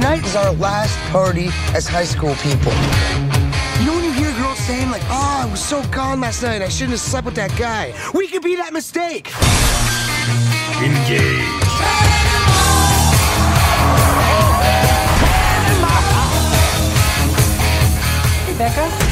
tonight 0.00 0.24
is 0.24 0.34
our 0.34 0.52
last 0.54 0.96
party 1.12 1.50
as 1.74 1.86
high 1.86 2.04
school 2.04 2.34
people. 2.36 2.72
You 3.80 3.86
know 3.86 3.96
when 3.96 4.04
you 4.04 4.12
hear 4.12 4.32
girls 4.38 4.58
saying 4.60 4.90
like, 4.90 5.02
"Oh, 5.10 5.42
I 5.42 5.46
was 5.50 5.62
so 5.62 5.82
gone 5.88 6.20
last 6.20 6.42
night. 6.42 6.62
I 6.62 6.68
shouldn't 6.68 6.92
have 6.92 7.00
slept 7.00 7.26
with 7.26 7.34
that 7.34 7.54
guy." 7.58 7.92
We 8.14 8.26
could 8.26 8.42
be 8.42 8.56
that 8.56 8.72
mistake. 8.72 9.30
Engage. 10.80 11.60
Becca? 18.58 19.10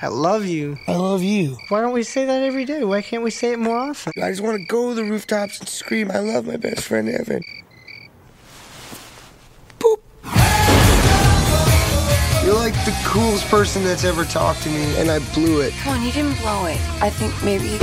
I 0.00 0.06
love 0.06 0.46
you. 0.46 0.78
I 0.86 0.94
love 0.94 1.24
you. 1.24 1.58
Why 1.70 1.80
don't 1.80 1.92
we 1.92 2.04
say 2.04 2.24
that 2.24 2.44
every 2.44 2.64
day? 2.64 2.84
Why 2.84 3.02
can't 3.02 3.24
we 3.24 3.32
say 3.32 3.50
it 3.50 3.58
more 3.58 3.76
often? 3.76 4.12
I 4.22 4.30
just 4.30 4.42
want 4.42 4.56
to 4.60 4.64
go 4.64 4.90
to 4.90 4.94
the 4.94 5.02
rooftops 5.02 5.58
and 5.58 5.68
scream, 5.68 6.08
"I 6.12 6.20
love 6.20 6.46
my 6.46 6.56
best 6.56 6.82
friend 6.84 7.08
Evan." 7.08 7.42
Boop. 9.80 9.98
You're 12.44 12.54
like 12.54 12.74
the 12.84 12.96
coolest 13.04 13.48
person 13.48 13.82
that's 13.82 14.04
ever 14.04 14.24
talked 14.24 14.62
to 14.62 14.68
me, 14.68 14.94
and 14.98 15.10
I 15.10 15.18
blew 15.34 15.62
it. 15.62 15.72
Come 15.82 15.94
on, 15.98 16.06
you 16.06 16.12
didn't 16.12 16.38
blow 16.38 16.66
it. 16.66 16.78
I 17.02 17.10
think 17.10 17.34
maybe. 17.42 17.78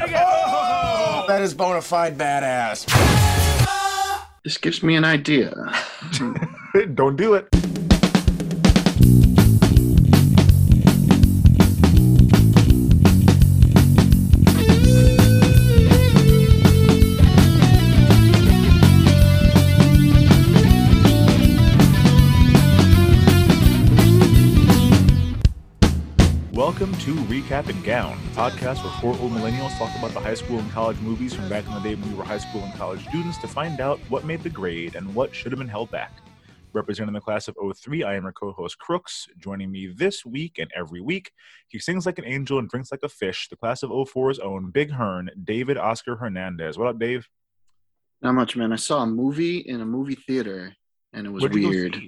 That 1.26 1.40
is 1.40 1.54
bona 1.54 1.80
fide 1.80 2.18
badass. 2.18 2.84
This 4.44 4.58
gives 4.58 4.82
me 4.82 4.94
an 4.94 5.04
idea. 5.04 5.54
Don't 6.94 7.16
do 7.16 7.32
it. 7.34 7.48
Welcome 26.84 27.00
to 27.00 27.14
Recap 27.14 27.70
and 27.70 27.82
Gown, 27.82 28.18
the 28.26 28.40
podcast 28.42 28.84
where 28.84 28.92
four 29.00 29.18
old 29.18 29.32
millennials 29.32 29.74
talk 29.78 29.88
about 29.96 30.10
the 30.10 30.20
high 30.20 30.34
school 30.34 30.58
and 30.58 30.70
college 30.70 30.98
movies 30.98 31.32
from 31.32 31.48
back 31.48 31.66
in 31.66 31.72
the 31.72 31.80
day 31.80 31.94
when 31.94 32.10
we 32.10 32.14
were 32.14 32.24
high 32.24 32.36
school 32.36 32.60
and 32.60 32.74
college 32.74 33.00
students 33.08 33.38
to 33.38 33.48
find 33.48 33.80
out 33.80 33.98
what 34.10 34.24
made 34.24 34.42
the 34.42 34.50
grade 34.50 34.94
and 34.94 35.14
what 35.14 35.34
should 35.34 35.50
have 35.50 35.58
been 35.58 35.66
held 35.66 35.90
back. 35.90 36.12
Representing 36.74 37.14
the 37.14 37.22
class 37.22 37.48
of 37.48 37.56
03, 37.74 38.02
I 38.02 38.16
am 38.16 38.24
your 38.24 38.32
co 38.32 38.52
host 38.52 38.78
Crooks. 38.78 39.26
Joining 39.38 39.72
me 39.72 39.94
this 39.96 40.26
week 40.26 40.58
and 40.58 40.70
every 40.76 41.00
week, 41.00 41.32
he 41.68 41.78
sings 41.78 42.04
like 42.04 42.18
an 42.18 42.26
angel 42.26 42.58
and 42.58 42.68
drinks 42.68 42.92
like 42.92 43.00
a 43.02 43.08
fish, 43.08 43.48
the 43.48 43.56
class 43.56 43.82
of 43.82 43.88
04's 43.88 44.38
own 44.38 44.70
Big 44.70 44.90
Hearn, 44.90 45.30
David 45.42 45.78
Oscar 45.78 46.16
Hernandez. 46.16 46.76
What 46.76 46.88
up, 46.88 46.98
Dave? 46.98 47.26
Not 48.20 48.34
much, 48.34 48.56
man. 48.56 48.74
I 48.74 48.76
saw 48.76 49.04
a 49.04 49.06
movie 49.06 49.56
in 49.56 49.80
a 49.80 49.86
movie 49.86 50.16
theater, 50.16 50.76
and 51.14 51.26
it 51.26 51.30
was 51.30 51.44
What'd 51.44 51.54
weird. 51.54 51.98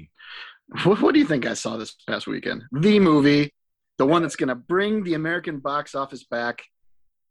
What, 0.85 1.01
what 1.01 1.15
do 1.15 1.19
you 1.19 1.27
think 1.27 1.47
I 1.47 1.55
saw 1.55 1.79
this 1.79 1.95
past 2.07 2.27
weekend? 2.27 2.65
The 2.73 3.01
movie, 3.01 3.55
the 3.99 4.07
one 4.07 4.23
that's 4.23 4.37
going 4.37 4.49
to 4.49 4.55
bring 4.55 5.05
the 5.05 5.15
American 5.15 5.59
box 5.59 5.95
office 5.95 6.25
back. 6.25 6.63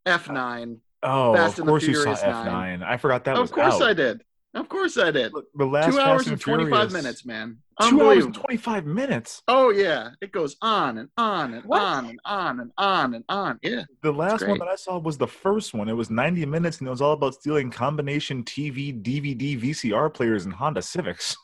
F9. 0.05 0.77
Oh, 1.03 1.33
Fast 1.35 1.59
of 1.59 1.65
course 1.65 1.83
you 1.83 1.95
saw 1.95 2.15
F9. 2.15 2.45
nine. 2.45 2.83
I 2.83 2.97
forgot 2.97 3.25
that 3.25 3.37
was 3.37 3.49
of 3.49 3.55
course 3.55 3.75
out. 3.75 3.83
I 3.83 3.93
did. 3.93 4.23
Of 4.53 4.69
course 4.69 4.97
I 4.97 5.11
did. 5.11 5.33
Look, 5.33 5.47
the 5.53 5.65
last 5.65 5.87
Two 5.87 5.91
Fast 5.93 6.07
hours 6.07 6.21
and 6.27 6.33
and 6.33 6.41
25 6.41 6.91
minutes, 6.93 7.25
man. 7.25 7.57
Two 7.89 8.01
hours 8.01 8.23
and 8.23 8.33
25 8.33 8.85
minutes. 8.85 9.41
Oh, 9.49 9.69
yeah. 9.69 10.11
It 10.21 10.31
goes 10.31 10.55
on 10.61 10.97
and 10.97 11.09
on 11.17 11.53
and 11.55 11.65
What? 11.65 11.81
on 11.81 12.05
and 12.05 12.19
on 12.23 12.59
and 12.61 12.71
on 12.77 13.13
and 13.15 13.25
on. 13.27 13.59
Yeah. 13.61 13.83
The 14.01 14.13
last 14.13 14.47
one 14.47 14.57
that 14.59 14.69
I 14.69 14.75
saw 14.75 14.97
was 14.97 15.17
the 15.17 15.27
first 15.27 15.73
one. 15.73 15.89
It 15.89 15.93
was 15.93 16.09
90 16.09 16.45
minutes 16.45 16.79
and 16.79 16.87
it 16.87 16.91
was 16.91 17.01
all 17.01 17.11
about 17.11 17.33
stealing 17.33 17.69
combination 17.69 18.45
TV, 18.45 19.03
DVD, 19.03 19.59
VCR 19.61 20.13
players 20.13 20.45
and 20.45 20.53
Honda 20.53 20.81
Civics. 20.81 21.35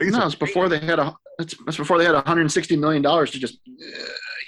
Things 0.00 0.12
No, 0.16 0.26
it's 0.26 0.34
before 0.34 0.68
they 0.68 0.78
had 0.78 0.98
a. 0.98 1.14
It's, 1.38 1.54
it's 1.66 1.76
before 1.76 1.98
they 1.98 2.04
had 2.04 2.14
160 2.14 2.76
million 2.76 3.02
dollars 3.02 3.30
to 3.32 3.38
just, 3.38 3.58
uh, 3.68 3.84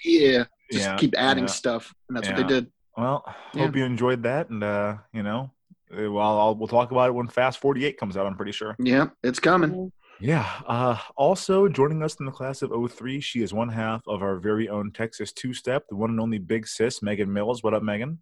yeah, 0.04 0.44
just 0.70 0.84
Yeah, 0.86 0.96
keep 0.96 1.14
adding 1.16 1.44
yeah. 1.44 1.50
stuff, 1.50 1.94
and 2.08 2.16
that's 2.16 2.28
Yeah. 2.28 2.36
what 2.36 2.48
they 2.48 2.54
did. 2.54 2.72
Well, 2.96 3.24
Yeah. 3.54 3.66
hope 3.66 3.76
you 3.76 3.84
enjoyed 3.84 4.22
that. 4.24 4.50
And, 4.50 4.62
uh, 4.64 4.96
you 5.12 5.22
know, 5.22 5.50
uh, 5.92 6.10
well, 6.10 6.38
I'll, 6.38 6.54
we'll 6.54 6.68
talk 6.68 6.90
about 6.90 7.08
it 7.08 7.12
when 7.12 7.28
Fast 7.28 7.58
48 7.60 7.96
comes 7.98 8.16
out, 8.16 8.26
I'm 8.26 8.36
pretty 8.36 8.52
sure. 8.52 8.76
Yeah, 8.78 9.06
it's 9.22 9.38
coming. 9.38 9.92
Yeah. 10.20 10.48
Uh, 10.66 10.98
also 11.16 11.68
joining 11.68 12.02
us 12.02 12.14
in 12.20 12.26
the 12.26 12.32
class 12.32 12.62
of 12.62 12.70
03, 12.70 13.20
she 13.20 13.42
is 13.42 13.52
one 13.54 13.68
half 13.70 14.02
of 14.06 14.22
our 14.22 14.36
very 14.36 14.68
own 14.68 14.90
Texas 14.92 15.32
two 15.32 15.52
step, 15.54 15.84
the 15.88 15.96
one 15.96 16.10
and 16.10 16.20
only 16.20 16.38
big 16.38 16.66
sis, 16.66 17.02
Megan 17.02 17.32
Mills. 17.32 17.62
What 17.62 17.74
up, 17.74 17.82
Megan? 17.82 18.18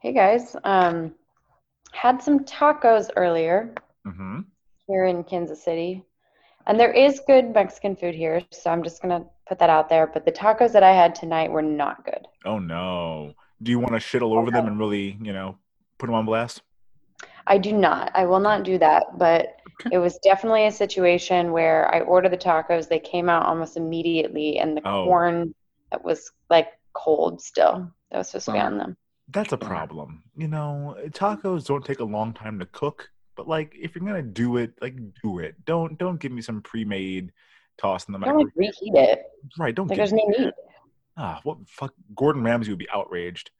Hey 0.00 0.12
guys. 0.12 0.54
Um, 0.64 1.14
had 1.92 2.22
some 2.22 2.40
tacos 2.44 3.08
earlier 3.16 3.74
Mm-hmm. 4.06 4.40
Here 4.88 5.04
in 5.04 5.22
Kansas 5.22 5.62
City. 5.62 6.02
And 6.66 6.78
there 6.78 6.92
is 6.92 7.20
good 7.26 7.54
Mexican 7.54 7.94
food 7.94 8.14
here, 8.14 8.42
so 8.50 8.70
I'm 8.70 8.82
just 8.82 9.00
gonna 9.00 9.24
put 9.46 9.58
that 9.60 9.70
out 9.70 9.88
there. 9.88 10.06
But 10.06 10.24
the 10.24 10.32
tacos 10.32 10.72
that 10.72 10.82
I 10.82 10.92
had 10.92 11.14
tonight 11.14 11.50
were 11.50 11.62
not 11.62 12.04
good. 12.04 12.26
Oh, 12.44 12.58
no. 12.58 13.34
Do 13.62 13.70
you 13.70 13.78
want 13.78 13.94
to 13.94 14.00
shit 14.00 14.22
all 14.22 14.36
over 14.36 14.50
them 14.50 14.66
and 14.66 14.78
really, 14.78 15.18
you 15.22 15.32
know, 15.32 15.56
put 15.98 16.06
them 16.06 16.14
on 16.14 16.26
blast? 16.26 16.62
I 17.46 17.58
do 17.58 17.72
not. 17.72 18.10
I 18.14 18.26
will 18.26 18.40
not 18.40 18.64
do 18.64 18.78
that. 18.78 19.18
But 19.18 19.56
Okay. 19.80 19.94
it 19.94 19.98
was 19.98 20.18
definitely 20.18 20.66
a 20.66 20.72
situation 20.72 21.52
where 21.52 21.92
I 21.94 22.00
ordered 22.00 22.32
the 22.32 22.36
tacos. 22.36 22.88
They 22.88 22.98
came 22.98 23.28
out 23.28 23.46
almost 23.46 23.76
immediately, 23.76 24.58
and 24.58 24.76
the 24.76 24.86
Oh. 24.86 25.04
corn 25.04 25.54
that 25.90 26.04
was 26.04 26.32
like 26.50 26.68
cold 26.92 27.40
still. 27.40 27.90
That 28.10 28.18
was 28.18 28.28
supposed 28.28 28.46
to 28.46 28.52
be 28.52 28.58
on 28.58 28.78
them. 28.78 28.96
That's 29.28 29.52
a 29.52 29.58
problem. 29.58 30.22
You 30.36 30.48
know, 30.48 30.96
tacos 31.08 31.66
don't 31.66 31.84
take 31.84 32.00
a 32.00 32.04
long 32.04 32.32
time 32.32 32.58
to 32.58 32.66
cook, 32.66 33.10
but 33.38 33.48
like 33.48 33.74
if 33.80 33.94
you're 33.94 34.04
gonna 34.04 34.20
do 34.22 34.58
it, 34.58 34.72
like 34.82 34.96
do 35.22 35.38
it. 35.38 35.54
Don't 35.64 35.96
don't 35.98 36.20
give 36.20 36.32
me 36.32 36.42
some 36.42 36.60
pre-made 36.60 37.32
toss 37.78 38.06
in 38.08 38.12
the 38.12 38.18
microwave. 38.18 38.46
Don't 38.54 38.56
like 38.66 38.74
reheat 38.80 38.94
it. 38.96 39.22
Right? 39.58 39.74
Don't 39.74 39.86
Like 39.88 39.96
give 39.98 40.10
there's 40.10 40.12
no 40.12 40.26
need. 40.44 40.52
ah 41.16 41.40
what 41.44 41.58
fuck. 41.68 41.94
Gordon 42.14 42.42
Ramsay 42.42 42.70
would 42.72 42.78
be 42.78 42.90
outraged. 42.90 43.50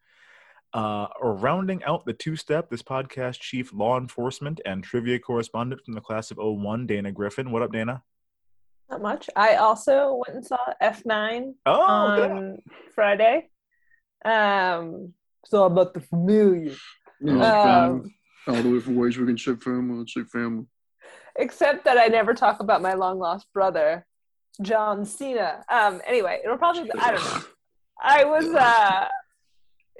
Uh, 0.71 1.07
or 1.19 1.33
rounding 1.33 1.83
out 1.85 2.05
the 2.05 2.13
two-step, 2.13 2.69
this 2.69 2.83
podcast 2.83 3.39
chief 3.39 3.73
law 3.73 3.97
enforcement 3.97 4.61
and 4.65 4.83
trivia 4.83 5.17
correspondent 5.17 5.81
from 5.83 5.95
the 5.95 6.01
class 6.01 6.29
of 6.29 6.37
01, 6.37 6.85
Dana 6.85 7.11
Griffin. 7.11 7.49
What 7.51 7.63
up, 7.63 7.71
Dana? 7.71 8.03
Not 8.91 9.01
much. 9.01 9.31
I 9.35 9.55
also 9.55 10.21
went 10.23 10.35
and 10.35 10.45
saw 10.45 10.59
F9 10.79 11.53
Oh, 11.65 11.81
on 11.81 12.59
Friday. 12.93 13.49
Um, 14.23 15.13
so 15.45 15.63
about 15.63 15.95
the 15.95 16.01
familiar. 16.01 16.75
You 17.19 17.31
Um, 17.31 17.39
fam- 17.41 18.13
all 18.47 18.61
the 18.61 18.69
way 18.69 18.79
from 18.79 18.95
ways 18.95 19.17
we 19.17 19.25
can 19.25 19.37
ship 19.37 19.61
family, 19.61 19.97
let's 19.97 20.11
ship 20.11 20.27
family. 20.27 20.65
Except 21.35 21.85
that 21.85 21.97
I 21.97 22.07
never 22.07 22.33
talk 22.33 22.59
about 22.59 22.81
my 22.81 22.93
long 22.93 23.19
lost 23.19 23.47
brother, 23.53 24.05
John 24.61 25.05
Cena. 25.05 25.63
Um, 25.69 26.01
anyway, 26.05 26.41
it'll 26.43 26.57
probably 26.57 26.89
I 26.99 27.11
don't 27.11 27.23
know. 27.23 27.37
I 28.01 28.23
was 28.25 28.53
uh 28.53 29.07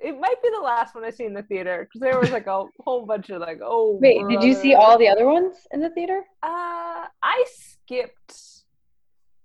it 0.02 0.18
might 0.18 0.42
be 0.42 0.50
the 0.50 0.62
last 0.62 0.96
one 0.96 1.04
I 1.04 1.10
see 1.10 1.26
in 1.26 1.34
the 1.34 1.44
theater 1.44 1.86
because 1.86 2.00
there 2.00 2.18
was 2.18 2.32
like 2.32 2.48
a 2.48 2.66
whole 2.80 3.06
bunch 3.06 3.30
of 3.30 3.42
like 3.42 3.60
oh 3.64 3.98
Wait, 4.02 4.22
did 4.30 4.42
you 4.44 4.54
see 4.54 4.74
all 4.74 4.98
the 4.98 5.08
other 5.10 5.26
ones 5.26 5.56
in 5.72 5.82
the 5.82 5.90
theater? 5.90 6.24
Uh, 6.42 7.06
I 7.22 7.46
skipped 7.48 8.34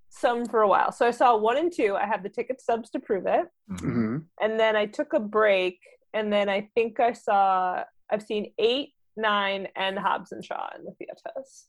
some 0.08 0.46
for 0.46 0.62
a 0.62 0.68
while. 0.68 0.92
So 0.92 1.06
I 1.06 1.10
saw 1.10 1.36
one 1.36 1.56
and 1.56 1.72
two. 1.72 1.96
I 1.96 2.06
have 2.06 2.22
the 2.22 2.28
ticket 2.28 2.60
stubs 2.60 2.88
to 2.90 3.00
prove 3.00 3.26
it. 3.26 3.46
Mhm. 3.70 3.80
hmm 3.80 4.16
And 4.40 4.58
then 4.58 4.76
I 4.76 4.86
took 4.86 5.12
a 5.12 5.20
break. 5.20 5.78
And 6.12 6.32
then 6.32 6.48
I 6.48 6.70
think 6.76 7.00
I 7.00 7.12
saw, 7.12 7.82
I've 8.10 8.22
seen 8.22 8.52
eight, 8.58 8.90
nine, 9.16 9.68
and 9.76 9.98
Hobbs 9.98 10.32
and 10.32 10.44
Shaw 10.44 10.68
in 10.76 10.84
the 10.84 10.92
theaters. 10.92 11.66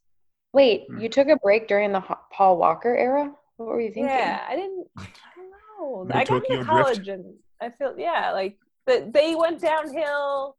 Wait, 0.54 0.86
Hmm. 0.89 1.00
you 1.00 1.09
took 1.09 1.27
a 1.27 1.38
break 1.38 1.68
during 1.68 1.92
the 1.92 2.00
Ho- 2.00 2.19
Paul 2.31 2.57
Walker 2.57 2.95
era? 2.95 3.33
What 3.57 3.68
were 3.69 3.81
you 3.81 3.88
thinking? 3.89 4.06
Yeah, 4.06 4.45
I 4.48 4.56
didn't, 4.56 4.88
I 4.98 5.07
don't 5.36 6.07
know. 6.09 6.15
I 6.15 6.24
got 6.24 6.27
Tokyo 6.27 6.59
into 6.59 6.63
Drift? 6.65 6.69
college 6.69 7.07
and 7.07 7.36
I 7.62 7.69
feel, 7.69 7.95
yeah, 7.98 8.31
like 8.31 8.57
the, 8.86 9.09
they 9.13 9.36
went 9.36 9.62
downhill 9.62 10.57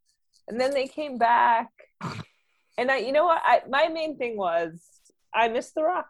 and 0.49 0.61
then 0.61 0.73
they 0.73 0.87
came 0.87 1.19
back. 1.19 1.69
And 2.79 2.91
I, 2.91 2.99
you 2.99 3.13
know 3.13 3.25
what? 3.25 3.41
I, 3.45 3.63
my 3.69 3.89
main 3.89 4.17
thing 4.19 4.37
was 4.37 5.01
I 5.35 5.49
missed 5.49 5.75
The 5.75 5.83
Rock. 5.83 6.09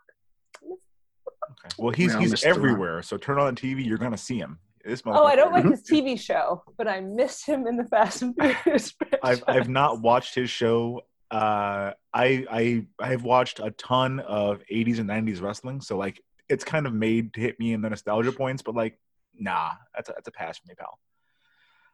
Okay. 0.64 1.74
Well, 1.78 1.92
he's 1.92 2.12
Yeah, 2.14 2.20
he's 2.20 2.44
everywhere. 2.44 3.02
So 3.02 3.16
turn 3.16 3.38
on 3.38 3.54
the 3.54 3.60
TV, 3.60 3.84
you're 3.84 3.98
gonna 3.98 4.16
see 4.16 4.38
him. 4.38 4.58
This 4.86 5.02
Oh, 5.04 5.24
I 5.24 5.34
don't 5.34 5.52
like 5.52 5.64
his 5.64 5.82
TV 5.82 6.18
show, 6.18 6.62
but 6.78 6.86
I 6.86 7.00
missed 7.00 7.44
him 7.44 7.66
in 7.66 7.76
the 7.76 7.84
Fast 7.84 8.22
and 8.22 8.34
Furious 8.40 8.94
I've 9.22 9.42
I've 9.48 9.68
not 9.68 10.00
watched 10.00 10.34
his 10.34 10.48
show. 10.48 11.02
Uh, 11.30 11.90
I 12.14 12.46
I 12.50 12.86
I've 13.00 13.24
watched 13.24 13.58
a 13.58 13.72
ton 13.72 14.20
of 14.20 14.62
'80s 14.72 14.98
and 15.00 15.08
'90s 15.08 15.42
wrestling, 15.42 15.80
so 15.80 15.96
like 15.96 16.22
it's 16.48 16.62
kind 16.62 16.86
of 16.86 16.94
made 16.94 17.34
to 17.34 17.40
hit 17.40 17.58
me 17.58 17.72
in 17.72 17.82
the 17.82 17.90
nostalgia 17.90 18.30
points. 18.30 18.62
But 18.62 18.76
like, 18.76 18.98
nah, 19.34 19.72
that's 19.94 20.08
a, 20.08 20.12
that's 20.12 20.28
a 20.28 20.32
pass 20.32 20.58
for 20.58 20.68
me, 20.68 20.74
pal. 20.78 20.98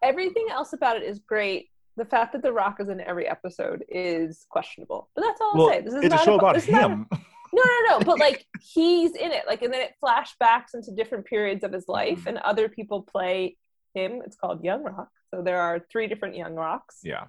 Everything 0.02 0.48
else 0.50 0.74
about 0.74 0.96
it 0.96 1.02
is 1.02 1.18
great. 1.20 1.68
the 1.96 2.04
fact 2.04 2.32
that 2.32 2.42
The 2.42 2.52
Rock 2.52 2.78
is 2.80 2.88
in 2.88 3.00
every 3.00 3.26
episode 3.26 3.84
is 3.88 4.46
questionable. 4.50 5.08
But 5.14 5.22
that's 5.22 5.40
all 5.40 5.52
Well, 5.54 5.66
I'll 5.68 5.72
say. 5.72 5.80
This 5.80 5.94
is 5.94 6.04
it's 6.04 6.12
a 6.12 6.16
not 6.16 6.24
show 6.24 6.34
about 6.38 6.54
this 6.56 6.64
is 6.64 6.70
not 6.70 6.90
him. 6.90 7.06
No, 7.52 7.62
no, 7.62 7.98
no. 7.98 8.04
But 8.04 8.18
like 8.18 8.46
he's 8.60 9.14
in 9.14 9.30
it. 9.32 9.44
Like, 9.46 9.62
and 9.62 9.72
then 9.72 9.82
it 9.82 9.94
flashbacks 10.02 10.74
into 10.74 10.90
different 10.92 11.26
periods 11.26 11.64
of 11.64 11.72
his 11.72 11.86
life, 11.88 12.26
and 12.26 12.38
other 12.38 12.68
people 12.68 13.02
play 13.02 13.56
him. 13.94 14.22
It's 14.24 14.36
called 14.36 14.64
Young 14.64 14.82
Rock. 14.82 15.08
So 15.34 15.42
there 15.42 15.60
are 15.60 15.80
three 15.90 16.06
different 16.08 16.36
Young 16.36 16.54
Rocks. 16.54 17.00
yeah. 17.02 17.24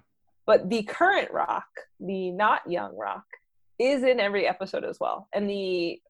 But 0.46 0.68
the 0.68 0.82
current 0.82 1.30
Rock, 1.30 1.66
the 2.00 2.30
not 2.30 2.70
Young 2.70 2.94
Rock, 2.96 3.24
is 3.78 4.02
in 4.02 4.20
every 4.20 4.46
episode 4.46 4.84
as 4.84 4.98
well. 5.00 5.26
And 5.32 5.48
the 5.48 6.00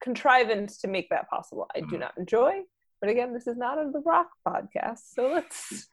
contrivance 0.00 0.78
to 0.82 0.88
make 0.88 1.08
that 1.10 1.28
possible, 1.28 1.66
I 1.74 1.80
do 1.80 1.96
Mhm. 1.96 2.00
not 2.00 2.18
enjoy. 2.18 2.62
But 3.00 3.10
again, 3.10 3.32
this 3.34 3.46
is 3.46 3.56
not 3.56 3.78
a 3.78 3.90
The 3.90 4.00
Rock 4.00 4.30
podcast, 4.46 5.12
so 5.14 5.28
let's. 5.28 5.88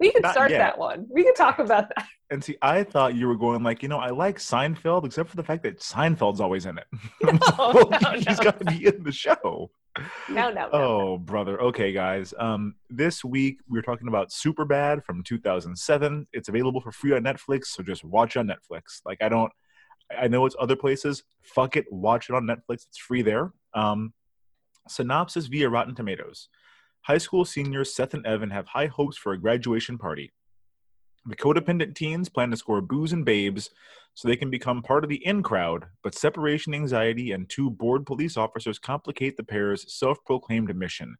We 0.00 0.10
can 0.10 0.22
Not 0.22 0.32
start 0.32 0.50
yet. 0.50 0.58
that 0.58 0.78
one. 0.78 1.06
We 1.10 1.22
can 1.22 1.34
talk 1.34 1.58
about 1.58 1.90
that. 1.94 2.06
And 2.32 2.44
see, 2.44 2.56
I 2.62 2.84
thought 2.84 3.16
you 3.16 3.26
were 3.26 3.34
going 3.36 3.64
like, 3.64 3.82
you 3.82 3.88
know, 3.88 3.98
I 3.98 4.10
like 4.10 4.38
Seinfeld, 4.38 5.04
except 5.04 5.28
for 5.30 5.36
the 5.36 5.42
fact 5.42 5.64
that 5.64 5.80
Seinfeld's 5.80 6.40
always 6.40 6.64
in 6.64 6.78
it. 6.78 6.86
No, 7.24 7.40
well, 7.58 7.90
no, 7.90 8.10
he's 8.12 8.38
no. 8.38 8.44
got 8.44 8.60
to 8.60 8.64
be 8.66 8.86
in 8.86 9.02
the 9.02 9.10
show. 9.10 9.68
No, 10.28 10.48
no, 10.48 10.52
no. 10.52 10.68
Oh, 10.72 11.18
brother. 11.18 11.60
Okay, 11.60 11.90
guys. 11.90 12.32
Um, 12.38 12.76
this 12.88 13.24
week 13.24 13.58
we 13.68 13.76
were 13.76 13.82
talking 13.82 14.06
about 14.06 14.30
Superbad 14.30 15.04
from 15.04 15.24
2007. 15.24 16.28
It's 16.32 16.48
available 16.48 16.80
for 16.80 16.92
free 16.92 17.12
on 17.16 17.24
Netflix, 17.24 17.64
so 17.66 17.82
just 17.82 18.04
watch 18.04 18.36
on 18.36 18.46
Netflix. 18.46 19.00
Like, 19.04 19.18
I 19.20 19.28
don't. 19.28 19.50
I 20.16 20.28
know 20.28 20.46
it's 20.46 20.56
other 20.60 20.76
places. 20.76 21.24
Fuck 21.42 21.76
it, 21.76 21.86
watch 21.90 22.30
it 22.30 22.36
on 22.36 22.44
Netflix. 22.44 22.86
It's 22.86 22.98
free 22.98 23.22
there. 23.22 23.52
Um, 23.74 24.12
synopsis 24.88 25.46
via 25.46 25.68
Rotten 25.68 25.96
Tomatoes. 25.96 26.48
High 27.02 27.18
school 27.18 27.44
seniors 27.44 27.94
Seth 27.94 28.14
and 28.14 28.26
Evan 28.26 28.50
have 28.50 28.66
high 28.66 28.86
hopes 28.86 29.16
for 29.16 29.32
a 29.32 29.40
graduation 29.40 29.98
party. 29.98 30.32
The 31.26 31.36
codependent 31.36 31.94
teens 31.94 32.28
plan 32.28 32.50
to 32.50 32.56
score 32.56 32.80
booze 32.80 33.12
and 33.12 33.24
babes 33.24 33.70
so 34.14 34.26
they 34.28 34.36
can 34.36 34.50
become 34.50 34.82
part 34.82 35.04
of 35.04 35.10
the 35.10 35.24
in 35.26 35.42
crowd, 35.42 35.84
but 36.02 36.14
separation 36.14 36.74
anxiety 36.74 37.32
and 37.32 37.48
two 37.48 37.70
bored 37.70 38.06
police 38.06 38.36
officers 38.36 38.78
complicate 38.78 39.36
the 39.36 39.42
pair's 39.42 39.92
self 39.94 40.18
proclaimed 40.24 40.74
mission. 40.74 41.16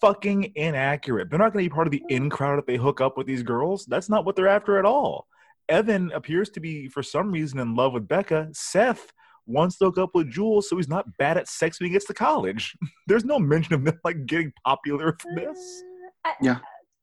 Fucking 0.00 0.52
inaccurate. 0.56 1.30
They're 1.30 1.38
not 1.38 1.52
going 1.52 1.64
to 1.64 1.70
be 1.70 1.74
part 1.74 1.86
of 1.86 1.92
the 1.92 2.04
in 2.08 2.30
crowd 2.30 2.58
if 2.58 2.66
they 2.66 2.76
hook 2.76 3.00
up 3.00 3.16
with 3.16 3.26
these 3.26 3.42
girls. 3.42 3.84
That's 3.86 4.08
not 4.08 4.24
what 4.24 4.34
they're 4.34 4.48
after 4.48 4.78
at 4.78 4.84
all. 4.84 5.26
Evan 5.68 6.12
appears 6.12 6.48
to 6.50 6.60
be, 6.60 6.88
for 6.88 7.02
some 7.02 7.30
reason, 7.30 7.58
in 7.58 7.74
love 7.74 7.92
with 7.92 8.08
Becca. 8.08 8.48
Seth 8.52 9.12
wants 9.46 9.78
to 9.78 9.86
hook 9.86 9.98
up 9.98 10.10
with 10.14 10.30
Jules, 10.30 10.68
so 10.68 10.76
he's 10.76 10.88
not 10.88 11.04
bad 11.18 11.36
at 11.38 11.48
sex 11.48 11.78
when 11.80 11.88
he 11.88 11.92
gets 11.92 12.04
to 12.06 12.14
college. 12.14 12.76
There's 13.06 13.24
no 13.24 13.38
mention 13.38 13.74
of 13.74 13.84
them 13.84 13.98
like 14.04 14.26
getting 14.26 14.52
popular 14.64 15.16
from 15.20 15.34
this. 15.36 15.82
I- 16.24 16.34
Yeah. 16.42 16.58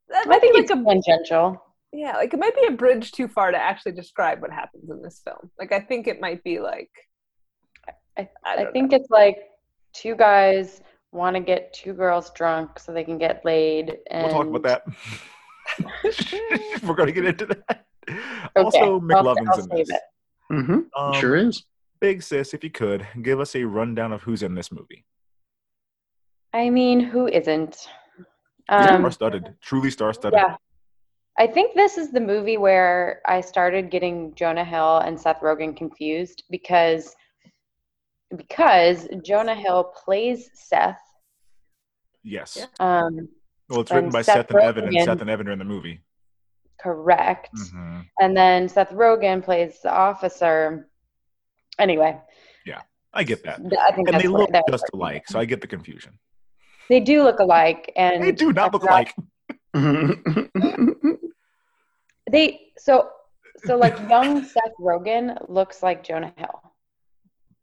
That 0.09 0.25
I 0.25 0.29
might 0.29 0.41
be 0.41 0.47
think 0.51 0.55
like 0.55 0.63
it's 0.63 0.71
a 0.71 0.83
tangential. 0.83 1.63
yeah, 1.91 2.17
like 2.17 2.33
it 2.33 2.39
might 2.39 2.55
be 2.55 2.65
a 2.67 2.71
bridge 2.71 3.11
too 3.13 3.27
far 3.27 3.51
to 3.51 3.57
actually 3.57 3.93
describe 3.93 4.41
what 4.41 4.51
happens 4.51 4.89
in 4.91 5.01
this 5.01 5.21
film. 5.23 5.49
Like 5.57 5.71
I 5.71 5.79
think 5.79 6.07
it 6.07 6.21
might 6.21 6.43
be 6.43 6.59
like 6.59 6.89
I, 7.87 7.93
I 8.19 8.29
I 8.45 8.55
don't 8.63 8.73
think 8.73 8.93
it's 8.93 9.09
like 9.09 9.37
two 9.93 10.15
guys 10.15 10.81
want 11.11 11.35
to 11.35 11.39
get 11.39 11.73
two 11.73 11.93
girls 11.93 12.31
drunk 12.31 12.77
so 12.79 12.91
they 12.91 13.03
can 13.03 13.17
get 13.17 13.43
laid. 13.45 13.95
And 14.11 14.27
We'll 14.27 14.43
talk 14.43 14.47
about 14.47 14.63
that. 14.63 14.83
We're 16.83 16.95
going 16.95 17.07
to 17.07 17.13
get 17.13 17.25
into 17.25 17.45
that. 17.45 17.85
Okay, 18.09 18.19
Also, 18.55 18.77
I'll- 18.79 19.01
McLovin's 19.01 19.49
I'll 19.49 19.59
in 19.59 19.69
save 19.69 19.87
this. 19.87 19.89
it. 19.89 20.01
Mm-hmm. 20.51 20.79
Um, 20.95 21.13
sure 21.19 21.35
is. 21.35 21.63
Big 22.03 22.21
sis, 22.21 22.53
if 22.53 22.65
you 22.65 22.69
could, 22.69 23.07
give 23.21 23.39
us 23.39 23.55
a 23.55 23.63
rundown 23.63 24.11
of 24.11 24.23
who's 24.23 24.44
in 24.44 24.55
this 24.55 24.73
movie. 24.73 25.05
I 26.51 26.69
mean, 26.69 27.00
who 27.00 27.29
isn't? 27.29 27.75
Star 28.69 28.97
Um, 28.97 29.09
studded, 29.09 29.55
truly 29.61 29.89
star 29.89 30.13
studded. 30.13 30.38
yeah. 30.45 30.57
I 31.38 31.47
think 31.47 31.75
this 31.75 31.97
is 31.97 32.11
the 32.11 32.19
movie 32.19 32.57
where 32.57 33.21
I 33.25 33.39
started 33.39 33.89
getting 33.89 34.35
Jonah 34.35 34.65
Hill 34.65 34.97
and 34.97 35.17
Seth 35.17 35.39
Rogen 35.39 35.77
confused 35.77 36.44
because 36.50 37.15
because 38.35 39.07
Jonah 39.23 39.55
Hill 39.55 39.85
plays 40.03 40.50
Seth. 40.55 41.00
Yes. 42.21 42.67
Um, 42.81 43.29
Well, 43.69 43.79
it's 43.79 43.94
written 43.94 44.11
by 44.11 44.23
Seth 44.23 44.47
Seth, 44.47 44.50
and 44.51 44.59
Evan, 44.59 44.83
and 44.88 45.03
Seth 45.05 45.21
and 45.21 45.29
Evan 45.29 45.47
are 45.47 45.53
in 45.53 45.59
the 45.59 45.63
movie. 45.63 46.01
correct. 46.81 47.50
hmm 47.73 48.01
And 48.19 48.35
then 48.35 48.67
Seth 48.67 48.89
Rogen 48.91 49.41
plays 49.41 49.79
the 49.81 49.89
officer. 49.94 50.89
Anyway, 51.79 52.17
Yeah, 52.65 52.81
I 53.13 53.23
get 53.23 53.43
that. 53.43 53.59
I 53.81 53.91
think 53.91 54.09
And 54.09 54.19
they 54.21 54.27
look 54.27 54.49
that's 54.51 54.69
just 54.69 54.85
where- 54.91 55.09
alike, 55.11 55.23
so 55.27 55.39
I 55.39 55.45
get 55.45 55.61
the 55.61 55.67
confusion. 55.67 56.17
They 56.89 56.99
do 56.99 57.23
look 57.23 57.39
alike, 57.39 57.91
and 57.95 58.21
They 58.23 58.31
do 58.31 58.51
not 58.53 58.73
look 58.73 58.83
alike. 58.83 59.13
They 62.31 62.71
so 62.77 63.09
so 63.65 63.75
like 63.77 63.97
young 64.09 64.43
Seth 64.53 64.71
Rogen 64.79 65.37
looks 65.49 65.83
like 65.83 66.03
Jonah 66.03 66.33
Hill. 66.37 66.61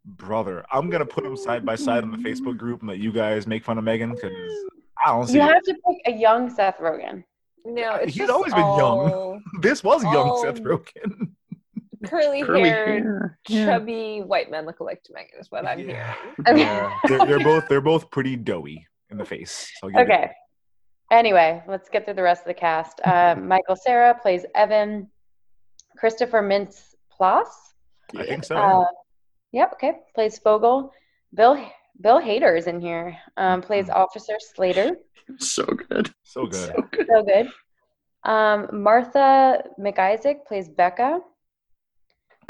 Brother, 0.05 0.65
I'm 0.71 0.91
gonna 0.91 1.07
put 1.07 1.25
them 1.25 1.37
side 1.37 1.65
by 1.65 1.77
side 1.77 2.05
on 2.05 2.11
the 2.11 2.19
Facebook 2.19 2.57
group 2.57 2.81
and 2.81 2.89
let 2.89 2.99
you 2.99 3.13
guys 3.13 3.47
make 3.47 3.65
fun 3.65 3.79
of 3.79 3.85
Megan 3.85 4.11
because 4.15 4.33
I 5.05 5.11
don't 5.13 5.27
see 5.27 5.35
You 5.35 5.43
it. 5.43 5.45
have 5.55 5.63
to 5.63 5.75
pick 5.75 6.15
a 6.15 6.19
young 6.19 6.51
Seth 6.51 6.79
Rogen. 6.79 7.25
no, 7.65 7.95
it's 7.97 8.07
He's 8.15 8.17
just 8.27 8.31
always 8.31 8.53
been 8.53 8.63
young. 8.63 9.43
This 9.61 9.83
was 9.83 10.03
young 10.05 10.39
Seth 10.43 10.63
Rogen. 10.63 11.31
Curly, 12.05 12.43
Curly 12.43 12.69
haired, 12.69 13.03
hair. 13.03 13.39
Yeah. 13.49 13.65
chubby 13.67 14.21
white 14.21 14.51
men 14.51 14.65
look 14.67 14.81
alike 14.81 15.03
to 15.05 15.13
Megan 15.13 15.39
is 15.41 15.51
what 15.51 15.67
I'm 15.67 15.79
Yeah. 15.81 16.15
hearing. 16.47 16.59
Yeah, 16.59 16.99
they're, 17.09 17.27
they're 17.27 17.41
both 17.45 17.69
they're 17.69 17.81
both 17.81 18.11
pretty 18.11 18.37
doughy 18.37 18.87
in 19.11 19.19
the 19.19 19.25
face. 19.25 19.71
So 19.81 19.87
I'll 19.89 19.91
give 19.93 20.09
you 20.09 20.15
Okay. 20.15 20.31
Anyway, 21.11 21.63
let's 21.67 21.89
get 21.89 22.05
through 22.05 22.15
the 22.15 22.23
rest 22.23 22.43
of 22.43 22.47
the 22.47 22.55
cast. 22.55 23.01
Uh, 23.05 23.35
Michael 23.41 23.77
Cera 23.77 24.19
plays 24.21 24.47
Evan. 24.55 25.09
Christopher 25.97 26.41
Mintz 26.41 26.95
Plasse. 27.13 27.75
I 28.17 28.25
think 28.25 28.45
so. 28.45 28.57
Uh, 28.57 28.85
yep. 29.53 29.73
Okay. 29.75 29.95
Plays 30.15 30.39
Fogel. 30.39 30.93
Bill 31.35 31.57
Bill 32.01 32.21
Hader 32.21 32.57
is 32.57 32.67
in 32.67 32.81
here. 32.81 33.17
Um, 33.37 33.61
plays 33.61 33.87
Mm-hmm. 33.89 34.01
Officer 34.01 34.35
Slater. 34.55 34.97
So 35.39 35.65
good. 35.67 36.11
so 36.23 36.47
good. 36.47 36.55
So 36.75 36.83
good. 36.91 37.07
So 37.09 37.23
good. 37.25 37.49
Um, 38.25 38.69
Martha 38.83 39.63
McIsaac 39.79 40.45
plays 40.47 40.69
Becca. 40.69 41.21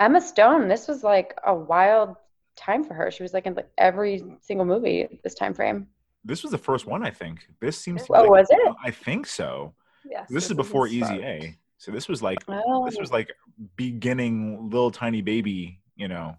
Emma 0.00 0.20
Stone. 0.20 0.66
This 0.68 0.88
was 0.88 1.04
like 1.04 1.38
a 1.46 1.54
wild 1.54 2.16
time 2.56 2.82
for 2.82 2.94
her. 2.94 3.10
She 3.10 3.22
was 3.22 3.32
like 3.32 3.46
in 3.46 3.54
like 3.54 3.68
every 3.78 4.22
single 4.40 4.66
movie 4.66 5.02
at 5.02 5.22
this 5.22 5.34
time 5.34 5.54
frame. 5.54 5.86
This 6.24 6.42
was 6.42 6.50
the 6.52 6.58
first 6.58 6.86
one, 6.86 7.04
I 7.04 7.10
think. 7.10 7.46
This 7.60 7.78
seems 7.78 8.02
to 8.02 8.12
be 8.12 8.18
Oh, 8.18 8.22
like- 8.22 8.30
was 8.30 8.46
it? 8.50 8.74
I 8.84 8.90
think 8.90 9.26
so. 9.26 9.74
Yes, 10.04 10.28
This 10.30 10.46
is 10.50 10.56
before 10.56 10.86
Easy 10.88 11.00
start. 11.04 11.20
A. 11.20 11.56
So 11.78 11.92
this 11.92 12.08
was 12.08 12.22
like 12.22 12.38
Oh. 12.48 12.84
this 12.86 12.98
was 12.98 13.12
like 13.12 13.30
beginning 13.76 14.68
little 14.70 14.90
tiny 14.90 15.22
baby, 15.22 15.80
you 15.96 16.08
know, 16.08 16.36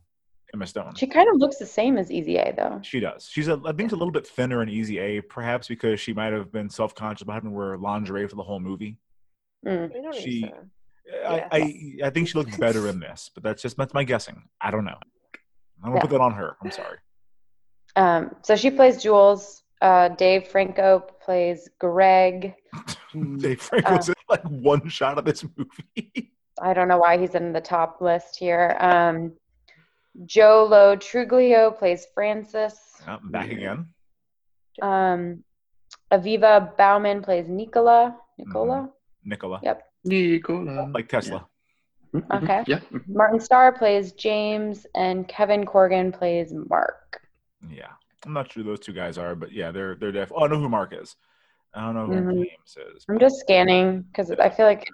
Emma 0.54 0.68
Stone. 0.68 0.96
She 0.96 1.08
kind 1.08 1.30
of 1.30 1.38
looks 1.38 1.58
the 1.58 1.66
same 1.66 1.98
as 1.98 2.12
Easy 2.12 2.38
A 2.38 2.54
though. 2.56 2.80
She 2.84 3.00
does. 3.00 3.28
She's 3.32 3.48
a, 3.48 3.60
I 3.66 3.72
think 3.72 3.90
she's 3.90 3.94
a 3.94 3.98
little 3.98 4.12
bit 4.12 4.28
thinner 4.28 4.62
in 4.62 4.70
Easy 4.70 4.98
A, 5.00 5.22
perhaps 5.22 5.68
because 5.68 6.00
she 6.00 6.14
might 6.14 6.34
have 6.34 6.52
been 6.52 6.70
self 6.70 6.94
conscious 6.94 7.24
about 7.24 7.34
having 7.36 7.52
to 7.52 7.56
wear 7.56 7.78
lingerie 7.78 8.28
for 8.28 8.36
the 8.36 8.44
whole 8.44 8.60
movie. 8.60 8.98
Mm. 9.66 9.94
We 9.94 10.02
don't 10.02 10.16
need 11.12 11.20
She- 11.52 11.98
I, 12.02 12.04
I 12.04 12.08
I 12.08 12.10
think 12.10 12.28
she 12.28 12.38
looks 12.38 12.58
better 12.58 12.88
in 12.88 13.00
this, 13.00 13.30
but 13.34 13.44
that's 13.44 13.62
just 13.62 13.78
that's 13.78 13.94
my 13.94 14.04
guessing. 14.04 14.44
I 14.60 14.72
don't 14.72 14.86
know. 14.86 14.98
I'm 15.84 15.90
gonna 15.90 15.96
Yeah. 15.96 16.02
put 16.02 16.10
that 16.12 16.22
on 16.22 16.34
her. 16.34 16.58
I'm 16.64 16.72
sorry. 16.72 16.98
Um, 17.96 18.36
so 18.44 18.56
she 18.56 18.72
plays 18.72 19.02
Jules. 19.02 19.64
Uh, 19.82 20.10
Dave 20.10 20.48
Franco 20.48 21.00
plays 21.26 21.68
Greg. 21.80 22.54
Dave 23.38 23.62
Franco's 23.62 24.10
in 24.10 24.16
like 24.30 24.44
one 24.44 24.88
shot 24.90 25.18
of 25.18 25.26
this 25.26 25.44
movie. 25.44 26.32
I 26.62 26.74
don't 26.74 26.88
know 26.88 27.00
why 27.00 27.18
he's 27.18 27.34
in 27.34 27.52
the 27.52 27.62
top 27.62 28.00
list 28.02 28.38
here. 28.38 28.78
Um, 28.80 29.34
Joe 30.26 30.68
Lo 30.70 30.96
Truglio 30.96 31.76
plays 31.78 32.06
Francis. 32.14 32.78
Yeah, 33.08 33.18
back 33.24 33.50
again. 33.52 33.88
Um, 34.82 35.44
Aviva 36.12 36.76
Baumann 36.78 37.24
plays 37.24 37.48
Nicola. 37.50 38.16
Nicola. 38.38 38.90
Nicola. 39.26 39.60
Yep. 39.64 39.82
Nicola. 40.04 40.90
Like 40.94 41.08
Tesla. 41.10 41.48
Mhm. 42.14 42.44
Okay. 42.44 42.64
Yeah. 42.68 42.80
Martin 43.08 43.40
Starr 43.40 43.72
plays 43.72 44.12
James, 44.14 44.86
and 44.96 45.28
Kevin 45.28 45.66
Corrigan 45.66 46.12
plays 46.12 46.54
Mark. 46.70 47.22
Yeah. 47.70 47.88
I'm 48.26 48.34
not 48.34 48.52
sure 48.52 48.64
who 48.64 48.70
those 48.70 48.80
two 48.82 48.94
guys 48.94 49.18
are, 49.18 49.34
but 49.36 49.52
yeah, 49.52 49.72
they're 49.72 49.96
they're 49.96 50.12
def. 50.12 50.32
Oh, 50.36 50.46
I 50.46 50.48
know 50.48 50.60
who 50.60 50.70
Mark 50.70 50.94
is. 50.94 51.16
I 51.74 51.82
don't 51.82 51.96
know 51.96 52.06
who 52.08 52.14
Mhm. 52.14 52.36
James 52.36 52.78
is. 52.96 53.06
I'm 53.10 53.18
just 53.20 53.40
scanning 53.40 54.02
because 54.02 54.30
I 54.32 54.50
feel 54.50 54.66
like 54.66 54.88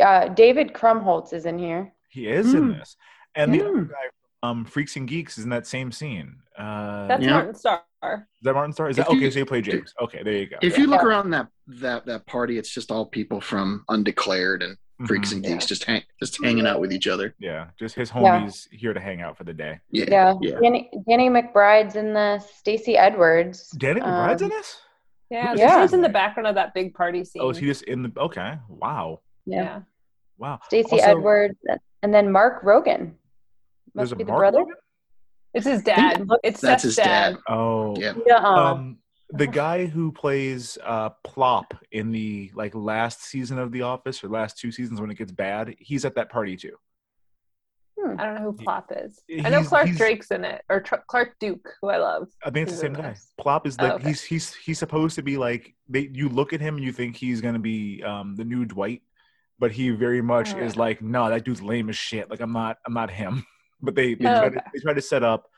uh, 0.00 0.28
David 0.28 0.72
Krumholtz 0.72 1.32
is 1.32 1.46
in 1.46 1.58
here. 1.58 1.92
He 2.08 2.26
is 2.28 2.54
in 2.54 2.62
Hmm. 2.64 2.72
this, 2.78 2.96
and 3.34 3.52
the 3.52 3.58
Hmm. 3.58 3.66
other 3.66 3.82
guy 3.82 3.94
from 4.40 4.50
um, 4.60 4.64
Freaks 4.64 4.96
and 4.96 5.06
Geeks 5.06 5.36
is 5.36 5.44
in 5.44 5.50
that 5.50 5.66
same 5.66 5.92
scene. 5.92 6.36
Uh, 6.56 7.06
That's 7.08 7.22
Yeah. 7.22 7.32
Martin 7.32 7.54
Starr. 7.54 7.82
Is 8.02 8.18
that 8.42 8.54
Martin 8.54 8.72
Starr? 8.72 8.88
Is 8.88 8.98
If 8.98 9.06
that 9.06 9.12
you- 9.12 9.18
okay? 9.18 9.30
So 9.30 9.38
you 9.40 9.46
play 9.46 9.60
James. 9.60 9.92
Okay, 10.00 10.22
there 10.22 10.32
you 10.32 10.46
go. 10.46 10.56
If 10.62 10.78
you 10.78 10.86
look 10.86 11.02
Yeah. 11.02 11.08
around 11.08 11.30
that 11.30 11.48
that 11.66 12.06
that 12.06 12.26
party, 12.26 12.58
it's 12.58 12.70
just 12.70 12.90
all 12.90 13.06
people 13.06 13.40
from 13.40 13.84
Undeclared 13.88 14.62
and 14.62 14.76
Freaks 15.06 15.30
Mhm. 15.30 15.36
and 15.36 15.44
Geeks 15.44 15.66
just 15.66 15.84
hang, 15.84 16.02
just 16.18 16.42
hanging 16.42 16.66
out 16.66 16.80
with 16.80 16.92
each 16.92 17.06
other. 17.06 17.34
Yeah, 17.38 17.68
just 17.78 17.94
his 17.94 18.10
Yeah. 18.10 18.16
homies 18.40 18.68
here 18.72 18.92
to 18.92 19.00
hang 19.00 19.20
out 19.22 19.36
for 19.38 19.44
the 19.44 19.52
day. 19.54 19.80
Yeah. 19.90 20.04
Yeah, 20.08 20.34
Yeah. 20.40 20.58
Danny, 20.60 20.90
Danny 21.08 21.28
McBride's 21.30 21.96
in 21.96 22.12
this. 22.12 22.50
Stacy 22.54 22.96
Edwards. 22.98 23.70
Danny 23.70 24.00
McBride's 24.00 24.42
Um, 24.42 24.50
in 24.50 24.56
this. 24.56 24.80
Yeah, 25.30 25.50
Who's 25.52 25.60
this 25.60 25.70
that? 25.70 25.84
is 25.84 25.92
in 25.94 26.02
the 26.02 26.08
background 26.08 26.48
of 26.48 26.54
that 26.56 26.74
big 26.74 26.92
party 26.94 27.24
scene. 27.24 27.40
Oh, 27.42 27.50
is 27.50 27.58
he 27.58 27.66
just 27.66 27.82
in 27.84 28.02
the? 28.02 28.12
Okay, 28.18 28.58
wow. 28.68 29.20
Yeah. 29.46 29.82
Wow. 30.38 30.58
Stacy 30.64 31.00
Edwards, 31.00 31.56
and 32.02 32.12
then 32.12 32.32
Mark 32.32 32.62
Rogen. 32.64 33.14
There's 33.94 34.10
Must 34.10 34.12
a 34.12 34.16
be 34.16 34.24
the 34.24 34.32
Mark 34.32 34.40
brother. 34.40 34.58
Rogen? 34.64 34.74
It's 35.54 35.66
his 35.66 35.82
dad. 35.82 36.26
It's 36.44 36.60
That's 36.60 36.82
Seth's 36.82 36.82
his 36.82 36.96
dad. 36.96 37.32
dad. 37.34 37.38
Oh. 37.48 37.96
Yeah. 37.98 38.12
Um, 38.36 38.98
the 39.30 39.46
guy 39.46 39.86
who 39.86 40.12
plays 40.12 40.76
uh, 40.84 41.10
Plop 41.24 41.74
in 41.92 42.10
the 42.12 42.50
like 42.54 42.74
last 42.74 43.22
season 43.24 43.58
of 43.58 43.70
The 43.72 43.82
Office 43.82 44.22
or 44.24 44.28
last 44.28 44.58
two 44.58 44.72
seasons 44.72 45.00
when 45.00 45.10
it 45.10 45.16
gets 45.18 45.32
bad, 45.32 45.74
he's 45.78 46.04
at 46.04 46.14
that 46.16 46.30
party 46.30 46.56
too. 46.56 46.76
I 48.18 48.24
don't 48.24 48.34
know 48.36 48.40
who 48.40 48.52
Plop 48.54 48.90
is. 48.96 49.20
He- 49.28 49.44
I 49.44 49.50
know 49.50 49.62
Clark 49.62 49.90
Drake's 49.90 50.30
in 50.30 50.42
it, 50.44 50.62
or 50.70 50.80
Tr- 50.80 50.96
Clark 51.06 51.34
Duke, 51.38 51.68
who 51.82 51.90
I 51.90 51.98
love. 51.98 52.28
I 52.42 52.50
think 52.50 52.66
it's 52.66 52.76
the 52.76 52.80
same 52.80 52.94
guy. 52.94 53.02
nice. 53.02 53.30
Plop 53.38 53.66
is 53.66 53.76
Oh, 53.78 53.84
like 53.84 53.92
okay. 53.94 54.08
he's 54.08 54.22
he's 54.22 54.54
he's 54.54 54.78
supposed 54.78 55.16
to 55.16 55.22
be 55.22 55.36
like 55.36 55.74
they. 55.88 56.08
You 56.12 56.28
look 56.30 56.52
at 56.54 56.60
him 56.62 56.76
and 56.76 56.84
you 56.84 56.92
think 56.92 57.14
he's 57.16 57.40
gonna 57.42 57.58
be 57.58 58.02
um, 58.02 58.36
the 58.36 58.44
new 58.44 58.64
Dwight, 58.64 59.02
but 59.58 59.70
he 59.70 59.90
very 59.90 60.22
much 60.22 60.54
is 60.54 60.76
Oh. 60.76 60.80
like, 60.80 61.02
no, 61.02 61.28
that 61.28 61.44
dude's 61.44 61.60
lame 61.62 61.90
as 61.90 61.96
shit. 61.96 62.30
Like 62.30 62.40
I'm 62.40 62.52
not 62.52 62.78
I'm 62.86 62.94
not 62.94 63.10
him. 63.10 63.44
But 63.82 63.94
they 63.94 64.14
they, 64.14 64.26
Oh, 64.26 64.38
try, 64.40 64.48
to, 64.50 64.62
they 64.74 64.80
try 64.80 64.94
to 64.94 65.02
set 65.02 65.22
up 65.22 65.48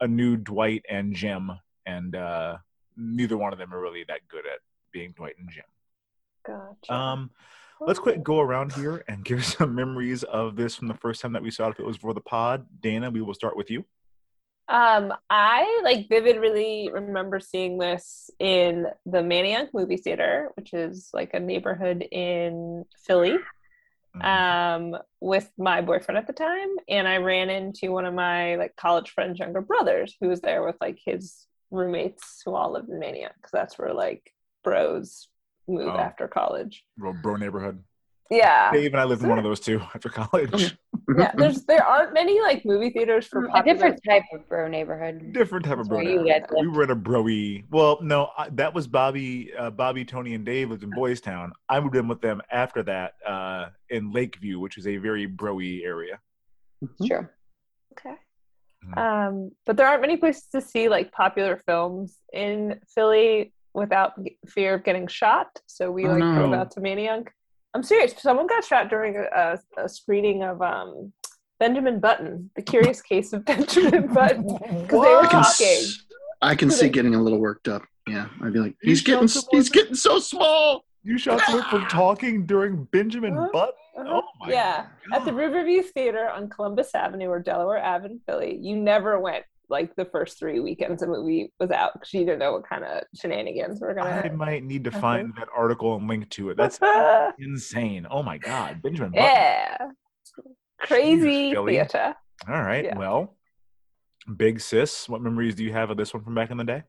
a 0.00 0.08
new 0.08 0.36
Dwight 0.36 0.84
and 0.88 1.14
Jim, 1.14 1.50
and 1.86 2.14
uh, 2.14 2.56
neither 2.96 3.36
one 3.36 3.52
of 3.52 3.58
them 3.58 3.72
are 3.72 3.80
really 3.80 4.04
that 4.08 4.26
good 4.28 4.46
at 4.46 4.60
being 4.92 5.12
Dwight 5.12 5.34
and 5.38 5.50
Jim. 5.50 5.64
Gotcha. 6.46 6.92
Um, 6.92 7.30
let's 7.80 7.98
quick 7.98 8.22
go 8.22 8.40
around 8.40 8.72
here 8.72 9.04
and 9.08 9.24
give 9.24 9.44
some 9.44 9.74
memories 9.74 10.22
of 10.24 10.56
this 10.56 10.76
from 10.76 10.88
the 10.88 10.94
first 10.94 11.20
time 11.20 11.32
that 11.32 11.42
we 11.42 11.50
saw 11.50 11.66
it. 11.68 11.70
If 11.70 11.80
it 11.80 11.86
was 11.86 11.96
for 11.96 12.14
the 12.14 12.20
pod, 12.20 12.66
Dana, 12.80 13.10
we 13.10 13.22
will 13.22 13.34
start 13.34 13.56
with 13.56 13.70
you. 13.70 13.84
Um, 14.70 15.14
I 15.30 15.80
like 15.82 16.10
vividly 16.10 16.90
remember 16.92 17.40
seeing 17.40 17.78
this 17.78 18.30
in 18.38 18.86
the 19.06 19.18
Manayunk 19.18 19.68
movie 19.72 19.96
theater, 19.96 20.50
which 20.56 20.74
is 20.74 21.08
like 21.14 21.32
a 21.32 21.40
neighborhood 21.40 22.06
in 22.12 22.84
Philly. 22.98 23.38
Um, 24.22 24.96
with 25.20 25.50
my 25.58 25.80
boyfriend 25.80 26.18
at 26.18 26.26
the 26.26 26.32
time. 26.32 26.68
And 26.88 27.06
I 27.08 27.18
ran 27.18 27.50
into 27.50 27.92
one 27.92 28.04
of 28.06 28.14
my 28.14 28.56
like 28.56 28.76
college 28.76 29.10
friends' 29.10 29.38
younger 29.38 29.60
brothers 29.60 30.16
who 30.20 30.28
was 30.28 30.40
there 30.40 30.62
with 30.64 30.76
like 30.80 30.98
his 31.04 31.46
roommates 31.70 32.42
who 32.44 32.54
all 32.54 32.72
lived 32.72 32.88
in 32.88 32.98
Manayunk 32.98 33.34
because 33.36 33.50
that's 33.52 33.78
where 33.78 33.92
like 33.92 34.32
bros 34.64 35.28
move 35.66 35.88
Oh. 35.94 35.98
after 35.98 36.28
college. 36.28 36.84
Real 36.96 37.12
bro 37.12 37.36
neighborhood. 37.36 37.82
Yeah. 38.30 38.70
Dave 38.72 38.92
and 38.92 39.00
I 39.00 39.04
lived 39.04 39.22
in 39.22 39.28
one 39.28 39.38
of 39.38 39.44
those 39.44 39.60
too 39.60 39.80
after 39.94 40.08
college. 40.10 40.76
Yeah. 41.16 41.32
There's 41.34 41.64
there 41.64 41.82
aren't 41.84 42.12
many 42.12 42.40
like 42.42 42.64
movie 42.66 42.90
theaters 42.90 43.26
for 43.26 43.48
a 43.54 43.62
different 43.64 44.00
type 44.06 44.24
of 44.34 44.46
bro 44.48 44.68
neighborhood. 44.68 45.32
Different 45.32 45.64
type 45.64 45.78
of 45.78 45.88
bro. 45.88 46.00
you 46.00 46.22
neighborhood. 46.24 46.56
We 46.60 46.68
were 46.68 46.82
in 46.84 46.90
a 46.90 46.96
broy. 46.96 47.64
Well, 47.70 47.98
no, 48.02 48.28
I, 48.36 48.50
that 48.50 48.74
was 48.74 48.86
Bobby, 48.86 49.52
uh, 49.58 49.70
Bobby, 49.70 50.04
Tony, 50.04 50.34
and 50.34 50.44
Dave 50.44 50.70
lived 50.70 50.82
in 50.82 50.90
Boys 50.90 51.20
Town. 51.22 51.52
I 51.70 51.80
moved 51.80 51.96
in 51.96 52.06
with 52.08 52.20
them 52.20 52.42
after 52.52 52.82
that 52.82 53.14
uh, 53.26 53.66
in 53.88 54.12
Lakeview, 54.12 54.58
which 54.58 54.76
is 54.76 54.86
a 54.86 54.98
very 54.98 55.26
broy 55.26 55.82
area. 55.84 56.18
Sure. 57.06 57.34
Okay. 57.98 58.14
Mhm. 58.86 58.98
Um, 58.98 59.50
but 59.66 59.76
there 59.76 59.86
aren't 59.88 60.02
many 60.02 60.16
places 60.18 60.44
to 60.52 60.60
see 60.60 60.88
like 60.88 61.10
popular 61.12 61.60
films 61.66 62.18
in 62.32 62.78
Philly 62.94 63.52
without 63.74 64.22
g- 64.22 64.38
fear 64.46 64.74
of 64.74 64.84
getting 64.84 65.06
shot. 65.06 65.48
So 65.66 65.90
we 65.90 66.06
Oh, 66.06 66.10
like 66.12 66.20
drove 66.20 66.50
no. 66.50 66.56
out 66.58 66.70
to 66.72 66.80
Manayunk. 66.80 67.28
I'm 67.74 67.82
serious. 67.82 68.14
Someone 68.18 68.46
got 68.46 68.64
shot 68.64 68.88
during 68.88 69.16
a, 69.16 69.24
a, 69.78 69.84
a 69.84 69.88
screening 69.88 70.42
of 70.42 70.60
um, 70.62 71.12
Benjamin 71.60 72.00
Button, 72.00 72.50
The 72.56 72.62
Curious 72.62 73.00
Case 73.02 73.32
of 73.32 73.44
Benjamin 73.44 74.06
Button, 74.12 74.46
because 74.46 74.88
they 74.88 74.96
were 74.96 75.18
I 75.18 75.26
can, 75.26 75.42
talking. 75.42 75.66
s- 75.66 76.04
I 76.40 76.54
can 76.54 76.70
see 76.70 76.88
getting 76.88 77.14
a 77.14 77.22
little 77.22 77.38
worked 77.40 77.68
up. 77.68 77.82
Yeah, 78.06 78.28
I'd 78.42 78.52
be 78.54 78.58
like, 78.60 78.76
You 78.82 78.90
he's 78.90 79.02
getting, 79.02 79.22
he's 79.22 79.34
someone? 79.44 79.62
getting 79.72 79.94
so 79.94 80.18
small. 80.18 80.84
You 81.04 81.18
shot 81.18 81.40
someone 81.42 81.64
for 81.70 81.80
talking 81.88 82.46
during 82.46 82.84
Benjamin 82.84 83.34
Huh? 83.34 83.48
Button? 83.52 83.74
Uh-huh. 83.98 84.20
Oh 84.22 84.28
my 84.40 84.50
yeah, 84.52 84.86
at 85.12 85.24
the 85.24 85.30
God. 85.32 85.36
Riverview 85.40 85.82
Theater 85.82 86.28
on 86.30 86.48
Columbus 86.48 86.94
Avenue 86.94 87.26
or 87.28 87.40
Delaware 87.40 87.78
Avenue, 87.78 88.18
Philly. 88.26 88.56
You 88.60 88.76
never 88.76 89.18
went 89.18 89.44
like 89.70 89.94
the 89.96 90.04
first 90.06 90.38
three 90.38 90.60
weekends 90.60 91.02
a 91.02 91.06
movie 91.06 91.52
was 91.60 91.70
out 91.70 91.92
because 91.94 92.12
you 92.14 92.20
didn't 92.20 92.38
know 92.38 92.52
what 92.52 92.68
kind 92.68 92.84
of 92.84 93.02
shenanigans 93.14 93.80
were 93.80 93.90
I 93.98 94.02
gonna. 94.02 94.22
I 94.24 94.28
might 94.30 94.64
need 94.64 94.84
to 94.84 94.90
Okay. 94.90 94.98
find 95.00 95.32
that 95.36 95.48
article 95.54 95.96
and 95.96 96.08
link 96.08 96.28
to 96.30 96.50
it. 96.50 96.56
That's 96.56 96.78
insane. 97.38 98.06
Oh 98.10 98.22
my 98.22 98.38
God. 98.38 98.80
Benjamin 98.82 99.10
Button. 99.12 99.26
yeah, 99.26 99.76
crazy 100.78 101.52
Philly. 101.52 101.74
theater. 101.74 102.14
All 102.48 102.62
right. 102.62 102.84
Yeah. 102.84 102.96
Well, 102.96 103.34
Big 104.36 104.60
Sis, 104.60 105.08
what 105.08 105.20
memories 105.22 105.54
do 105.54 105.64
you 105.64 105.72
have 105.72 105.90
of 105.90 105.96
this 105.96 106.12
one 106.14 106.22
from 106.24 106.34
back 106.34 106.50
in 106.50 106.56
the 106.56 106.64
day? 106.64 106.82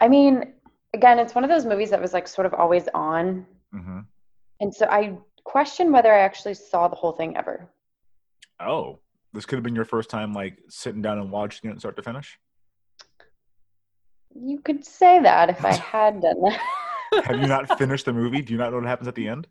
I 0.00 0.08
mean, 0.08 0.52
again, 0.92 1.18
it's 1.18 1.34
one 1.34 1.44
of 1.44 1.50
those 1.50 1.64
movies 1.64 1.90
that 1.90 2.00
was 2.00 2.12
like 2.12 2.28
sort 2.28 2.46
of 2.46 2.54
always 2.54 2.88
on. 2.94 3.46
hmm 3.72 4.00
And 4.60 4.74
so 4.74 4.86
I 4.86 5.16
question 5.44 5.92
whether 5.92 6.12
I 6.12 6.20
actually 6.20 6.54
saw 6.54 6.88
the 6.88 6.96
whole 6.96 7.12
thing 7.12 7.36
ever. 7.36 7.68
Oh, 8.60 9.00
this 9.34 9.44
could 9.44 9.56
have 9.56 9.64
been 9.64 9.74
your 9.74 9.84
first 9.84 10.08
time 10.08 10.32
like 10.32 10.58
sitting 10.68 11.02
down 11.02 11.18
and 11.18 11.30
watching 11.30 11.70
it 11.70 11.78
start 11.80 11.96
to 11.96 12.02
finish. 12.02 12.38
You 14.34 14.60
could 14.60 14.84
say 14.84 15.20
that 15.20 15.50
if 15.50 15.64
I 15.64 15.72
had 15.92 16.22
done 16.22 16.40
that. 16.42 16.60
Have 17.24 17.40
you 17.40 17.46
not 17.46 17.78
finished 17.78 18.06
the 18.06 18.12
movie? 18.12 18.42
Do 18.42 18.52
you 18.52 18.58
not 18.58 18.70
know 18.70 18.78
what 18.78 18.86
happens 18.86 19.08
at 19.08 19.14
the 19.14 19.28
end? 19.28 19.46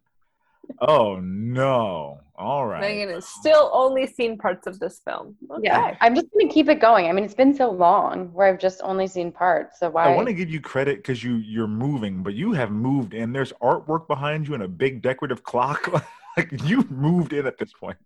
Oh 0.80 1.20
no! 1.22 2.20
All 2.38 2.66
right. 2.66 2.80
Megan 2.80 3.10
has 3.10 3.28
still 3.28 3.70
only 3.74 4.08
seen 4.08 4.38
parts 4.38 4.66
of 4.66 4.80
this 4.80 5.02
film. 5.06 5.36
Okay. 5.52 5.64
Yeah, 5.66 5.98
I'm 6.00 6.16
just 6.16 6.28
gonna 6.32 6.52
keep 6.52 6.70
it 6.70 6.80
going. 6.80 7.08
I 7.08 7.12
mean, 7.12 7.26
it's 7.26 7.34
been 7.34 7.54
so 7.54 7.70
long 7.70 8.32
where 8.34 8.48
I've 8.48 8.60
just 8.60 8.80
only 8.82 9.08
seen 9.08 9.32
parts. 9.32 9.80
So 9.80 9.90
why? 9.90 10.14
I 10.14 10.16
want 10.16 10.30
to 10.30 10.34
give 10.34 10.50
you 10.50 10.62
credit 10.62 10.98
because 10.98 11.22
you 11.22 11.36
you're 11.36 11.68
moving, 11.68 12.24
but 12.24 12.34
you 12.34 12.54
have 12.54 12.72
moved 12.72 13.14
and 13.14 13.36
there's 13.36 13.52
artwork 13.62 14.08
behind 14.08 14.48
you 14.48 14.54
and 14.54 14.64
a 14.64 14.68
big 14.68 15.02
decorative 15.02 15.44
clock. 15.44 15.92
like 16.38 16.50
you 16.64 16.84
moved 16.90 17.34
in 17.34 17.46
at 17.46 17.58
this 17.58 17.74
point. 17.74 17.98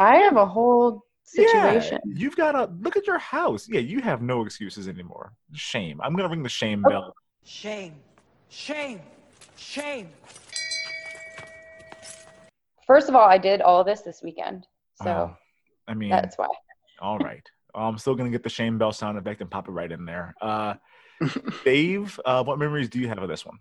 I 0.00 0.16
have 0.16 0.36
a 0.36 0.46
whole 0.46 1.04
situation. 1.34 1.98
Yeah, 2.04 2.14
you've 2.14 2.36
got 2.36 2.52
to 2.52 2.72
look 2.80 2.96
at 2.96 3.06
your 3.06 3.18
house. 3.18 3.68
Yeah, 3.68 3.80
you 3.80 4.00
have 4.00 4.20
no 4.22 4.44
excuses 4.44 4.88
anymore. 4.88 5.32
Shame. 5.52 6.00
I'm 6.02 6.14
gonna 6.16 6.28
ring 6.28 6.42
the 6.42 6.48
shame 6.48 6.82
Oh. 6.86 6.90
bell. 6.90 7.14
Shame. 7.44 7.94
Shame. 8.48 9.00
Shame. 9.56 10.08
First 12.86 13.08
of 13.08 13.14
all, 13.14 13.28
I 13.28 13.38
did 13.38 13.60
all 13.62 13.80
of 13.80 13.86
this 13.86 14.00
this 14.00 14.20
weekend, 14.22 14.66
so 15.00 15.10
Oh, 15.30 15.36
I 15.86 15.94
mean, 15.94 16.10
that's 16.10 16.36
why. 16.36 16.48
all 17.00 17.18
right. 17.18 17.42
I'm 17.74 17.98
still 17.98 18.16
gonna 18.16 18.30
get 18.30 18.42
the 18.42 18.48
shame 18.48 18.78
bell 18.78 18.90
sound 18.92 19.16
effect 19.16 19.40
and 19.40 19.48
pop 19.50 19.68
it 19.68 19.72
right 19.72 19.90
in 19.92 20.04
there. 20.04 20.34
Uh, 20.40 20.74
Dave, 21.64 22.18
uh, 22.24 22.42
what 22.42 22.58
memories 22.58 22.88
do 22.88 22.98
you 22.98 23.06
have 23.08 23.18
of 23.18 23.28
this 23.28 23.46
one? 23.46 23.58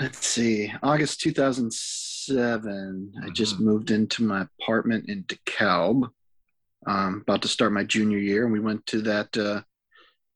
Let's 0.00 0.26
see. 0.26 0.72
August 0.82 1.20
2007. 1.20 3.12
I 3.22 3.28
just 3.30 3.56
Mhm. 3.56 3.60
moved 3.60 3.90
into 3.90 4.22
my 4.24 4.46
apartment 4.62 5.10
in 5.10 5.24
DeKalb. 5.24 6.10
Um, 6.86 7.20
about 7.22 7.42
to 7.42 7.48
start 7.48 7.72
my 7.72 7.84
junior 7.84 8.18
year, 8.18 8.44
and 8.44 8.52
we 8.52 8.60
went 8.60 8.84
to 8.86 9.02
that 9.02 9.36
uh, 9.36 9.62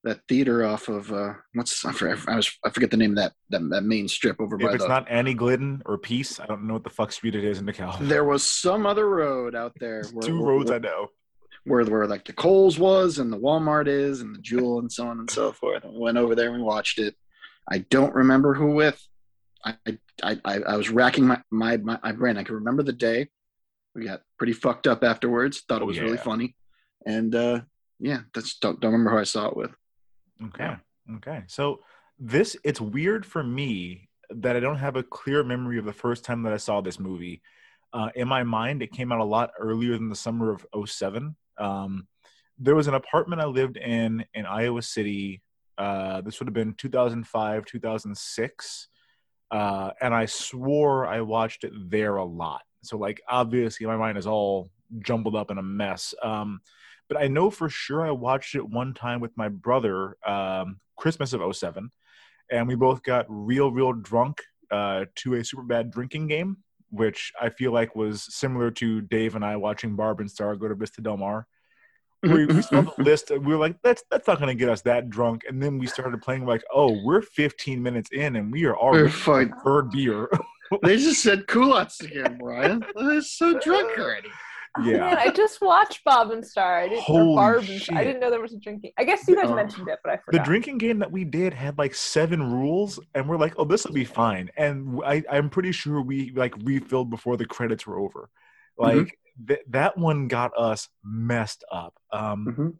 that 0.05 0.21
theater 0.29 0.65
off 0.65 0.89
of 0.89 1.13
uh, 1.13 1.33
what's 1.55 1.85
I 1.85 1.91
forget, 1.93 2.19
I, 2.29 2.37
was, 2.37 2.51
I 2.65 2.71
forget 2.71 2.93
the 2.93 2.97
name 2.97 3.11
of 3.11 3.17
that 3.17 3.33
that, 3.51 3.69
that 3.71 3.83
main 3.83 4.07
strip 4.07 4.41
over 4.41 4.57
by 4.57 4.69
If 4.69 4.75
it's 4.77 4.85
the. 4.85 4.89
not 4.89 5.09
Annie 5.11 5.35
Glidden 5.35 5.83
or 5.87 5.99
Peace, 5.99 6.39
I 6.39 6.47
don't 6.47 6.67
know 6.69 6.75
what 6.75 6.85
the 6.85 6.91
fuck 6.91 7.11
street 7.11 7.35
it 7.35 7.43
is 7.45 7.59
in 7.59 7.67
DeKalb. 7.67 8.07
there 8.07 8.25
was 8.25 8.47
some 8.47 8.87
other 8.87 9.09
road 9.09 9.57
out 9.57 9.73
there. 9.81 10.05
Where, 10.13 10.23
Two 10.23 10.39
where- 10.41 10.55
roads 10.55 10.71
I 10.71 10.79
know. 10.79 11.09
where 11.65 11.85
where 11.85 12.07
like 12.07 12.25
the 12.25 12.33
Kohl's 12.33 12.79
was 12.79 13.19
and 13.19 13.33
the 13.33 13.39
Walmart 13.39 13.89
is 13.89 14.21
and 14.21 14.33
the 14.33 14.41
Jewel 14.41 14.79
and 14.79 14.91
so 14.93 15.09
on 15.09 15.19
and 15.19 15.29
so 15.31 15.51
forth. 15.51 15.83
And 15.83 15.95
we 15.95 15.99
went 15.99 16.17
over 16.19 16.37
there 16.37 16.51
and 16.51 16.59
we 16.59 16.63
watched 16.63 17.01
it. 17.01 17.17
I 17.69 17.79
don't 17.79 18.15
remember 18.15 18.55
who 18.55 18.71
with. 18.75 19.03
I 19.65 19.75
I 20.23 20.39
I, 20.45 20.61
I 20.61 20.77
was 20.77 20.91
racking 20.91 21.27
my, 21.27 21.43
my 21.51 21.77
my 21.79 21.99
my 22.05 22.13
brain. 22.13 22.37
I 22.37 22.45
can 22.45 22.55
remember 22.55 22.85
the 22.85 22.93
day. 22.93 23.27
We 23.97 24.05
got 24.05 24.23
pretty 24.39 24.53
fucked 24.53 24.87
up 24.87 25.03
afterwards. 25.03 25.63
Thought 25.69 25.81
it 25.81 25.85
Oh, 25.85 25.87
was 25.87 25.99
really 26.01 26.19
funny, 26.19 26.55
and 27.07 27.35
uh, 27.35 27.61
yeah, 27.99 28.21
that's 28.35 28.59
don't 28.59 28.79
don't 28.81 28.93
remember 28.93 29.11
who 29.13 29.19
I 29.19 29.25
saw 29.25 29.49
it 29.49 29.57
with. 29.57 29.75
Okay. 30.45 30.77
Okay. 31.17 31.45
So 31.47 31.81
this 32.19 32.57
it's 32.63 32.81
weird 32.81 33.25
for 33.25 33.43
me 33.43 34.09
that 34.31 34.57
I 34.57 34.61
don't 34.61 34.77
have 34.77 34.97
a 34.97 35.03
clear 35.03 35.43
memory 35.43 35.79
of 35.79 35.85
the 35.85 35.93
first 35.93 36.25
time 36.25 36.43
that 36.43 36.53
I 36.53 36.57
saw 36.59 36.81
this 36.81 36.99
movie. 37.01 37.41
Uh, 37.93 38.11
in 38.15 38.29
my 38.29 38.43
mind, 38.43 38.83
it 38.83 38.93
came 38.93 39.13
out 39.13 39.21
a 39.21 39.25
lot 39.25 39.51
earlier 39.59 39.93
than 39.93 40.09
the 40.11 40.17
summer 40.17 40.53
of 40.53 40.67
07. 40.89 41.35
Um, 41.57 42.07
there 42.59 42.75
was 42.75 42.89
an 42.89 42.95
apartment 42.95 43.41
I 43.41 43.47
lived 43.47 43.77
in 43.77 44.25
in 44.35 44.45
Iowa 44.47 44.83
City. 44.83 45.43
Uh, 45.79 46.21
this 46.23 46.39
would 46.41 46.49
have 46.49 46.55
been 46.55 46.75
2005, 46.75 47.65
2006. 47.65 48.89
Uh, 49.51 49.91
and 50.01 50.13
I 50.13 50.27
swore 50.27 51.07
I 51.07 51.21
watched 51.21 51.65
it 51.65 51.73
there 51.91 52.17
a 52.17 52.25
lot. 52.25 52.63
So, 52.87 52.97
like, 52.97 53.21
obviously, 53.29 53.87
my 53.87 53.97
mind 53.97 54.19
is 54.19 54.27
all 54.27 54.71
jumbled 55.01 55.37
up 55.37 55.51
in 55.51 55.59
a 55.59 55.63
mess. 55.63 56.15
Um, 56.23 56.61
but 57.09 57.21
I 57.21 57.29
know 57.29 57.51
for 57.51 57.69
sure 57.69 58.07
I 58.07 58.11
watched 58.11 58.55
it 58.55 58.69
one 58.69 58.95
time 58.95 59.21
with 59.21 59.37
my 59.37 59.49
brother, 59.49 60.17
um, 60.27 60.81
Christmas 60.97 61.33
of 61.33 61.57
07, 61.57 61.91
and 62.51 62.69
we 62.69 62.75
both 62.75 63.03
got 63.03 63.27
real, 63.29 63.71
real 63.71 63.93
drunk 63.93 64.43
uh, 64.71 65.05
to 65.17 65.35
a 65.35 65.45
super 65.45 65.63
bad 65.63 65.91
drinking 65.91 66.27
game, 66.27 66.59
which 66.91 67.33
I 67.41 67.51
feel 67.51 67.73
like 67.73 67.95
was 67.95 68.23
similar 68.35 68.71
to 68.73 69.01
Dave 69.03 69.37
and 69.37 69.45
I 69.45 69.57
watching 69.57 69.95
Barb 69.95 70.21
and 70.21 70.31
Star 70.31 70.57
go 70.57 70.69
to 70.69 70.75
Vista 70.75 71.01
Del 71.01 71.17
Mar. 71.17 71.47
We, 72.23 72.47
we 72.47 72.63
saw 72.63 72.81
the 72.81 72.93
list, 72.99 73.31
we 73.31 73.39
were 73.39 73.57
like, 73.57 73.77
"That's 73.83 74.03
that's 74.11 74.27
not 74.27 74.39
going 74.41 74.49
to 74.49 74.59
get 74.59 74.69
us 74.69 74.81
that 74.83 75.11
drunk." 75.11 75.43
And 75.49 75.63
then 75.63 75.79
we 75.79 75.87
started 75.87 76.21
playing 76.23 76.45
like, 76.45 76.65
"Oh, 76.75 77.01
we're 77.05 77.23
15 77.23 77.81
minutes 77.81 78.11
in, 78.11 78.35
and 78.37 78.51
we 78.51 78.65
are 78.65 78.77
already 78.77 79.11
third 79.63 79.91
beer." 79.91 80.29
They 80.83 80.97
just 80.97 81.23
said 81.23 81.47
culottes 81.47 82.01
again, 82.01 82.39
Brian. 82.39 82.85
I'm 82.97 83.23
so 83.23 83.59
drunk 83.61 83.99
already. 83.99 84.29
Yeah. 84.85 84.99
Man, 84.99 85.17
I 85.19 85.31
just 85.31 85.63
watched 85.63 86.05
Bob 86.05 86.33
and 86.33 86.47
Star. 86.47 86.81
I 86.81 86.89
didn't, 86.89 87.03
Holy 87.03 87.35
Barb 87.35 87.65
and 87.67 87.81
shit. 87.81 87.97
I 87.97 88.05
didn't 88.05 88.21
know 88.21 88.29
there 88.31 88.43
was 88.43 88.53
a 88.53 88.59
drinking. 88.59 88.93
I 88.99 89.05
guess 89.05 89.27
you 89.27 89.35
guys 89.35 89.47
Oh. 89.49 89.55
mentioned 89.55 89.89
it, 89.89 89.99
but 90.05 90.13
I 90.13 90.17
forgot. 90.19 90.39
the 90.39 90.45
drinking 90.45 90.77
game 90.79 90.99
that 90.99 91.11
we 91.11 91.25
did 91.25 91.55
had 91.55 91.79
like 91.79 91.95
seven 91.95 92.53
rules 92.53 93.01
and 93.15 93.27
we're 93.27 93.39
like 93.39 93.55
oh 93.57 93.65
this 93.65 93.87
will 93.87 93.95
be 93.95 94.05
fine 94.05 94.51
and 94.59 95.01
I, 95.05 95.23
i'm 95.31 95.49
pretty 95.49 95.73
sure 95.73 96.03
we 96.03 96.31
like 96.37 96.55
refilled 96.63 97.09
before 97.09 97.39
the 97.39 97.47
credits 97.47 97.87
were 97.87 97.99
over 97.99 98.29
like 98.77 98.97
Mhm. 98.97 99.49
th- 99.49 99.61
that 99.71 99.97
one 99.97 100.29
got 100.29 100.51
us 100.59 100.89
messed 101.03 101.65
up 101.73 101.95
um 102.13 102.47
Mhm. 102.47 102.75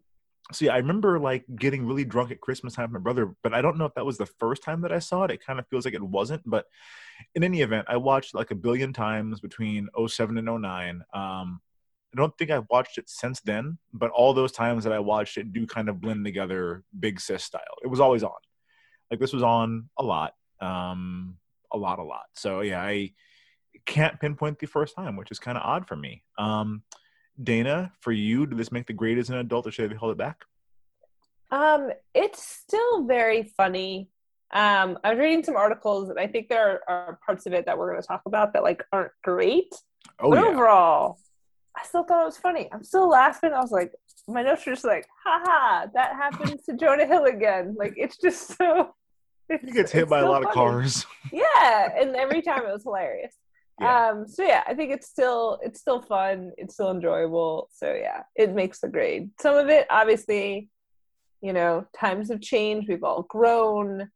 Yeah 0.61 0.73
i 0.73 0.77
remember 0.77 1.19
like 1.19 1.43
getting 1.55 1.85
really 1.85 2.05
drunk 2.05 2.31
at 2.31 2.41
christmas 2.41 2.73
time 2.73 2.85
with 2.85 3.01
my 3.01 3.03
brother 3.03 3.33
but 3.43 3.53
i 3.53 3.61
don't 3.61 3.77
know 3.77 3.85
if 3.85 3.93
that 3.95 4.05
was 4.05 4.17
the 4.17 4.25
first 4.25 4.63
time 4.63 4.81
that 4.81 4.91
i 4.91 4.99
saw 4.99 5.23
it 5.23 5.31
it 5.31 5.45
kind 5.45 5.59
of 5.59 5.67
feels 5.67 5.85
like 5.85 5.93
it 5.93 6.01
wasn't 6.01 6.41
but 6.45 6.65
in 7.35 7.43
any 7.43 7.61
event 7.61 7.85
i 7.89 7.97
watched 7.97 8.33
like 8.33 8.51
a 8.51 8.55
billion 8.55 8.93
times 8.93 9.39
between 9.39 9.87
07 10.07 10.37
and 10.37 10.61
09 10.61 11.01
um 11.13 11.61
I 12.13 12.17
don't 12.17 12.35
think 12.37 12.51
I've 12.51 12.69
watched 12.69 12.97
it 12.97 13.09
since 13.09 13.41
then, 13.41 13.77
but 13.93 14.11
all 14.11 14.33
those 14.33 14.51
times 14.51 14.85
that 14.85 14.93
I 14.93 14.99
watched 14.99 15.37
it 15.37 15.51
do 15.51 15.67
kind 15.67 15.89
of 15.89 15.99
blend 15.99 16.23
together 16.25 16.83
big 16.97 17.19
sis 17.19 17.43
style. 17.43 17.61
It 17.83 17.87
was 17.87 17.99
always 17.99 18.23
on. 18.23 18.31
Like 19.11 19.19
this 19.19 19.33
was 19.33 19.43
on 19.43 19.89
a 19.97 20.03
lot. 20.03 20.33
Um 20.61 21.37
a 21.71 21.77
lot, 21.77 21.99
a 21.99 22.03
lot. 22.03 22.25
So 22.33 22.61
yeah, 22.61 22.81
I 22.81 23.11
can't 23.85 24.19
pinpoint 24.19 24.59
the 24.59 24.67
first 24.67 24.95
time, 24.95 25.17
which 25.17 25.31
is 25.31 25.39
kind 25.39 25.57
of 25.57 25.63
odd 25.63 25.87
for 25.87 25.95
me. 25.95 26.23
Um 26.37 26.83
Dana, 27.41 27.91
for 27.99 28.11
you, 28.11 28.45
did 28.45 28.57
this 28.57 28.71
make 28.71 28.87
the 28.87 28.93
grade 28.93 29.17
as 29.17 29.29
an 29.29 29.37
adult 29.37 29.67
or 29.67 29.71
should 29.71 29.89
have 29.89 29.99
held 29.99 30.11
it 30.11 30.17
back? 30.17 30.45
Um, 31.51 31.91
it's 32.13 32.43
still 32.43 33.05
very 33.05 33.43
funny. 33.55 34.09
Um, 34.53 34.97
I 35.03 35.11
was 35.11 35.19
reading 35.19 35.43
some 35.43 35.55
articles, 35.55 36.09
and 36.09 36.19
I 36.19 36.27
think 36.27 36.49
there 36.49 36.81
are, 36.87 37.07
are 37.07 37.19
parts 37.25 37.45
of 37.45 37.53
it 37.53 37.65
that 37.65 37.77
we're 37.77 37.91
going 37.91 38.01
to 38.01 38.07
talk 38.07 38.21
about 38.25 38.53
that 38.53 38.63
like 38.63 38.83
aren't 38.91 39.11
great. 39.23 39.73
Oh 40.19 40.29
but 40.31 40.39
yeah. 40.39 40.45
overall, 40.45 41.19
I 41.75 41.85
still 41.85 42.03
thought 42.03 42.21
it 42.21 42.25
was 42.25 42.37
funny. 42.37 42.69
I'm 42.71 42.83
still 42.83 43.09
laughing. 43.09 43.51
I 43.53 43.59
was 43.59 43.71
like, 43.71 43.93
my 44.27 44.43
notes 44.43 44.65
are 44.67 44.71
just 44.71 44.85
like, 44.85 45.05
haha, 45.23 45.87
that 45.93 46.13
happens 46.13 46.63
to 46.65 46.75
Jonah 46.75 47.05
Hill 47.05 47.25
again. 47.25 47.75
Like 47.77 47.93
it's 47.97 48.17
just 48.17 48.57
so. 48.57 48.93
It's, 49.49 49.63
He 49.63 49.71
gets 49.71 49.91
hit 49.91 50.09
by 50.09 50.19
a 50.19 50.29
lot 50.29 50.45
of 50.45 50.51
cars. 50.51 51.05
Yeah, 51.31 51.89
and 51.99 52.15
every 52.15 52.41
time 52.41 52.65
it 52.65 52.71
was 52.71 52.83
hilarious. 52.83 53.33
Yeah. 53.79 54.09
Um, 54.09 54.27
so 54.27 54.43
yeah, 54.43 54.63
I 54.65 54.73
think 54.73 54.91
it's 54.91 55.07
still 55.07 55.59
it's 55.61 55.79
still 55.79 56.01
fun. 56.01 56.51
It's 56.57 56.73
still 56.73 56.91
enjoyable. 56.91 57.69
So 57.71 57.93
yeah, 57.93 58.23
it 58.35 58.53
makes 58.53 58.79
the 58.79 58.87
grade. 58.87 59.29
Some 59.39 59.55
of 59.55 59.69
it, 59.69 59.85
obviously, 59.89 60.69
you 61.41 61.53
know, 61.53 61.85
times 61.95 62.29
have 62.31 62.41
changed. 62.41 62.89
We've 62.89 63.03
all 63.03 63.23
grown. 63.23 64.09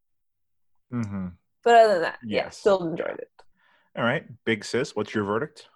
hmm 0.91 1.27
But 1.63 1.75
other 1.75 1.93
than 1.93 2.01
that, 2.03 2.19
yeah, 2.25 2.49
still 2.49 2.87
enjoyed 2.87 3.19
it. 3.19 3.29
All 3.97 4.03
right, 4.03 4.25
big 4.45 4.63
sis, 4.65 4.95
what's 4.95 5.13
your 5.13 5.25
verdict? 5.25 5.67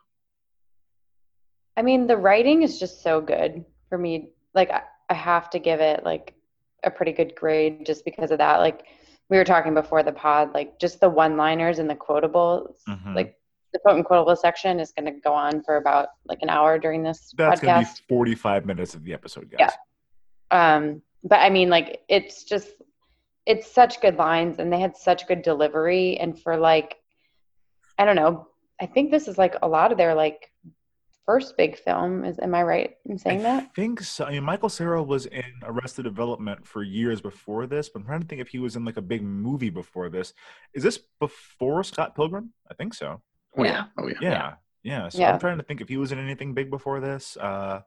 I 1.77 1.81
mean, 1.81 2.07
the 2.07 2.17
writing 2.17 2.63
is 2.63 2.79
just 2.79 3.03
so 3.03 3.19
good 3.21 3.65
for 3.89 3.97
me. 3.97 4.29
Like, 4.53 4.71
I, 4.71 4.83
I 5.09 5.13
have 5.13 5.49
to 5.51 5.59
give 5.59 5.81
it 5.81 6.03
like 6.05 6.33
a 6.83 6.89
pretty 6.89 7.11
good 7.11 7.35
grade 7.35 7.85
just 7.85 8.05
because 8.05 8.31
of 8.31 8.37
that. 8.37 8.57
Like, 8.59 8.85
we 9.29 9.37
were 9.37 9.43
talking 9.43 9.73
before 9.73 10.01
the 10.03 10.11
pod, 10.13 10.53
like 10.53 10.79
just 10.79 11.01
the 11.01 11.09
one-liners 11.09 11.79
and 11.79 11.89
the 11.89 11.95
quotables. 11.95 12.77
Mhm. 12.87 13.13
Like, 13.15 13.37
the 13.75 13.79
quote 13.79 13.97
and 13.97 14.05
quotable 14.05 14.35
section 14.37 14.79
is 14.79 14.93
going 14.93 15.13
to 15.13 15.19
go 15.19 15.33
on 15.33 15.61
for 15.61 15.75
about 15.75 16.07
like 16.25 16.39
an 16.41 16.49
hour 16.49 16.79
during 16.79 17.03
this 17.03 17.33
That's 17.37 17.59
gonna 17.59 17.83
podcast. 17.83 17.97
be 18.07 18.15
45 18.15 18.65
minutes 18.65 18.95
of 18.95 19.03
the 19.03 19.13
episode, 19.13 19.51
guys. 19.51 19.71
Yeah. 20.51 20.75
Um, 20.75 21.01
but 21.25 21.39
I 21.41 21.49
mean, 21.49 21.69
like, 21.69 22.01
it's 22.07 22.45
just, 22.45 22.69
it's 23.45 23.69
such 23.69 23.99
good 23.99 24.15
lines 24.15 24.59
and 24.59 24.71
they 24.71 24.79
had 24.79 24.95
such 24.95 25.27
good 25.27 25.41
delivery. 25.41 26.17
And 26.17 26.39
for 26.41 26.55
like, 26.55 26.95
I 27.97 28.05
don't 28.05 28.15
know, 28.15 28.47
I 28.79 28.85
think 28.85 29.11
this 29.11 29.27
is 29.27 29.37
like 29.37 29.55
a 29.61 29.67
lot 29.67 29.91
of 29.91 29.97
their 29.97 30.15
like 30.15 30.49
first 31.25 31.57
big 31.57 31.77
film. 31.77 32.23
Is 32.23 32.39
am 32.39 32.55
I 32.55 32.63
right 32.63 32.95
in 33.05 33.17
saying 33.17 33.39
I 33.39 33.43
that? 33.43 33.75
think 33.75 34.01
so. 34.01 34.25
I 34.25 34.31
mean, 34.31 34.43
Michael 34.43 34.69
Cera 34.69 35.03
was 35.03 35.25
in 35.25 35.43
Arrested 35.63 36.03
Development 36.03 36.65
for 36.65 36.81
years 36.81 37.19
before 37.19 37.67
this, 37.67 37.89
but 37.89 37.99
I'm 37.99 38.05
trying 38.05 38.21
to 38.21 38.27
think 38.27 38.41
if 38.41 38.47
he 38.49 38.59
was 38.59 38.75
in 38.75 38.85
like 38.85 38.97
a 38.97 39.01
big 39.01 39.21
movie 39.21 39.69
before 39.69 40.09
this. 40.09 40.33
Is 40.73 40.83
this 40.83 40.99
before 41.19 41.83
Scott 41.83 42.15
Pilgrim? 42.15 42.53
I 42.71 42.73
think 42.73 42.93
so. 42.93 43.21
Oh 43.57 43.63
Yeah. 43.63 43.71
yeah. 43.71 43.83
Oh 43.97 44.07
yeah. 44.07 44.15
Yeah, 44.21 44.53
yeah. 44.83 45.09
So 45.09 45.19
Yeah. 45.19 45.33
I'm 45.33 45.39
trying 45.39 45.57
to 45.57 45.63
think 45.63 45.81
if 45.81 45.89
he 45.89 45.97
was 45.97 46.11
in 46.11 46.19
anything 46.19 46.53
big 46.53 46.69
before 46.69 46.99
this. 46.99 47.37
Uh, 47.37 47.81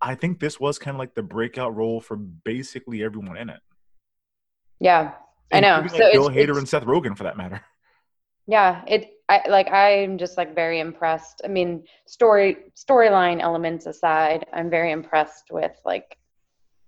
I 0.00 0.14
think 0.14 0.40
this 0.40 0.60
was 0.60 0.78
kind 0.78 0.94
of 0.94 0.98
like 0.98 1.14
the 1.14 1.22
breakout 1.22 1.74
role 1.74 2.00
for 2.00 2.16
basically 2.16 3.02
everyone 3.02 3.36
in 3.36 3.48
it. 3.48 3.60
Yeah, 4.78 5.12
I 5.52 5.60
know. 5.60 5.80
Including, 5.80 5.88
So 5.98 6.04
like, 6.04 6.14
it's, 6.14 6.18
Bill 6.18 6.28
Hader 6.30 6.42
it's- 6.50 6.58
and 6.58 6.68
Seth 6.68 6.84
Rogen, 6.84 7.16
for 7.16 7.24
that 7.24 7.36
matter. 7.36 7.60
yeah, 8.46 8.82
it. 8.86 9.10
I 9.28 9.42
like. 9.48 9.68
I'm 9.72 10.18
just 10.18 10.36
like 10.36 10.54
very 10.54 10.78
impressed. 10.78 11.40
I 11.44 11.48
mean, 11.48 11.84
story 12.06 12.58
storyline 12.76 13.40
elements 13.40 13.86
aside, 13.86 14.46
I'm 14.52 14.70
very 14.70 14.92
impressed 14.92 15.46
with 15.50 15.72
like 15.84 16.16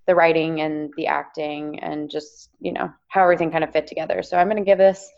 the 0.07 0.14
writing 0.14 0.61
and 0.61 0.92
the 0.96 1.07
acting 1.09 1.81
and 1.81 2.09
just 2.09 2.51
you 2.61 2.72
know 2.72 2.92
how 3.09 3.22
everything 3.24 3.51
kind 3.51 3.64
of 3.64 3.72
fit 3.72 3.87
together. 3.88 4.22
So 4.22 4.37
I'm 4.37 4.48
gonna 4.48 4.62
give 4.64 4.79
this 4.79 5.11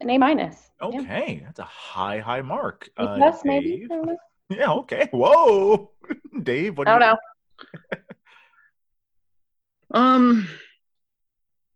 an 0.00 0.10
A 0.10 0.18
minus. 0.18 0.70
Yeah. 0.80 0.88
Okay, 0.88 1.42
that's 1.44 1.58
a 1.58 1.64
high, 1.64 2.18
high 2.18 2.42
mark. 2.42 2.88
A 2.96 3.02
Uh, 3.02 3.16
plus 3.16 3.44
maybe. 3.44 3.78
Dave? 3.80 3.90
I 3.90 3.94
don't 3.96 4.06
know. 4.06 4.16
Yeah. 4.50 4.72
Okay. 4.72 5.08
Whoa, 5.12 5.92
Dave. 6.42 6.76
What 6.78 6.88
I 6.88 6.94
do 6.94 7.00
don't 7.00 7.08
you- 7.10 7.14
know. 7.14 7.98
Um, 9.92 10.48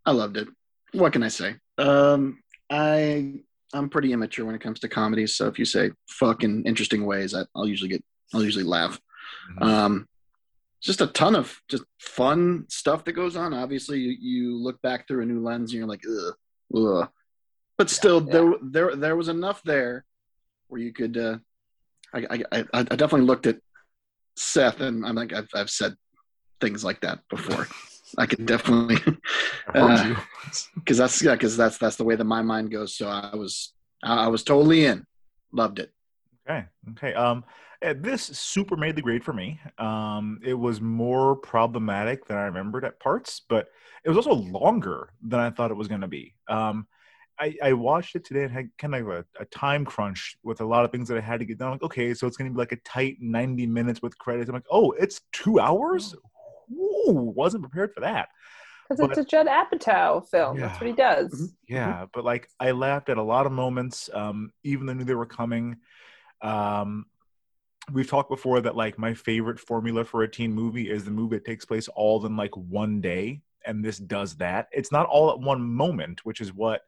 I 0.06 0.12
loved 0.12 0.36
it. 0.36 0.48
What 0.92 1.12
can 1.12 1.22
I 1.22 1.28
say? 1.28 1.56
Um, 1.78 2.42
I 2.70 3.34
I'm 3.72 3.88
pretty 3.88 4.12
immature 4.12 4.46
when 4.46 4.54
it 4.54 4.60
comes 4.60 4.78
to 4.80 4.88
comedies. 4.88 5.34
So 5.34 5.48
if 5.48 5.58
you 5.58 5.64
say 5.64 5.90
"fuck" 6.08 6.44
in 6.44 6.62
interesting 6.64 7.04
ways, 7.06 7.34
I, 7.34 7.42
I'll 7.56 7.66
usually 7.66 7.88
get 7.90 8.04
I'll 8.32 8.44
usually 8.44 8.64
laugh. 8.64 9.00
Mhm. 9.58 9.62
Um, 9.66 10.08
just 10.80 11.00
a 11.00 11.08
ton 11.08 11.34
of 11.34 11.60
just 11.68 11.82
fun 11.98 12.66
stuff 12.68 13.04
that 13.04 13.12
goes 13.14 13.34
on. 13.36 13.52
Obviously, 13.52 13.98
you, 13.98 14.16
you 14.20 14.56
look 14.62 14.80
back 14.82 15.08
through 15.08 15.22
a 15.22 15.26
new 15.26 15.42
lens 15.42 15.72
and 15.72 15.78
you're 15.78 15.88
like, 15.88 16.02
ugh, 16.08 16.34
ugh. 16.76 17.08
But 17.76 17.90
still, 17.90 18.20
there 18.20 18.54
there 18.62 18.96
there 18.96 19.16
was 19.16 19.28
enough 19.28 19.62
there 19.64 20.04
where 20.68 20.80
you 20.80 20.92
could. 20.92 21.16
Uh, 21.16 21.38
I, 22.12 22.26
I 22.30 22.42
I 22.52 22.64
I 22.72 22.82
definitely 22.82 23.26
looked 23.26 23.46
at 23.46 23.58
Seth 24.36 24.80
and 24.80 25.04
I'm 25.04 25.14
like 25.16 25.32
I've 25.32 25.48
I've 25.54 25.70
said 25.70 25.94
things 26.60 26.84
like 26.84 27.00
that 27.00 27.20
before. 27.28 27.66
I 28.18 28.26
could 28.26 28.46
definitely 28.46 28.96
heard 28.96 29.18
uh, 29.74 30.14
because 30.76 30.98
that's 30.98 31.20
yeah 31.20 31.32
because 31.32 31.56
that's 31.56 31.78
that's 31.78 31.96
the 31.96 32.04
way 32.04 32.14
that 32.14 32.24
my 32.24 32.42
mind 32.42 32.70
goes. 32.70 32.96
So 32.96 33.08
I 33.08 33.34
was 33.34 33.72
I 34.02 34.24
I 34.24 34.28
was 34.28 34.44
totally 34.44 34.84
in, 34.86 35.04
loved 35.52 35.78
it. 35.78 35.92
Okay. 36.48 36.66
Okay. 36.90 37.14
Um, 37.14 37.44
eh, 37.82 37.94
this 37.96 38.22
super 38.22 38.76
made 38.76 38.96
the 38.96 39.02
grade 39.02 39.24
for 39.24 39.32
me. 39.32 39.58
Um, 39.78 40.40
it 40.44 40.54
was 40.54 40.80
more 40.80 41.36
problematic 41.36 42.26
than 42.26 42.36
I 42.36 42.44
remembered 42.44 42.84
at 42.84 43.00
parts, 43.00 43.42
but 43.48 43.68
it 44.04 44.10
was 44.10 44.16
also 44.16 44.34
longer 44.34 45.10
than 45.22 45.40
I 45.40 45.50
thought 45.50 45.70
it 45.70 45.76
was 45.76 45.88
going 45.88 46.02
to 46.02 46.08
be. 46.08 46.34
Um, 46.48 46.86
I, 47.38 47.56
I 47.62 47.72
watched 47.72 48.14
it 48.14 48.24
today 48.24 48.44
and 48.44 48.52
had 48.52 48.70
kind 48.78 48.94
of 48.94 49.08
a, 49.08 49.24
a 49.40 49.44
time 49.46 49.84
crunch 49.84 50.36
with 50.42 50.60
a 50.60 50.64
lot 50.64 50.84
of 50.84 50.92
things 50.92 51.08
that 51.08 51.18
I 51.18 51.20
had 51.20 51.40
to 51.40 51.46
get 51.46 51.58
done. 51.58 51.72
Like, 51.72 51.82
okay, 51.82 52.14
so 52.14 52.26
it's 52.26 52.36
going 52.36 52.50
to 52.50 52.54
be 52.54 52.58
like 52.58 52.72
a 52.72 52.76
tight 52.76 53.16
90 53.20 53.66
minutes 53.66 54.02
with 54.02 54.16
credits. 54.18 54.48
I'm 54.48 54.54
like, 54.54 54.64
oh, 54.70 54.92
it's 54.92 55.22
two 55.32 55.58
hours? 55.58 56.14
Ooh, 56.72 57.32
wasn't 57.34 57.62
prepared 57.64 57.92
for 57.92 58.00
that. 58.00 58.28
Because 58.88 59.08
it's 59.08 59.18
a 59.18 59.24
Judd 59.24 59.46
Apatow 59.46 60.28
film. 60.28 60.60
That's 60.60 60.80
what 60.80 60.86
he 60.86 60.94
does. 60.94 61.32
Mhm. 61.32 61.54
Yeah, 61.68 62.06
but 62.12 62.24
like 62.24 62.48
I 62.60 62.72
laughed 62.72 63.08
at 63.08 63.16
a 63.16 63.22
lot 63.22 63.46
of 63.46 63.52
moments, 63.52 64.10
um, 64.12 64.52
even 64.62 64.86
though 64.86 64.92
I 64.92 64.96
knew 64.96 65.04
they 65.04 65.14
were 65.14 65.26
coming. 65.26 65.76
Um, 66.42 67.06
we've 67.92 68.08
talked 68.08 68.30
before 68.30 68.60
that 68.60 68.76
like 68.76 68.98
my 68.98 69.14
favorite 69.14 69.58
formula 69.58 70.04
for 70.04 70.22
a 70.22 70.30
teen 70.30 70.52
movie 70.52 70.90
is 70.90 71.04
the 71.04 71.10
movie 71.10 71.36
that 71.36 71.44
takes 71.44 71.64
place 71.64 71.88
all 71.88 72.24
in 72.26 72.36
like 72.36 72.54
one 72.56 73.00
day, 73.00 73.40
and 73.64 73.82
this 73.82 73.98
does 73.98 74.36
that. 74.36 74.68
It's 74.70 74.92
not 74.92 75.06
all 75.06 75.30
at 75.30 75.40
one 75.40 75.62
moment, 75.62 76.24
which 76.24 76.40
is 76.42 76.52
what 76.52 76.82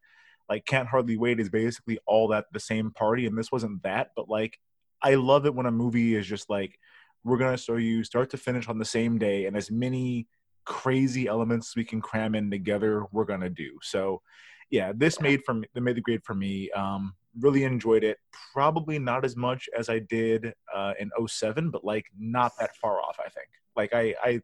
like 0.48 0.64
Can't 0.66 0.88
Hardly 0.88 1.16
Wait 1.16 1.40
is 1.40 1.48
basically 1.48 1.98
all 2.06 2.32
at 2.34 2.46
the 2.52 2.60
same 2.60 2.90
party, 2.90 3.26
and 3.26 3.36
this 3.36 3.52
wasn't 3.52 3.82
that. 3.82 4.10
But 4.16 4.28
like 4.28 4.58
I 5.02 5.14
love 5.14 5.46
it 5.46 5.54
when 5.54 5.66
a 5.66 5.70
movie 5.70 6.14
is 6.14 6.26
just 6.26 6.48
like 6.50 6.78
we're 7.24 7.38
gonna 7.38 7.56
show 7.56 7.76
you 7.76 8.04
start 8.04 8.30
to 8.30 8.36
finish 8.36 8.68
on 8.68 8.78
the 8.78 8.84
same 8.84 9.18
day, 9.18 9.46
and 9.46 9.56
as 9.56 9.70
many 9.70 10.26
crazy 10.64 11.28
elements 11.28 11.76
we 11.76 11.84
can 11.84 12.00
cram 12.00 12.34
in 12.34 12.50
together, 12.50 13.04
we're 13.12 13.24
gonna 13.24 13.50
do. 13.50 13.78
So 13.82 14.22
yeah, 14.70 14.92
this 14.94 15.20
made 15.20 15.42
for 15.44 15.54
me, 15.54 15.66
made 15.74 15.96
the 15.96 16.00
grade 16.00 16.24
for 16.24 16.34
me. 16.34 16.70
Um, 16.70 17.14
really 17.38 17.64
enjoyed 17.64 18.02
it. 18.02 18.18
Probably 18.52 18.98
not 18.98 19.24
as 19.24 19.36
much 19.36 19.68
as 19.76 19.88
I 19.88 20.00
did 20.00 20.54
uh, 20.74 20.94
in 20.98 21.10
07, 21.26 21.70
but 21.70 21.84
like 21.84 22.06
not 22.18 22.52
that 22.58 22.76
far 22.76 23.00
off. 23.00 23.16
I 23.24 23.28
think. 23.28 23.48
Like 23.76 23.94
I, 23.94 24.14
I, 24.22 24.40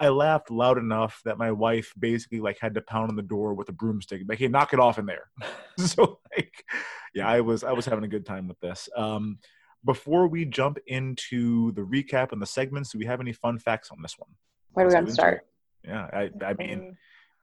I 0.00 0.08
laughed 0.08 0.50
loud 0.50 0.78
enough 0.78 1.20
that 1.24 1.38
my 1.38 1.50
wife 1.50 1.92
basically 1.98 2.40
like 2.40 2.58
had 2.60 2.74
to 2.74 2.80
pound 2.80 3.10
on 3.10 3.16
the 3.16 3.22
door 3.22 3.54
with 3.54 3.68
a 3.68 3.72
broomstick, 3.72 4.22
like, 4.28 4.38
"Hey, 4.38 4.48
knock 4.48 4.72
it 4.72 4.80
off 4.80 4.98
in 4.98 5.06
there." 5.06 5.30
so 5.78 6.20
like, 6.36 6.64
yeah, 7.14 7.28
I 7.28 7.40
was 7.40 7.64
I 7.64 7.72
was 7.72 7.86
having 7.86 8.04
a 8.04 8.08
good 8.08 8.26
time 8.26 8.48
with 8.48 8.60
this. 8.60 8.88
Um, 8.96 9.38
before 9.84 10.26
we 10.26 10.44
jump 10.44 10.78
into 10.86 11.72
the 11.72 11.82
recap 11.82 12.32
and 12.32 12.42
the 12.42 12.46
segments, 12.46 12.90
do 12.90 12.98
we 12.98 13.06
have 13.06 13.20
any 13.20 13.32
fun 13.32 13.58
facts 13.58 13.90
on 13.90 14.02
this 14.02 14.18
one? 14.18 14.30
Where 14.72 14.84
do 14.84 14.88
we 14.88 14.94
want 14.94 15.06
to 15.06 15.12
start? 15.12 15.46
Yeah, 15.84 16.08
I, 16.12 16.30
I 16.44 16.54
mean, 16.54 16.80
Mm. 16.80 16.96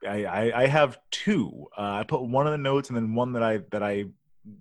I, 0.06 0.24
I, 0.24 0.62
I 0.62 0.66
have 0.66 0.98
two. 1.10 1.66
Uh, 1.76 1.80
I 2.00 2.04
put 2.04 2.22
one 2.22 2.46
in 2.46 2.52
the 2.52 2.58
notes 2.58 2.90
and 2.90 2.96
then 2.96 3.14
one 3.14 3.32
that 3.32 3.42
I 3.42 3.60
that 3.72 3.82
I 3.82 4.04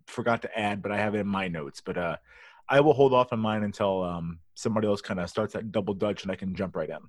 forgot 0.07 0.41
to 0.43 0.59
add, 0.59 0.81
but 0.81 0.91
I 0.91 0.97
have 0.97 1.13
it 1.13 1.19
in 1.19 1.27
my 1.27 1.47
notes. 1.47 1.81
But 1.81 1.97
uh, 1.97 2.17
I 2.69 2.79
will 2.79 2.93
hold 2.93 3.13
off 3.13 3.33
on 3.33 3.39
mine 3.39 3.63
until 3.63 4.03
um, 4.03 4.39
somebody 4.55 4.87
else 4.87 5.01
kind 5.01 5.19
of 5.19 5.29
starts 5.29 5.53
that 5.53 5.71
double 5.71 5.93
dutch 5.93 6.23
and 6.23 6.31
I 6.31 6.35
can 6.35 6.55
jump 6.55 6.75
right 6.75 6.89
in. 6.89 6.99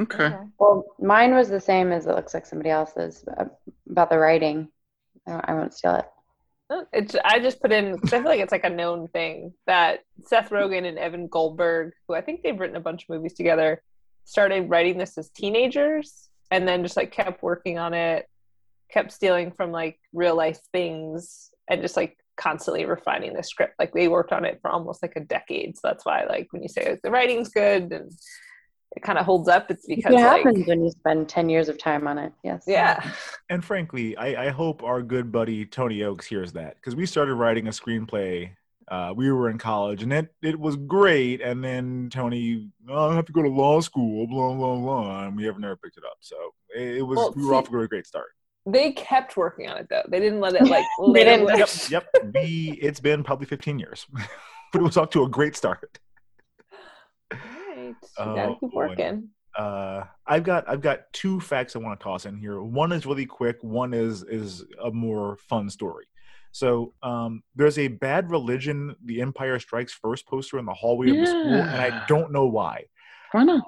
Okay. 0.00 0.32
Well, 0.58 0.84
mine 1.00 1.34
was 1.34 1.48
the 1.48 1.60
same 1.60 1.92
as 1.92 2.06
it 2.06 2.14
looks 2.14 2.32
like 2.34 2.46
somebody 2.46 2.70
else's 2.70 3.24
uh, 3.38 3.44
about 3.90 4.10
the 4.10 4.18
writing. 4.18 4.68
I, 5.26 5.32
don't- 5.32 5.48
I 5.48 5.54
won't 5.54 5.74
steal 5.74 5.96
it. 5.96 6.06
It's, 6.92 7.16
I 7.24 7.40
just 7.40 7.60
put 7.60 7.72
in 7.72 7.96
because 7.96 8.12
I 8.12 8.18
feel 8.18 8.28
like 8.28 8.38
it's 8.40 8.52
like 8.52 8.64
a 8.64 8.70
known 8.70 9.08
thing 9.08 9.52
that 9.66 10.00
Seth 10.24 10.50
Rogen 10.50 10.86
and 10.86 10.98
Evan 10.98 11.26
Goldberg, 11.26 11.92
who 12.06 12.14
I 12.14 12.20
think 12.20 12.42
they've 12.42 12.58
written 12.58 12.76
a 12.76 12.80
bunch 12.80 13.02
of 13.02 13.08
movies 13.08 13.34
together, 13.34 13.82
started 14.24 14.70
writing 14.70 14.96
this 14.96 15.18
as 15.18 15.30
teenagers 15.30 16.28
and 16.52 16.68
then 16.68 16.84
just 16.84 16.96
like 16.96 17.10
kept 17.10 17.42
working 17.42 17.76
on 17.78 17.92
it, 17.92 18.28
kept 18.88 19.10
stealing 19.10 19.50
from 19.50 19.72
like 19.72 19.98
real 20.12 20.36
life 20.36 20.60
things 20.72 21.50
and 21.68 21.82
just 21.82 21.96
like 21.96 22.16
constantly 22.36 22.84
refining 22.84 23.34
the 23.34 23.42
script. 23.42 23.74
Like 23.80 23.92
they 23.92 24.06
worked 24.06 24.32
on 24.32 24.44
it 24.44 24.60
for 24.62 24.70
almost 24.70 25.02
like 25.02 25.16
a 25.16 25.20
decade. 25.20 25.76
So 25.76 25.80
that's 25.88 26.06
why 26.06 26.24
like 26.24 26.46
when 26.52 26.62
you 26.62 26.68
say 26.68 26.90
like, 26.90 27.02
the 27.02 27.10
writing's 27.10 27.48
good 27.48 27.92
and 27.92 28.12
it 28.96 29.02
kind 29.02 29.18
of 29.18 29.24
holds 29.24 29.48
up, 29.48 29.70
it's 29.70 29.86
because 29.86 30.12
It 30.12 30.16
like 30.16 30.44
happens 30.44 30.66
when 30.66 30.84
you 30.84 30.90
spend 30.90 31.28
10 31.28 31.48
years 31.48 31.68
of 31.68 31.78
time 31.78 32.08
on 32.08 32.18
it. 32.18 32.32
Yes. 32.42 32.64
yeah. 32.66 33.12
And 33.48 33.64
frankly, 33.64 34.16
I, 34.16 34.46
I 34.46 34.48
hope 34.50 34.82
our 34.82 35.00
good 35.02 35.30
buddy 35.30 35.64
Tony 35.64 36.02
Oakes 36.02 36.26
hears 36.26 36.52
that 36.54 36.74
because 36.74 36.96
we 36.96 37.06
started 37.06 37.34
writing 37.34 37.68
a 37.68 37.70
screenplay. 37.70 38.50
Uh, 38.88 39.12
we 39.14 39.30
were 39.30 39.48
in 39.48 39.56
college 39.58 40.02
and 40.02 40.12
it, 40.12 40.34
it 40.42 40.58
was 40.58 40.74
great. 40.74 41.40
And 41.40 41.62
then 41.62 42.08
Tony, 42.12 42.68
oh, 42.88 43.10
I 43.10 43.14
have 43.14 43.26
to 43.26 43.32
go 43.32 43.42
to 43.42 43.48
law 43.48 43.80
school, 43.80 44.26
blah, 44.26 44.52
blah, 44.54 44.76
blah. 44.76 45.26
And 45.26 45.36
we 45.36 45.44
have 45.44 45.60
never 45.60 45.76
picked 45.76 45.96
it 45.96 46.02
up. 46.04 46.16
So 46.18 46.34
it, 46.76 46.96
it 46.98 47.02
was, 47.02 47.16
Well, 47.16 47.32
we 47.36 47.44
were 47.44 47.52
see- 47.52 47.56
off 47.58 47.70
to 47.70 47.80
a 47.82 47.88
great 47.88 48.06
start. 48.08 48.30
They 48.66 48.92
kept 48.92 49.36
working 49.36 49.68
on 49.70 49.78
it 49.78 49.86
though. 49.88 50.02
They 50.08 50.18
didn't 50.20 50.40
let 50.40 50.54
it 50.54 50.64
like 50.66 50.84
They 51.14 51.24
didn't. 51.24 51.56
Yep. 51.56 51.68
Yep. 51.88 52.06
We, 52.34 52.78
it's 52.82 53.00
been 53.00 53.22
probably 53.22 53.46
15 53.46 53.78
years, 53.78 54.06
but 54.72 54.80
it 54.80 54.82
was 54.82 54.96
off 54.96 55.10
to 55.10 55.22
a 55.22 55.28
great 55.28 55.56
start. 55.56 55.98
Right. 58.02 58.26
You 58.26 58.32
Oh, 58.32 58.34
gotta 58.34 58.60
keep 58.60 58.70
boy. 58.72 58.86
working. 58.88 59.28
uh 59.58 60.04
i've 60.28 60.44
got 60.44 60.68
i've 60.68 60.80
got 60.80 61.12
two 61.12 61.40
facts 61.40 61.74
i 61.74 61.78
want 61.80 61.98
to 61.98 62.04
toss 62.04 62.24
in 62.24 62.36
here 62.38 62.62
one 62.62 62.92
is 62.92 63.04
really 63.04 63.26
quick 63.26 63.56
one 63.62 63.92
is 63.92 64.22
is 64.22 64.64
a 64.84 64.92
more 64.92 65.36
fun 65.48 65.68
story 65.68 66.06
so 66.52 66.94
um 67.02 67.42
there's 67.56 67.76
a 67.78 67.88
bad 67.88 68.30
religion 68.30 68.94
the 69.04 69.20
empire 69.20 69.58
strikes 69.58 69.92
first 69.92 70.24
poster 70.28 70.56
in 70.58 70.64
the 70.66 70.72
hallway 70.72 71.08
of 71.10 71.18
the 71.18 71.26
school 71.26 71.66
and 71.72 71.82
i 71.82 71.90
don't 71.90 72.30
know 72.30 72.46
why 72.46 72.84
Why 73.32 73.42
not? 73.42 73.64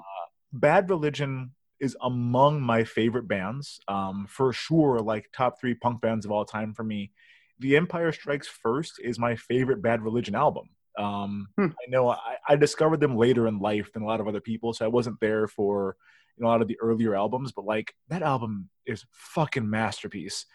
bad 0.53 0.89
religion 0.89 1.51
is 1.81 1.97
among 2.01 2.61
my 2.61 2.85
favorite 2.85 3.27
bands 3.27 3.81
um 3.89 4.25
for 4.29 4.53
sure 4.53 4.99
like 5.01 5.29
top 5.33 5.59
three 5.59 5.73
punk 5.73 5.99
bands 5.99 6.25
of 6.25 6.31
all 6.31 6.45
time 6.45 6.73
for 6.73 6.83
me 6.85 7.11
the 7.59 7.75
empire 7.75 8.13
strikes 8.13 8.47
first 8.47 9.01
is 9.03 9.19
my 9.19 9.35
favorite 9.35 9.81
bad 9.81 10.01
religion 10.01 10.33
album 10.35 10.69
um 10.97 11.47
Hmm. 11.57 11.67
i 11.67 11.89
know 11.89 12.09
I, 12.09 12.37
I 12.47 12.55
discovered 12.55 12.99
them 12.99 13.17
later 13.17 13.47
in 13.47 13.59
life 13.59 13.91
than 13.93 14.03
a 14.03 14.05
lot 14.05 14.19
of 14.19 14.27
other 14.27 14.41
people 14.41 14.73
so 14.73 14.85
i 14.85 14.89
wasn't 14.89 15.19
there 15.19 15.47
for 15.47 15.95
you 16.37 16.43
know, 16.43 16.49
a 16.49 16.51
lot 16.51 16.61
of 16.61 16.67
the 16.67 16.79
earlier 16.81 17.15
albums 17.15 17.51
but 17.51 17.65
like 17.65 17.93
that 18.09 18.21
album 18.21 18.69
is 18.85 19.05
fucking 19.11 19.69
masterpiece 19.69 20.45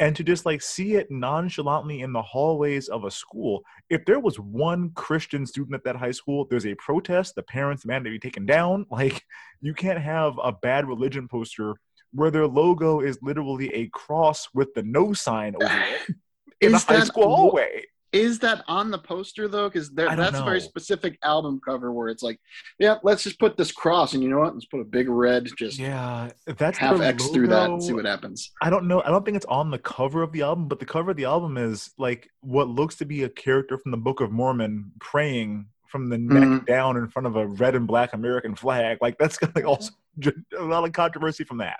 and 0.00 0.14
to 0.14 0.22
just 0.22 0.46
like 0.46 0.62
see 0.62 0.94
it 0.94 1.10
nonchalantly 1.10 2.02
in 2.02 2.12
the 2.12 2.22
hallways 2.22 2.88
of 2.88 3.04
a 3.04 3.10
school 3.10 3.62
if 3.90 4.04
there 4.04 4.20
was 4.20 4.38
one 4.38 4.90
christian 4.94 5.44
student 5.46 5.74
at 5.74 5.84
that 5.84 5.96
high 5.96 6.10
school 6.10 6.46
there's 6.48 6.66
a 6.66 6.74
protest 6.76 7.34
the 7.34 7.42
parents 7.42 7.82
demand 7.82 8.04
to 8.04 8.10
be 8.10 8.18
taken 8.18 8.46
down 8.46 8.86
like 8.90 9.22
you 9.60 9.74
can't 9.74 10.00
have 10.00 10.38
a 10.42 10.52
bad 10.52 10.86
religion 10.86 11.28
poster 11.28 11.74
where 12.12 12.30
their 12.30 12.46
logo 12.46 13.00
is 13.00 13.18
literally 13.22 13.72
a 13.74 13.86
cross 13.88 14.48
with 14.54 14.72
the 14.74 14.82
no 14.82 15.12
sign 15.12 15.54
over 15.60 15.74
it 15.74 16.14
in 16.60 16.74
Is 16.74 16.84
the 16.84 16.94
high 16.94 17.04
school 17.04 17.28
hallway 17.28 17.84
Is 18.12 18.38
that 18.38 18.64
on 18.68 18.90
the 18.90 18.98
poster 18.98 19.48
though? 19.48 19.68
Because 19.68 19.90
I 19.98 20.04
don't 20.06 20.16
that's 20.16 20.38
a 20.38 20.44
very 20.44 20.60
specific 20.60 21.18
album 21.22 21.60
cover 21.62 21.92
where 21.92 22.08
it's 22.08 22.22
like, 22.22 22.40
yeah, 22.78 22.96
let's 23.02 23.22
just 23.22 23.38
put 23.38 23.56
this 23.56 23.70
cross, 23.70 24.14
and 24.14 24.22
you 24.22 24.30
know 24.30 24.38
what? 24.38 24.54
Let's 24.54 24.64
put 24.66 24.80
a 24.80 24.84
big 24.84 25.08
red, 25.10 25.48
just 25.58 25.78
yeah 25.78 26.30
that's 26.46 26.78
half 26.78 26.96
their 26.98 27.08
X 27.08 27.26
through 27.28 27.48
that 27.48 27.70
and 27.70 27.82
see 27.82 27.92
what 27.92 28.06
happens. 28.06 28.50
I 28.62 28.70
don't 28.70 28.88
know. 28.88 29.02
I 29.02 29.10
don't 29.10 29.24
think 29.24 29.36
it's 29.36 29.46
on 29.46 29.70
the 29.70 29.78
cover 29.78 30.22
of 30.22 30.32
the 30.32 30.42
album, 30.42 30.68
but 30.68 30.78
the 30.80 30.86
cover 30.86 31.10
of 31.10 31.16
the 31.18 31.26
album 31.26 31.58
is 31.58 31.90
like 31.98 32.30
what 32.40 32.68
looks 32.68 32.94
to 32.96 33.04
be 33.04 33.24
a 33.24 33.28
character 33.28 33.76
from 33.78 33.90
the 33.90 33.98
Book 33.98 34.20
of 34.20 34.30
Mormon 34.32 34.90
praying 35.00 35.66
from 35.86 36.08
the 36.08 36.18
neck 36.18 36.42
Mhm. 36.48 36.66
down 36.66 36.96
in 36.96 37.08
front 37.08 37.26
of 37.26 37.36
a 37.36 37.46
red 37.46 37.74
and 37.74 37.86
black 37.86 38.12
American 38.14 38.54
flag. 38.54 38.98
Like 39.02 39.18
that's 39.18 39.36
got 39.38 39.54
like 39.54 39.66
also 39.66 39.90
a 40.58 40.62
lot 40.62 40.84
of 40.84 40.92
controversy 40.92 41.44
from 41.44 41.58
that. 41.58 41.78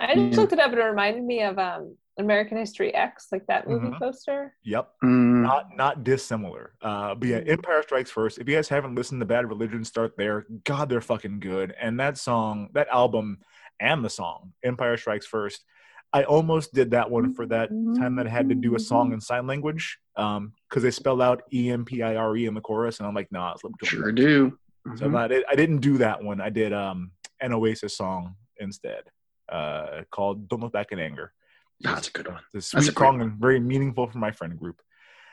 I 0.00 0.14
just 0.14 0.32
Yeah. 0.32 0.36
looked 0.40 0.52
it 0.52 0.58
up 0.58 0.70
and 0.72 0.80
it 0.80 0.84
reminded 0.84 1.22
me 1.24 1.42
of 1.42 1.58
um, 1.58 1.96
American 2.18 2.56
History 2.56 2.94
X, 2.94 3.28
like 3.30 3.46
that 3.46 3.68
movie 3.68 3.88
Mhm. 3.88 3.98
poster. 3.98 4.54
Yep, 4.62 4.90
Mm, 5.04 5.42
not 5.42 5.76
not 5.76 6.04
dissimilar. 6.04 6.72
Uh, 6.80 7.14
but 7.14 7.28
yeah, 7.28 7.40
Mhm. 7.40 7.50
Empire 7.50 7.82
Strikes 7.82 8.10
First. 8.10 8.38
If 8.38 8.48
you 8.48 8.54
guys 8.56 8.68
haven't 8.68 8.94
listened 8.94 9.20
to 9.20 9.26
Bad 9.26 9.48
Religion, 9.48 9.84
start 9.84 10.16
there. 10.16 10.46
God, 10.64 10.88
they're 10.88 11.00
fucking 11.00 11.40
good. 11.40 11.74
And 11.78 12.00
that 12.00 12.16
song, 12.18 12.70
that 12.72 12.88
album, 12.88 13.38
and 13.80 14.04
the 14.04 14.10
song 14.10 14.52
Empire 14.62 14.96
Strikes 14.96 15.26
First. 15.26 15.64
I 16.12 16.22
almost 16.24 16.72
did 16.72 16.92
that 16.92 17.10
one 17.10 17.34
for 17.34 17.44
that 17.46 17.68
time 17.98 18.16
that 18.16 18.26
I 18.26 18.30
had 18.30 18.48
to 18.48 18.54
do 18.54 18.74
a 18.74 18.78
song 18.78 19.12
in 19.12 19.20
sign 19.20 19.46
language 19.46 19.98
because 20.14 20.82
they 20.82 20.90
spell 20.90 21.20
out 21.20 21.42
E 21.52 21.70
M 21.70 21.84
P 21.84 22.02
I 22.02 22.16
R 22.16 22.34
E 22.36 22.46
in 22.46 22.54
the 22.54 22.60
chorus, 22.60 22.98
and 23.00 23.06
I'm 23.06 23.14
like, 23.14 23.30
nah, 23.30 23.52
it's 23.52 23.64
let 23.64 23.70
me 23.72 23.76
do 23.80 23.86
it. 23.86 23.88
sure 23.90 24.12
do. 24.12 24.58
So 24.96 25.04
I'm 25.06 25.10
Mhm. 25.10 25.12
not, 25.12 25.32
I 25.50 25.54
didn't 25.56 25.78
do 25.78 25.98
that 25.98 26.22
one. 26.22 26.40
I 26.40 26.48
did 26.48 26.72
um, 26.72 27.10
an 27.40 27.52
Oasis 27.52 27.96
song 27.96 28.36
instead, 28.56 29.02
uh, 29.50 30.04
called 30.10 30.48
"Don't 30.48 30.60
Look 30.60 30.72
Back 30.72 30.92
in 30.92 31.00
Anger." 31.00 31.32
That's 31.80 32.08
a 32.08 32.10
good 32.12 32.28
one. 32.28 32.40
It's 32.54 32.72
a 32.72 32.76
That's 32.76 32.86
sweet 32.86 32.92
a 32.92 32.94
great 32.94 33.06
song 33.08 33.20
and 33.22 33.32
very 33.32 33.60
meaningful 33.60 34.06
for 34.06 34.18
my 34.18 34.30
friend 34.30 34.58
group. 34.58 34.80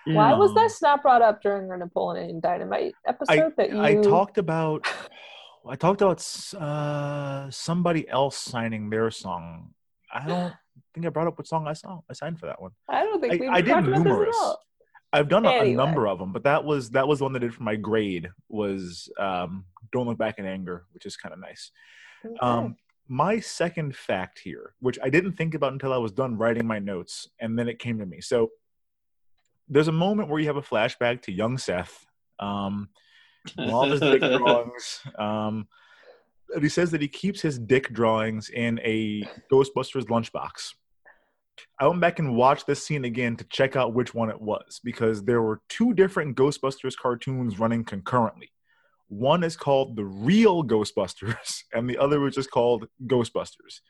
Why 0.06 0.34
was 0.34 0.52
Yeah. 0.56 0.64
this 0.64 0.82
not 0.82 1.02
brought 1.02 1.22
up 1.22 1.42
during 1.42 1.70
our 1.72 1.78
Napoleon 1.78 2.40
Dynamite 2.42 2.94
episode 3.08 3.54
that 3.58 3.70
you 3.70 3.82
I 3.82 3.96
talked 3.96 4.38
about, 4.38 4.86
I 5.68 5.76
talked 5.78 6.02
about 6.02 6.22
uh, 6.62 7.50
somebody 7.50 8.08
else 8.10 8.38
signing 8.38 8.90
their 8.90 9.10
song. 9.12 9.70
I 10.14 10.28
don't 10.28 10.54
think 10.94 11.06
I 11.06 11.10
brought 11.10 11.28
up 11.28 11.38
what 11.38 11.48
song 11.48 11.68
I 11.68 11.74
saw. 11.74 12.02
I 12.10 12.14
signed 12.14 12.40
for 12.40 12.48
that 12.48 12.62
one. 12.62 12.72
I 12.90 13.04
don't 13.04 13.22
think 13.22 13.34
I- 13.34 13.38
we 13.38 13.48
I 13.48 13.62
did 13.62 13.86
numerous. 13.86 14.28
this 14.36 14.38
at 14.38 14.44
all. 14.46 14.60
I've 15.14 15.30
done 15.30 15.46
a, 15.46 15.50
a 15.62 15.74
number 15.76 16.08
of 16.08 16.18
them, 16.18 16.34
but 16.34 16.44
that 16.46 16.64
was 16.66 16.90
that 16.90 17.08
was 17.08 17.20
the 17.20 17.26
one 17.26 17.34
that 17.34 17.44
I 17.44 17.46
did 17.46 17.54
for 17.54 17.62
my 17.62 17.76
grade 17.76 18.30
was 18.50 19.08
um, 19.20 19.66
"Don't 19.92 20.08
Look 20.08 20.18
Back 20.18 20.40
in 20.40 20.46
Anger," 20.48 20.86
which 20.92 21.06
is 21.06 21.16
kind 21.16 21.32
of 21.34 21.40
nice. 21.40 21.70
Okay. 22.26 22.36
Um, 22.42 22.76
my 23.08 23.40
second 23.40 23.96
fact 23.96 24.40
here, 24.40 24.76
which 24.80 24.98
I 25.04 25.10
didn't 25.10 25.34
think 25.34 25.56
about 25.56 25.74
until 25.74 25.94
I 25.94 25.98
was 25.98 26.12
done 26.12 26.38
writing 26.38 26.66
my 26.66 26.80
notes, 26.80 27.28
and 27.40 27.58
then 27.58 27.68
it 27.68 27.80
came 27.80 28.00
to 28.00 28.06
me. 28.06 28.22
So 28.22 28.52
there's 29.68 29.88
a 29.88 29.94
moment 29.94 30.30
where 30.30 30.40
you 30.40 30.48
have 30.48 30.58
a 30.58 30.62
flashback 30.62 31.22
to 31.24 31.32
young 31.32 31.58
Seth, 31.58 32.06
um, 32.40 32.90
all 33.58 33.90
his 33.90 34.00
dick 34.00 34.22
drawings. 34.38 35.02
Um, 35.18 35.68
he 36.62 36.70
says 36.70 36.92
that 36.92 37.02
he 37.02 37.08
keeps 37.08 37.42
his 37.42 37.58
dick 37.58 37.92
drawings 37.94 38.50
in 38.50 38.80
a 38.84 39.24
Ghostbusters 39.52 40.06
lunchbox. 40.06 40.74
I 41.80 41.88
went 41.88 42.02
back 42.02 42.20
and 42.20 42.36
watched 42.36 42.68
this 42.68 42.86
scene 42.86 43.06
again 43.06 43.36
to 43.38 43.44
check 43.46 43.76
out 43.76 43.94
which 43.94 44.14
one 44.14 44.30
it 44.30 44.40
was 44.40 44.80
because 44.84 45.24
there 45.24 45.42
were 45.42 45.62
two 45.70 45.94
different 45.94 46.36
Ghostbusters 46.36 46.96
cartoons 46.98 47.60
running 47.60 47.84
concurrently. 47.84 48.53
One 49.18 49.44
is 49.44 49.56
called 49.56 49.96
The 49.96 50.06
Real 50.06 50.64
Ghostbusters, 50.64 51.64
and 51.74 51.90
the 51.90 51.98
other 51.98 52.20
was 52.20 52.36
just 52.36 52.52
called 52.52 52.88
Ghostbusters. 53.06 53.82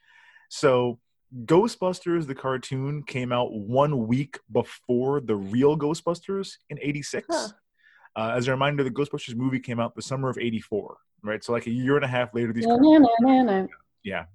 So, 0.49 0.99
Ghostbusters, 1.45 2.27
the 2.27 2.35
cartoon, 2.35 3.03
came 3.03 3.31
out 3.31 3.53
one 3.53 4.07
week 4.07 4.39
before 4.51 5.21
The 5.21 5.35
Real 5.35 5.77
Ghostbusters 5.77 6.57
in 6.69 6.77
86. 6.81 7.27
Huh. 7.29 7.47
Uh, 8.15 8.33
as 8.35 8.47
a 8.47 8.51
reminder, 8.51 8.83
the 8.83 8.91
Ghostbusters 8.91 9.35
movie 9.35 9.59
came 9.59 9.79
out 9.79 9.95
the 9.95 10.01
summer 10.01 10.29
of 10.29 10.37
84, 10.37 10.97
right? 11.23 11.43
So, 11.43 11.53
like 11.53 11.67
a 11.67 11.71
year 11.71 11.95
and 11.95 12.05
a 12.05 12.09
half 12.09 12.33
later, 12.35 12.53
these 12.53 12.67
Na-na-na-na-na. 12.67 13.67
yeah. 14.03 14.25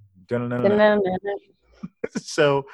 So 2.16 2.66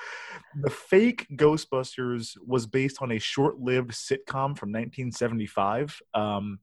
the 0.61 0.71
fake 0.71 1.27
ghostbusters 1.33 2.37
was 2.47 2.67
based 2.67 3.03
on 3.03 3.13
a 3.13 3.19
short-lived 3.19 3.91
sitcom 3.91 4.57
from 4.57 4.71
1975 4.73 6.01
um, 6.15 6.59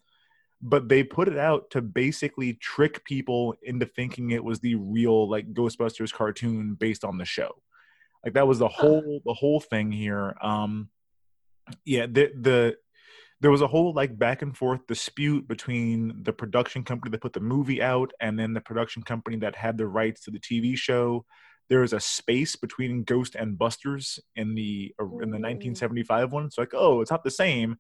but 0.62 0.90
they 0.90 1.04
put 1.04 1.28
it 1.28 1.38
out 1.38 1.70
to 1.72 1.82
basically 1.82 2.54
trick 2.54 3.04
people 3.04 3.56
into 3.64 3.86
thinking 3.86 4.32
it 4.32 4.44
was 4.44 4.60
the 4.60 4.76
real 4.76 5.30
like 5.30 5.54
ghostbusters 5.54 6.14
cartoon 6.14 6.76
based 6.76 7.04
on 7.04 7.18
the 7.18 7.26
show. 7.26 7.52
Like 8.24 8.36
that 8.36 8.48
was 8.48 8.60
the 8.60 8.68
whole 8.68 9.22
the 9.26 9.34
whole 9.34 9.60
thing 9.60 9.92
here. 9.92 10.36
Um 10.42 10.90
yeah 11.86 12.06
the 12.06 12.32
the 12.40 12.76
there 13.40 13.52
was 13.52 13.62
a 13.62 13.68
whole 13.68 13.94
like 13.94 14.18
back 14.20 14.44
and 14.44 14.56
forth 14.56 14.86
dispute 14.88 15.48
between 15.48 16.24
the 16.24 16.34
production 16.34 16.84
company 16.84 17.10
that 17.12 17.22
put 17.22 17.34
the 17.34 17.40
movie 17.40 17.82
out 17.82 18.12
and 18.20 18.38
then 18.38 18.54
the 18.54 18.62
production 18.62 19.02
company 19.02 19.38
that 19.38 19.56
had 19.56 19.78
the 19.78 19.88
rights 19.88 20.24
to 20.24 20.32
the 20.32 20.40
TV 20.40 20.78
show 20.78 21.26
there 21.72 21.84
is 21.84 21.94
a 21.94 22.02
space 22.02 22.58
between 22.58 23.04
Ghost 23.04 23.34
and 23.34 23.58
Busters 23.58 24.20
in 24.36 24.56
the 24.56 24.94
in 25.00 25.32
the 25.32 25.38
Mm. 25.38 25.48
1975 25.72 26.34
one. 26.34 26.52
So 26.52 26.62
like, 26.62 26.74
oh, 26.74 27.00
it's 27.00 27.10
not 27.10 27.24
the 27.24 27.32
same. 27.32 27.78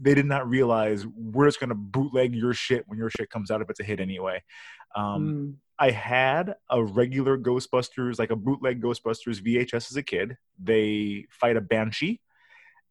They 0.00 0.12
did 0.14 0.26
not 0.26 0.48
realize 0.48 1.06
we're 1.06 1.46
just 1.46 1.60
gonna 1.60 1.76
bootleg 1.76 2.34
your 2.34 2.52
shit 2.52 2.82
when 2.88 2.98
your 2.98 3.10
shit 3.10 3.30
comes 3.30 3.52
out 3.52 3.62
if 3.62 3.70
it's 3.70 3.78
a 3.78 3.84
hit 3.84 4.00
anyway. 4.00 4.42
Um, 4.96 5.22
Mm. 5.22 5.54
I 5.78 5.90
had 5.92 6.56
a 6.68 6.82
regular 6.82 7.38
Ghostbusters, 7.38 8.18
like 8.18 8.32
a 8.32 8.36
bootleg 8.36 8.82
Ghostbusters 8.82 9.40
VHS 9.40 9.92
as 9.92 9.96
a 9.96 10.02
kid. 10.02 10.36
They 10.58 11.26
fight 11.30 11.56
a 11.56 11.60
banshee, 11.60 12.20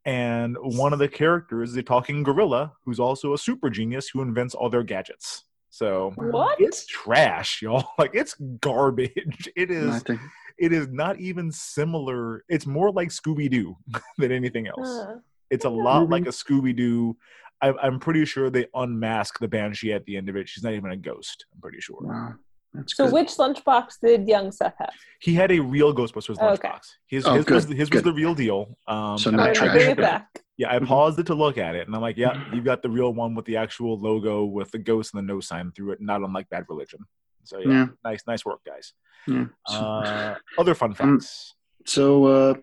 and 0.05 0.55
one 0.61 0.93
of 0.93 0.99
the 0.99 1.09
characters 1.09 1.71
is 1.71 1.75
a 1.75 1.83
talking 1.83 2.23
gorilla 2.23 2.71
who's 2.85 3.01
also 3.01 3.33
a 3.33 3.37
super 3.37 3.69
genius 3.69 4.07
who 4.07 4.21
invents 4.21 4.55
all 4.55 4.69
their 4.69 4.83
gadgets. 4.83 5.43
So 5.69 6.11
What? 6.15 6.59
it's 6.61 6.85
trash, 6.85 7.61
y'all. 7.61 7.89
Like 7.97 8.11
it's 8.13 8.35
garbage. 8.61 9.49
It 9.55 9.69
I 9.71 9.73
is. 9.73 10.03
think 10.03 10.19
It 10.57 10.73
is 10.73 10.87
not 10.87 11.19
even 11.19 11.51
similar. 11.51 12.43
It's 12.49 12.65
more 12.65 12.91
like 12.91 13.09
Scooby 13.09 13.49
Doo 13.49 13.75
than 14.17 14.31
anything 14.31 14.67
else. 14.67 14.87
Uh, 14.89 15.15
It's 15.49 15.65
a 15.65 15.69
lot 15.69 16.09
like 16.09 16.25
a 16.25 16.29
Scooby 16.31 16.75
Doo. 16.75 17.15
I'm 17.61 17.99
pretty 17.99 18.23
sure 18.25 18.49
they 18.51 18.67
unmask 18.75 19.39
the 19.39 19.47
banshee 19.47 19.91
at 19.91 20.05
the 20.05 20.15
end 20.15 20.29
of 20.29 20.35
it. 20.35 20.47
She's 20.47 20.63
not 20.63 20.73
even 20.73 20.91
a 20.91 20.97
ghost. 20.97 21.45
I'm 21.53 21.59
pretty 21.61 21.79
sure. 21.81 21.97
wow, 22.01 22.33
that's 22.73 22.95
so 22.95 23.05
good. 23.05 23.13
which 23.13 23.29
lunchbox 23.29 23.99
did 23.99 24.27
young 24.27 24.51
Seth 24.51 24.75
have? 24.77 24.91
He 25.19 25.33
had 25.33 25.51
a 25.51 25.59
real 25.59 25.91
Ghostbusters 25.93 26.37
Oh, 26.39 26.45
lunchbox. 26.53 26.55
okay. 26.55 26.79
His, 27.07 27.25
Oh, 27.25 27.33
his, 27.33 27.45
was, 27.47 27.65
good, 27.65 27.77
his 27.77 27.89
was 27.89 28.03
the 28.03 28.13
real 28.13 28.35
deal. 28.35 28.77
Um, 28.87 29.17
So 29.17 29.29
and 29.29 29.37
not 29.37 29.57
I- 29.57 29.65
I 29.69 29.73
bring 29.73 29.89
it 29.89 29.97
back. 29.97 30.27
Yeah, 30.57 30.73
I 30.73 30.79
Mhm. 30.79 30.87
paused 30.87 31.19
it 31.19 31.27
to 31.27 31.35
look 31.35 31.57
at 31.59 31.75
it, 31.75 31.85
and 31.85 31.95
I'm 31.95 32.01
like, 32.01 32.17
yeah, 32.17 32.53
you 32.53 32.61
got 32.61 32.81
the 32.81 32.89
real 32.89 33.13
one 33.13 33.35
with 33.35 33.45
the 33.45 33.57
actual 33.57 33.99
logo 33.99 34.43
with 34.43 34.71
the 34.71 34.79
ghost 34.79 35.13
and 35.13 35.19
the 35.19 35.33
no 35.33 35.39
sign 35.39 35.71
through 35.71 35.91
it, 35.91 36.01
not 36.01 36.21
unlike 36.21 36.49
Bad 36.49 36.65
Religion. 36.67 37.05
So 37.43 37.59
yeah, 37.59 37.69
Yeah. 37.69 37.87
nice, 38.03 38.23
nice 38.25 38.43
work, 38.43 38.61
guys. 38.65 38.93
Yeah. 39.27 39.45
Uh, 39.67 40.35
other 40.57 40.73
fun 40.73 40.89
Um, 40.99 41.19
facts. 41.19 41.53
So 41.85 42.25
uh, 42.25 42.53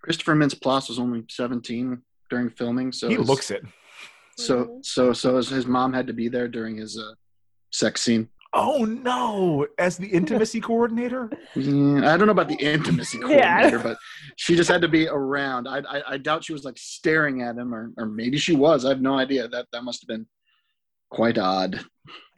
Christopher 0.00 0.34
Mintz-Plasse 0.36 0.88
was 0.88 0.98
only 1.00 1.24
17 1.28 2.02
during 2.30 2.50
filming, 2.50 2.92
so 2.92 3.08
he 3.08 3.16
his- 3.16 3.28
looks 3.28 3.50
it. 3.50 3.64
So 4.36 4.64
Mhm. 4.66 4.84
so 4.84 5.12
so 5.12 5.36
his, 5.36 5.48
his 5.48 5.66
mom 5.66 5.92
had 5.92 6.06
to 6.06 6.12
be 6.12 6.28
there 6.28 6.46
during 6.46 6.76
his 6.76 6.96
uh, 6.96 7.14
sex 7.72 8.00
scene. 8.02 8.28
Oh 8.60 8.84
no! 8.84 9.66
As 9.78 9.96
the 9.96 10.08
intimacy 10.08 10.60
coordinator. 10.60 11.30
Yeah, 11.54 12.12
I 12.12 12.16
don't 12.16 12.26
know 12.26 12.32
about 12.32 12.48
the 12.48 12.56
intimacy 12.56 13.18
Yeah. 13.18 13.60
coordinator, 13.60 13.78
but 13.78 13.98
she 14.36 14.56
just 14.56 14.68
had 14.68 14.82
to 14.82 14.88
be 14.88 15.06
around. 15.08 15.68
I, 15.68 15.78
I 15.78 16.02
I 16.14 16.18
doubt 16.18 16.44
she 16.44 16.52
was 16.52 16.64
like 16.64 16.76
staring 16.76 17.42
at 17.42 17.56
him, 17.56 17.72
or 17.72 17.92
or 17.96 18.06
maybe 18.06 18.36
she 18.38 18.56
was. 18.56 18.84
I 18.84 18.88
have 18.90 19.00
no 19.00 19.16
idea. 19.16 19.46
That 19.48 19.66
that 19.72 19.84
must 19.84 20.02
have 20.02 20.08
been 20.08 20.26
quite 21.10 21.38
odd. 21.38 21.80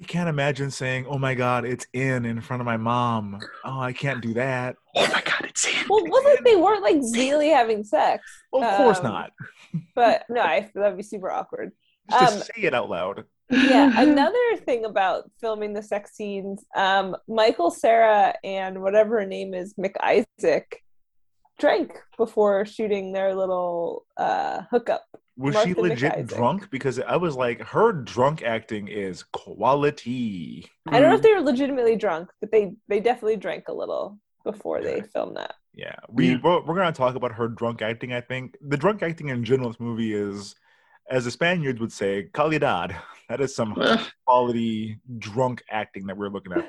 I 0.00 0.04
can't 0.06 0.28
imagine 0.28 0.70
saying, 0.70 1.06
"Oh 1.08 1.16
my 1.18 1.34
God, 1.34 1.64
it's 1.64 1.86
in 1.94 2.24
in 2.26 2.40
front 2.42 2.60
of 2.60 2.66
my 2.66 2.76
mom." 2.76 3.38
Oh, 3.64 3.80
I 3.80 3.92
can't 3.94 4.20
do 4.20 4.34
that. 4.34 4.76
Oh 4.96 5.06
my 5.06 5.22
god, 5.22 5.44
it's 5.44 5.66
in. 5.66 5.86
Well, 5.88 6.04
it 6.04 6.10
wasn't 6.10 6.44
they 6.44 6.56
weren't 6.56 6.82
like 6.82 6.96
really 7.14 7.48
having 7.48 7.82
sex, 7.82 8.22
Well, 8.52 8.62
of 8.64 8.76
course 8.76 8.98
Um, 8.98 9.04
not. 9.04 9.30
but 9.94 10.24
no, 10.28 10.42
I, 10.42 10.70
that'd 10.74 10.96
be 10.98 11.02
super 11.02 11.30
awkward. 11.30 11.72
Just 12.10 12.32
um, 12.34 12.38
to 12.40 12.44
say 12.44 12.62
it 12.62 12.74
out 12.74 12.90
loud. 12.90 13.24
Yeah 13.50 13.90
another 14.00 14.56
thing 14.64 14.84
about 14.84 15.30
filming 15.40 15.72
the 15.72 15.82
sex 15.82 16.14
scenes 16.14 16.64
um 16.76 17.16
michael 17.28 17.70
cera 17.70 18.34
and 18.44 18.80
whatever 18.82 19.20
her 19.20 19.26
name 19.26 19.54
is 19.54 19.74
mcisaac 19.74 20.64
drank 21.58 21.98
before 22.16 22.64
shooting 22.64 23.12
their 23.12 23.34
little 23.34 24.06
uh 24.16 24.62
hookup 24.70 25.04
Was 25.36 25.60
she 25.62 25.74
legit 25.74 26.12
McIsaac. 26.12 26.26
drunk? 26.28 26.70
Because 26.70 26.98
I 27.00 27.16
was 27.16 27.34
like, 27.36 27.60
her 27.62 27.92
drunk 27.92 28.42
acting 28.42 28.88
is 28.88 29.22
quality. 29.32 30.66
i 30.88 31.00
don't 31.00 31.08
know 31.10 31.16
if 31.16 31.22
they 31.22 31.34
were 31.34 31.40
legitimately 31.40 31.96
drunk 31.96 32.30
but 32.40 32.50
they 32.52 32.72
they 32.88 33.00
definitely 33.00 33.36
drank 33.36 33.68
a 33.68 33.72
little 33.74 34.18
before 34.44 34.80
they 34.82 35.02
filmed 35.12 35.36
that 35.36 35.54
Yeah, 35.74 35.96
we 36.08 36.30
Yeah. 36.30 36.38
we're, 36.42 36.62
we're 36.64 36.74
gonna 36.76 36.92
talk 36.92 37.14
about 37.14 37.32
her 37.32 37.48
drunk 37.48 37.82
acting. 37.82 38.12
I 38.12 38.22
think 38.22 38.56
the 38.72 38.76
drunk 38.76 39.02
acting 39.02 39.28
in 39.28 39.44
general 39.44 39.68
in 39.68 39.72
this 39.72 39.80
movie 39.80 40.14
is, 40.14 40.54
as 41.10 41.24
the 41.24 41.30
Spaniards 41.30 41.80
would 41.80 41.92
say, 41.92 42.28
calidad. 42.32 42.96
That 43.28 43.40
is 43.40 43.54
some 43.54 43.80
quality 44.26 44.98
drunk 45.18 45.62
acting 45.70 46.04
that 46.08 46.16
we're 46.16 46.30
looking 46.30 46.52
at. 46.52 46.68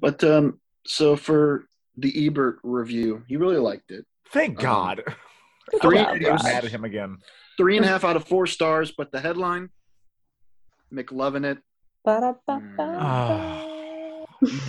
but 0.00 0.22
um, 0.22 0.60
so 0.86 1.16
for 1.16 1.64
the 1.96 2.28
Ebert 2.28 2.60
review, 2.62 3.24
he 3.26 3.36
really 3.36 3.56
liked 3.56 3.90
it. 3.90 4.06
Thank 4.30 4.58
Um, 4.60 4.62
God. 4.64 5.02
Three, 5.82 5.96
Wow, 5.96 6.12
I'm 6.12 6.20
mad 6.44 6.64
at 6.64 6.70
him 6.70 6.84
again. 6.84 7.16
three 7.56 7.76
and 7.76 7.84
a 7.84 7.88
half 7.88 8.04
out 8.04 8.14
of 8.14 8.22
four 8.24 8.46
stars. 8.46 8.92
But 8.96 9.10
the 9.10 9.18
headline, 9.20 9.70
McLovin 10.94 11.44
it. 11.44 11.58
Ba-da-ba-ba. 12.04 13.66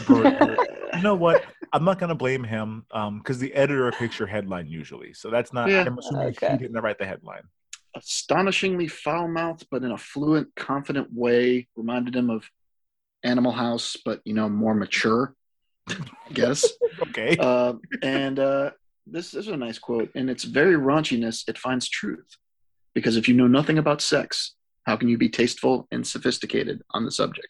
Bert, 0.07 0.57
you 0.95 1.01
know 1.03 1.13
what? 1.13 1.43
I'm 1.73 1.83
not 1.83 1.99
gonna 1.99 2.15
blame 2.15 2.43
him 2.43 2.83
because 3.19 3.37
the 3.37 3.53
editor 3.53 3.91
picks 3.91 4.17
your 4.17 4.27
headline 4.27 4.65
usually, 4.65 5.13
so 5.13 5.29
that's 5.29 5.53
not. 5.53 5.69
Yeah. 5.69 5.83
I'm 5.85 5.99
assuming 5.99 6.29
Okay. 6.29 6.51
he 6.53 6.57
didn't 6.57 6.81
write 6.81 6.97
the 6.97 7.05
headline. 7.05 7.43
Astonishingly 7.97 8.87
foul 8.87 9.27
mouthed, 9.27 9.67
but 9.71 9.83
in 9.83 9.91
a 9.91 9.97
fluent, 9.97 10.55
confident 10.55 11.07
way. 11.11 11.67
Reminded 11.75 12.15
him 12.15 12.29
of 12.29 12.49
Animal 13.23 13.51
House, 13.51 13.97
but 14.05 14.21
you 14.25 14.33
know, 14.33 14.47
more 14.49 14.73
mature, 14.73 15.35
I 15.89 15.95
guess. 16.33 16.67
Okay. 17.09 17.37
uh, 17.39 17.73
and 18.01 18.39
uh, 18.39 18.71
this, 19.05 19.31
this 19.31 19.45
is 19.45 19.51
a 19.51 19.57
nice 19.57 19.77
quote. 19.79 20.09
In 20.15 20.29
its 20.29 20.43
very 20.43 20.75
raunchiness, 20.75 21.47
it 21.47 21.57
finds 21.57 21.87
truth. 21.87 22.27
Because 22.95 23.17
if 23.17 23.27
you 23.27 23.35
know 23.35 23.47
nothing 23.47 23.77
about 23.77 24.01
sex, 24.01 24.55
how 24.85 24.97
can 24.97 25.07
you 25.07 25.17
be 25.17 25.29
tasteful 25.29 25.87
and 25.91 26.05
sophisticated 26.05 26.81
on 26.91 27.05
the 27.05 27.11
subject? 27.11 27.49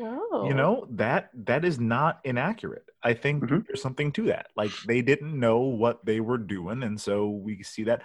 Oh. 0.00 0.46
you 0.48 0.54
know 0.54 0.86
that 0.90 1.28
that 1.44 1.64
is 1.64 1.78
not 1.78 2.18
inaccurate 2.24 2.86
i 3.02 3.12
think 3.12 3.44
Mhm. 3.44 3.64
there's 3.66 3.82
something 3.82 4.10
to 4.10 4.22
that 4.24 4.46
like 4.56 4.72
they 4.88 5.02
didn't 5.02 5.38
know 5.38 5.58
what 5.58 6.04
they 6.04 6.18
were 6.18 6.38
doing 6.38 6.82
and 6.82 6.98
so 6.98 7.28
we 7.28 7.62
see 7.62 7.84
that 7.84 8.02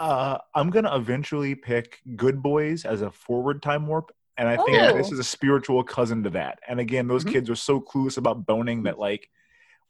uh 0.00 0.38
i'm 0.54 0.70
gonna 0.70 0.94
eventually 0.96 1.54
pick 1.54 2.00
good 2.16 2.42
boys 2.42 2.84
as 2.84 3.02
a 3.02 3.10
forward 3.10 3.62
time 3.62 3.86
warp 3.86 4.10
and 4.38 4.48
i 4.48 4.56
think 4.56 4.70
Oh. 4.80 4.96
this 4.96 5.12
is 5.12 5.18
a 5.18 5.24
spiritual 5.24 5.84
cousin 5.84 6.22
to 6.24 6.30
that 6.30 6.58
and 6.66 6.80
again 6.80 7.06
those 7.06 7.24
Mhm. 7.24 7.32
kids 7.32 7.50
are 7.50 7.54
so 7.56 7.80
clueless 7.80 8.16
about 8.16 8.46
boning 8.46 8.84
that 8.84 8.98
like 8.98 9.28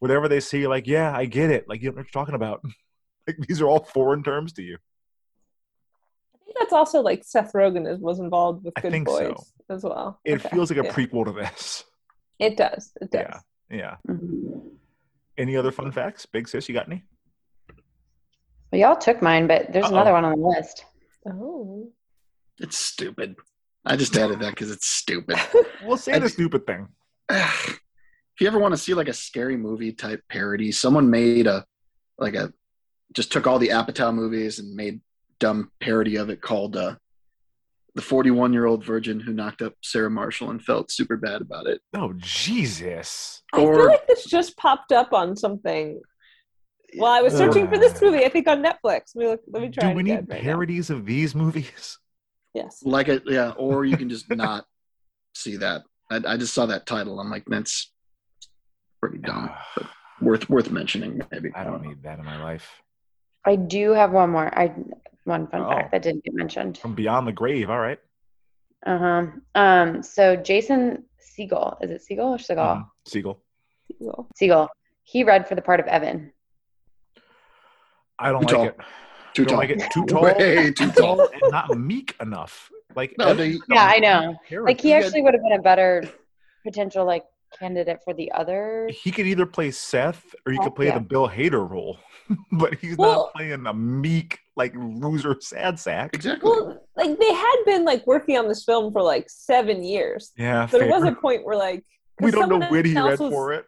whatever 0.00 0.28
they 0.28 0.40
say 0.40 0.58
you're 0.58 0.68
like 0.68 0.86
yeah 0.88 1.16
i 1.16 1.24
get 1.26 1.50
it 1.50 1.68
like 1.68 1.80
you 1.80 1.88
know 1.90 1.94
what 1.96 2.04
you're 2.06 2.10
talking 2.22 2.34
about 2.34 2.60
like 3.26 3.36
these 3.46 3.60
are 3.62 3.68
all 3.68 3.84
foreign 3.84 4.22
terms 4.22 4.52
to 4.54 4.62
you 4.62 4.76
I 6.34 6.38
think 6.44 6.56
that's 6.58 6.72
also 6.72 7.00
like 7.00 7.22
Seth 7.22 7.52
Rogen 7.52 7.88
is, 7.88 8.00
was 8.00 8.18
involved 8.18 8.64
with 8.64 8.74
Good 8.74 9.04
Boys 9.04 9.36
so. 9.36 9.44
as 9.74 9.84
well. 9.84 10.18
it 10.24 10.40
Okay. 10.40 10.48
feels 10.48 10.68
like 10.72 10.80
a 10.80 10.84
Yeah. 10.86 10.92
prequel 10.92 11.24
to 11.26 11.32
this 11.32 11.84
It 12.40 12.56
does. 12.56 12.92
It 13.00 13.12
does. 13.12 13.20
yeah 13.20 13.40
yeah 13.70 13.96
Mhm. 14.08 14.70
any 15.38 15.56
other 15.56 15.70
fun 15.70 15.92
facts 15.92 16.26
big 16.26 16.48
sis 16.48 16.68
you 16.68 16.74
got 16.74 16.88
any 16.88 17.04
Well, 18.70 18.80
y'all 18.80 18.96
took 18.96 19.20
mine, 19.22 19.46
but 19.46 19.72
there's 19.72 19.86
Uh-oh. 19.86 19.92
another 19.94 20.12
one 20.12 20.24
on 20.24 20.38
the 20.40 20.46
list. 20.46 20.84
Oh. 21.26 21.90
It's 22.58 22.76
stupid. 22.76 23.36
I 23.84 23.96
just 23.96 24.16
added 24.16 24.40
that 24.40 24.50
because 24.50 24.70
it's 24.70 24.86
stupid. 24.86 25.38
we'll 25.84 25.96
say 25.96 26.12
I 26.12 26.18
the 26.18 26.26
just- 26.26 26.34
stupid 26.34 26.66
thing 26.66 26.88
if 27.30 28.40
you 28.40 28.46
ever 28.46 28.58
want 28.58 28.72
to 28.72 28.78
see 28.78 28.94
like 28.94 29.08
a 29.08 29.12
scary 29.12 29.56
movie 29.56 29.92
type 29.92 30.22
parody, 30.28 30.72
someone 30.72 31.10
made 31.10 31.46
a 31.46 31.64
like 32.18 32.34
a 32.34 32.52
just 33.12 33.32
took 33.32 33.46
all 33.46 33.58
the 33.58 33.68
Apatow 33.68 34.14
movies 34.14 34.58
and 34.58 34.74
made 34.74 35.00
dumb 35.38 35.70
parody 35.80 36.16
of 36.16 36.30
it 36.30 36.40
called 36.40 36.76
uh, 36.76 36.94
the 37.94 38.02
41 38.02 38.52
year 38.52 38.66
old 38.66 38.84
virgin 38.84 39.20
who 39.20 39.32
knocked 39.32 39.62
up 39.62 39.74
Sarah 39.82 40.10
Marshall 40.10 40.50
and 40.50 40.62
felt 40.62 40.90
super 40.90 41.16
bad 41.16 41.40
about 41.40 41.66
it. 41.66 41.80
Oh 41.94 42.12
Jesus! 42.18 43.42
I 43.52 43.58
feel 43.58 43.86
like 43.86 44.06
this 44.06 44.24
just 44.24 44.56
popped 44.56 44.92
up 44.92 45.12
on 45.12 45.36
something. 45.36 46.00
Well, 46.96 47.12
I 47.12 47.20
was 47.20 47.34
searching 47.36 47.68
for 47.68 47.78
this 47.78 48.00
movie. 48.02 48.24
I 48.24 48.28
think 48.28 48.46
on 48.48 48.62
Netflix. 48.62 49.12
Let 49.14 49.16
me 49.16 49.26
look. 49.28 49.40
Let 49.48 49.62
me 49.62 49.68
try. 49.70 49.90
Do 49.90 49.94
we 49.96 50.02
again 50.02 50.04
need 50.04 50.30
right 50.30 50.38
now. 50.42 50.50
parodies 50.50 50.90
of 50.90 51.06
these 51.06 51.34
movies? 51.34 51.98
Yes. 52.52 52.82
Like 52.84 53.06
it, 53.06 53.22
yeah. 53.26 53.50
Or 53.50 53.84
you 53.84 53.96
can 53.96 54.08
just 54.08 54.28
not 54.28 54.64
see 55.36 55.56
that. 55.58 55.82
I, 56.10 56.16
I 56.26 56.36
just 56.36 56.52
saw 56.52 56.66
that 56.66 56.84
title. 56.84 57.20
I'm 57.20 57.30
like, 57.30 57.44
that's 57.46 57.92
pretty 59.00 59.18
dumb. 59.18 59.50
But 59.76 59.86
worth 60.20 60.50
worth 60.50 60.68
mentioning, 60.68 61.22
maybe. 61.30 61.52
I 61.54 61.62
don't 61.62 61.80
need 61.86 62.02
that 62.02 62.18
in 62.18 62.24
my 62.24 62.42
life. 62.42 62.68
I 63.44 63.54
do 63.54 63.92
have 63.92 64.10
one 64.10 64.30
more. 64.30 64.52
I 64.58 64.74
one 65.22 65.46
fun 65.46 65.62
Oh. 65.62 65.70
fact 65.70 65.92
that 65.92 66.02
didn't 66.02 66.24
get 66.24 66.34
mentioned. 66.34 66.78
From 66.78 66.96
Beyond 66.96 67.28
the 67.28 67.32
Grave. 67.32 67.70
All 67.70 67.78
right. 67.78 68.00
Uh 68.84 68.98
huh. 68.98 69.26
Um. 69.54 70.02
So 70.02 70.34
Jason 70.34 71.04
Segel, 71.22 71.76
is 71.84 71.92
it 71.92 72.02
Siegel 72.02 72.30
or 72.34 72.38
Seagal? 72.38 72.78
Mhm. 72.78 72.86
Siegel. 73.06 73.40
Well, 74.00 74.26
Siegel. 74.34 74.68
He 75.04 75.22
read 75.22 75.46
for 75.46 75.54
the 75.54 75.62
part 75.62 75.78
of 75.78 75.86
Evan. 75.86 76.32
I 78.20 78.30
don't 78.32 78.46
Too 78.48 78.56
like 78.56 78.76
tall. 78.76 78.80
it. 78.80 78.86
Too 79.34 79.44
don't 79.44 79.48
tall. 79.48 79.58
like 79.58 79.70
it. 79.70 79.90
Too 79.92 80.06
tall. 80.08 80.22
Way 80.22 80.72
too 80.72 80.90
tall. 80.92 81.20
and 81.32 81.42
not 81.50 81.76
meek 81.78 82.14
enough. 82.20 82.70
Like 82.94 83.14
No, 83.18 83.34
they- 83.34 83.58
Yeah, 83.68 83.84
I 83.86 83.98
know. 83.98 84.36
character. 84.48 84.64
Like 84.64 84.80
he 84.80 84.92
actually 84.92 85.22
would 85.22 85.34
have 85.34 85.42
been 85.42 85.58
a 85.58 85.62
better 85.62 86.04
potential 86.64 87.04
like 87.04 87.24
candidate 87.58 88.00
for 88.04 88.14
the 88.14 88.30
other. 88.32 88.88
He 88.92 89.10
could 89.10 89.26
either 89.26 89.46
play 89.46 89.70
Seth 89.70 90.34
or 90.46 90.52
he 90.52 90.58
could 90.58 90.74
play 90.74 90.86
Yeah. 90.86 90.94
the 90.98 91.04
Bill 91.04 91.28
Hader 91.28 91.68
role, 91.68 91.98
but 92.52 92.74
he's 92.74 92.96
Well- 92.96 93.30
not 93.34 93.34
playing 93.34 93.66
a 93.66 93.74
meek 93.74 94.38
like 94.56 94.74
loser 94.76 95.36
sad 95.40 95.78
sack. 95.78 96.10
Exactly. 96.14 96.50
well, 96.50 96.84
like 96.96 97.18
they 97.18 97.32
had 97.32 97.56
been 97.64 97.84
like 97.84 98.06
working 98.06 98.36
on 98.36 98.46
this 98.48 98.64
film 98.64 98.92
for 98.92 99.02
like 99.02 99.30
seven 99.30 99.82
years. 99.82 100.32
Yeah, 100.36 100.66
There 100.66 100.80
fair. 100.82 100.90
was 100.90 101.04
a 101.04 101.12
point 101.12 101.44
where 101.46 101.56
like 101.56 101.84
we 102.20 102.30
don't 102.30 102.40
know 102.48 102.54
someone 102.56 102.70
when 102.70 102.84
he 102.84 102.94
read 102.94 103.18
was- 103.18 103.18
for 103.18 103.52
it. 103.54 103.64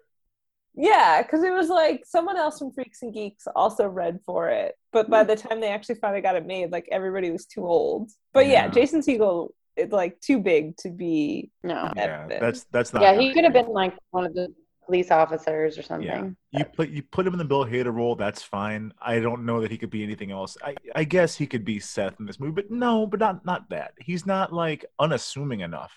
Yeah, 0.74 1.22
because 1.22 1.42
it 1.42 1.52
was 1.52 1.68
like 1.68 2.04
someone 2.06 2.36
else 2.36 2.58
from 2.58 2.72
Freaks 2.72 3.02
and 3.02 3.12
Geeks 3.12 3.46
also 3.54 3.86
read 3.86 4.20
for 4.24 4.48
it, 4.48 4.74
but 4.92 5.10
by 5.10 5.22
mm. 5.22 5.28
the 5.28 5.36
time 5.36 5.60
they 5.60 5.68
actually 5.68 5.96
finally 5.96 6.22
got 6.22 6.36
it 6.36 6.46
made, 6.46 6.72
like 6.72 6.88
everybody 6.90 7.30
was 7.30 7.44
too 7.44 7.66
old. 7.66 8.10
But 8.32 8.46
yeah, 8.46 8.64
Yeah. 8.64 8.68
Jason 8.68 9.02
Segel 9.02 9.50
is 9.76 9.92
like 9.92 10.18
too 10.20 10.38
big 10.38 10.76
to 10.78 10.90
be. 10.90 11.50
No. 11.62 11.92
Yeah, 11.94 12.26
that's 12.26 12.64
that's 12.70 12.92
not. 12.92 13.02
Yeah, 13.02 13.20
he 13.20 13.32
could 13.34 13.44
have 13.44 13.52
been 13.52 13.68
like 13.68 13.94
one 14.10 14.24
of 14.24 14.34
the 14.34 14.54
police 14.86 15.10
officers 15.10 15.78
or 15.78 15.82
something. 15.82 16.36
You 16.50 16.64
put 16.64 16.88
you 16.88 17.02
put 17.02 17.26
him 17.26 17.34
in 17.34 17.38
the 17.38 17.44
Bill 17.44 17.64
Hader 17.64 17.94
role, 17.94 18.16
that's 18.16 18.42
fine. 18.42 18.92
I 19.00 19.20
don't 19.20 19.44
know 19.44 19.60
that 19.60 19.70
he 19.70 19.78
could 19.78 19.90
be 19.90 20.02
anything 20.02 20.30
else. 20.30 20.56
I, 20.62 20.74
I 20.94 21.04
guess 21.04 21.36
he 21.36 21.46
could 21.46 21.64
be 21.64 21.80
Seth 21.80 22.18
in 22.18 22.26
this 22.26 22.40
movie, 22.40 22.52
but 22.52 22.70
no, 22.70 23.06
but 23.06 23.20
not 23.20 23.44
not 23.44 23.70
that. 23.70 23.92
He's 23.98 24.26
not 24.26 24.52
like 24.52 24.84
unassuming 24.98 25.60
enough. 25.60 25.92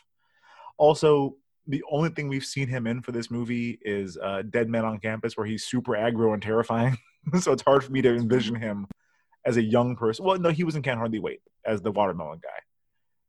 Also, 0.78 1.38
the 1.68 1.84
only 1.92 2.10
thing 2.10 2.28
we've 2.28 2.46
seen 2.46 2.68
him 2.68 2.86
in 2.88 3.02
for 3.02 3.12
this 3.12 3.32
movie 3.32 3.80
is 3.82 4.18
uh, 4.18 4.44
Dead 4.50 4.70
Men 4.70 4.86
on 4.86 5.00
Campus, 5.00 5.36
where 5.38 5.46
he's 5.48 5.64
super 5.66 5.94
aggro 5.94 6.34
and 6.34 6.42
terrifying. 6.42 6.98
so 7.40 7.52
it's 7.52 7.64
hard 7.64 7.84
for 7.84 7.92
me 7.92 8.02
to 8.02 8.16
envision 8.16 8.56
him 8.56 8.88
as 9.46 9.58
a 9.58 9.62
young 9.64 9.96
person. 9.96 10.26
Well, 10.26 10.38
no, 10.40 10.50
he 10.50 10.64
was 10.64 10.76
in 10.76 10.82
Can't 10.82 10.98
Hardly 11.00 11.20
Wait 11.20 11.42
as 11.66 11.82
the 11.82 11.92
watermelon 11.92 12.40
guy, 12.42 12.50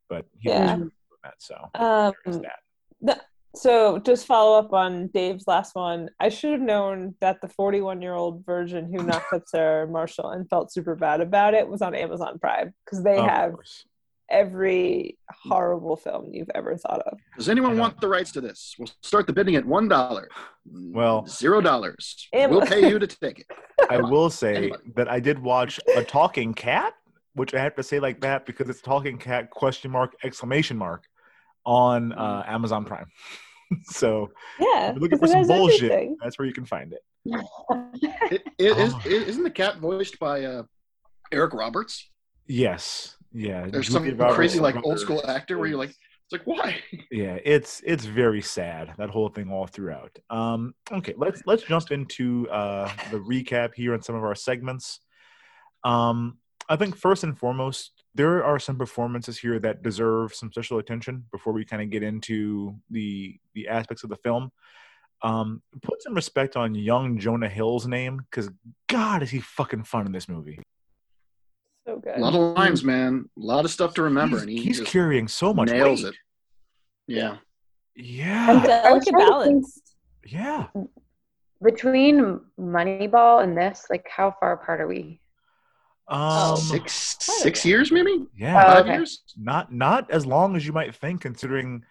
but 0.09 0.27
he 0.39 0.51
Yeah. 0.51 0.77
was 0.77 0.91
that. 1.25 1.35
So 1.39 1.55
Um, 1.75 2.13
that. 2.43 2.59
the- 3.01 3.21
so 3.55 3.99
just 3.99 4.27
follow 4.27 4.59
up 4.59 4.75
on 4.75 5.07
Dave's 5.09 5.47
last 5.47 5.75
one. 5.75 6.11
I 6.21 6.29
should 6.29 6.53
have 6.53 6.61
known 6.61 7.15
that 7.21 7.41
the 7.41 7.49
41 7.49 8.03
year 8.03 8.13
old 8.13 8.45
virgin 8.45 8.93
who 8.93 9.03
knocked 9.03 9.33
up 9.33 9.45
Sarah 9.47 9.89
Marshall 9.89 10.29
and 10.31 10.47
felt 10.51 10.71
super 10.71 10.95
bad 10.95 11.23
about 11.23 11.55
it 11.55 11.67
was 11.67 11.81
on 11.81 11.95
Amazon 11.95 12.39
Prime 12.39 12.75
because 12.85 13.03
they 13.03 13.17
Of 13.17 13.25
have 13.27 13.53
course. 13.53 13.87
Every 14.29 15.19
horrible 15.45 15.97
film 15.97 16.31
you've 16.33 16.51
ever 16.55 16.77
thought 16.77 17.01
of. 17.03 17.19
Does 17.37 17.49
anyone 17.49 17.79
want 17.79 18.01
the 18.01 18.09
rights 18.09 18.33
to 18.33 18.41
this? 18.41 18.75
We'll 18.79 18.91
start 19.03 19.27
the 19.27 19.33
bidding 19.33 19.57
at 19.57 19.65
one 19.65 19.89
dollar. 19.89 20.29
Well- 20.71 21.27
zero 21.27 21.61
dollars. 21.61 22.29
We'll 22.33 22.63
pay 22.63 22.89
you 22.89 22.99
to 22.99 23.07
take 23.07 23.41
it. 23.41 23.47
I 23.91 23.99
will 24.01 24.31
say 24.31 24.57
Anybody. 24.57 24.83
that 24.97 25.09
I 25.11 25.21
did 25.21 25.39
watch 25.39 25.79
a 25.97 26.03
talking 26.03 26.55
cat, 26.55 26.95
which 27.35 27.55
I 27.55 27.61
have 27.61 27.77
to 27.77 27.83
say 27.83 28.01
like 28.01 28.21
that 28.23 28.47
because 28.47 28.69
it's 28.69 28.81
talking 28.81 29.19
cat 29.19 29.51
question 29.51 29.91
mark 29.91 30.15
exclamation 30.25 30.77
mark 30.77 31.05
on 31.65 32.13
uh, 32.13 32.43
Amazon 32.47 32.85
Prime. 32.85 33.07
so 33.85 34.31
Yeah, 34.61 34.89
if 34.91 34.95
you're 34.95 35.03
looking 35.03 35.19
for 35.19 35.27
some 35.29 35.47
bullshit, 35.47 35.91
everything. 35.91 36.17
that's 36.23 36.39
where 36.39 36.47
you 36.47 36.55
can 36.55 36.65
find 36.65 36.93
it. 36.93 37.01
It, 38.31 38.43
it 38.59 38.77
is, 38.79 38.93
Oh. 38.95 39.01
isn't 39.05 39.43
the 39.43 39.51
cat 39.51 39.79
voiced 39.79 40.19
by 40.19 40.45
uh, 40.45 40.63
Eric 41.33 41.55
Roberts? 41.55 42.09
Yes, 42.47 43.16
yeah. 43.33 43.67
There's 43.67 43.89
Julia 43.89 44.11
some 44.11 44.19
Roberts' 44.19 44.37
crazy 44.37 44.61
like 44.61 44.77
old 44.85 44.99
school 44.99 45.23
actor 45.29 45.59
where 45.59 45.69
you're 45.69 45.79
like, 45.79 45.91
it's 46.27 46.33
like 46.33 46.43
why? 46.45 46.77
yeah, 47.11 47.39
it's 47.45 47.83
it's 47.85 48.05
very 48.05 48.43
sad 48.43 48.95
that 48.99 49.11
whole 49.11 49.29
thing 49.29 49.51
all 49.51 49.67
throughout. 49.67 50.17
Um, 50.31 50.75
okay, 50.93 51.15
let's 51.17 51.43
let's 51.47 51.63
jump 51.63 51.91
into 51.91 52.49
uh, 52.51 52.91
the 53.11 53.19
recap 53.19 53.75
here 53.75 53.95
on 53.95 54.03
some 54.03 54.17
of 54.17 54.25
our 54.25 54.35
segments. 54.35 55.01
Um, 55.85 56.39
I 56.69 56.77
think 56.77 56.97
first 56.97 57.23
and 57.23 57.39
foremost, 57.39 57.93
there 58.15 58.43
are 58.45 58.59
some 58.59 58.77
performances 58.77 59.39
here 59.39 59.59
that 59.61 59.83
deserve 59.83 60.35
some 60.35 60.51
special 60.51 60.79
attention 60.79 61.25
before 61.31 61.53
we 61.53 61.65
kind 61.65 61.83
of 61.83 61.91
get 61.91 62.03
into 62.03 62.75
the 62.91 63.39
the 63.55 63.69
aspects 63.69 64.03
of 64.03 64.11
the 64.11 64.17
film. 64.17 64.51
Um, 65.23 65.63
put 65.83 66.03
some 66.03 66.15
respect 66.15 66.57
on 66.57 66.75
young 66.75 67.19
Jonah 67.19 67.49
Hill's 67.49 67.87
name 67.87 68.21
because 68.31 68.51
God 68.89 69.23
is 69.23 69.31
he 69.31 69.41
fucking 69.41 69.85
fun 69.85 70.07
in 70.07 70.13
this 70.13 70.29
movie. 70.29 70.59
So 71.87 71.99
good. 71.99 72.17
A 72.17 72.21
lot 72.21 72.35
of 72.35 72.57
lines, 72.57 72.83
man. 72.85 73.29
A 73.37 73.41
lot 73.41 73.65
of 73.65 73.71
stuff 73.71 73.95
to 73.95 74.03
remember, 74.03 74.37
He's, 74.37 74.43
and 74.43 74.51
he 74.51 74.61
he's 74.63 74.81
carrying 74.81 75.29
so 75.29 75.55
much 75.55 75.71
nails 75.71 76.03
weight. 76.03 76.11
it. 76.15 76.19
Yeah. 77.07 77.37
Yeah, 77.95 78.47
I'm- 78.49 78.63
Delicate 78.63 78.83
trying 78.83 79.01
to 79.01 79.05
think- 79.05 79.17
balance. 79.19 79.83
yeah. 80.27 80.67
Between 81.63 82.41
Moneyball 82.61 83.43
and 83.43 83.57
this, 83.57 83.87
like 83.89 84.07
how 84.15 84.35
far 84.39 84.53
apart 84.53 84.81
are 84.81 84.87
we? 84.87 85.21
Oh. 86.09 86.53
Um, 86.53 86.57
Six 86.59 87.17
six 87.21 87.65
years 87.65 87.91
maybe? 87.91 88.27
yeah. 88.37 88.63
Oh, 88.63 88.73
Five 88.75 88.85
okay. 88.85 88.93
years? 88.95 89.23
not 89.37 89.73
not 89.73 90.11
as 90.11 90.27
long 90.27 90.55
as 90.55 90.67
you 90.67 90.73
might 90.73 90.95
think 90.95 91.21
considering 91.23 91.83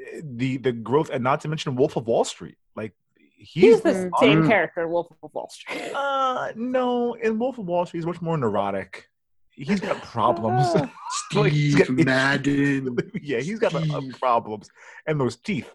eh, 0.00 0.20
the 0.24 0.56
the 0.56 0.72
growth 0.72 1.10
and 1.10 1.22
not 1.22 1.40
to 1.42 1.48
mention 1.48 1.76
wolf 1.76 1.96
of 1.96 2.06
wall 2.06 2.24
street 2.24 2.56
like 2.74 2.92
He's 3.36 3.74
he's, 3.74 3.80
the 3.82 4.10
same 4.20 4.46
character, 4.48 4.86
Wolf 4.88 5.08
of 5.22 5.32
Wall 5.34 5.48
Street. 5.50 5.92
uh 5.94 6.52
no 6.56 7.14
in 7.14 7.38
wolf 7.38 7.58
of 7.58 7.66
wall 7.66 7.84
street 7.86 7.98
he's 8.00 8.06
much 8.06 8.20
more 8.22 8.36
neurotic 8.38 9.08
he's 9.54 9.80
got 9.80 10.02
problems. 10.02 10.66
Ah. 10.74 10.90
Like, 11.34 11.52
he's 11.52 11.74
got 11.74 11.88
Madden. 11.90 12.96
yeah 13.22 13.40
he's 13.40 13.58
got 13.58 13.74
uh, 13.74 14.00
problems. 14.18 14.68
And 15.06 15.20
those 15.20 15.36
teeth. 15.36 15.70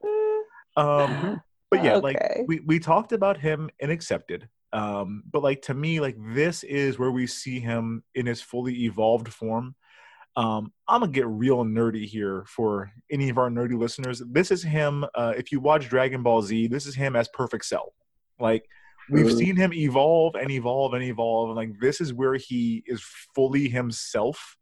Um 0.76 1.42
but 1.70 1.84
yeah 1.84 1.96
like 1.96 2.18
we, 2.48 2.60
we 2.62 2.80
talked 2.80 3.12
about 3.12 3.38
him 3.38 3.70
and 3.80 3.92
accepted. 3.92 4.50
Um 4.74 5.24
but 5.32 5.44
like 5.44 5.62
to 5.64 5.74
me 5.74 6.00
like 6.00 6.16
this 6.34 6.64
is 6.64 6.98
where 7.00 7.12
we 7.12 7.28
see 7.28 7.60
him 7.60 8.04
in 8.16 8.26
his 8.26 8.42
fully 8.42 8.86
evolved 8.86 9.32
form. 9.32 9.76
Um 10.36 10.72
i'm 10.88 11.02
gonna 11.02 11.12
get 11.12 11.28
real 11.28 11.64
nerdy 11.64 12.06
here 12.06 12.44
for 12.48 12.92
any 13.12 13.30
of 13.30 13.38
our 13.38 13.50
nerdy 13.50 13.78
listeners. 13.78 14.22
This 14.28 14.52
is 14.52 14.64
him 14.64 15.06
uh 15.16 15.34
if 15.38 15.52
you 15.52 15.60
watch 15.60 15.88
dragon 15.88 16.24
ball 16.24 16.42
z 16.42 16.68
this 16.68 16.86
is 16.86 16.96
him 16.96 17.16
as 17.16 17.28
perfect 17.30 17.66
cell. 17.66 17.94
Like 18.40 18.68
we've 19.12 19.32
seen 19.34 19.56
him 19.56 19.74
evolve 19.74 20.36
and 20.36 20.52
evolve 20.52 20.94
and 20.94 21.04
evolve 21.04 21.50
and 21.50 21.56
like 21.56 21.80
this 21.80 22.02
is 22.02 22.14
where 22.14 22.36
he 22.36 22.84
is 22.88 23.02
fully 23.36 23.68
himself 23.70 24.58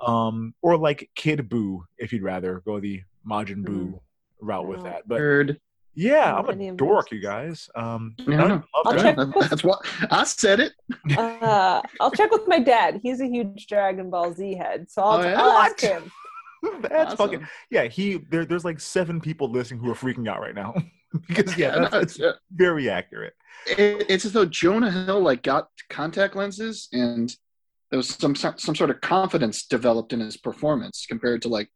um 0.00 0.54
or 0.62 0.76
like 0.76 1.08
Kid 1.14 1.48
Buu 1.48 1.80
if 1.98 2.12
you'd 2.12 2.22
rather 2.22 2.62
go 2.64 2.80
the 2.80 3.02
majin 3.28 3.64
buu 3.64 4.00
route 4.40 4.66
with 4.66 4.80
Oh. 4.80 4.84
that 4.84 5.06
but 5.06 5.18
Third. 5.18 5.60
yeah, 5.94 6.34
I'm 6.34 6.48
a 6.48 6.72
dork, 6.72 7.12
you 7.12 7.20
guys. 7.20 7.68
Um, 7.74 8.14
Yeah, 8.26 8.40
I 8.40 8.44
I 8.44 8.48
know. 8.48 8.54
love 8.54 8.64
I'll 8.86 8.92
that. 8.94 9.02
check 9.02 9.16
That- 9.16 9.46
That's 9.50 9.62
what 9.64 9.78
I 10.10 10.24
said 10.24 10.58
it. 10.60 10.72
Uh, 11.18 11.82
I'll 12.00 12.10
check 12.10 12.30
with 12.30 12.48
my 12.48 12.58
dad. 12.58 13.00
He's 13.02 13.20
a 13.20 13.26
huge 13.26 13.66
Dragon 13.66 14.08
Ball 14.10 14.32
Z 14.32 14.54
head, 14.54 14.90
so 14.90 15.02
I'll, 15.02 15.18
Oh, 15.18 15.22
yeah? 15.22 15.40
I'll 15.42 15.58
ask 15.58 15.80
him. 15.80 16.10
That's 16.80 17.12
Awesome. 17.12 17.16
fucking 17.16 17.48
yeah. 17.70 17.84
He 17.84 18.18
there, 18.30 18.44
there's 18.44 18.64
like 18.64 18.80
seven 18.80 19.20
people 19.20 19.50
listening 19.50 19.80
who 19.80 19.90
are 19.90 19.94
freaking 19.94 20.28
out 20.28 20.40
right 20.40 20.54
now 20.54 20.74
because 21.28 21.56
yeah, 21.56 21.66
Yeah, 21.74 21.78
that's, 21.80 21.90
that's 21.92 22.04
it's, 22.16 22.20
uh, 22.20 22.32
very 22.54 22.88
accurate. 22.90 23.34
it- 23.78 24.06
it's 24.08 24.24
as 24.24 24.32
though 24.32 24.44
Jonah 24.46 24.90
Hill 24.90 25.20
like 25.20 25.42
got 25.42 25.68
contact 25.90 26.36
lenses 26.36 26.88
and 26.92 27.34
there 27.90 27.98
was 27.98 28.08
some 28.08 28.34
some 28.34 28.74
sort 28.74 28.90
of 28.90 29.00
confidence 29.02 29.66
developed 29.66 30.12
in 30.12 30.20
his 30.20 30.36
performance 30.36 31.04
compared 31.08 31.42
to 31.42 31.48
like 31.48 31.68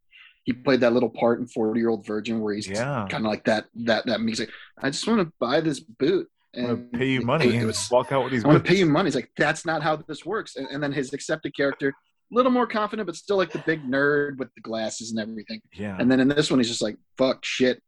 he 0.45 0.53
played 0.53 0.79
that 0.79 0.93
little 0.93 1.09
part 1.09 1.39
in 1.39 1.47
40 1.47 1.79
year 1.79 1.89
old 1.89 2.05
virgin 2.07 2.39
where 2.39 2.53
he's 2.55 2.67
Yeah, 2.67 3.05
kind 3.09 3.25
of 3.25 3.29
like 3.29 3.43
that 3.45 3.65
that 3.85 4.05
that 4.07 4.21
music. 4.21 4.49
I 4.81 4.89
just 4.89 5.07
want 5.07 5.19
to 5.21 5.31
buy 5.39 5.61
this 5.61 5.79
boot 5.79 6.27
and 6.53 6.91
pay 6.93 7.09
you 7.11 7.21
money 7.21 7.47
it 7.47 7.55
and 7.55 7.67
was- 7.67 7.87
walk 7.91 8.11
out 8.11 8.23
with 8.23 8.31
these. 8.33 8.43
i 8.43 8.47
want 8.47 8.63
to 8.65 8.67
pay 8.67 8.77
you 8.79 8.85
money. 8.87 9.07
He's 9.07 9.15
like 9.15 9.29
that's 9.37 9.65
not 9.65 9.83
how 9.83 9.97
this 9.97 10.25
works. 10.25 10.55
And, 10.55 10.67
and 10.69 10.81
then 10.81 10.91
his 10.91 11.13
accepted 11.13 11.55
character 11.55 11.89
a 11.89 12.35
little 12.35 12.51
more 12.51 12.65
confident 12.65 13.05
but 13.05 13.15
still 13.15 13.37
like 13.37 13.51
the 13.51 13.59
big 13.67 13.83
nerd 13.83 14.37
with 14.37 14.49
the 14.55 14.61
glasses 14.61 15.11
and 15.11 15.19
everything. 15.19 15.61
Yeah, 15.73 15.95
and 15.99 16.09
then 16.11 16.19
in 16.19 16.27
this 16.27 16.49
one 16.49 16.59
he's 16.59 16.67
just 16.69 16.81
like 16.81 16.97
fuck 17.17 17.45
shit 17.45 17.81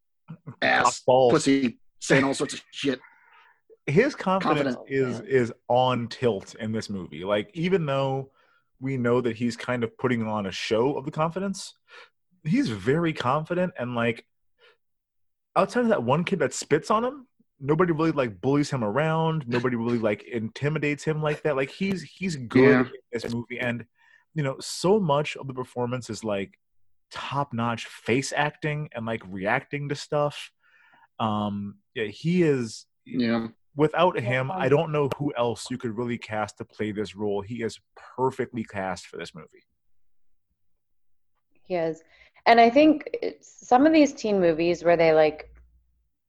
ass 0.61 1.01
balls. 1.01 1.31
pussy 1.33 1.79
saying 1.99 2.23
all 2.23 2.33
sorts 2.33 2.53
of 2.53 2.61
shit 2.71 2.99
his 3.87 4.13
confidence 4.13 4.75
Confident. 4.75 4.87
is 4.89 5.19
is 5.21 5.53
on 5.67 6.07
tilt 6.09 6.53
in 6.55 6.71
this 6.71 6.89
movie. 6.91 7.23
Like 7.23 7.49
even 7.55 7.87
though 7.87 8.29
we 8.79 8.97
know 8.97 9.19
that 9.19 9.35
he's 9.35 9.57
kind 9.57 9.83
of 9.83 9.97
putting 9.97 10.27
on 10.27 10.45
a 10.45 10.51
show 10.51 10.95
of 10.95 11.05
the 11.05 11.11
confidence, 11.11 11.73
he's 12.43 12.69
very 12.69 13.13
confident 13.13 13.73
and 13.79 13.95
like 13.95 14.25
outside 15.55 15.81
of 15.81 15.87
that 15.89 16.03
one 16.03 16.23
kid 16.23 16.39
that 16.39 16.53
spits 16.53 16.91
on 16.91 17.03
him, 17.03 17.27
nobody 17.59 17.91
really 17.91 18.11
like 18.11 18.39
bullies 18.39 18.69
him 18.69 18.83
around. 18.83 19.45
Nobody 19.47 19.75
really 19.75 19.97
like 19.97 20.21
intimidates 20.23 21.03
him 21.03 21.21
like 21.23 21.41
that. 21.43 21.55
Like 21.55 21.71
he's 21.71 22.03
he's 22.03 22.35
good 22.35 22.61
Yeah. 22.69 22.79
in 22.81 22.91
this 23.21 23.33
movie, 23.33 23.59
and 23.59 23.85
you 24.35 24.43
know 24.43 24.57
so 24.59 24.99
much 24.99 25.35
of 25.35 25.47
the 25.47 25.53
performance 25.53 26.09
is 26.11 26.23
like 26.23 26.53
top 27.11 27.53
notch 27.53 27.85
face 27.85 28.33
acting 28.35 28.89
and 28.93 29.05
like 29.05 29.21
reacting 29.27 29.89
to 29.89 29.95
stuff. 29.95 30.51
Um, 31.19 31.75
yeah, 31.95 32.05
he 32.05 32.43
is 32.43 32.85
yeah 33.05 33.47
without 33.75 34.19
him, 34.19 34.51
I 34.51 34.67
don't 34.67 34.91
know 34.91 35.09
who 35.17 35.33
else 35.37 35.67
you 35.71 35.77
could 35.77 35.97
really 35.97 36.17
cast 36.17 36.57
to 36.57 36.65
play 36.65 36.91
this 36.91 37.15
role. 37.15 37.41
He 37.41 37.63
is 37.63 37.79
perfectly 38.15 38.63
cast 38.63 39.07
for 39.07 39.17
this 39.17 39.33
movie. 39.33 39.63
He 41.63 41.75
is. 41.75 42.03
And 42.45 42.59
I 42.59 42.69
think 42.69 43.09
it's, 43.21 43.67
some 43.67 43.85
of 43.85 43.93
these 43.93 44.11
teen 44.11 44.41
movies 44.41 44.83
where 44.83 44.97
they 44.97 45.13
like 45.13 45.49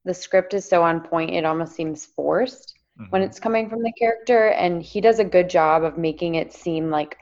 the 0.05 0.13
script 0.13 0.53
is 0.53 0.67
so 0.67 0.81
on 0.81 1.01
point, 1.01 1.31
it 1.31 1.45
almost 1.45 1.73
seems 1.73 2.05
forced 2.05 2.73
when 3.09 3.21
Mhm. 3.21 3.25
it's 3.25 3.39
coming 3.39 3.69
from 3.69 3.83
the 3.83 3.91
character. 3.99 4.47
And 4.49 4.81
he 4.81 5.01
does 5.01 5.19
a 5.19 5.25
good 5.25 5.49
job 5.49 5.83
of 5.83 5.97
making 5.97 6.35
it 6.35 6.53
seem 6.53 6.89
like 6.89 7.17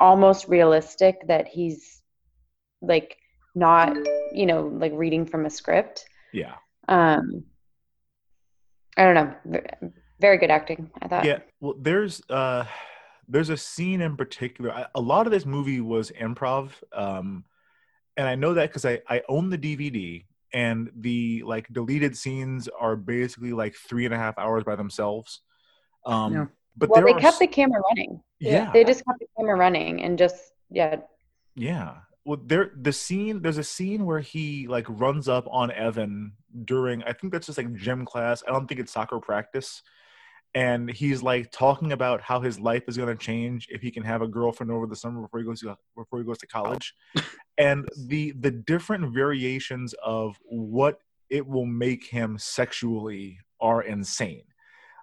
almost 0.00 0.48
realistic 0.48 1.26
that 1.28 1.46
he's 1.46 1.97
like 2.80 3.16
not, 3.54 3.96
you 4.32 4.46
know, 4.46 4.66
like 4.66 4.92
reading 4.94 5.26
from 5.26 5.46
a 5.46 5.50
script. 5.50 6.06
yeah, 6.32 6.54
Um, 6.88 7.44
I 8.96 9.04
don't 9.04 9.14
know. 9.14 9.60
Very 10.20 10.38
good 10.38 10.50
acting, 10.50 10.90
I 11.00 11.08
thought. 11.08 11.24
yeah. 11.24 11.38
Well, 11.60 11.74
there's 11.78 12.20
uh, 12.28 12.64
there's 13.28 13.50
a 13.50 13.56
scene 13.56 14.00
in 14.00 14.16
particular. 14.16 14.72
I, 14.72 14.86
a 14.94 15.00
lot 15.00 15.26
of 15.26 15.32
this 15.32 15.46
movie 15.46 15.80
was 15.80 16.10
improv, 16.12 16.70
um, 16.92 17.44
and 18.16 18.26
I 18.26 18.34
know 18.34 18.54
that 18.54 18.68
because 18.70 18.84
I 18.84 19.00
I 19.08 19.22
own 19.28 19.48
the 19.50 19.58
DVD, 19.58 20.24
and 20.52 20.90
the 20.96 21.42
like 21.46 21.68
deleted 21.72 22.16
scenes 22.16 22.68
are 22.68 22.96
basically 22.96 23.52
like 23.52 23.74
three 23.76 24.04
and 24.06 24.14
a 24.14 24.18
half 24.18 24.36
hours 24.38 24.64
by 24.64 24.74
themselves. 24.76 25.40
Um, 26.06 26.32
Yeah. 26.32 26.44
But 26.76 26.90
Well, 26.90 27.04
they 27.04 27.12
kept 27.14 27.34
s- 27.34 27.38
the 27.40 27.46
camera 27.48 27.80
running. 27.90 28.20
yeah 28.40 28.70
They 28.72 28.84
just 28.84 29.04
kept 29.04 29.18
the 29.18 29.26
camera 29.36 29.56
running 29.56 30.02
and 30.02 30.16
just, 30.18 30.52
yeah, 30.70 30.96
Yeah. 31.56 31.96
Well, 32.24 32.38
there 32.44 32.72
the 32.76 32.92
scene. 32.92 33.42
There's 33.42 33.58
a 33.58 33.64
scene 33.64 34.04
where 34.04 34.20
he 34.20 34.66
like 34.66 34.86
runs 34.88 35.28
up 35.28 35.46
on 35.50 35.70
Evan 35.70 36.32
during. 36.64 37.02
I 37.04 37.12
think 37.12 37.32
that's 37.32 37.46
just 37.46 37.58
like 37.58 37.72
gym 37.74 38.04
class. 38.04 38.42
I 38.46 38.52
don't 38.52 38.66
think 38.66 38.80
it's 38.80 38.92
soccer 38.92 39.18
practice. 39.18 39.82
And 40.54 40.90
he's 40.90 41.22
like 41.22 41.52
talking 41.52 41.92
about 41.92 42.22
how 42.22 42.40
his 42.40 42.58
life 42.58 42.84
is 42.88 42.96
going 42.96 43.10
to 43.10 43.16
change 43.16 43.68
if 43.70 43.82
he 43.82 43.90
can 43.90 44.02
have 44.02 44.22
a 44.22 44.26
girlfriend 44.28 44.72
over 44.72 44.86
the 44.86 44.96
summer 44.96 45.20
before 45.22 45.40
he 45.40 45.46
goes 45.46 45.60
to 45.60 45.76
before 45.96 46.18
he 46.18 46.24
goes 46.24 46.38
to 46.38 46.46
college, 46.46 46.94
and 47.58 47.86
the 48.06 48.32
the 48.40 48.50
different 48.50 49.14
variations 49.14 49.94
of 50.04 50.36
what 50.44 51.00
it 51.30 51.46
will 51.46 51.66
make 51.66 52.04
him 52.06 52.38
sexually 52.38 53.38
are 53.60 53.82
insane 53.82 54.44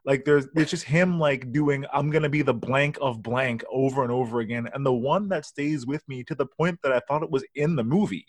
like 0.05 0.23
there's 0.23 0.47
it's 0.55 0.71
just 0.71 0.83
him 0.83 1.19
like 1.19 1.51
doing 1.51 1.85
i'm 1.91 2.09
gonna 2.09 2.29
be 2.29 2.41
the 2.41 2.53
blank 2.53 2.97
of 3.01 3.21
blank 3.21 3.63
over 3.71 4.03
and 4.03 4.11
over 4.11 4.39
again. 4.39 4.69
And 4.73 4.85
the 4.85 4.93
one 4.93 5.27
that 5.29 5.45
stays 5.45 5.85
with 5.85 6.07
me 6.07 6.23
to 6.25 6.35
the 6.35 6.45
point 6.45 6.79
that 6.83 6.93
i 6.93 6.99
thought 6.99 7.23
it 7.23 7.31
was 7.31 7.43
in 7.55 7.75
the 7.75 7.83
movie 7.83 8.27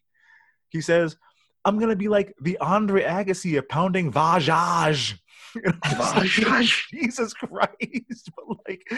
he 0.70 0.80
says 0.80 1.16
i'm 1.64 1.78
gonna 1.78 1.96
be 1.96 2.08
like 2.08 2.34
the 2.40 2.58
andre 2.58 3.02
agassi 3.04 3.58
of 3.58 3.68
pounding 3.68 4.10
vajaj. 4.10 5.18
Jesus 6.90 7.32
christ. 7.34 8.30
But 8.36 8.58
like 8.68 8.92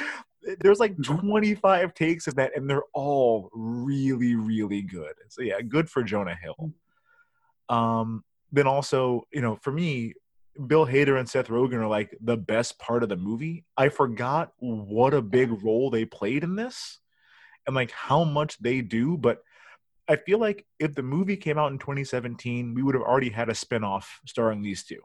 there's 0.60 0.80
like 0.80 1.00
25 1.02 1.94
takes 1.94 2.26
of 2.26 2.36
that 2.36 2.56
and 2.56 2.68
they're 2.70 2.82
all 2.94 3.50
really 3.52 4.34
really 4.34 4.82
good. 4.82 5.14
So 5.28 5.42
yeah 5.42 5.60
good 5.60 5.90
for 5.90 6.02
jonah 6.02 6.36
hill. 6.40 6.72
Um 7.68 8.24
then 8.50 8.66
also 8.66 9.26
you 9.32 9.40
know 9.40 9.56
for 9.56 9.72
me 9.72 10.14
Bill 10.66 10.86
Hader 10.86 11.18
and 11.18 11.28
Seth 11.28 11.48
Rogen 11.48 11.74
are 11.74 11.86
like 11.86 12.16
the 12.20 12.36
best 12.36 12.78
part 12.78 13.02
of 13.02 13.08
the 13.08 13.16
movie. 13.16 13.64
I 13.76 13.88
forgot 13.88 14.52
what 14.58 15.14
a 15.14 15.22
big 15.22 15.62
role 15.62 15.90
they 15.90 16.04
played 16.04 16.42
in 16.42 16.56
this 16.56 16.98
and 17.66 17.76
like 17.76 17.90
how 17.92 18.24
much 18.24 18.58
they 18.58 18.80
do, 18.80 19.16
but 19.16 19.38
I 20.08 20.16
feel 20.16 20.38
like 20.38 20.66
if 20.78 20.94
the 20.94 21.02
movie 21.02 21.36
came 21.36 21.58
out 21.58 21.70
in 21.70 21.78
2017, 21.78 22.74
we 22.74 22.82
would 22.82 22.94
have 22.94 23.04
already 23.04 23.28
had 23.30 23.48
a 23.50 23.54
spin-off 23.54 24.20
starring 24.26 24.62
these 24.62 24.82
two. 24.84 25.00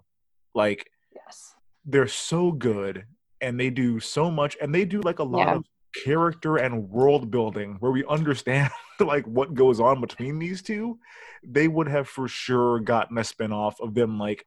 Like 0.56 0.90
Yes. 1.14 1.54
they're 1.86 2.08
so 2.08 2.52
good 2.52 3.06
and 3.42 3.60
they 3.60 3.70
do 3.70 4.00
so 4.00 4.32
much 4.32 4.58
and 4.62 4.74
they 4.74 4.86
do 4.86 5.02
like 5.02 5.20
a 5.20 5.24
lot 5.24 5.48
Yeah. 5.48 5.56
of 5.56 5.66
character 6.04 6.58
and 6.58 6.90
world 6.90 7.30
building 7.30 7.76
where 7.80 7.92
we 7.92 8.04
understand 8.06 8.72
like 9.00 9.26
what 9.28 9.54
goes 9.54 9.80
on 9.80 10.02
between 10.02 10.40
these 10.40 10.64
two 10.64 10.98
they 11.44 11.68
would 11.68 11.88
have 11.88 12.08
for 12.10 12.28
sure 12.28 12.80
gotten 12.80 13.16
a 13.20 13.24
spin-off 13.24 13.80
of 13.80 13.94
them 13.94 14.18
like 14.18 14.44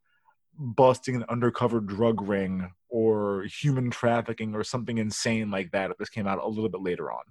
busting 0.58 1.16
an 1.16 1.24
undercover 1.28 1.80
drug 1.80 2.20
ring 2.22 2.70
or 2.88 3.44
human 3.44 3.90
trafficking 3.90 4.54
or 4.54 4.64
something 4.64 4.98
insane 4.98 5.50
like 5.50 5.70
that 5.72 5.90
if 5.90 5.96
this 5.98 6.08
came 6.08 6.26
out 6.26 6.42
a 6.42 6.46
little 6.48 6.68
bit 6.68 6.80
later 6.82 7.10
on 7.12 7.22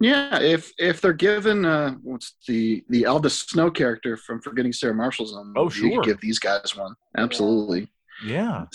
Yeah, 0.00 0.40
if 0.40 0.72
if 0.78 1.00
they're 1.00 1.12
given 1.12 1.64
uh, 1.64 1.92
what's 2.02 2.34
the 2.46 2.84
the 2.88 3.06
Aldous 3.06 3.38
Snow 3.40 3.70
character 3.70 4.16
from 4.16 4.40
Forgetting 4.42 4.72
Sarah 4.72 4.94
Marshall's 4.94 5.34
on, 5.34 5.54
Oh, 5.56 5.68
sure. 5.68 6.02
give 6.02 6.20
these 6.20 6.38
guys 6.38 6.76
one. 6.76 6.94
Absolutely, 7.16 7.88
yeah 8.24 8.66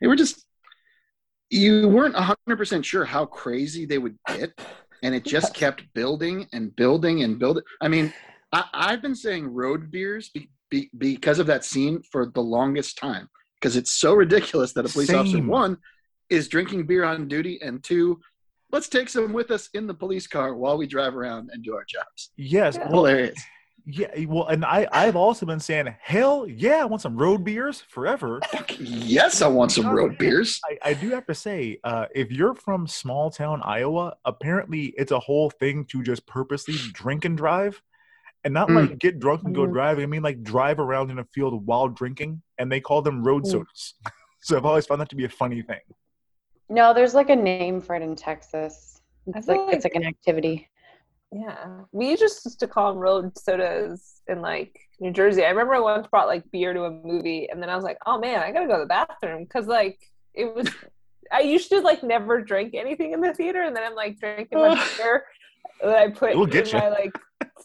they 0.00 0.06
were 0.06 0.16
just 0.16 0.44
you 1.50 1.88
weren't 1.88 2.14
hundred 2.14 2.56
percent 2.56 2.84
sure 2.84 3.04
how 3.04 3.24
crazy 3.24 3.86
they 3.86 3.98
would 3.98 4.16
get, 4.28 4.50
and 5.02 5.14
it 5.14 5.24
just 5.24 5.54
kept 5.54 5.82
building 5.94 6.46
and 6.52 6.74
building 6.76 7.22
and 7.22 7.38
building. 7.38 7.62
I 7.80 7.88
mean, 7.88 8.12
I, 8.52 8.64
I've 8.74 9.00
been 9.02 9.14
saying 9.14 9.46
road 9.54 9.90
beers 9.90 10.30
be, 10.70 10.90
be, 10.96 11.14
because 11.14 11.38
of 11.38 11.46
that 11.46 11.64
scene 11.64 12.02
for 12.02 12.26
the 12.26 12.40
longest 12.42 12.98
time. 12.98 13.28
Because 13.60 13.76
it's 13.76 13.92
so 13.92 14.14
ridiculous 14.14 14.72
that 14.74 14.86
a 14.86 14.88
police 14.88 15.12
officer 15.12 15.42
one 15.42 15.78
is 16.30 16.48
drinking 16.48 16.86
beer 16.86 17.04
on 17.04 17.26
duty 17.28 17.58
and 17.62 17.82
two 17.82 18.20
let's 18.70 18.88
take 18.88 19.08
some 19.08 19.32
with 19.32 19.50
us 19.50 19.70
in 19.72 19.86
the 19.86 19.94
police 19.94 20.26
car 20.26 20.54
while 20.54 20.76
we 20.76 20.86
drive 20.86 21.16
around 21.16 21.48
and 21.52 21.64
do 21.64 21.74
our 21.74 21.84
jobs. 21.88 22.30
Yes 22.36 22.76
Yeah. 22.76 22.82
well 22.90 23.06
hilarious. 23.06 23.40
yeah 23.86 24.08
well 24.26 24.46
and 24.48 24.62
i 24.66 24.86
i've 24.92 25.16
also 25.16 25.46
been 25.46 25.58
saying 25.58 25.92
hell 26.02 26.46
yeah 26.46 26.76
i 26.82 26.84
want 26.84 27.00
some 27.00 27.16
road 27.16 27.42
beers 27.44 27.80
forever. 27.88 28.40
Yes 28.78 29.40
i 29.40 29.48
want 29.48 29.72
some 29.72 29.88
road 29.88 30.18
beers. 30.22 30.60
I, 30.70 30.90
I 30.90 30.92
do 30.94 31.08
have 31.10 31.24
to 31.26 31.34
say, 31.34 31.80
uh, 31.82 32.06
if 32.14 32.30
you're 32.30 32.54
from 32.54 32.86
small 32.86 33.30
town 33.30 33.62
Iowa, 33.64 34.16
apparently 34.26 34.92
it's 34.98 35.12
a 35.12 35.18
whole 35.18 35.48
thing 35.50 35.86
to 35.86 36.02
just 36.02 36.26
purposely 36.26 36.74
drink 36.92 37.24
and 37.24 37.36
drive, 37.36 37.80
and 38.44 38.54
not 38.54 38.68
Mm. 38.68 38.90
like 38.90 38.98
get 38.98 39.18
drunk 39.18 39.42
and 39.44 39.54
go 39.54 39.66
Mhm. 39.66 39.72
driving. 39.72 40.04
I 40.04 40.06
mean, 40.06 40.22
like 40.22 40.42
drive 40.42 40.78
around 40.78 41.10
in 41.10 41.18
a 41.18 41.24
field 41.24 41.66
while 41.66 41.88
drinking, 41.88 42.42
and 42.58 42.70
they 42.70 42.80
call 42.80 43.02
them 43.02 43.22
road 43.24 43.44
Mm. 43.44 43.50
sodas. 43.50 43.94
so 44.40 44.56
I've 44.56 44.64
always 44.66 44.86
found 44.86 45.00
that 45.00 45.08
to 45.10 45.16
be 45.16 45.24
a 45.24 45.28
funny 45.28 45.62
thing. 45.62 45.80
No, 46.68 46.92
there's 46.92 47.14
like 47.14 47.30
a 47.30 47.36
name 47.36 47.80
for 47.80 47.96
it 47.96 48.02
in 48.02 48.14
Texas. 48.14 49.00
I 49.34 49.38
It's 49.38 49.46
feel 49.46 49.66
like, 49.66 49.74
it's 49.76 49.84
like 49.84 49.94
an 49.94 50.04
activity. 50.04 50.68
Yeah, 51.30 51.82
we 51.92 52.16
just 52.16 52.44
used 52.46 52.60
to 52.60 52.68
call 52.68 52.92
them 52.92 53.02
road 53.02 53.36
sodas 53.36 54.22
in 54.28 54.40
like 54.40 54.78
New 55.00 55.10
Jersey. 55.10 55.44
I 55.44 55.50
remember 55.50 55.74
I 55.74 55.80
once 55.80 56.06
brought 56.06 56.26
like 56.26 56.50
beer 56.50 56.72
to 56.72 56.84
a 56.84 56.90
movie, 56.90 57.48
and 57.50 57.62
then 57.62 57.68
I 57.68 57.74
was 57.76 57.84
like, 57.84 57.98
"Oh 58.06 58.18
man, 58.18 58.40
I 58.40 58.50
gotta 58.50 58.66
go 58.66 58.76
to 58.78 58.84
the 58.84 58.86
bathroom," 58.86 59.44
because 59.44 59.66
like 59.66 59.98
it 60.34 60.54
was. 60.54 60.68
I 61.30 61.40
used 61.40 61.68
to 61.68 61.80
like 61.80 62.02
never 62.02 62.40
drink 62.40 62.72
anything 62.74 63.12
in 63.12 63.20
the 63.20 63.34
theater, 63.34 63.60
and 63.62 63.76
then 63.76 63.82
I'm 63.84 63.94
like 63.94 64.18
drinking 64.18 64.58
my 64.58 64.68
beer 64.96 65.24
that 65.82 65.98
I 65.98 66.08
put 66.08 66.32
in 66.32 66.46
get 66.48 66.72
ya. 66.72 66.78
my 66.78 66.88
like 66.88 67.12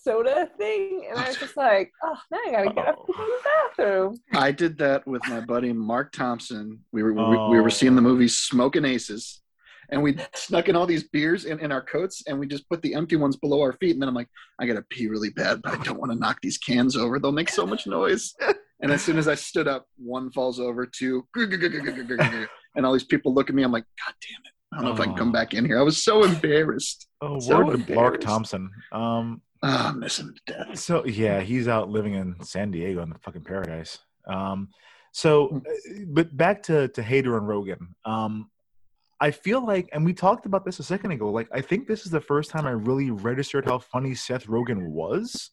soda 0.01 0.49
thing, 0.57 1.05
and 1.09 1.19
I 1.19 1.27
was 1.27 1.37
just 1.37 1.55
like, 1.57 1.91
"Oh, 2.03 2.17
now 2.31 2.37
I 2.45 2.51
gotta 2.51 2.73
get 2.73 2.87
up 2.87 3.05
to 3.05 3.13
go 3.13 3.25
to 3.25 3.31
the 3.31 3.49
bathroom." 3.77 4.17
i 4.33 4.51
did 4.51 4.77
that 4.77 5.05
with 5.07 5.21
my 5.27 5.39
buddy 5.39 5.73
mark 5.73 6.11
thompson 6.11 6.79
we 6.91 7.01
were 7.03 7.13
we, 7.13 7.21
we 7.23 7.35
Oh. 7.37 7.61
were 7.61 7.69
seeing 7.69 7.95
the 7.95 8.01
movie 8.01 8.27
smoking 8.27 8.85
aces 8.85 9.41
and 9.89 10.01
we 10.01 10.17
snuck 10.33 10.69
in 10.69 10.75
all 10.75 10.85
these 10.85 11.03
beers 11.09 11.45
in, 11.45 11.59
in 11.59 11.71
our 11.71 11.81
coats 11.81 12.23
and 12.27 12.39
we 12.39 12.47
just 12.47 12.67
put 12.69 12.81
the 12.81 12.93
empty 12.95 13.15
ones 13.15 13.35
below 13.35 13.61
our 13.61 13.73
feet 13.73 13.91
and 13.91 14.01
then 14.01 14.07
i'm 14.09 14.15
like 14.15 14.29
i 14.59 14.65
gotta 14.65 14.81
pee 14.89 15.07
really 15.07 15.29
bad 15.31 15.61
but 15.63 15.77
i 15.79 15.83
don't 15.83 15.99
want 15.99 16.11
to 16.11 16.17
knock 16.17 16.37
these 16.41 16.57
cans 16.57 16.95
over 16.95 17.19
they'll 17.19 17.31
make 17.31 17.49
so 17.49 17.65
much 17.65 17.85
noise 17.87 18.33
and 18.81 18.91
as 18.91 19.03
soon 19.03 19.17
as 19.17 19.27
i 19.27 19.35
stood 19.35 19.67
up 19.67 19.85
one 19.97 20.31
falls 20.31 20.59
over 20.59 20.85
two 20.85 21.25
and 22.75 22.85
all 22.85 22.93
these 22.93 23.03
people 23.03 23.33
look 23.33 23.49
at 23.49 23.55
me 23.55 23.63
i'm 23.63 23.71
like 23.71 23.85
god 24.05 24.13
damn 24.21 24.41
it 24.45 24.51
i 24.73 24.75
don't 24.77 24.85
know 24.85 24.93
if 24.93 24.99
i 24.99 25.05
can 25.05 25.15
come 25.15 25.29
Oh. 25.29 25.33
back 25.33 25.53
in 25.53 25.65
here 25.65 25.79
i 25.79 25.83
was 25.83 26.03
so 26.03 26.23
embarrassed 26.23 27.07
Oh, 27.21 27.39
So 27.39 27.63
word 27.63 27.87
to 27.87 27.95
Mark. 27.95 28.19
Thompson. 28.19 28.69
Um, 28.91 29.41
Ah, 29.63 29.89
i 29.89 29.91
miss 29.93 30.19
him 30.19 30.33
to 30.35 30.53
death 30.53 30.77
So 30.77 31.05
yeah, 31.05 31.39
he's 31.39 31.67
out 31.67 31.89
living 31.89 32.13
in 32.15 32.35
San 32.43 32.71
Diego 32.71 33.01
in 33.01 33.09
the 33.09 33.19
fucking 33.19 33.43
paradise. 33.43 33.99
Um, 34.27 34.69
so, 35.13 35.47
Hmm. 35.47 35.57
uh, 35.57 36.03
but 36.07 36.35
back 36.35 36.63
to 36.63 36.87
to 36.89 37.01
Hader 37.01 37.37
and 37.37 37.47
Rogen. 37.47 37.87
Um, 38.05 38.49
I 39.19 39.31
feel 39.31 39.65
like, 39.65 39.87
and 39.93 40.03
we 40.03 40.13
talked 40.13 40.45
about 40.45 40.65
this 40.65 40.79
a 40.79 40.83
second 40.83 41.11
ago. 41.11 41.29
Like, 41.31 41.47
I 41.53 41.61
think 41.61 41.87
this 41.87 42.05
is 42.05 42.11
the 42.11 42.19
first 42.19 42.49
time 42.51 42.65
I 42.65 42.71
really 42.71 43.09
registered 43.11 43.63
how 43.65 43.79
funny 43.79 44.15
Seth 44.15 44.47
Rogen 44.47 44.87
was. 44.89 45.51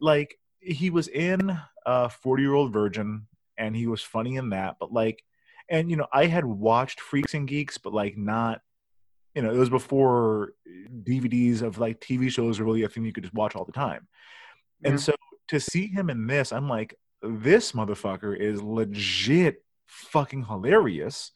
Like, 0.00 0.34
he 0.60 0.90
was 0.90 1.06
in 1.08 1.56
uh, 1.86 2.08
Forty 2.08 2.42
Year 2.42 2.54
Old 2.54 2.72
Virgin, 2.72 3.26
and 3.56 3.76
he 3.76 3.86
was 3.86 4.02
funny 4.02 4.34
in 4.36 4.50
that. 4.50 4.76
But 4.80 4.92
like, 4.92 5.22
and 5.68 5.90
you 5.90 5.96
know, 5.96 6.08
I 6.12 6.26
had 6.26 6.44
watched 6.44 7.00
Freaks 7.00 7.34
and 7.34 7.46
Geeks, 7.46 7.78
but 7.78 7.92
like 7.92 8.16
not. 8.16 8.62
You 9.34 9.42
know, 9.42 9.50
it 9.52 9.56
was 9.56 9.70
before 9.70 10.52
eh, 10.66 10.88
DVDs 11.04 11.62
of 11.62 11.78
like 11.78 12.00
TV 12.00 12.30
shows 12.30 12.58
were 12.58 12.66
really 12.66 12.82
a 12.82 12.88
thing 12.88 13.04
you 13.04 13.12
could 13.12 13.24
just 13.24 13.34
watch 13.34 13.56
all 13.56 13.64
the 13.64 13.72
time. 13.72 14.06
And 14.84 14.94
Yeah. 14.94 14.98
so 14.98 15.14
to 15.48 15.60
see 15.60 15.86
him 15.86 16.10
in 16.10 16.26
this, 16.26 16.52
I'm 16.52 16.68
like, 16.68 16.94
this 17.22 17.72
motherfucker 17.72 18.36
is 18.36 18.62
legit 18.62 19.64
fucking 19.86 20.44
hilarious. 20.44 21.32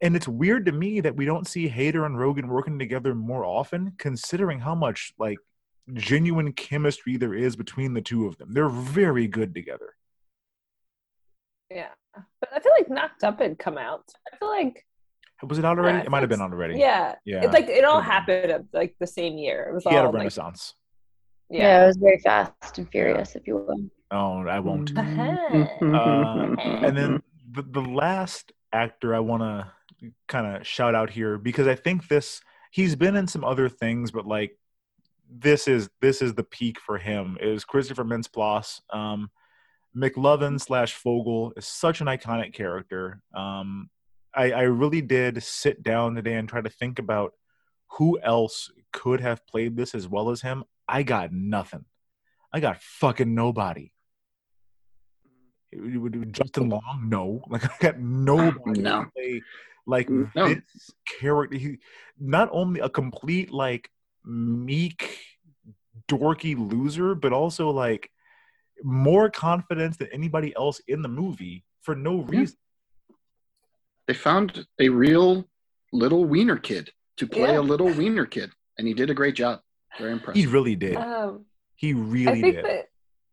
And 0.00 0.16
it's 0.16 0.26
weird 0.28 0.66
to 0.66 0.72
me 0.72 1.00
that 1.00 1.16
we 1.16 1.24
don't 1.24 1.46
see 1.46 1.68
Hader 1.68 2.06
and 2.06 2.16
Rogen 2.16 2.48
working 2.48 2.78
together 2.78 3.14
more 3.14 3.44
often, 3.44 3.92
considering 3.98 4.58
how 4.60 4.74
much 4.74 5.12
like 5.18 5.38
genuine 5.94 6.52
chemistry 6.52 7.16
there 7.16 7.34
is 7.34 7.56
between 7.56 7.94
the 7.94 8.00
two 8.00 8.26
of 8.26 8.36
them. 8.38 8.52
They're 8.52 8.68
very 8.68 9.26
good 9.28 9.54
together. 9.54 9.94
Yeah, 11.70 11.88
but 12.40 12.50
I 12.54 12.60
feel 12.60 12.72
like 12.78 12.90
Knocked 12.90 13.24
Up 13.24 13.40
had 13.40 13.58
come 13.58 13.78
out. 13.78 14.04
I 14.32 14.36
feel 14.36 14.48
like 14.48 14.84
Was 15.42 15.58
it 15.58 15.64
out 15.64 15.78
already? 15.78 15.98
Yeah, 15.98 16.04
it 16.04 16.10
might 16.10 16.20
have 16.20 16.28
been 16.28 16.40
out 16.40 16.52
already. 16.52 16.78
yeah, 16.78 17.14
Yeah. 17.24 17.42
it's 17.42 17.52
like 17.52 17.68
it 17.68 17.84
all 17.84 18.00
happened 18.00 18.50
at 18.50 18.64
like 18.72 18.94
the 19.00 19.06
same 19.06 19.38
year. 19.38 19.66
It 19.68 19.74
was 19.74 19.84
He 19.84 19.90
had 19.90 20.04
a 20.04 20.06
all 20.06 20.12
like 20.12 20.20
renaissance. 20.20 20.74
Yeah, 21.50 21.62
yeah. 21.62 21.84
it 21.84 21.86
was 21.88 21.96
very 21.96 22.18
fast 22.18 22.78
and 22.78 22.88
furious, 22.90 23.34
if 23.36 23.46
you 23.46 23.56
will. 23.56 23.76
Oh, 24.10 24.46
I 24.46 24.60
won't. 24.60 24.94
Mm-hmm. 24.94 25.94
Uh, 25.94 26.54
and 26.86 26.96
then 26.96 27.22
the, 27.50 27.62
the 27.62 27.80
last 27.80 28.52
actor 28.72 29.14
I 29.14 29.20
want 29.20 29.42
to 29.42 29.70
kind 30.28 30.56
of 30.56 30.66
shout 30.66 30.94
out 30.94 31.10
here 31.10 31.38
because 31.38 31.66
I 31.66 31.74
think 31.74 32.08
this 32.08 32.40
he's 32.70 32.94
been 32.96 33.16
in 33.16 33.26
some 33.26 33.44
other 33.44 33.68
things, 33.68 34.10
but 34.10 34.26
like 34.26 34.58
this 35.30 35.66
is 35.68 35.88
this 36.00 36.22
is 36.22 36.34
the 36.34 36.42
peak 36.44 36.78
for 36.80 36.98
him 36.98 37.36
is 37.40 37.64
Christopher 37.64 38.04
Mintz-Plasse. 38.04 38.80
Um, 38.90 39.30
McLovin 39.96 40.60
slash 40.60 40.94
Fogel 40.94 41.52
is 41.56 41.66
such 41.66 42.00
an 42.00 42.06
iconic 42.06 42.52
character. 42.54 43.22
Um, 43.34 43.90
I, 44.34 44.52
I 44.52 44.62
really 44.62 45.02
did 45.02 45.42
sit 45.42 45.82
down 45.82 46.14
today 46.14 46.34
and 46.34 46.48
try 46.48 46.60
to 46.60 46.70
think 46.70 46.98
about 46.98 47.32
who 47.98 48.18
else 48.20 48.70
could 48.92 49.20
have 49.20 49.46
played 49.46 49.76
this 49.76 49.94
as 49.94 50.08
well 50.08 50.30
as 50.30 50.40
him. 50.40 50.64
I 50.88 51.02
got 51.02 51.32
nothing. 51.32 51.84
I 52.52 52.60
got 52.60 52.82
fucking 52.82 53.34
nobody. 53.34 53.92
Justin 56.30 56.68
Long, 56.68 57.06
no. 57.08 57.42
Like 57.48 57.64
I 57.64 57.76
got 57.80 57.98
nobody 57.98 58.80
No. 58.80 59.04
to 59.04 59.10
play 59.10 59.42
like 59.86 60.08
No. 60.10 60.26
this 60.34 60.90
character. 61.06 61.56
He 61.56 61.78
not 62.18 62.48
only 62.52 62.80
a 62.80 62.88
complete 62.88 63.50
like 63.50 63.90
meek 64.24 65.18
dorky 66.08 66.56
loser, 66.56 67.14
but 67.14 67.32
also 67.32 67.70
like 67.70 68.10
more 68.82 69.30
confidence 69.30 69.96
than 69.96 70.08
anybody 70.12 70.54
else 70.56 70.80
in 70.88 71.02
the 71.02 71.08
movie 71.08 71.64
for 71.80 71.94
no 71.94 72.20
reason. 72.22 72.56
They 74.06 74.14
found 74.14 74.66
a 74.80 74.88
real 74.88 75.48
little 75.92 76.24
wiener 76.24 76.56
kid 76.56 76.90
to 77.18 77.26
play 77.26 77.52
Yeah. 77.52 77.60
a 77.60 77.62
little 77.62 77.92
wiener 77.92 78.26
kid, 78.26 78.50
and 78.78 78.86
he 78.88 78.94
did 78.94 79.10
a 79.10 79.14
great 79.14 79.34
job. 79.34 79.60
Very 79.98 80.12
impressive. 80.12 80.40
He 80.40 80.46
really 80.46 80.74
did. 80.76 80.96
Um, 80.96 81.44
He 81.76 81.90
I 81.90 81.96
really 81.96 82.40
think 82.40 82.54
did. 82.56 82.64
that 82.64 82.86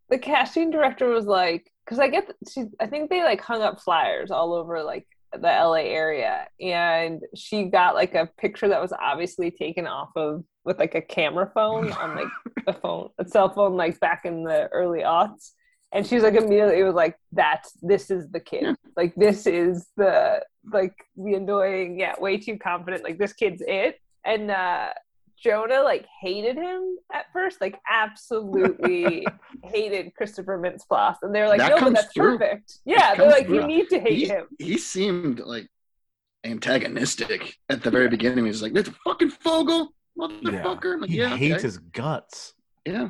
the 0.08 0.18
casting 0.18 0.70
director 0.70 1.08
was 1.08 1.26
like, 1.26 1.70
because 1.84 1.98
I 1.98 2.08
get, 2.08 2.30
she, 2.52 2.64
I 2.80 2.86
think 2.86 3.10
they 3.10 3.22
like 3.22 3.40
hung 3.40 3.62
up 3.62 3.80
flyers 3.80 4.30
all 4.30 4.52
over 4.54 4.82
like 4.82 5.06
the 5.32 5.38
LA 5.48 5.84
area, 5.86 6.48
and 6.60 7.22
she 7.34 7.64
got 7.64 7.94
like 7.94 8.14
a 8.14 8.28
picture 8.38 8.68
that 8.68 8.80
was 8.82 8.92
obviously 8.92 9.50
taken 9.50 9.86
off 9.86 10.10
of 10.16 10.44
with 10.64 10.78
like 10.78 10.94
a 10.94 11.00
camera 11.00 11.50
phone 11.54 11.90
on 11.92 12.16
like 12.16 12.28
a 12.66 12.72
phone, 12.74 13.08
a 13.18 13.24
cell 13.26 13.48
phone, 13.48 13.76
like 13.76 13.98
back 14.00 14.24
in 14.24 14.44
the 14.44 14.68
early 14.68 15.00
aughts. 15.00 15.52
And 15.92 16.06
she 16.06 16.14
was 16.14 16.22
like 16.24 16.34
immediately 16.34 16.82
was 16.82 16.94
like, 16.94 17.16
"That's 17.32 17.72
this 17.82 18.10
is 18.10 18.28
the 18.30 18.40
kid. 18.40 18.62
Yeah. 18.62 18.74
Like 18.96 19.14
this 19.16 19.46
is 19.46 19.88
the 19.96 20.44
like 20.72 20.94
the 21.16 21.34
annoying, 21.34 21.98
yeah, 21.98 22.14
way 22.18 22.36
too 22.38 22.58
confident. 22.58 23.02
Like 23.04 23.18
this 23.18 23.32
kid's 23.32 23.62
it." 23.66 23.98
And 24.24 24.50
uh 24.50 24.88
Jonah 25.42 25.80
like 25.82 26.06
hated 26.20 26.56
him 26.56 26.96
at 27.12 27.24
first, 27.32 27.60
like 27.60 27.78
absolutely 27.90 29.26
hated 29.64 30.14
Christopher 30.14 30.58
Mintz-Plasse, 30.58 31.16
and 31.22 31.34
they 31.34 31.40
were 31.40 31.48
like, 31.48 31.58
That 31.58 31.70
"No, 31.70 31.80
but 31.86 31.94
that's 31.94 32.12
through. 32.12 32.38
perfect." 32.38 32.78
Yeah, 32.84 33.12
It 33.14 33.18
they're 33.18 33.30
comes 33.32 33.40
like, 33.40 33.48
"You 33.48 33.66
need 33.66 33.88
to 33.88 33.98
hate 33.98 34.18
he, 34.18 34.26
him." 34.26 34.46
he 34.58 34.76
seemed 34.78 35.40
like 35.40 35.66
antagonistic 36.44 37.56
at 37.68 37.82
the 37.82 37.90
very 37.90 38.08
beginning. 38.08 38.44
He 38.44 38.48
was 38.50 38.62
like, 38.62 38.72
"That's 38.74 38.88
a 38.88 38.94
fucking 39.04 39.30
Fogel, 39.30 39.92
Yeah. 40.16 40.26
motherfucker." 40.28 40.94
I'm 40.94 41.00
Like, 41.00 41.10
He 41.10 41.18
yeah, 41.18 41.36
hates 41.36 41.54
okay. 41.56 41.62
his 41.62 41.78
guts. 41.78 42.54
yeah. 42.84 43.08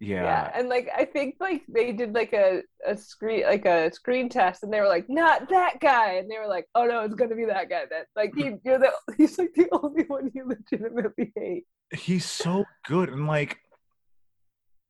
Yeah. 0.00 0.22
Yeah. 0.22 0.52
and 0.54 0.68
like 0.68 0.88
I 0.96 1.04
think 1.04 1.36
like 1.40 1.62
they 1.68 1.92
did 1.92 2.14
like 2.14 2.32
a, 2.32 2.62
a 2.86 2.96
screen 2.96 3.44
like 3.44 3.64
a 3.66 3.92
screen 3.92 4.28
test, 4.28 4.62
and 4.62 4.72
they 4.72 4.80
were 4.80 4.86
like, 4.86 5.08
"Not 5.08 5.48
that 5.50 5.80
guy," 5.80 6.14
and 6.14 6.30
they 6.30 6.38
were 6.38 6.46
like, 6.46 6.66
"Oh 6.74 6.84
no, 6.84 7.00
it's 7.00 7.14
gonna 7.16 7.34
be 7.34 7.46
that 7.46 7.68
guy." 7.68 7.82
Then 7.90 8.04
like 8.14 8.32
he, 8.36 8.52
you're 8.64 8.78
the 8.78 8.92
he's 9.16 9.36
like 9.38 9.54
the 9.54 9.68
only 9.72 10.04
one 10.04 10.30
you 10.34 10.46
legitimately 10.46 11.32
hate. 11.36 11.64
he's 11.92 12.24
so 12.24 12.64
good 12.86 13.08
and 13.08 13.26
like 13.26 13.58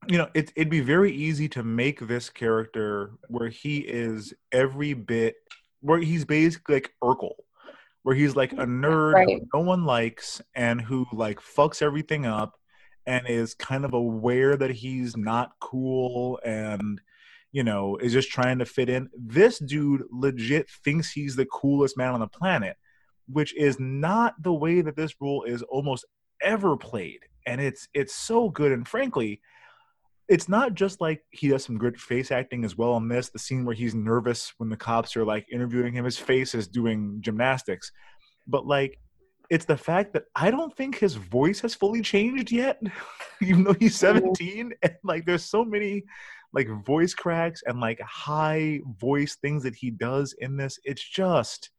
you 0.09 0.19
know 0.19 0.29
it, 0.35 0.53
it'd 0.57 0.69
be 0.71 0.81
very 0.81 1.13
easy 1.13 1.49
to 1.49 1.63
make 1.63 2.01
this 2.07 2.29
character 2.31 3.13
where 3.29 3.49
he 3.49 3.79
is 3.79 4.33
every 4.53 4.95
bit 4.95 5.35
where 5.81 5.99
he's 5.99 6.25
basically 6.25 6.77
like 6.77 6.93
urkel 7.03 7.33
where 8.03 8.15
he's 8.17 8.37
like 8.37 8.53
a 8.53 8.67
nerd 8.67 9.15
Right. 9.15 9.43
no 9.55 9.61
one 9.61 9.85
likes 9.85 10.41
and 10.55 10.81
who 10.81 11.07
like 11.13 11.41
fucks 11.41 11.83
everything 11.83 12.27
up 12.27 12.55
and 13.09 13.27
is 13.27 13.55
kind 13.55 13.85
of 13.85 13.95
aware 13.95 14.57
that 14.57 14.71
he's 14.71 15.17
not 15.17 15.53
cool 15.61 16.39
and 16.45 17.01
you 17.51 17.65
know 17.65 17.97
is 17.97 18.13
just 18.13 18.31
trying 18.31 18.59
to 18.59 18.65
fit 18.65 18.89
in. 18.89 19.09
This 19.19 19.59
dude 19.59 20.05
legit 20.13 20.69
thinks 20.85 21.11
he's 21.11 21.35
the 21.35 21.47
coolest 21.47 21.97
man 21.97 22.15
on 22.15 22.21
the 22.21 22.29
planet 22.29 22.77
which 23.29 23.55
is 23.57 23.79
not 23.79 24.35
the 24.43 24.53
way 24.53 24.81
that 24.81 24.97
this 24.97 25.15
role 25.21 25.45
is 25.45 25.63
almost 25.63 26.05
ever 26.41 26.77
played. 26.77 27.21
And 27.47 27.61
it's 27.61 27.89
it's 27.95 28.15
so 28.15 28.49
good. 28.49 28.73
And 28.73 28.87
frankly 28.87 29.41
it's 30.29 30.49
not 30.49 30.75
just 30.75 31.01
like 31.01 31.23
he 31.31 31.49
does 31.49 31.65
some 31.65 31.79
good 31.79 31.99
face 31.99 32.31
acting 32.31 32.63
as 32.63 32.77
well 32.77 32.93
on 32.93 33.09
this 33.09 33.31
the 33.31 33.39
scene 33.39 33.65
where 33.65 33.75
he's 33.75 33.95
nervous 33.95 34.53
when 34.59 34.69
the 34.69 34.77
cops 34.77 35.17
are 35.17 35.25
like 35.25 35.47
interviewing 35.51 35.95
him. 35.95 36.05
His 36.05 36.19
face 36.19 36.55
is 36.55 36.69
doing 36.69 37.17
gymnastics. 37.21 37.91
But 38.47 38.67
like 38.67 38.99
it's 39.51 39.65
the 39.65 39.77
fact 39.77 40.13
that 40.13 40.25
i 40.35 40.51
don't 40.51 40.77
think 40.77 40.99
his 40.99 41.15
voice 41.15 41.61
has 41.61 41.75
fully 41.75 42.03
changed 42.03 42.51
yet. 42.53 42.81
Even 43.41 43.65
though 43.65 43.75
he's 43.75 43.97
17 43.97 44.73
and 44.83 44.95
like 45.05 45.25
there's 45.25 45.45
so 45.45 45.65
many 45.65 46.05
like 46.53 46.69
voice 46.85 47.15
cracks 47.15 47.63
and 47.67 47.81
like 47.81 48.01
high 48.01 48.81
voice 48.99 49.37
things 49.37 49.63
that 49.63 49.75
he 49.75 49.91
does 49.91 50.35
in 50.39 50.57
this 50.57 50.79
it's 50.85 51.07
just 51.07 51.71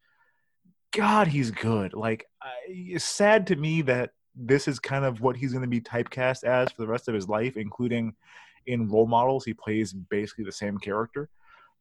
god 0.92 1.28
he's 1.28 1.52
good. 1.52 1.94
Like 1.94 2.26
I, 2.42 2.50
it's 2.68 3.06
sad 3.06 3.48
to 3.48 3.56
me 3.56 3.82
that 3.84 4.12
this 4.36 4.68
is 4.68 4.80
kind 4.80 5.04
of 5.06 5.22
what 5.22 5.36
he's 5.36 5.52
going 5.52 5.64
to 5.64 5.68
be 5.68 5.82
typecast 5.82 6.44
as 6.44 6.72
for 6.72 6.82
the 6.82 6.88
rest 6.88 7.08
of 7.08 7.14
his 7.14 7.28
life 7.28 7.58
including 7.58 8.14
in 8.68 8.88
role 8.88 9.08
models 9.08 9.44
he 9.44 9.54
plays 9.54 9.94
basically 9.94 10.46
the 10.46 10.52
same 10.52 10.78
character. 10.78 11.30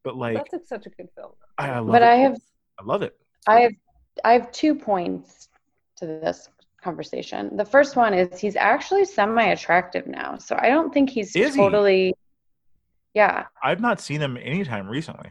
But 0.05 0.17
like 0.17 0.51
That's 0.51 0.69
such 0.69 0.87
a 0.87 0.91
good 0.91 1.09
film. 1.15 1.33
I, 1.59 1.71
I 1.71 1.79
love 1.79 1.89
But 1.89 2.03
it. 2.03 2.09
I 2.09 2.17
have 2.17 2.37
I 2.81 2.85
love 2.85 3.03
it. 3.03 3.17
I 3.47 3.61
have 3.61 3.73
I 4.25 4.33
have 4.33 4.51
two 4.51 4.75
points 4.75 5.49
to 5.99 6.07
this 6.07 6.49
conversation. 6.83 7.57
The 7.57 7.65
first 7.65 7.97
one 7.97 8.15
is 8.15 8.39
he's 8.41 8.57
actually 8.57 9.05
semi 9.05 9.45
attractive 9.47 10.07
now. 10.07 10.39
So 10.39 10.57
I 10.61 10.69
don't 10.69 10.93
think 10.95 11.11
he's 11.11 11.35
Is 11.37 11.55
he? 11.55 11.61
totally 11.61 12.15
yeah. 13.15 13.47
i've 13.63 13.81
not 13.81 14.01
seen 14.01 14.21
him 14.21 14.37
anytime 14.37 14.87
recently 14.87 15.31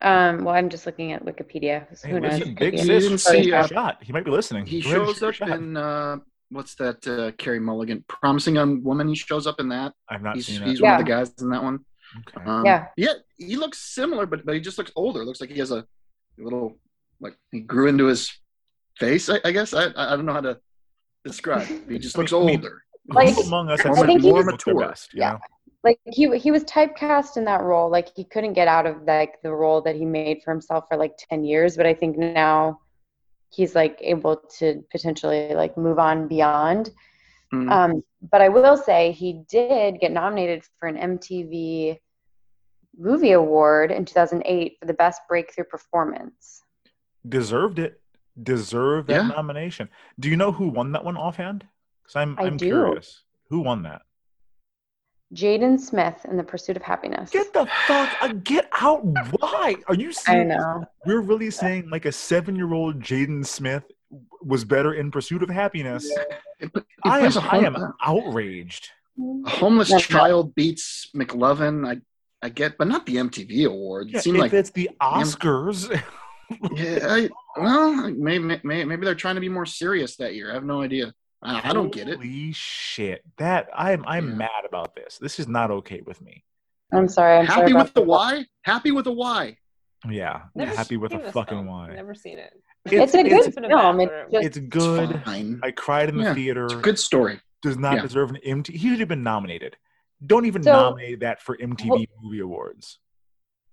Um 0.00 0.44
well 0.44 0.54
I'm 0.54 0.68
just 0.70 0.86
looking 0.86 1.12
at 1.12 1.24
Wikipedia. 1.24 1.86
so 1.96 2.08
hey, 2.08 2.14
Who 2.14 2.20
knows? 2.20 2.32
listen, 2.32 2.42
It 2.42 2.56
could 2.56 2.58
big 2.58 2.72
be- 2.72 2.78
You 2.78 2.84
sis 2.84 3.02
didn't 3.04 3.18
see, 3.18 3.42
your 3.48 3.58
uh, 3.58 3.66
shot 3.66 4.02
he 4.02 4.12
might 4.12 4.24
be 4.24 4.30
listening 4.30 4.64
He 4.66 4.80
Go 4.82 5.12
shows 5.12 5.22
up 5.22 5.48
in 5.48 5.76
uh, 5.76 6.16
what's 6.50 6.74
that? 6.76 7.06
Uh, 7.06 7.30
Carey 7.32 7.60
Mulligan, 7.60 8.04
promising 8.08 8.54
young 8.56 8.82
woman. 8.82 9.08
He 9.08 9.14
shows 9.14 9.46
up 9.46 9.58
in 9.60 9.68
that. 9.70 9.92
i've 10.08 10.22
not 10.22 10.36
He's, 10.36 10.46
seen 10.46 10.62
he's 10.62 10.80
it 10.80 10.82
one 10.82 10.92
of 10.94 10.98
the 11.06 11.10
guys 11.10 11.32
in 11.40 11.50
that 11.50 11.62
one. 11.62 11.80
okay. 12.28 12.44
Um, 12.50 12.64
Yeah. 12.64 12.86
Yeah, 12.96 13.14
he 13.38 13.56
looks 13.56 13.78
similar, 13.78 14.24
but 14.26 14.44
but 14.46 14.54
he 14.54 14.60
just 14.60 14.78
looks 14.78 14.92
older. 14.96 15.24
Looks 15.24 15.40
like 15.40 15.50
he 15.50 15.58
has 15.58 15.70
a 15.70 15.84
little 16.38 16.76
like 17.20 17.36
he 17.50 17.60
grew 17.60 17.86
into 17.88 18.06
his 18.06 18.30
face. 18.98 19.28
I, 19.28 19.40
I 19.44 19.52
guess 19.52 19.74
I 19.74 19.86
I 19.96 20.16
don't 20.16 20.26
know 20.26 20.32
how 20.32 20.40
to 20.40 20.58
describe. 21.24 21.66
He 21.88 21.98
just 21.98 22.16
looks 22.18 22.32
I 22.32 22.38
mean, 22.38 22.56
older. 22.56 22.82
Like, 23.08 23.36
among 23.46 23.68
us 23.68 23.80
I 23.80 23.92
think 23.94 23.96
seen 23.96 24.20
he 24.20 24.28
him 24.28 24.34
was- 24.46 24.46
look 24.66 24.78
best, 24.78 25.12
you 25.14 25.20
Yeah. 25.20 25.32
know? 25.32 25.38
like 25.84 25.98
he 26.06 26.38
he 26.38 26.52
was 26.52 26.62
typecast 26.62 27.36
in 27.36 27.44
that 27.44 27.60
role 27.62 27.90
like 27.90 28.08
he 28.14 28.22
couldn't 28.22 28.52
get 28.52 28.68
out 28.68 28.86
of 28.86 29.02
like 29.02 29.42
the 29.42 29.50
role 29.52 29.80
that 29.82 29.96
he 29.96 30.04
made 30.04 30.40
for 30.44 30.52
himself 30.52 30.84
for 30.88 30.96
like 30.96 31.12
10 31.28 31.42
years 31.42 31.76
but 31.76 31.86
i 31.86 31.92
think 31.92 32.16
now 32.16 32.78
he's 33.50 33.74
like 33.74 33.98
able 34.00 34.36
to 34.58 34.84
potentially 34.92 35.52
like 35.54 35.76
move 35.76 35.98
on 35.98 36.28
beyond 36.28 36.90
Mm. 37.52 37.68
um 37.70 38.02
but 38.30 38.40
i 38.40 38.48
will 38.48 38.76
say 38.76 39.10
he 39.10 39.42
did 39.50 39.98
get 39.98 40.12
nominated 40.12 40.62
for 40.78 40.86
an 40.88 40.96
mtv 41.18 41.98
movie 42.96 43.32
award 43.32 43.90
in 43.90 44.04
2008 44.04 44.76
for 44.78 44.86
the 44.86 44.94
best 44.94 45.20
breakthrough 45.28 45.64
performance 45.64 46.62
deserved 47.28 47.78
it 47.80 48.00
deserved 48.40 49.08
that 49.08 49.22
Yeah. 49.22 49.28
nomination. 49.28 49.88
Do 50.20 50.28
you 50.28 50.36
know 50.36 50.52
who 50.52 50.68
won 50.68 50.92
that 50.92 51.04
one 51.04 51.16
offhand? 51.16 51.66
Because 52.02 52.16
i'm 52.16 52.38
I 52.38 52.44
i'm 52.44 52.58
curious. 52.58 53.22
Who 53.50 53.60
won 53.60 53.82
that? 53.84 54.02
Jaden 55.34 55.80
smith 55.80 56.26
in 56.26 56.36
the 56.36 56.44
pursuit 56.44 56.76
of 56.76 56.82
happiness. 56.82 57.30
Get 57.30 57.52
the 57.54 57.66
fuck 57.86 58.10
uh, 58.22 58.32
get 58.44 58.68
out. 58.80 59.00
Why? 59.40 59.76
Are 59.88 59.94
you 59.94 60.08
i 60.10 60.12
serious? 60.12 60.48
know. 60.58 60.84
We're 61.06 61.20
really 61.22 61.50
saying 61.50 61.88
like 61.90 62.04
a 62.04 62.12
seven-year-old 62.12 63.00
jaden 63.00 63.46
smith 63.46 63.84
was 64.42 64.62
better 64.64 64.92
in 64.92 65.10
pursuit 65.10 65.42
of 65.42 65.48
happiness. 65.48 66.10
He 66.60 66.68
put- 66.68 66.86
he 67.04 67.10
i 67.10 67.16
am 67.20 67.32
plays 67.32 67.36
a 67.36 67.40
i 67.50 67.58
am 67.58 67.76
outraged. 68.02 68.90
a 69.46 69.50
homeless 69.50 69.90
That's 69.90 70.10
not- 70.10 70.18
child 70.20 70.54
beats 70.54 71.10
McLovin. 71.16 71.88
I 71.90 72.00
I 72.44 72.48
get, 72.48 72.76
but 72.76 72.88
not 72.88 73.06
the 73.06 73.16
MTV 73.16 73.66
award. 73.66 74.08
It 74.08 74.14
Yeah, 74.14 74.20
seemed 74.20 74.36
if 74.36 74.42
like 74.42 74.52
it's 74.52 74.70
the 74.70 74.90
oscars 75.00 75.88
yeah. 76.74 76.98
I, 77.08 77.28
well, 77.56 78.10
maybe, 78.10 78.44
maybe 78.64 78.84
maybe 78.84 79.04
they're 79.04 79.14
trying 79.14 79.34
to 79.36 79.40
be 79.40 79.48
more 79.48 79.66
serious 79.66 80.16
that 80.16 80.34
year. 80.34 80.50
I 80.50 80.54
have 80.54 80.64
no 80.64 80.82
idea. 80.82 81.12
I, 81.44 81.70
I 81.70 81.72
don't 81.72 81.92
get 81.92 82.08
it. 82.08 82.16
holy 82.18 82.52
shit 82.52 83.22
that 83.38 83.68
i'm 83.74 84.04
i'm 84.06 84.28
Yeah. 84.28 84.34
mad 84.36 84.64
about 84.64 84.94
this 84.94 85.18
this 85.20 85.40
is 85.40 85.48
not 85.48 85.72
okay 85.72 86.00
with 86.06 86.20
me 86.22 86.44
i'm 86.92 87.08
sorry 87.08 87.36
i'm 87.38 87.46
Happy 87.46 87.72
about 87.72 87.86
with 87.86 87.94
the 87.94 88.00
that. 88.02 88.06
Y. 88.06 88.46
Happy 88.62 88.92
with 88.92 89.08
a 89.08 89.12
Y. 89.12 89.56
yeah 90.08 90.42
Never 90.54 90.76
happy 90.76 90.96
with 90.96 91.10
seen 91.10 91.20
a 91.20 91.24
this 91.24 91.32
fucking 91.32 91.58
film. 91.58 91.66
why 91.66 91.94
Never 91.96 92.14
seen 92.14 92.38
it. 92.38 92.52
it's, 92.86 93.14
a 93.14 93.24
good 93.24 93.56
in 93.56 93.64
a 93.64 93.68
film 93.68 94.00
it's 94.00 94.12
just 94.32 94.46
it's 94.46 94.58
good 94.68 95.20
Fine. 95.24 95.58
i 95.64 95.72
cried 95.72 96.10
in 96.10 96.16
the 96.18 96.22
Yeah, 96.24 96.34
theater 96.34 96.64
It's 96.66 96.74
a 96.74 96.76
good 96.76 96.98
story. 97.00 97.40
does 97.60 97.76
not 97.76 97.96
Yeah. 97.96 98.02
deserve 98.02 98.30
an 98.30 98.38
MTV. 98.46 98.76
He 98.76 98.90
should 98.90 99.00
have 99.00 99.08
been 99.08 99.24
nominated. 99.24 99.76
Don't 100.24 100.46
even 100.46 100.62
So- 100.62 100.70
nominate 100.70 101.18
that 101.20 101.42
for 101.42 101.56
MTV 101.56 101.88
Well- 101.90 102.04
Movie 102.22 102.38
Awards. 102.38 103.00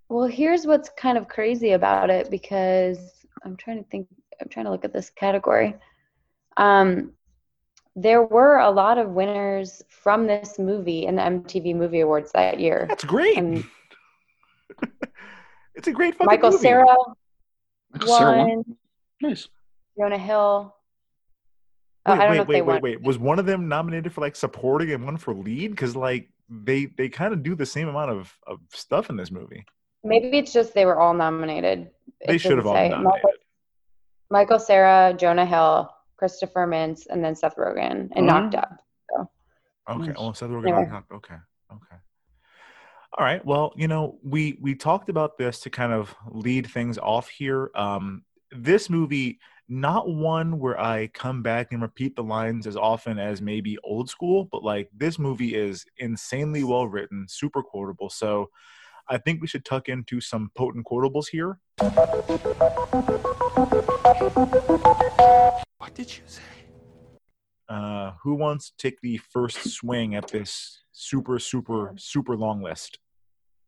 Well, 0.10 0.28
here's 0.28 0.66
what's 0.66 0.90
kind 0.98 1.18
of 1.18 1.28
crazy 1.28 1.72
about 1.74 2.10
it 2.10 2.32
because 2.32 2.98
I'm 3.44 3.56
trying 3.56 3.78
to 3.84 3.90
think, 3.90 4.08
I'm 4.42 4.50
trying 4.50 4.66
to 4.66 4.72
look 4.72 4.84
at 4.84 4.92
this 4.92 5.12
category. 5.12 5.76
Um, 6.58 7.14
there 7.96 8.24
were 8.24 8.58
a 8.58 8.70
lot 8.72 8.98
of 8.98 9.10
winners 9.12 9.84
from 9.88 10.26
this 10.26 10.58
movie 10.58 11.06
in 11.06 11.16
the 11.16 11.22
MTV 11.22 11.76
Movie 11.76 12.00
Awards 12.00 12.32
that 12.32 12.60
year. 12.60 12.86
That's 12.90 13.04
great. 13.04 13.38
And 13.38 13.64
it's 15.76 15.88
a 15.88 15.92
great 15.92 16.14
fucking 16.14 16.26
Michael 16.26 16.52
movie. 16.52 16.62
Sarah 16.64 16.86
Michael 17.94 18.08
Cera 18.08 18.32
won. 18.38 18.48
won, 18.48 18.64
Nice. 19.22 19.48
Jonah 19.98 20.18
Hill. 20.18 20.76
Oh, 22.06 22.14
Wait, 22.14 22.20
I 22.20 22.24
don't 22.24 22.30
wait, 22.32 22.36
know 22.38 22.42
if 22.42 22.48
wait, 22.48 22.56
they 22.56 22.62
wait, 22.62 22.74
won. 22.74 22.82
wait. 22.82 23.02
Was 23.02 23.18
one 23.20 23.38
of 23.38 23.46
them 23.46 23.68
nominated 23.68 24.14
for 24.14 24.22
like 24.22 24.36
supporting 24.36 24.92
and 24.92 25.04
one 25.04 25.18
for 25.18 25.34
lead? 25.34 25.72
Because 25.72 25.96
like 25.96 26.30
they 26.50 26.86
they 26.86 27.10
kind 27.10 27.34
of 27.34 27.44
do 27.44 27.54
the 27.56 27.66
same 27.66 27.88
amount 27.90 28.12
of, 28.12 28.34
of 28.48 28.60
stuff 28.74 29.10
in 29.10 29.18
this 29.18 29.30
movie. 29.30 29.66
Maybe 30.04 30.38
it's 30.38 30.54
just 30.54 30.74
they 30.74 30.86
were 30.86 31.00
all 31.00 31.14
nominated. 31.14 31.90
They 32.26 32.38
should 32.38 32.58
have 32.58 32.66
all 32.66 32.76
say. 32.76 32.90
been 32.90 33.04
Michael, 33.04 33.04
nominated. 33.22 33.40
Michael 34.30 34.60
Cera, 34.60 35.14
Jonah 35.18 35.46
Hill, 35.46 35.94
Christopher 36.18 36.68
Mintz, 36.68 37.08
and 37.10 37.24
then 37.24 37.36
Seth 37.36 37.56
Rogen, 37.56 38.10
and 38.16 38.26
Mhm. 38.26 38.26
Knocked 38.26 38.56
Up. 38.56 38.84
So 39.10 39.30
Okay. 39.90 40.14
Oh, 40.16 40.32
Seth 40.34 40.50
Rogen. 40.50 40.70
Yeah. 40.70 40.76
on 40.78 40.90
top. 40.90 41.06
Okay. 41.12 41.36
Okay. 41.72 41.96
All 43.18 43.26
right. 43.26 43.44
Well, 43.44 43.74
you 43.76 43.88
know, 43.88 44.20
we 44.24 44.58
we 44.62 44.76
talked 44.76 45.10
about 45.10 45.38
this 45.38 45.60
to 45.62 45.70
kind 45.70 45.92
of 45.92 46.16
lead 46.28 46.68
things 46.68 46.98
off 46.98 47.28
here. 47.30 47.72
Um, 47.76 48.24
this 48.52 48.90
movie, 48.90 49.40
not 49.68 50.08
one 50.10 50.60
where 50.60 50.80
I 50.80 51.08
come 51.08 51.42
back 51.42 51.72
and 51.72 51.82
repeat 51.82 52.16
the 52.16 52.24
lines 52.24 52.66
as 52.68 52.76
often 52.78 53.18
as 53.20 53.42
maybe 53.42 53.78
old 53.84 54.10
school, 54.10 54.46
but 54.52 54.64
like 54.64 54.90
this 54.96 55.18
movie 55.20 55.56
is 55.56 55.86
insanely 55.98 56.64
well 56.64 56.88
written, 56.88 57.26
super 57.28 57.62
quotable. 57.64 58.10
So 58.10 58.50
I 59.12 59.18
think 59.18 59.42
we 59.42 59.48
should 59.48 59.66
tuck 59.66 59.90
into 59.90 60.22
some 60.22 60.52
potent 60.54 60.86
quotables 60.86 61.30
here. 61.30 61.58
What 65.80 65.96
did 65.96 66.16
you 66.16 66.24
say? 66.28 66.44
Uh, 67.68 68.12
who 68.22 68.36
wants 68.36 68.70
to 68.70 68.78
take 68.78 69.02
the 69.02 69.18
first 69.18 69.68
swing 69.68 70.14
at 70.14 70.28
this 70.28 70.84
super, 70.92 71.40
super, 71.40 71.96
super 71.98 72.38
long 72.38 72.62
list? 72.62 73.00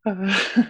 I, 0.06 0.68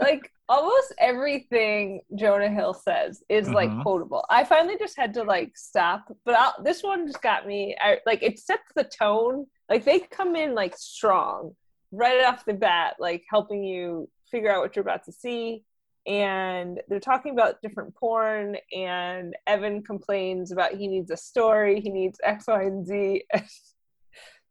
like 0.00 0.32
almost 0.48 0.92
everything 0.98 2.00
Jonah 2.16 2.50
Hill 2.50 2.74
says 2.74 3.22
is 3.28 3.48
like 3.50 3.70
Mhm. 3.70 3.82
quotable. 3.82 4.24
I 4.28 4.42
finally 4.42 4.76
just 4.78 4.96
had 4.96 5.14
to 5.14 5.22
like 5.22 5.56
stop, 5.56 6.12
but 6.24 6.34
I'll, 6.34 6.60
this 6.64 6.82
one 6.82 7.06
just 7.06 7.22
got 7.22 7.46
me. 7.46 7.76
I, 7.80 8.00
like 8.06 8.24
it 8.24 8.40
sets 8.40 8.72
the 8.74 8.82
tone. 8.84 9.46
Like 9.68 9.84
they 9.84 10.00
come 10.00 10.34
in 10.34 10.52
like 10.54 10.76
strong 10.76 11.54
right 11.96 12.24
off 12.24 12.44
the 12.44 12.54
bat, 12.54 12.96
like 12.98 13.24
helping 13.28 13.64
you 13.64 14.08
figure 14.30 14.52
out 14.52 14.60
what 14.60 14.76
you're 14.76 14.82
about 14.82 15.04
to 15.04 15.12
see. 15.12 15.64
And 16.06 16.80
they're 16.88 17.00
talking 17.00 17.32
about 17.32 17.60
different 17.62 17.94
porn, 17.96 18.56
and 18.72 19.34
Evan 19.48 19.82
complains 19.82 20.52
about 20.52 20.74
he 20.74 20.86
needs 20.86 21.10
a 21.10 21.16
story, 21.16 21.80
he 21.80 21.90
needs 21.90 22.20
X, 22.22 22.46
Y, 22.46 22.62
and 22.62 22.86
Z. 22.86 23.24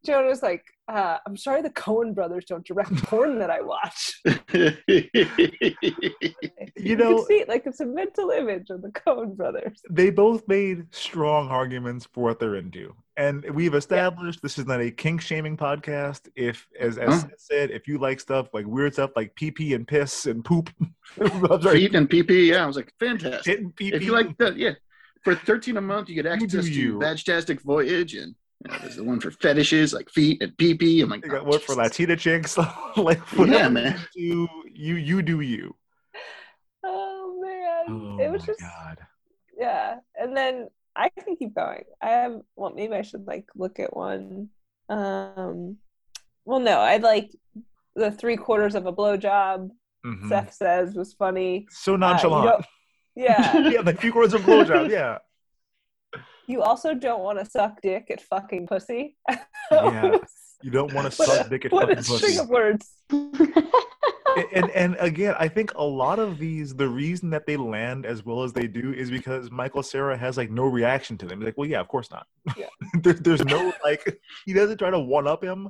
Jonah's 0.05 0.41
like, 0.43 0.63
uh, 0.87 1.17
I'm 1.25 1.35
sorry 1.35 1.61
the 1.61 1.69
Coen 1.71 2.13
brothers 2.13 2.45
don't 2.45 2.65
direct 2.65 2.93
porn 3.03 3.39
that 3.39 3.49
I 3.49 3.61
watch. 3.61 4.21
You 6.77 6.95
can 6.97 7.09
know, 7.09 7.25
see 7.25 7.35
it 7.39 7.49
like 7.49 7.65
it's 7.65 7.79
a 7.79 7.85
mental 7.85 8.29
image 8.29 8.69
of 8.69 8.81
the 8.81 8.89
Coen 8.89 9.35
brothers. 9.35 9.81
they 9.89 10.09
both 10.11 10.47
made 10.47 10.93
strong 10.93 11.47
arguments 11.49 12.07
for 12.13 12.23
what 12.25 12.39
they're 12.39 12.55
into. 12.55 12.93
And 13.17 13.43
we've 13.55 13.73
established 13.73 14.41
this 14.43 14.59
is 14.59 14.65
not 14.67 14.81
a 14.81 14.91
kink 14.91 15.21
shaming 15.21 15.55
podcast. 15.57 16.27
If, 16.35 16.67
as, 16.79 16.97
as 16.97 17.23
Huh? 17.23 17.29
Said, 17.37 17.71
if 17.71 17.87
you 17.87 17.97
like 17.97 18.19
stuff 18.19 18.49
like 18.53 18.67
weird 18.67 18.93
stuff 18.93 19.11
like 19.15 19.33
pee 19.35 19.51
pee 19.51 19.73
and 19.73 19.87
piss 19.87 20.25
and 20.25 20.43
poop, 20.43 20.69
I'm 21.21 21.61
sorry, 21.61 21.79
Feet 21.79 21.95
and 21.95 22.09
PP. 22.09 22.47
Yeah, 22.47 22.63
I 22.63 22.67
was 22.67 22.75
like, 22.75 22.93
fantastic. 22.99 23.45
shit 23.45 23.59
and 23.61 23.75
pee 23.75 23.93
If 23.93 24.03
you 24.03 24.11
like 24.11 24.37
that, 24.37 24.57
yeah. 24.57 24.71
For 25.23 25.33
13 25.33 25.77
a 25.77 25.81
month, 25.81 26.09
you 26.09 26.21
get 26.21 26.25
You 26.39 26.45
do 26.45 26.57
access 26.59 26.65
to 26.65 26.71
you. 26.71 26.99
Vagtastic 26.99 27.61
Voyage, 27.61 28.13
and 28.15 28.35
you 28.63 28.71
know, 28.71 28.77
there's 28.81 28.95
the 28.95 29.03
one 29.03 29.19
for 29.19 29.31
fetishes 29.31 29.93
like 29.93 30.09
feet 30.09 30.41
and 30.41 30.55
PP. 30.57 31.01
I'm 31.03 31.09
like, 31.09 31.21
they 31.21 31.27
got 31.29 31.41
oh, 31.41 31.49
one 31.49 31.59
for 31.59 31.75
Latina 31.75 32.15
chicks, 32.15 32.57
like 32.97 33.19
whatever 33.35 33.45
Yeah, 33.57 33.69
man. 33.69 33.99
You, 34.15 34.47
you 34.71 34.95
you 34.95 35.21
do 35.21 35.41
you. 35.41 35.75
Oh 36.83 37.39
man, 37.41 37.85
Oh 37.89 38.17
it 38.23 38.31
was 38.31 38.41
my 38.41 38.45
just 38.47 38.59
god. 38.61 38.97
yeah. 39.57 39.97
And 40.19 40.35
then 40.35 40.67
I 40.95 41.09
can 41.09 41.35
keep 41.35 41.53
going. 41.55 41.83
I 42.01 42.09
have 42.09 42.41
well, 42.55 42.71
maybe 42.73 42.93
I 42.93 43.01
should 43.01 43.25
like 43.27 43.45
look 43.55 43.79
at 43.79 43.95
one. 43.95 44.49
Um, 44.89 45.77
well, 46.45 46.59
no, 46.59 46.79
I 46.79 46.97
like 46.97 47.31
the 47.95 48.11
three 48.11 48.37
quarters 48.37 48.75
of 48.75 48.85
a 48.85 48.93
blowjob. 48.93 49.69
Mhm. 50.05 50.29
Seth 50.29 50.53
says 50.53 50.93
was 50.95 51.13
funny. 51.13 51.67
So 51.71 51.95
Uh, 51.95 51.97
nonchalant. 51.97 52.45
don't- 52.45 52.65
yeah, 53.15 53.69
yeah, 53.69 53.81
the 53.81 53.93
three 53.93 54.11
quarters 54.11 54.33
of 54.33 54.47
a 54.47 54.51
blowjob. 54.51 54.89
Yeah. 54.91 55.19
You 56.47 56.61
also 56.61 56.93
don't 56.93 57.21
want 57.23 57.39
to 57.39 57.45
suck 57.45 57.81
dick 57.81 58.07
at 58.09 58.21
fucking 58.21 58.67
pussy. 58.67 59.17
Yeah. 59.71 60.17
You 60.63 60.71
don't 60.71 60.93
want 60.95 61.05
to 61.05 61.11
suck 61.11 61.45
a- 61.45 61.49
dick 61.49 61.65
at 61.65 61.71
fucking 61.71 61.97
pussy. 61.97 62.11
what 62.11 62.17
fucking 62.17 62.17
a 62.17 62.17
pussy. 62.17 62.33
string 62.33 62.39
of 62.39 62.49
words. 62.49 62.91
and 64.53 64.71
and 64.71 64.95
again, 64.99 65.35
I 65.37 65.47
think 65.47 65.73
a 65.75 65.83
lot 65.83 66.17
of 66.17 66.39
these, 66.39 66.73
the 66.73 66.87
reason 66.87 67.29
that 67.31 67.45
they 67.45 67.55
land 67.55 68.05
as 68.05 68.25
well 68.25 68.41
as 68.41 68.51
they 68.51 68.65
do 68.65 68.91
is 68.93 69.11
because 69.11 69.51
Michael 69.51 69.83
Cera 69.83 70.17
has 70.17 70.37
like 70.37 70.49
no 70.49 70.63
reaction 70.63 71.17
to 71.19 71.25
them. 71.25 71.39
He's 71.39 71.45
like, 71.45 71.57
well, 71.57 71.69
yeah, 71.69 71.79
of 71.81 71.87
course 71.87 72.09
not. 72.09 72.25
Yeah. 72.57 72.67
there, 73.01 73.13
there's 73.13 73.45
no 73.45 73.73
like, 73.83 74.19
he 74.45 74.53
doesn't 74.53 74.77
try 74.77 74.89
to 74.89 74.99
one 74.99 75.27
up 75.27 75.43
him 75.43 75.69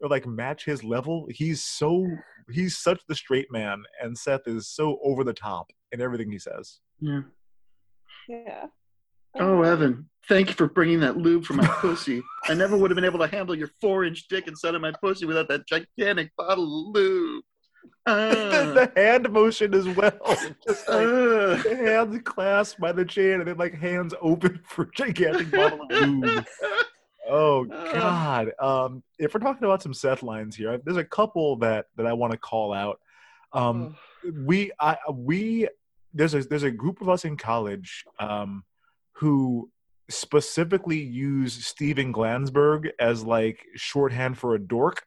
or 0.00 0.08
like 0.08 0.26
match 0.26 0.64
his 0.64 0.82
level. 0.82 1.26
He's 1.30 1.62
so 1.62 2.04
he's 2.50 2.76
such 2.76 3.00
the 3.08 3.14
straight 3.14 3.52
man, 3.52 3.82
and 4.02 4.16
Seth 4.16 4.46
is 4.46 4.68
so 4.68 4.98
over 5.04 5.22
the 5.24 5.34
top 5.34 5.70
in 5.92 6.00
everything 6.00 6.30
he 6.32 6.38
says. 6.38 6.80
Yeah. 7.00 7.20
Yeah. 8.28 8.66
Oh, 9.38 9.62
Evan, 9.62 10.08
thank 10.28 10.48
you 10.48 10.54
for 10.54 10.68
bringing 10.68 11.00
that 11.00 11.16
lube 11.16 11.44
for 11.44 11.54
my 11.54 11.66
pussy. 11.66 12.22
I 12.44 12.54
never 12.54 12.76
would 12.76 12.90
have 12.90 12.94
been 12.96 13.04
able 13.04 13.18
to 13.20 13.26
handle 13.26 13.54
your 13.54 13.70
four 13.80 14.04
inch 14.04 14.28
dick 14.28 14.46
inside 14.48 14.74
of 14.74 14.82
my 14.82 14.92
pussy 15.00 15.26
without 15.26 15.48
that 15.48 15.66
gigantic 15.66 16.30
bottle 16.36 16.64
of 16.64 16.94
lube. 16.94 17.44
the, 18.06 18.12
Uh, 18.12 18.74
the 18.74 18.92
hand 18.96 19.30
motion 19.32 19.74
as 19.74 19.88
well, 19.88 20.12
just 20.66 20.88
like 20.88 21.06
uh. 21.06 21.56
the 21.62 21.76
hands 21.84 22.20
clasped 22.24 22.80
by 22.80 22.92
the 22.92 23.04
chain, 23.04 23.34
and 23.40 23.46
then 23.46 23.56
like 23.56 23.74
hands 23.74 24.14
open 24.20 24.60
for 24.68 24.86
gigantic 24.86 25.50
bottle 25.50 25.80
of 25.82 25.90
lube. 25.90 26.44
Oh 27.28 27.64
Uh. 27.70 27.92
God! 27.92 28.52
Um, 28.60 29.02
if 29.18 29.34
we're 29.34 29.40
talking 29.40 29.64
about 29.64 29.82
some 29.82 29.94
Seth 29.94 30.22
lines 30.22 30.56
here, 30.56 30.78
there's 30.84 30.96
a 30.96 31.04
couple 31.04 31.56
that 31.56 31.86
that 31.96 32.06
I 32.06 32.12
want 32.12 32.32
to 32.32 32.38
call 32.38 32.72
out. 32.72 33.00
Um, 33.52 33.96
we, 34.44 34.70
I, 34.80 34.96
we, 35.12 35.68
there's 36.14 36.34
a 36.34 36.42
there's 36.42 36.62
a 36.62 36.70
group 36.70 37.00
of 37.00 37.08
us 37.08 37.24
in 37.24 37.36
college 37.36 38.04
um, 38.18 38.64
who 39.12 39.70
specifically 40.14 41.00
use 41.00 41.64
Steven 41.64 42.12
Glansberg 42.12 42.90
as 42.98 43.24
like 43.24 43.64
shorthand 43.74 44.38
for 44.38 44.54
a 44.54 44.58
dork, 44.58 45.04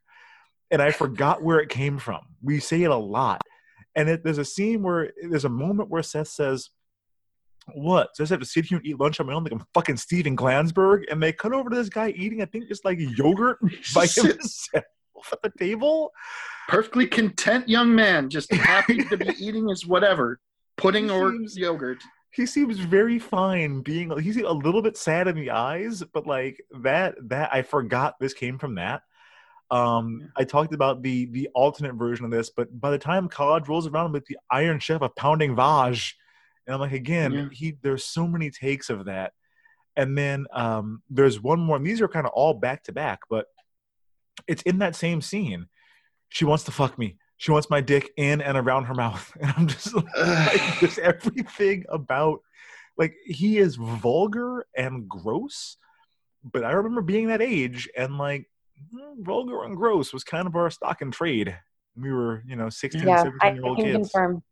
and 0.72 0.82
I 0.82 0.92
forgot 0.92 1.44
where 1.44 1.60
it 1.60 1.70
came 1.70 1.98
from. 1.98 2.22
We 2.42 2.60
say 2.60 2.84
it 2.84 2.92
a 2.92 2.96
lot, 2.96 3.42
and 3.96 4.10
it, 4.10 4.24
there's 4.24 4.38
a 4.38 4.46
scene 4.46 4.84
where 4.84 5.12
there's 5.30 5.46
a 5.46 5.50
moment 5.50 5.90
where 5.90 6.04
Seth 6.04 6.30
says. 6.30 6.70
What? 7.74 8.16
So 8.16 8.22
I 8.22 8.26
just 8.26 8.30
have 8.30 8.40
to 8.42 8.46
sit 8.46 8.66
here 8.66 8.78
and 8.78 8.86
eat 8.86 9.00
lunch 9.00 9.20
on 9.20 9.26
my 9.26 9.34
own 9.34 9.44
like 9.44 9.52
I'm 9.52 9.66
fucking 9.74 9.98
Steven 9.98 10.38
Glansberg, 10.38 11.06
and 11.10 11.22
they 11.22 11.34
cut 11.34 11.52
over 11.52 11.68
to 11.68 11.76
this 11.76 11.90
guy 11.90 12.10
eating, 12.10 12.44
I 12.44 12.46
think, 12.46 12.68
just 12.68 12.86
like 12.86 13.00
yogurt 13.00 13.58
by 13.96 14.06
himself 14.06 14.84
at 15.32 15.42
the 15.42 15.52
table. 15.58 16.12
Perfectly 16.68 17.08
content 17.08 17.68
young 17.68 17.96
man, 17.96 18.30
just 18.30 18.54
happy 18.54 19.04
to 19.06 19.18
be 19.18 19.30
eating 19.40 19.68
his 19.68 19.86
whatever, 19.86 20.40
pudding 20.78 21.10
or 21.10 21.34
yogurt. 21.56 22.04
He 22.36 22.46
seems 22.46 22.78
very 22.80 23.18
fine 23.20 23.82
being 23.82 24.18
he's 24.20 24.38
a 24.38 24.50
little 24.50 24.82
bit 24.82 24.98
sad 24.98 25.28
in 25.28 25.36
the 25.36 25.52
eyes 25.52 26.04
but 26.14 26.28
like 26.28 26.62
that 26.82 27.16
that 27.30 27.50
i 27.54 27.62
forgot 27.62 28.16
this 28.20 28.34
came 28.34 28.58
from 28.60 28.76
that. 28.76 29.02
Um 29.72 30.32
i 30.36 30.44
talked 30.44 30.74
about 30.74 31.02
the 31.02 31.26
the 31.28 31.50
alternate 31.56 31.96
version 31.96 32.26
of 32.26 32.32
this 32.32 32.50
but 32.50 32.68
by 32.80 32.92
the 32.92 32.98
time 32.98 33.28
college 33.30 33.68
rolls 33.68 33.88
around 33.88 34.12
with 34.12 34.26
the 34.28 34.38
iron 34.52 34.80
chef 34.80 35.02
of 35.02 35.16
pounding 35.16 35.56
vaj. 35.56 36.14
And 36.68 36.74
i'm 36.74 36.80
like 36.82 36.92
again 36.92 37.32
Yeah. 37.32 37.48
he 37.52 37.78
there's 37.82 38.06
so 38.06 38.28
many 38.28 38.52
takes 38.52 38.90
of 38.90 39.06
that. 39.06 39.34
And 39.96 40.18
then 40.18 40.46
um 40.52 41.02
there's 41.10 41.42
one 41.42 41.60
more 41.60 41.78
and 41.78 41.86
these 41.86 42.02
are 42.02 42.08
kind 42.08 42.26
of 42.28 42.34
all 42.34 42.54
back 42.54 42.84
to 42.84 42.92
back 42.92 43.20
but 43.30 43.46
it's 44.48 44.62
in 44.64 44.80
that 44.80 44.96
same 44.96 45.22
scene. 45.22 45.68
She 46.30 46.44
wants 46.44 46.66
to 46.66 46.72
fuck 46.72 46.98
me 47.00 47.18
she 47.38 47.52
wants 47.52 47.70
my 47.70 47.82
dick 47.82 48.12
in 48.18 48.42
and 48.42 48.58
around 48.58 48.86
her 48.86 48.94
mouth 48.94 49.36
and 49.42 49.54
i'm 49.58 49.68
just 49.68 49.94
like 49.94 50.06
like 50.18 50.62
just 50.80 51.00
everything 51.00 51.84
about 51.90 52.40
like 52.98 53.14
he 53.26 53.58
is 53.58 53.76
vulgar 53.76 54.66
and 54.76 55.08
gross 55.10 55.78
but 56.44 56.64
i 56.64 56.72
remember 56.72 57.02
being 57.02 57.28
that 57.28 57.42
age 57.42 57.90
and 57.98 58.18
like 58.18 58.50
mm, 58.94 59.24
vulgar 59.24 59.64
and 59.64 59.76
gross 59.76 60.14
was 60.14 60.24
kind 60.24 60.48
of 60.48 60.56
our 60.56 60.70
stock 60.70 61.02
and 61.02 61.12
trade 61.14 61.58
we 61.98 62.12
were 62.12 62.44
you 62.48 62.56
know 62.56 62.70
16 62.70 63.08
yeah, 63.08 63.24
17 63.24 63.56
year 63.56 63.66
old 63.66 63.78
kids 63.80 64.12
confirm. 64.12 64.44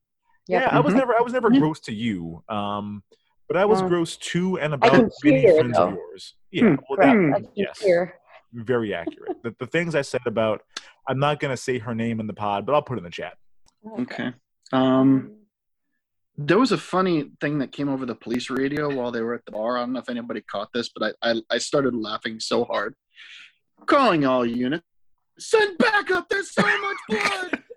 yeah 0.47 0.59
Yep. 0.61 0.73
i 0.73 0.79
was 0.79 0.93
Mhm. 0.93 0.97
never 0.97 1.15
i 1.15 1.21
was 1.21 1.33
never 1.33 1.51
Yeah. 1.51 1.59
gross 1.59 1.79
to 1.81 1.93
you 1.93 2.43
um 2.49 3.03
but 3.47 3.57
i 3.57 3.65
was 3.65 3.81
Yeah. 3.81 3.87
gross 3.87 4.17
to 4.17 4.57
and 4.59 4.73
about 4.73 4.91
can 4.93 5.09
many 5.23 5.41
hear 5.41 5.51
it, 5.51 5.55
friends 5.55 5.77
of 5.77 5.91
yours 5.91 6.35
yeah 6.51 6.63
Hmm. 6.69 6.75
well, 6.89 6.97
that, 6.99 7.15
Hmm. 7.15 7.45
Yes 7.55 7.79
hear. 7.81 8.19
Very 8.53 8.93
accurate 8.93 9.41
the, 9.43 9.53
the 9.59 9.67
things 9.67 9.95
i 9.95 10.01
said 10.01 10.21
about 10.25 10.61
i'm 11.07 11.19
not 11.19 11.39
going 11.39 11.51
to 11.51 11.57
say 11.57 11.79
her 11.79 11.95
name 11.95 12.19
in 12.19 12.27
the 12.27 12.33
pod 12.33 12.65
but 12.65 12.73
i'll 12.73 12.81
put 12.81 12.97
it 12.97 12.99
in 12.99 13.03
the 13.03 13.09
chat 13.09 13.33
Okay. 13.99 14.31
Um, 14.71 15.33
there 16.37 16.57
was 16.57 16.71
a 16.71 16.77
funny 16.77 17.31
thing 17.41 17.59
that 17.59 17.71
came 17.71 17.89
over 17.89 18.05
the 18.05 18.15
police 18.15 18.49
radio 18.49 18.93
while 18.93 19.11
they 19.11 19.21
were 19.21 19.33
at 19.33 19.45
the 19.45 19.51
bar. 19.51 19.77
I 19.77 19.81
don't 19.81 19.93
know 19.93 19.99
if 19.99 20.09
anybody 20.09 20.41
caught 20.41 20.69
this, 20.73 20.89
but 20.89 21.13
I, 21.21 21.31
I, 21.31 21.41
I 21.51 21.57
started 21.57 21.93
laughing 21.93 22.39
so 22.39 22.63
hard. 22.63 22.95
Calling 23.85 24.25
all 24.25 24.45
units. 24.45 24.85
Send 25.37 25.77
backup. 25.77 26.29
There's 26.29 26.53
so 26.53 26.61
much 26.61 26.97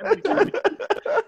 blood. 0.00 0.54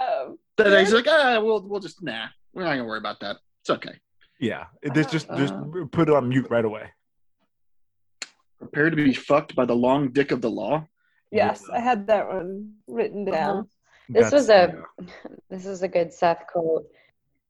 Um, 0.00 0.38
that 0.56 0.78
he's 0.78 0.92
like, 0.92 1.08
ah, 1.08 1.40
we'll 1.40 1.60
we'll 1.66 1.80
just 1.80 2.00
nah. 2.04 2.26
We're 2.54 2.62
not 2.62 2.70
gonna 2.70 2.84
worry 2.84 2.98
about 2.98 3.18
that. 3.18 3.38
It's 3.62 3.70
okay. 3.70 3.98
yeah 4.38 4.66
it, 4.80 4.94
just 4.94 5.10
just 5.10 5.28
just 5.36 5.52
Uh, 5.52 5.86
put 5.90 6.08
it 6.08 6.14
on 6.14 6.28
mute 6.28 6.46
right 6.50 6.64
away 6.64 6.88
Prepare 8.58 8.90
to 8.90 8.96
be 8.96 9.14
fucked 9.14 9.54
by 9.54 9.64
the 9.64 9.76
long 9.76 10.10
dick 10.10 10.30
of 10.30 10.40
the 10.40 10.50
law. 10.50 10.86
yes, 11.30 11.64
I 11.72 11.80
had 11.80 12.06
that 12.08 12.28
one 12.28 12.72
written 12.86 13.24
down. 13.24 13.68
This 14.08 14.32
was 14.32 14.46
That's- 14.46 14.74
a 14.98 15.04
this 15.50 15.66
is 15.66 15.82
a 15.82 15.88
good 15.88 16.12
Seth 16.12 16.46
quote. 16.50 16.86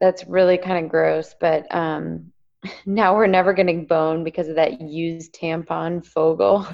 That's 0.01 0.27
really 0.27 0.59
kind 0.59 0.85
of 0.85 0.91
gross, 0.91 1.35
but 1.41 1.73
um, 1.75 2.33
Now 2.87 3.15
we're 3.15 3.27
never 3.27 3.53
getting 3.53 3.87
bone 3.87 4.25
because 4.25 4.49
of 4.49 4.57
that 4.57 4.81
used 4.81 5.35
tampon 5.35 6.05
Fogel. 6.05 6.67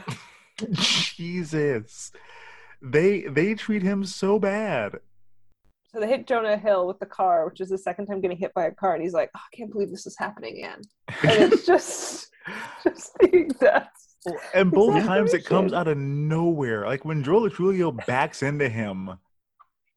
Jesus. 0.71 2.13
They 2.83 3.23
they 3.23 3.55
treat 3.55 3.83
him 3.83 4.05
so 4.05 4.39
bad. 4.39 4.99
So 5.93 6.01
they 6.01 6.09
hit 6.09 6.27
Jonah 6.27 6.57
Hill 6.57 6.87
with 6.87 6.99
the 6.99 7.07
car, 7.07 7.49
which 7.49 7.61
is 7.61 7.69
the 7.69 7.79
second 7.79 8.07
time 8.07 8.21
getting 8.21 8.37
hit 8.37 8.53
by 8.53 8.67
a 8.67 8.73
car, 8.73 8.95
and 8.95 9.03
he's 9.03 9.13
like, 9.13 9.31
oh, 9.37 9.41
"I 9.41 9.57
can't 9.57 9.71
believe 9.71 9.91
this 9.91 10.07
is 10.07 10.17
happening 10.19 10.59
again." 10.59 10.83
And 11.23 11.53
it's 11.53 11.67
just, 11.67 12.31
just 12.83 13.15
the 13.21 13.35
exact. 13.35 13.97
And 14.55 14.71
both 14.71 15.05
times 15.05 15.35
it 15.35 15.45
comes 15.45 15.73
out 15.73 15.89
of 15.89 15.99
nowhere. 15.99 16.87
Like 16.87 17.05
when 17.05 17.23
Joe 17.23 17.39
Lo 17.39 17.49
Truglio 17.49 18.05
backs 18.07 18.43
into 18.43 18.69
him. 18.69 19.11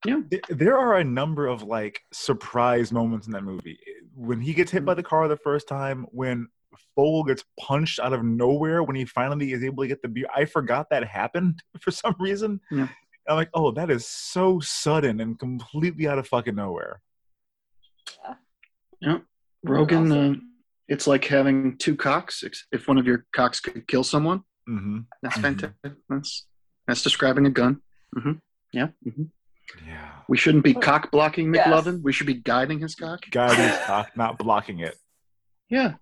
Yeah. 0.05 0.21
th- 0.29 0.43
There 0.49 0.77
are 0.77 0.97
a 0.97 1.03
number 1.03 1.47
of 1.47 1.63
like 1.63 2.01
surprise 2.13 2.91
moments 2.91 3.27
in 3.27 3.33
that 3.33 3.43
movie. 3.43 3.79
When 4.15 4.39
he 4.41 4.53
gets 4.53 4.71
hit 4.71 4.85
by 4.85 4.93
the 4.93 5.03
car 5.03 5.27
the 5.27 5.37
first 5.37 5.67
time, 5.67 6.05
when 6.11 6.47
Fogel 6.95 7.23
gets 7.23 7.43
punched 7.59 7.99
out 7.99 8.13
of 8.13 8.23
nowhere, 8.23 8.83
when 8.83 8.95
he 8.95 9.05
finally 9.05 9.53
is 9.53 9.63
able 9.63 9.83
to 9.83 9.87
get 9.87 10.01
the 10.01 10.07
beer. 10.07 10.27
I 10.35 10.45
forgot 10.45 10.87
that 10.91 11.03
happened 11.07 11.61
for 11.79 11.91
some 11.91 12.15
reason. 12.19 12.59
Yeah. 12.69 12.87
I'm 13.29 13.35
like, 13.35 13.49
oh, 13.53 13.71
that 13.71 13.89
is 13.91 14.05
so 14.07 14.59
sudden 14.59 15.19
and 15.19 15.37
completely 15.37 16.07
out 16.07 16.17
of 16.19 16.27
fucking 16.27 16.55
nowhere. 16.55 17.01
Yeah 19.01 19.19
Rogen, 19.65 20.05
Awesome. 20.11 20.49
It's 20.87 21.05
like 21.07 21.25
having 21.25 21.77
two 21.77 21.95
cocks. 21.95 22.43
If 22.71 22.87
one 22.87 22.97
of 22.97 23.05
your 23.05 23.25
cocks 23.33 23.59
could 23.59 23.87
kill 23.87 24.03
someone, 24.03 24.43
hmm 24.65 24.99
that's 25.21 25.37
Mhm. 25.37 25.41
fantastic. 25.41 25.93
That's 26.09 26.47
that's 26.87 27.03
describing 27.03 27.45
a 27.45 27.49
gun. 27.49 27.81
hmm 28.13 28.33
Yeah. 28.71 28.87
hmm 29.03 29.23
Yeah. 29.85 30.21
We 30.29 30.37
shouldn't 30.37 30.63
be 30.63 30.73
cock 30.73 31.11
blocking 31.11 31.53
Yes. 31.53 31.67
McLovin. 31.67 32.01
We 32.01 32.13
should 32.13 32.27
be 32.27 32.35
guiding 32.35 32.79
his 32.79 32.95
cock. 32.95 33.19
Guiding 33.31 33.65
his 33.65 33.77
cock, 33.85 34.15
not 34.15 34.37
blocking 34.37 34.79
it. 34.79 34.97
Yeah. 35.69 35.95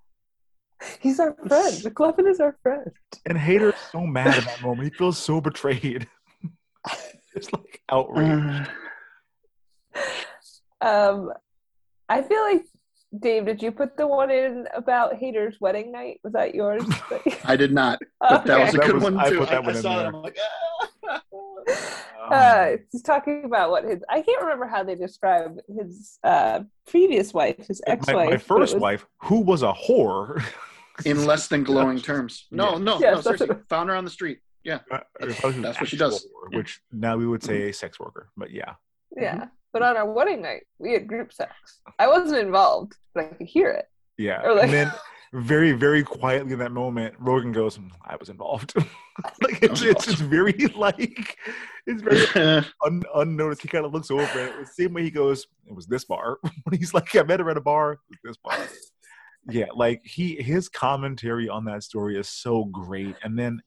He's 0.99 1.19
our 1.19 1.33
friend. 1.47 1.75
McLovin 1.83 2.29
is 2.29 2.39
our 2.39 2.55
friend. 2.61 2.91
And 3.25 3.38
Hader's 3.38 3.79
so 3.91 4.01
mad 4.01 4.38
at 4.38 4.43
that 4.45 4.61
moment. 4.61 4.91
He 4.91 4.97
feels 4.97 5.17
so 5.17 5.41
betrayed. 5.41 6.07
It's 7.38 7.51
like 7.51 7.81
outrage. 7.91 8.67
Uh, 10.81 10.88
Um, 10.88 11.33
I 12.07 12.21
feel 12.21 12.41
like 12.43 12.63
Dave, 13.20 13.45
did 13.45 13.61
you 13.61 13.72
put 13.72 13.95
the 13.97 14.07
one 14.07 14.32
in 14.32 14.68
about 14.76 15.13
Hader's 15.13 15.59
wedding 15.61 15.91
night? 15.91 16.20
Was 16.24 16.34
that 16.34 16.55
yours? 16.55 16.84
I 17.45 17.55
did 17.55 17.72
not, 17.74 17.99
but 18.20 18.45
that 18.45 18.59
was 18.59 18.74
a 18.74 18.78
That 18.78 18.86
good 18.86 18.95
was- 18.95 19.03
one 19.03 19.20
I 19.20 19.30
too. 19.30 19.39
put 19.39 19.49
that 19.49 19.55
I, 19.55 19.59
one 19.59 19.70
I 19.74 19.78
in 19.78 19.82
saw 19.82 19.95
there. 19.97 20.11
that. 20.11 20.16
I'm 20.16 20.22
like, 20.22 20.38
ah. 21.09 21.22
uh, 22.32 22.78
he's 22.91 23.01
talking 23.01 23.43
about 23.45 23.70
what 23.70 23.84
his 23.84 24.03
I 24.09 24.22
can't 24.22 24.41
remember 24.41 24.66
how 24.66 24.84
they 24.84 24.95
describe 24.95 25.57
his 25.68 26.18
uh, 26.24 26.61
previous 26.88 27.34
wife, 27.34 27.68
his 27.68 27.82
ex-wife. 27.88 28.16
my 28.16 28.26
but 28.26 28.34
it 28.34 28.41
first 28.41 28.74
was- 28.74 28.82
wife, 28.82 29.05
who 29.20 29.41
was 29.41 29.63
a 29.63 29.74
whore. 29.74 30.43
in 31.05 31.26
less 31.26 31.49
than 31.49 31.61
glowing 31.63 31.99
terms. 31.99 32.47
No, 32.51 32.74
Yeah. 32.74 32.78
no, 32.78 32.99
Yes, 32.99 33.16
no. 33.16 33.22
Seriously, 33.22 33.47
what- 33.47 33.68
found 33.68 33.89
her 33.89 33.95
on 33.95 34.05
the 34.05 34.09
street. 34.11 34.39
Yeah. 34.63 34.80
Uh, 34.89 34.99
I 35.22 35.26
thought 35.34 35.51
she 35.53 35.59
was 35.59 35.61
That's 35.61 35.80
what 35.82 35.89
she 35.89 35.97
does. 35.97 36.26
whore, 36.26 36.55
Which 36.55 36.80
now 36.91 37.18
we 37.18 37.28
would 37.28 37.43
say 37.43 37.70
a 37.70 37.74
sex 37.74 37.99
worker, 37.99 38.30
but 38.38 38.49
yeah. 38.51 38.76
Yeah, 39.16 39.47
but 39.76 39.82
on 39.82 39.97
our 39.97 40.09
wedding 40.09 40.41
night, 40.41 40.63
we 40.80 40.93
had 40.93 41.05
group 41.05 41.34
sex. 41.34 41.51
I 41.99 42.07
wasn't 42.07 42.39
involved, 42.39 42.93
but 43.13 43.26
I 43.26 43.28
could 43.28 43.45
hear 43.45 43.71
it. 43.71 43.89
Yeah. 44.17 44.41
Or 44.41 44.53
like- 44.55 44.63
and 44.63 44.73
then 44.73 44.91
very, 45.34 45.73
very 45.73 46.01
quietly 46.01 46.53
in 46.53 46.59
that 46.59 46.71
moment, 46.71 47.21
Rogen 47.21 47.53
goes, 47.53 47.78
"Mm, 47.78 47.91
I 48.05 48.15
was 48.15 48.30
involved. 48.30 48.73
like 49.41 49.61
it's, 49.61 49.82
was 49.82 49.84
it's 49.84 50.05
just 50.05 50.21
very 50.21 50.53
like 50.78 51.38
it's 51.86 52.01
very 52.01 52.63
un- 52.86 53.03
unnoticed. 53.15 53.63
He 53.63 53.67
kind 53.67 53.84
of 53.86 53.93
looks 53.93 54.09
over 54.09 54.21
and 54.23 54.61
it. 54.61 54.65
The 54.65 54.84
same 54.84 54.93
way 54.93 55.03
he 55.03 55.11
goes, 55.11 55.45
it 55.67 55.76
was 55.76 55.88
this 55.88 56.05
bar. 56.05 56.38
when 56.63 56.80
he's 56.80 56.93
like, 56.93 57.13
I 57.13 57.23
met 57.23 57.41
her 57.41 57.49
at 57.49 57.57
a 57.57 57.61
bar, 57.61 57.91
it 57.91 57.99
was 58.09 58.17
this 58.23 58.38
bar. 58.38 58.57
yeah, 59.49 59.65
like 59.76 60.05
he 60.05 60.41
his 60.41 60.69
commentary 60.69 61.49
on 61.49 61.65
that 61.65 61.84
story 61.84 62.17
is 62.17 62.30
so 62.30 62.63
great. 62.63 63.17
And 63.23 63.38
then 63.38 63.61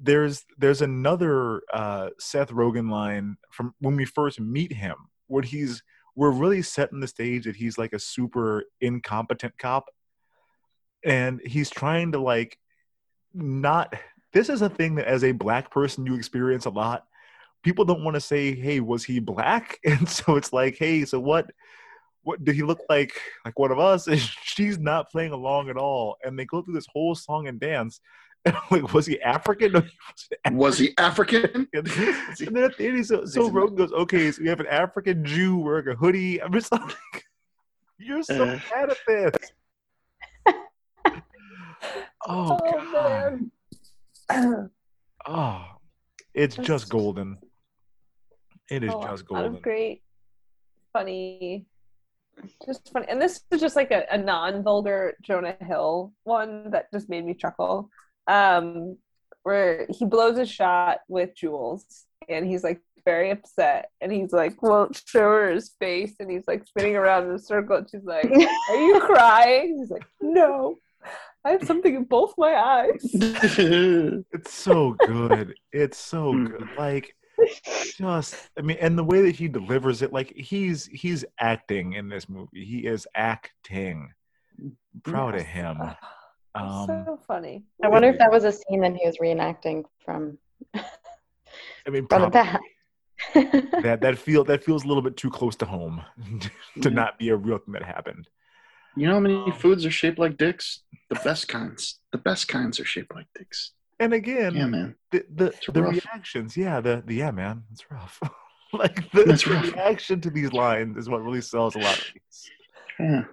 there's 0.00 0.46
there's 0.56 0.80
another 0.80 1.60
uh 1.74 2.08
Seth 2.18 2.48
Rogen 2.48 2.90
line 2.90 3.36
from 3.50 3.74
when 3.80 3.96
we 3.96 4.06
first 4.06 4.40
meet 4.40 4.72
him 4.72 4.96
where 5.32 5.42
he's 5.42 5.82
we're 6.14 6.30
really 6.30 6.62
setting 6.62 7.00
the 7.00 7.08
stage 7.08 7.44
that 7.44 7.56
he's 7.56 7.78
like 7.78 7.94
a 7.94 7.98
super 7.98 8.64
incompetent 8.80 9.56
cop. 9.58 9.88
And 11.04 11.40
he's 11.44 11.70
trying 11.70 12.12
to 12.12 12.18
like 12.18 12.58
not 13.34 13.94
this 14.32 14.48
is 14.48 14.62
a 14.62 14.68
thing 14.68 14.94
that 14.96 15.06
as 15.06 15.24
a 15.24 15.32
black 15.32 15.70
person 15.70 16.06
you 16.06 16.14
experience 16.14 16.66
a 16.66 16.70
lot. 16.70 17.06
People 17.62 17.84
don't 17.84 18.04
want 18.04 18.14
to 18.14 18.20
say 18.20 18.54
hey 18.54 18.80
was 18.80 19.04
he 19.04 19.18
black? 19.18 19.78
And 19.86 20.08
so 20.08 20.36
it's 20.36 20.52
like 20.52 20.76
hey 20.76 21.04
so 21.04 21.18
what 21.18 21.50
what 22.24 22.44
did 22.44 22.54
he 22.54 22.62
look 22.62 22.80
like 22.88 23.14
like 23.44 23.58
one 23.58 23.72
of 23.72 23.78
us? 23.78 24.06
And 24.08 24.20
she's 24.20 24.78
not 24.78 25.10
playing 25.10 25.32
along 25.32 25.70
at 25.70 25.76
all. 25.76 26.16
And 26.22 26.38
they 26.38 26.44
go 26.44 26.62
through 26.62 26.74
this 26.74 26.86
whole 26.92 27.14
song 27.14 27.48
and 27.48 27.58
dance 27.58 28.00
and 28.44 28.56
I'm 28.70 28.82
like 28.82 28.92
was 28.92 29.06
he 29.06 29.20
african 29.22 29.72
no, 29.72 29.80
he 29.80 29.88
wasn't 30.44 30.56
Was 30.56 30.78
he 30.78 30.94
African? 30.98 31.68
African. 31.74 32.14
and 32.46 32.56
then 32.56 32.64
at 32.64 32.76
the 32.76 32.86
end 32.86 32.96
he's 32.96 33.08
so, 33.08 33.24
so 33.24 33.50
Rogen 33.50 33.76
goes 33.76 33.92
okay 33.92 34.30
so 34.30 34.42
you 34.42 34.48
have 34.50 34.60
an 34.60 34.66
african 34.66 35.24
jew 35.24 35.58
wearing 35.58 35.88
a 35.88 35.94
hoodie 35.94 36.42
i'm 36.42 36.52
just 36.52 36.72
like 36.72 37.24
you're 37.98 38.22
so 38.22 38.44
Uh. 38.44 38.58
bad 38.70 38.90
at 38.90 38.98
this 39.06 39.52
oh, 42.28 42.58
god 42.92 43.40
man. 44.30 44.70
oh 45.26 45.64
it's 46.34 46.56
That's 46.56 46.66
just 46.66 46.88
golden 46.88 47.38
it 48.72 48.84
is 48.84 48.94
a 48.94 49.02
just 49.02 49.26
golden 49.26 49.60
great, 49.60 50.02
funny, 50.94 51.66
just 52.64 52.90
funny. 52.90 53.06
And 53.08 53.20
this 53.20 53.42
is 53.50 53.60
just 53.60 53.76
like 53.76 53.90
a, 53.90 54.06
a 54.10 54.16
non-vulgar 54.16 55.14
Jonah 55.20 55.56
Hill 55.60 56.12
one 56.24 56.70
that 56.70 56.90
just 56.90 57.10
made 57.10 57.26
me 57.26 57.34
chuckle. 57.34 57.90
Um, 58.26 58.98
where 59.42 59.86
he 59.90 60.04
blows 60.04 60.38
a 60.38 60.46
shot 60.46 61.00
with 61.08 61.34
Jules, 61.34 62.04
and 62.28 62.46
he's 62.46 62.62
like 62.62 62.80
very 63.04 63.30
upset, 63.30 63.90
and 64.00 64.12
he's 64.12 64.32
like, 64.32 64.62
won't 64.62 65.02
show 65.06 65.22
her 65.22 65.50
his 65.50 65.74
face, 65.80 66.14
and 66.20 66.30
he's 66.30 66.44
like 66.46 66.64
spinning 66.66 66.94
around 66.96 67.24
in 67.28 67.32
a 67.34 67.38
circle, 67.38 67.76
and 67.78 67.90
she's 67.90 68.04
like, 68.04 68.26
"Are 68.70 68.76
you 68.76 69.00
crying?" 69.04 69.78
He's 69.80 69.90
like, 69.90 70.06
"No." 70.20 70.76
I 71.44 71.50
have 71.50 71.64
something 71.64 71.96
in 71.96 72.04
both 72.04 72.34
my 72.38 72.54
eyes. 72.54 73.04
It's 74.32 74.52
so 74.52 74.96
good. 75.04 75.54
It's 75.72 75.98
so 75.98 76.32
Mm. 76.32 76.50
good. 76.56 76.68
Like 76.78 77.16
just 77.98 78.48
I 78.56 78.62
mean 78.62 78.76
and 78.80 78.96
the 78.96 79.02
way 79.02 79.22
that 79.22 79.34
he 79.34 79.48
delivers 79.48 80.02
it 80.02 80.12
like 80.12 80.32
he's 80.36 80.86
he's 80.86 81.24
acting 81.40 81.94
in 81.94 82.08
this 82.08 82.28
movie. 82.28 82.64
He 82.64 82.86
is 82.86 83.08
acting. 83.16 84.12
Proud 85.02 85.34
of 85.34 85.40
Yes. 85.40 85.50
him. 85.50 85.78
Ugh, 86.54 86.90
Um 86.90 87.04
so 87.06 87.20
funny. 87.26 87.64
I 87.82 87.88
wonder 87.88 88.08
if 88.08 88.18
that 88.18 88.30
was 88.30 88.44
a 88.44 88.52
scene 88.52 88.80
that 88.82 88.94
he 88.94 89.06
was 89.06 89.16
reenacting 89.18 89.84
from 90.04 90.38
I 90.74 91.90
mean 91.90 92.06
from 92.10 92.22
the 92.22 92.30
past. 92.30 92.62
that 93.34 93.98
that 94.00 94.18
feel 94.18 94.44
that 94.44 94.64
feels 94.64 94.84
a 94.84 94.88
little 94.88 95.02
bit 95.02 95.16
too 95.16 95.30
close 95.30 95.54
to 95.56 95.64
home 95.66 96.02
to 96.40 96.50
Yeah. 96.88 96.94
not 96.94 97.18
be 97.18 97.28
a 97.30 97.36
real 97.36 97.58
thing 97.58 97.72
that 97.74 97.84
happened. 97.84 98.28
You 98.96 99.06
know 99.06 99.14
how 99.14 99.20
many 99.20 99.50
foods 99.52 99.86
are 99.86 99.90
shaped 99.90 100.18
like 100.18 100.36
dicks? 100.36 100.80
The 101.08 101.14
best 101.24 101.48
kinds. 101.48 101.98
The 102.10 102.18
best 102.18 102.48
kinds 102.48 102.78
are 102.80 102.84
shaped 102.84 103.14
like 103.14 103.26
dicks. 103.38 103.72
And 104.00 104.12
again, 104.12 104.54
Yeah, 104.54 104.66
man. 104.66 104.96
the 105.12 105.24
the, 105.34 105.54
the 105.72 105.82
reactions, 105.82 106.56
yeah, 106.56 106.80
the, 106.80 107.02
the 107.06 107.14
yeah, 107.14 107.30
man, 107.30 107.62
it's 107.72 107.90
rough. 107.90 108.20
like 108.72 109.10
the, 109.12 109.24
the 109.24 109.44
rough. 109.50 109.72
reaction 109.72 110.20
to 110.22 110.30
these 110.30 110.52
lines 110.52 110.96
is 110.98 111.08
what 111.08 111.22
really 111.22 111.40
sells 111.40 111.74
a 111.76 111.78
lot 111.78 111.96
of 111.96 112.04
these. 112.12 112.50
Yeah. 112.98 113.24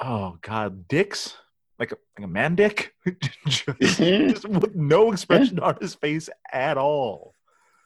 Oh 0.00 0.38
God, 0.40 0.86
dicks 0.88 1.36
like 1.78 1.92
a 1.92 1.96
like 2.18 2.24
a 2.24 2.28
man 2.28 2.54
dick, 2.54 2.94
just, 3.46 3.66
just 3.98 4.48
with 4.48 4.74
no 4.74 5.12
expression 5.12 5.58
on 5.60 5.76
his 5.80 5.94
face 5.94 6.28
at 6.52 6.78
all. 6.78 7.34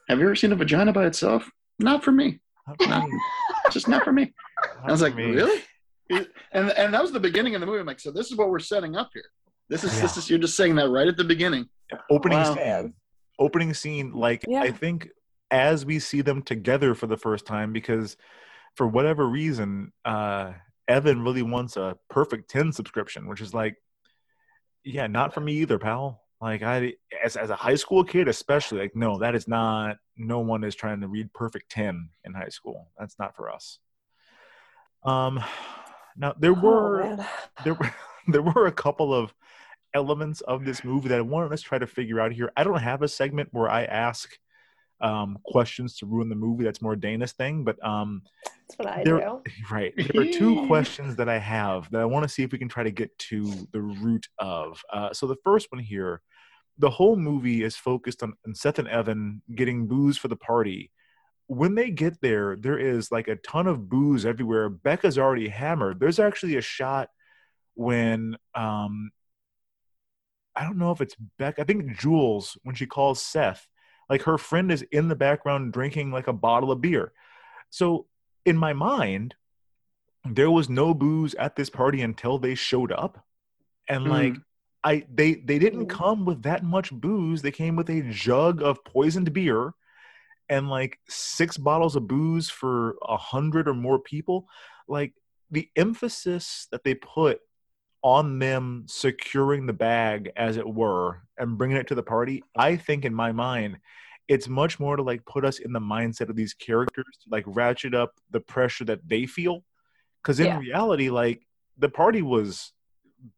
Have 0.09 0.19
you 0.19 0.25
ever 0.27 0.37
seen 0.37 0.53
a 0.53 0.57
vagina 0.57 0.93
by 0.93 1.07
itself? 1.07 1.49
Not 1.79 2.05
for 2.05 2.13
me. 2.13 2.41
Not 2.67 2.83
for 2.83 2.89
No. 2.89 3.01
me. 3.07 3.19
Just 3.71 3.89
not 3.89 4.03
for 4.05 4.13
me. 4.13 4.33
Not 4.81 4.89
I 4.89 4.91
was 4.93 5.01
like, 5.03 5.15
me. 5.15 5.31
really? 5.33 5.63
And 6.53 6.71
and 6.71 6.93
that 6.93 7.01
was 7.03 7.13
the 7.13 7.21
beginning 7.21 7.55
of 7.55 7.61
the 7.61 7.67
movie. 7.67 7.79
I'm 7.79 7.87
like, 7.87 8.01
so 8.01 8.11
this 8.11 8.31
is 8.33 8.37
what 8.37 8.51
we're 8.51 8.59
setting 8.59 8.97
up 8.97 9.11
here. 9.15 9.25
This 9.69 9.85
is 9.85 10.01
this 10.01 10.17
is 10.17 10.29
you're 10.29 10.39
just 10.41 10.57
saying 10.57 10.75
that 10.77 10.89
right 10.89 11.07
at 11.09 11.17
the 11.17 11.25
beginning. 11.25 11.67
Opening 12.11 12.39
Wow. 12.39 12.55
scene, 12.55 12.95
opening 13.39 13.75
scene. 13.75 14.13
Like 14.13 14.45
Yeah. 14.49 14.63
I 14.63 14.73
think 14.73 15.09
as 15.53 15.85
we 15.87 15.99
see 16.01 16.21
them 16.21 16.43
together 16.43 16.95
for 16.95 17.07
the 17.07 17.17
first 17.17 17.47
time, 17.47 17.73
because 17.73 18.17
for 18.77 18.87
whatever 18.89 19.27
reason, 19.29 19.93
uh, 20.05 20.53
Evan 20.91 21.23
really 21.23 21.43
wants 21.43 21.77
a 21.77 21.97
perfect 22.11 22.51
ten 22.51 22.73
subscription, 22.73 23.29
which 23.29 23.41
is 23.41 23.55
like, 23.55 23.77
yeah, 24.85 25.07
not 25.07 25.33
for 25.33 25.41
me 25.41 25.55
either, 25.55 25.79
pal. 25.79 26.23
Like 26.41 26.63
I, 26.63 26.95
as 27.25 27.37
as 27.37 27.51
a 27.51 27.57
high 27.57 27.77
school 27.77 28.03
kid, 28.03 28.27
especially, 28.29 28.81
like 28.81 28.97
no, 28.97 29.19
that 29.19 29.35
is 29.35 29.47
not. 29.47 29.97
No 30.17 30.41
one 30.41 30.65
is 30.65 30.75
trying 30.75 31.01
to 31.03 31.09
read 31.09 31.33
perfect 31.33 31.71
ten 31.71 32.11
in 32.25 32.35
high 32.35 32.49
school. 32.49 32.89
That's 32.99 33.19
not 33.19 33.37
for 33.37 33.51
us. 33.51 33.79
Um, 35.05 35.43
now 36.17 36.35
there 36.39 36.53
Oh, 36.57 36.61
were 36.61 37.03
man. 37.05 37.27
there 37.65 37.75
were 37.75 37.95
there 38.29 38.43
were 38.43 38.67
a 38.67 38.73
couple 38.73 39.15
of 39.15 39.33
elements 39.95 40.41
of 40.43 40.65
this 40.65 40.83
movie 40.85 41.09
that 41.09 41.19
I 41.19 41.23
wanted 41.23 41.53
us 41.53 41.63
to 41.63 41.69
try 41.69 41.79
to 41.79 41.87
figure 41.87 42.21
out 42.21 42.33
here. 42.33 42.51
I 42.57 42.65
don't 42.65 42.81
have 42.81 43.03
a 43.03 43.09
segment 43.09 43.49
where 43.53 43.69
I 43.69 43.85
ask 43.85 44.39
um, 45.01 45.39
questions 45.45 45.97
to 45.97 46.07
ruin 46.07 46.29
the 46.29 46.35
movie. 46.35 46.65
That's 46.65 46.83
more 46.83 46.97
Dana's 46.97 47.33
thing. 47.33 47.65
But 47.65 47.85
um, 47.85 48.23
That's 48.45 48.79
what 48.79 48.89
I 48.89 49.05
there, 49.05 49.19
do. 49.19 49.43
right, 49.71 49.95
there 49.97 50.23
are 50.23 50.33
two 50.33 50.67
questions 50.67 51.17
that 51.17 51.29
I 51.29 51.39
have 51.39 51.91
that 51.91 52.01
I 52.01 52.05
want 52.05 52.25
to 52.25 52.29
see 52.29 52.43
if 52.43 52.53
we 52.53 52.59
can 52.59 52.69
try 52.69 52.83
to 52.83 52.91
get 52.91 53.17
to 53.31 53.51
the 53.73 53.81
root 53.81 54.27
of. 54.39 54.83
Uh, 54.93 55.13
so 55.13 55.27
the 55.27 55.37
first 55.45 55.69
one 55.71 55.83
here, 55.83 56.23
the 56.79 56.91
whole 56.91 57.17
movie 57.17 57.63
is 57.63 57.77
focused 57.77 58.23
on, 58.23 58.35
on 58.47 58.55
Seth 58.55 58.79
and 58.79 58.89
Evan 58.89 59.43
getting 59.55 59.87
booze 59.87 60.17
for 60.17 60.29
the 60.29 60.37
party. 60.37 60.91
When 61.47 61.75
they 61.75 61.91
get 61.91 62.21
there, 62.21 62.57
there 62.57 62.79
is 62.79 63.11
like 63.11 63.29
a 63.29 63.37
ton 63.37 63.67
of 63.67 63.89
booze 63.89 64.25
everywhere. 64.25 64.69
Becca's 64.69 65.19
already 65.19 65.49
hammered. 65.49 65.99
There's 65.99 66.21
actually 66.21 66.57
a 66.57 66.61
shot 66.63 67.09
when 67.75 68.37
um, 68.55 69.11
I 70.55 70.65
don't 70.65 70.79
know 70.79 70.93
if 70.93 71.01
it's 71.01 71.17
Beck. 71.39 71.59
I 71.59 71.65
think 71.65 71.99
Jules 71.99 72.59
when 72.63 72.75
she 72.75 72.87
calls 72.87 73.23
Seth, 73.23 73.67
like 74.11 74.23
her 74.23 74.37
friend 74.37 74.73
is 74.73 74.83
in 74.91 75.09
the 75.09 75.15
background 75.15 75.73
drinking 75.73 76.11
like 76.11 76.27
a 76.27 76.33
bottle 76.33 76.73
of 76.73 76.81
beer. 76.81 77.13
So 77.71 78.07
in 78.45 78.57
my 78.57 78.73
mind, 78.73 79.37
there 80.29 80.51
was 80.51 80.69
no 80.69 80.93
booze 80.93 81.35
at 81.37 81.57
this 81.57 81.71
party 81.71 82.03
until 82.03 82.39
they 82.39 82.57
showed 82.57 82.93
up, 82.93 83.25
and 83.89 84.05
mm. 84.05 84.11
like 84.11 84.35
I 84.83 85.07
they 85.13 85.35
they 85.35 85.59
didn't 85.59 85.87
mm. 85.87 85.91
come 85.91 86.27
with 86.27 86.43
that 86.43 86.65
much 86.65 86.91
booze. 86.91 87.41
They 87.41 87.53
came 87.53 87.77
with 87.77 87.89
a 87.89 88.03
jug 88.11 88.63
of 88.63 88.85
poisoned 88.85 89.33
beer 89.33 89.73
and 90.49 90.69
like 90.69 90.99
six 91.09 91.57
bottles 91.57 91.95
of 91.97 92.09
booze 92.09 92.51
for 92.51 92.97
a 93.03 93.17
hundred 93.17 93.69
or 93.69 93.75
more 93.75 94.01
people. 94.01 94.49
Like 94.89 95.15
the 95.51 95.69
emphasis 95.77 96.67
that 96.73 96.85
they 96.85 96.95
put 96.95 97.41
on 98.03 98.39
them 98.39 98.85
securing 98.89 99.67
the 99.67 99.73
bag 99.73 100.31
as 100.37 100.57
it 100.57 100.67
were 100.67 101.23
and 101.39 101.59
bringing 101.59 101.77
it 101.77 101.87
to 101.87 101.95
the 101.95 102.03
party 102.03 102.43
i 102.57 102.75
think 102.77 103.05
in 103.05 103.15
my 103.15 103.31
mind 103.33 103.79
it's 104.29 104.49
much 104.49 104.79
more 104.81 104.97
to 104.97 105.03
like 105.03 105.25
put 105.27 105.45
us 105.45 105.59
in 105.59 105.73
the 105.73 105.81
mindset 105.81 106.29
of 106.31 106.37
these 106.37 106.55
characters 106.55 107.05
to 107.23 107.29
like 107.31 107.45
ratchet 107.47 107.95
up 107.95 108.15
the 108.31 108.41
pressure 108.41 108.85
that 108.85 109.07
they 109.07 109.27
feel 109.27 109.63
because 110.23 110.41
in 110.41 110.47
Yeah. 110.47 110.59
reality 110.59 111.11
like 111.11 111.47
the 111.79 111.89
party 111.89 112.23
was 112.23 112.73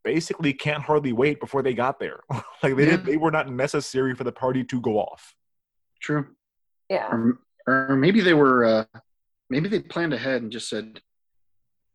basically 0.05 0.53
can't 0.53 0.83
hardly 0.83 1.13
wait 1.13 1.41
before 1.41 1.63
they 1.63 1.75
got 1.75 1.99
there 1.99 2.21
like 2.63 2.77
they 2.77 2.85
did 2.85 3.05
they 3.05 3.17
were 3.17 3.33
not 3.33 3.49
necessary 3.51 4.15
for 4.15 4.23
the 4.25 4.33
party 4.33 4.63
to 4.65 4.81
go 4.81 4.99
off 4.99 5.35
True. 6.01 6.27
Yeah. 6.89 7.07
Or, 7.13 7.39
or 7.69 7.97
maybe 7.97 8.21
they 8.21 8.35
were, 8.35 8.65
uh, 8.65 8.85
maybe 9.49 9.69
they 9.69 9.79
planned 9.79 10.13
ahead 10.13 10.43
and 10.43 10.51
just 10.51 10.69
said, 10.69 11.01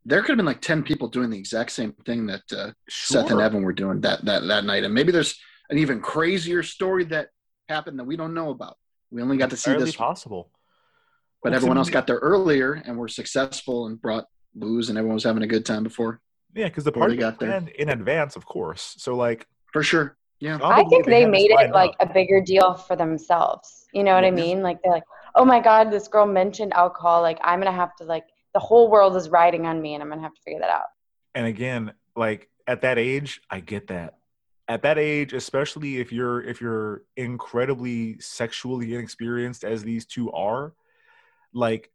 there 0.08 0.22
could 0.22 0.30
have 0.30 0.38
been 0.38 0.46
like 0.46 0.62
10 0.62 0.84
people 0.84 1.10
doing 1.10 1.30
the 1.30 1.38
exact 1.38 1.72
same 1.72 1.92
thing 2.06 2.26
that 2.28 2.42
uh, 2.56 2.72
Seth 2.90 3.30
and 3.30 3.42
Evan 3.42 3.62
were 3.62 3.74
doing 3.74 4.00
that, 4.02 4.24
that, 4.24 4.48
that 4.48 4.64
night. 4.64 4.86
And 4.86 4.94
maybe 4.94 5.12
there's 5.12 5.38
an 5.70 5.78
even 5.78 6.00
crazier 6.00 6.64
story 6.64 7.04
that 7.06 7.28
happened 7.68 8.00
that 8.00 8.06
we 8.06 8.16
don't 8.16 8.34
know 8.34 8.50
about. 8.50 8.78
We 9.12 9.22
only 9.22 9.36
got 9.36 9.50
to 9.50 9.58
see 9.58 9.74
this, 9.74 9.96
possible 9.96 10.50
but 11.44 11.52
Well, 11.52 11.58
everyone 11.58 11.78
else 11.78 11.90
got 11.90 12.08
there 12.08 12.18
earlier 12.18 12.74
and 12.74 12.98
were 12.98 13.08
successful 13.08 13.88
and 13.88 14.02
brought 14.02 14.26
booze 14.56 14.90
and 14.90 14.98
everyone 14.98 15.16
was 15.16 15.24
having 15.24 15.44
a 15.44 15.48
good 15.48 15.66
time 15.66 15.84
before. 15.84 16.20
yeah 16.56 16.66
because 16.68 16.84
the 16.84 16.92
party 16.92 17.16
got 17.16 17.40
there. 17.40 17.64
in 17.78 17.90
advance 17.90 18.36
of 18.36 18.46
course 18.46 18.96
so 18.98 19.14
like 19.16 19.46
For 19.74 19.84
sure. 19.84 20.18
Yeah. 20.40 20.60
I 20.64 20.84
think 20.86 21.06
they 21.06 21.22
had 21.22 21.30
this 21.30 21.32
made 21.32 21.52
it 21.52 21.72
like 21.72 21.96
up. 22.00 22.10
a 22.10 22.14
bigger 22.14 22.42
deal 22.42 22.76
for 22.76 22.96
themselves. 22.96 23.88
You 23.92 24.04
know 24.04 24.14
what 24.14 24.24
I 24.24 24.32
mean? 24.32 24.62
Like 24.62 24.78
they're 24.84 24.92
like, 24.92 25.04
oh 25.34 25.46
my 25.46 25.60
God, 25.60 25.90
this 25.92 26.08
girl 26.08 26.28
mentioned 26.28 26.74
alcohol. 26.74 27.22
Like 27.22 27.40
I'm 27.44 27.60
gonna 27.60 27.72
have 27.72 27.96
to 27.98 28.04
like 28.04 28.26
the 28.54 28.60
whole 28.60 28.90
world 28.90 29.16
is 29.16 29.30
riding 29.30 29.66
on 29.66 29.82
me 29.82 29.94
and 29.94 30.02
I'm 30.04 30.10
gonna 30.10 30.22
have 30.22 30.34
to 30.34 30.42
figure 30.42 30.60
that 30.62 30.70
out. 30.70 30.88
and 31.36 31.46
again 31.46 31.94
like 32.16 32.50
at 32.68 32.82
that 32.82 32.98
age 32.98 33.42
i 33.50 33.60
get 33.60 33.88
that 33.88 34.16
at 34.68 34.82
that 34.82 34.98
age 34.98 35.34
especially 35.34 35.98
if 35.98 36.12
you're 36.12 36.42
if 36.42 36.60
you're 36.60 37.04
incredibly 37.16 38.20
sexually 38.20 38.94
inexperienced 38.96 39.64
as 39.64 39.84
these 39.84 40.06
two 40.06 40.32
are 40.32 40.74
like 41.54 41.92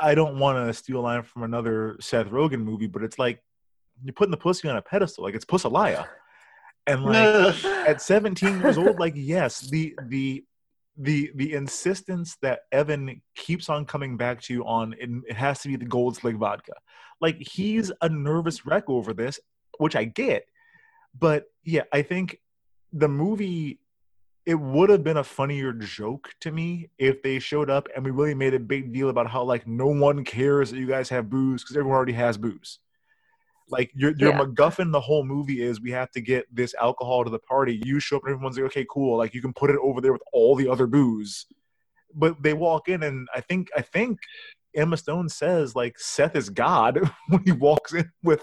i 0.00 0.14
don't 0.14 0.38
want 0.38 0.58
to 0.58 0.72
steal 0.74 0.98
a 0.98 1.00
line 1.00 1.22
from 1.22 1.42
another 1.44 1.96
seth 2.00 2.26
rogen 2.28 2.62
movie 2.62 2.86
but 2.86 3.02
it's 3.02 3.18
like 3.18 3.42
you're 4.02 4.12
putting 4.12 4.30
the 4.30 4.36
pussy 4.36 4.68
on 4.68 4.76
a 4.76 4.82
pedestal 4.82 5.24
like 5.24 5.34
it's 5.34 5.44
pussalaya 5.44 6.06
and 6.86 7.04
like 7.04 7.64
at 7.88 8.02
17 8.02 8.60
years 8.60 8.76
old 8.76 8.98
like 8.98 9.14
yes 9.16 9.60
the 9.70 9.94
the 10.08 10.44
the 10.96 11.32
the 11.34 11.54
insistence 11.54 12.36
that 12.40 12.60
evan 12.70 13.20
keeps 13.34 13.68
on 13.68 13.84
coming 13.84 14.16
back 14.16 14.40
to 14.40 14.52
you 14.54 14.64
on 14.64 14.94
it, 14.94 15.10
it 15.28 15.36
has 15.36 15.60
to 15.60 15.68
be 15.68 15.76
the 15.76 15.84
gold 15.84 16.16
slick 16.16 16.36
vodka. 16.36 16.72
Like 17.20 17.38
he's 17.38 17.90
a 18.00 18.08
nervous 18.08 18.64
wreck 18.64 18.84
over 18.88 19.12
this 19.12 19.40
which 19.78 19.96
i 19.96 20.04
get 20.04 20.44
but 21.18 21.44
yeah 21.64 21.82
i 21.92 22.02
think 22.02 22.38
the 22.92 23.08
movie 23.08 23.80
it 24.46 24.54
would 24.54 24.90
have 24.90 25.02
been 25.02 25.16
a 25.16 25.24
funnier 25.24 25.72
joke 25.72 26.30
to 26.40 26.52
me 26.52 26.90
if 26.98 27.22
they 27.22 27.38
showed 27.38 27.70
up 27.70 27.88
and 27.94 28.04
we 28.04 28.10
really 28.10 28.34
made 28.34 28.54
a 28.54 28.60
big 28.60 28.92
deal 28.92 29.08
about 29.08 29.28
how 29.28 29.42
like 29.42 29.66
no 29.66 29.86
one 29.86 30.24
cares 30.24 30.70
that 30.70 30.78
you 30.78 30.86
guys 30.86 31.08
have 31.08 31.30
booze 31.30 31.62
because 31.62 31.76
everyone 31.76 31.96
already 31.96 32.12
has 32.12 32.36
booze 32.36 32.78
like 33.68 33.90
your 33.94 34.12
your 34.16 34.30
Yeah. 34.30 34.40
MacGuffin 34.40 34.92
the 34.92 35.00
whole 35.00 35.24
movie 35.24 35.62
is 35.62 35.80
we 35.80 35.90
have 35.92 36.10
to 36.12 36.20
get 36.20 36.44
this 36.52 36.74
alcohol 36.80 37.24
to 37.24 37.30
the 37.30 37.38
party. 37.38 37.80
You 37.84 37.98
show 38.00 38.16
up 38.18 38.24
and 38.24 38.32
everyone's 38.34 38.56
like, 38.56 38.66
okay, 38.66 38.86
cool. 38.90 39.16
Like 39.16 39.34
you 39.34 39.40
can 39.42 39.52
put 39.52 39.70
it 39.70 39.76
over 39.82 40.00
there 40.00 40.12
with 40.12 40.22
all 40.32 40.54
the 40.54 40.68
other 40.68 40.86
booze. 40.86 41.46
But 42.14 42.42
they 42.42 42.52
walk 42.54 42.88
in 42.88 43.02
and 43.02 43.26
I 43.34 43.40
think 43.40 43.68
I 43.76 43.80
think 43.82 44.18
Emma 44.76 44.96
Stone 44.96 45.28
says 45.30 45.74
like 45.74 45.98
Seth 45.98 46.36
is 46.36 46.50
God 46.50 47.00
when 47.28 47.42
he 47.44 47.52
walks 47.52 47.92
in 47.94 48.10
with 48.22 48.42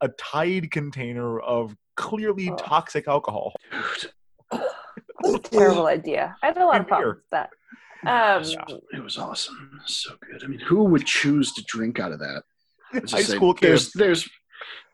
a 0.00 0.08
Tide 0.08 0.70
container 0.70 1.38
of 1.40 1.76
clearly 1.96 2.50
Oh. 2.50 2.56
toxic 2.56 3.06
alcohol. 3.06 3.52
That's 4.50 5.34
a 5.34 5.38
terrible 5.38 5.86
idea. 5.86 6.36
I 6.42 6.46
had 6.46 6.56
a 6.58 6.64
lot 6.64 6.80
of 6.80 6.86
Same 6.88 6.96
here. 6.98 7.14
problems 7.14 7.16
with 7.18 7.30
that. 7.30 7.50
Um, 8.06 8.42
It 8.92 9.02
was 9.02 9.16
awesome. 9.18 9.80
So 9.86 10.14
good. 10.30 10.42
I 10.44 10.46
mean, 10.46 10.60
who 10.60 10.84
would 10.84 11.06
choose 11.06 11.52
to 11.54 11.62
drink 11.66 11.98
out 12.00 12.12
of 12.12 12.18
that? 12.18 12.42
High 12.92 13.22
say, 13.22 13.34
school 13.36 13.54
kids. 13.54 13.92
there's 13.92 14.22
there's 14.22 14.30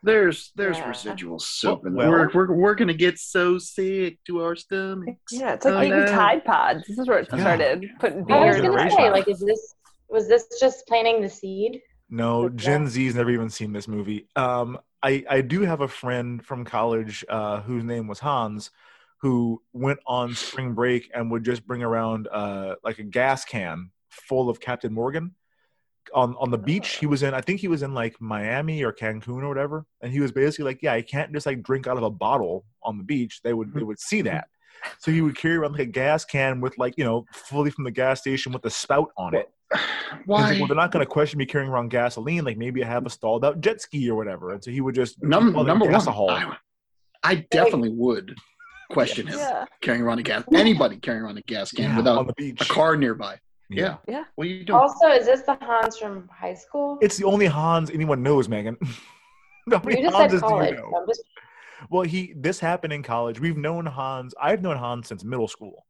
there's 0.03 0.51
Yeah. 0.55 0.87
residual 0.89 1.39
soap, 1.39 1.85
and 1.85 1.95
Well- 1.95 2.09
we're, 2.09 2.29
we're 2.33 2.53
we're 2.53 2.75
gonna 2.75 2.93
get 2.93 3.17
so 3.19 3.57
sick 3.57 4.17
to 4.25 4.41
our 4.43 4.55
stomachs. 4.55 5.31
yeah, 5.31 5.53
it's 5.53 5.65
like 5.65 5.73
Oh, 5.73 5.81
eating 5.81 5.99
no. 5.99 6.05
Tide 6.07 6.43
Pods. 6.45 6.87
This 6.87 6.97
is 6.99 7.07
where 7.07 7.19
it 7.19 7.27
Yeah. 7.31 7.39
started. 7.39 7.89
Putting 7.99 8.19
I 8.19 8.21
I 8.21 8.25
beer 8.25 8.47
was 8.47 8.55
gonna 8.57 8.61
generation. 8.69 8.97
say, 8.97 9.11
like, 9.11 9.27
is 9.27 9.39
this 9.39 9.75
was 10.09 10.27
this 10.27 10.47
just 10.59 10.85
planting 10.87 11.21
the 11.21 11.29
seed? 11.29 11.81
No, 12.09 12.49
Gen 12.49 12.87
Z's 12.89 13.15
never 13.15 13.29
even 13.31 13.49
seen 13.49 13.71
this 13.71 13.87
movie. 13.87 14.27
Um, 14.35 14.77
I 15.01 15.23
I 15.29 15.41
do 15.41 15.61
have 15.61 15.81
a 15.81 15.87
friend 15.87 16.43
from 16.45 16.65
college 16.65 17.23
uh, 17.29 17.61
whose 17.61 17.83
name 17.85 18.07
was 18.07 18.19
Hans, 18.19 18.71
who 19.21 19.61
went 19.71 19.99
on 20.05 20.33
spring 20.35 20.73
break 20.73 21.09
and 21.13 21.31
would 21.31 21.43
just 21.45 21.65
bring 21.65 21.81
around 21.83 22.27
uh, 22.27 22.75
like 22.83 22.99
a 22.99 23.03
gas 23.03 23.45
can 23.45 23.91
full 24.09 24.49
of 24.49 24.59
Captain 24.59 24.91
Morgan. 24.93 25.35
On 26.13 26.35
on 26.39 26.49
the 26.51 26.57
beach, 26.57 26.95
uh. 26.95 26.99
he 27.01 27.05
was 27.05 27.23
in. 27.23 27.33
I 27.33 27.41
think 27.41 27.59
he 27.59 27.67
was 27.67 27.83
in 27.83 27.93
like 27.93 28.15
Miami 28.19 28.83
or 28.83 28.91
Cancun 28.91 29.43
or 29.43 29.47
whatever, 29.47 29.85
and 30.01 30.11
he 30.11 30.19
was 30.19 30.31
basically 30.31 30.65
like, 30.65 30.79
"Yeah, 30.81 30.93
I 30.93 31.01
can't 31.01 31.31
just 31.31 31.45
like 31.45 31.61
drink 31.63 31.87
out 31.87 31.95
of 31.97 32.03
a 32.03 32.09
bottle 32.09 32.65
on 32.83 32.97
the 32.97 33.03
beach. 33.03 33.39
They 33.43 33.53
would 33.53 33.73
they 33.73 33.83
would 33.83 33.99
see 33.99 34.21
that." 34.31 34.47
So 34.99 35.11
he 35.11 35.21
would 35.21 35.37
carry 35.37 35.55
around 35.57 35.73
like 35.73 35.81
a 35.81 35.85
gas 35.85 36.25
can 36.25 36.59
with 36.59 36.77
like 36.77 36.95
you 36.97 37.03
know 37.03 37.25
fully 37.33 37.69
from 37.71 37.83
the 37.83 37.91
gas 37.91 38.19
station 38.21 38.51
with 38.51 38.63
the 38.63 38.69
spout 38.71 39.09
on 39.17 39.35
it. 39.35 39.49
He's 39.71 39.79
like, 40.11 40.25
Why? 40.25 40.57
well, 40.59 40.67
they're 40.67 40.75
not 40.75 40.91
going 40.91 41.05
to 41.05 41.09
question 41.09 41.37
me 41.37 41.45
carrying 41.45 41.69
around 41.69 41.89
gasoline. 41.89 42.43
Like 42.43 42.57
maybe 42.57 42.83
I 42.83 42.87
have 42.87 43.05
a 43.05 43.09
stalled 43.09 43.45
out 43.45 43.61
jet 43.61 43.79
ski 43.79 44.09
or 44.09 44.15
whatever. 44.15 44.51
And 44.53 44.61
so 44.63 44.69
he 44.71 44.81
would 44.81 44.95
just 44.95 45.21
Num- 45.23 45.53
call 45.53 45.63
it 45.63 45.67
number 45.67 45.85
one, 45.85 45.93
gasohol. 45.93 46.29
I, 46.29 46.57
I 47.23 47.35
definitely 47.51 47.91
would 47.91 48.35
question 48.91 49.27
him 49.27 49.37
Yeah. 49.39 49.65
carrying 49.81 50.01
around 50.03 50.19
a 50.19 50.23
gas. 50.23 50.43
Anybody 50.53 50.97
carrying 50.97 51.23
around 51.23 51.37
a 51.37 51.41
gas 51.43 51.71
can 51.71 51.85
Yeah, 51.85 51.91
on 51.91 51.97
without 51.97 52.27
the 52.27 52.33
beach. 52.33 52.59
a 52.61 52.65
car 52.65 52.97
nearby. 52.97 53.37
Yeah. 53.71 53.97
Yeah. 54.07 54.23
What 54.35 54.47
are 54.47 54.49
you 54.49 54.63
doing? 54.63 54.79
Also, 54.79 55.07
is 55.07 55.25
this 55.25 55.41
the 55.41 55.57
Hans 55.61 55.97
from 55.97 56.27
high 56.29 56.53
school? 56.53 56.97
It's 57.01 57.17
the 57.17 57.25
only 57.25 57.45
Hans 57.45 57.89
anyone 57.89 58.21
knows, 58.21 58.49
Megan. 58.49 58.77
How 59.71 59.81
many 59.83 60.01
you 60.01 60.03
just 60.07 60.17
Hanses 60.17 60.41
said 60.41 60.49
do 60.49 60.65
you 60.65 60.71
know? 60.75 60.91
I'm 60.97 61.07
just 61.07 61.23
Well, 61.89 62.03
he 62.03 62.33
this 62.35 62.59
happened 62.59 62.93
in 62.93 63.03
college. 63.03 63.39
We've 63.39 63.57
known 63.57 63.85
Hans. 63.85 64.33
I've 64.41 64.61
known 64.61 64.77
Hans 64.77 65.07
since 65.07 65.23
middle 65.23 65.47
school. 65.47 65.85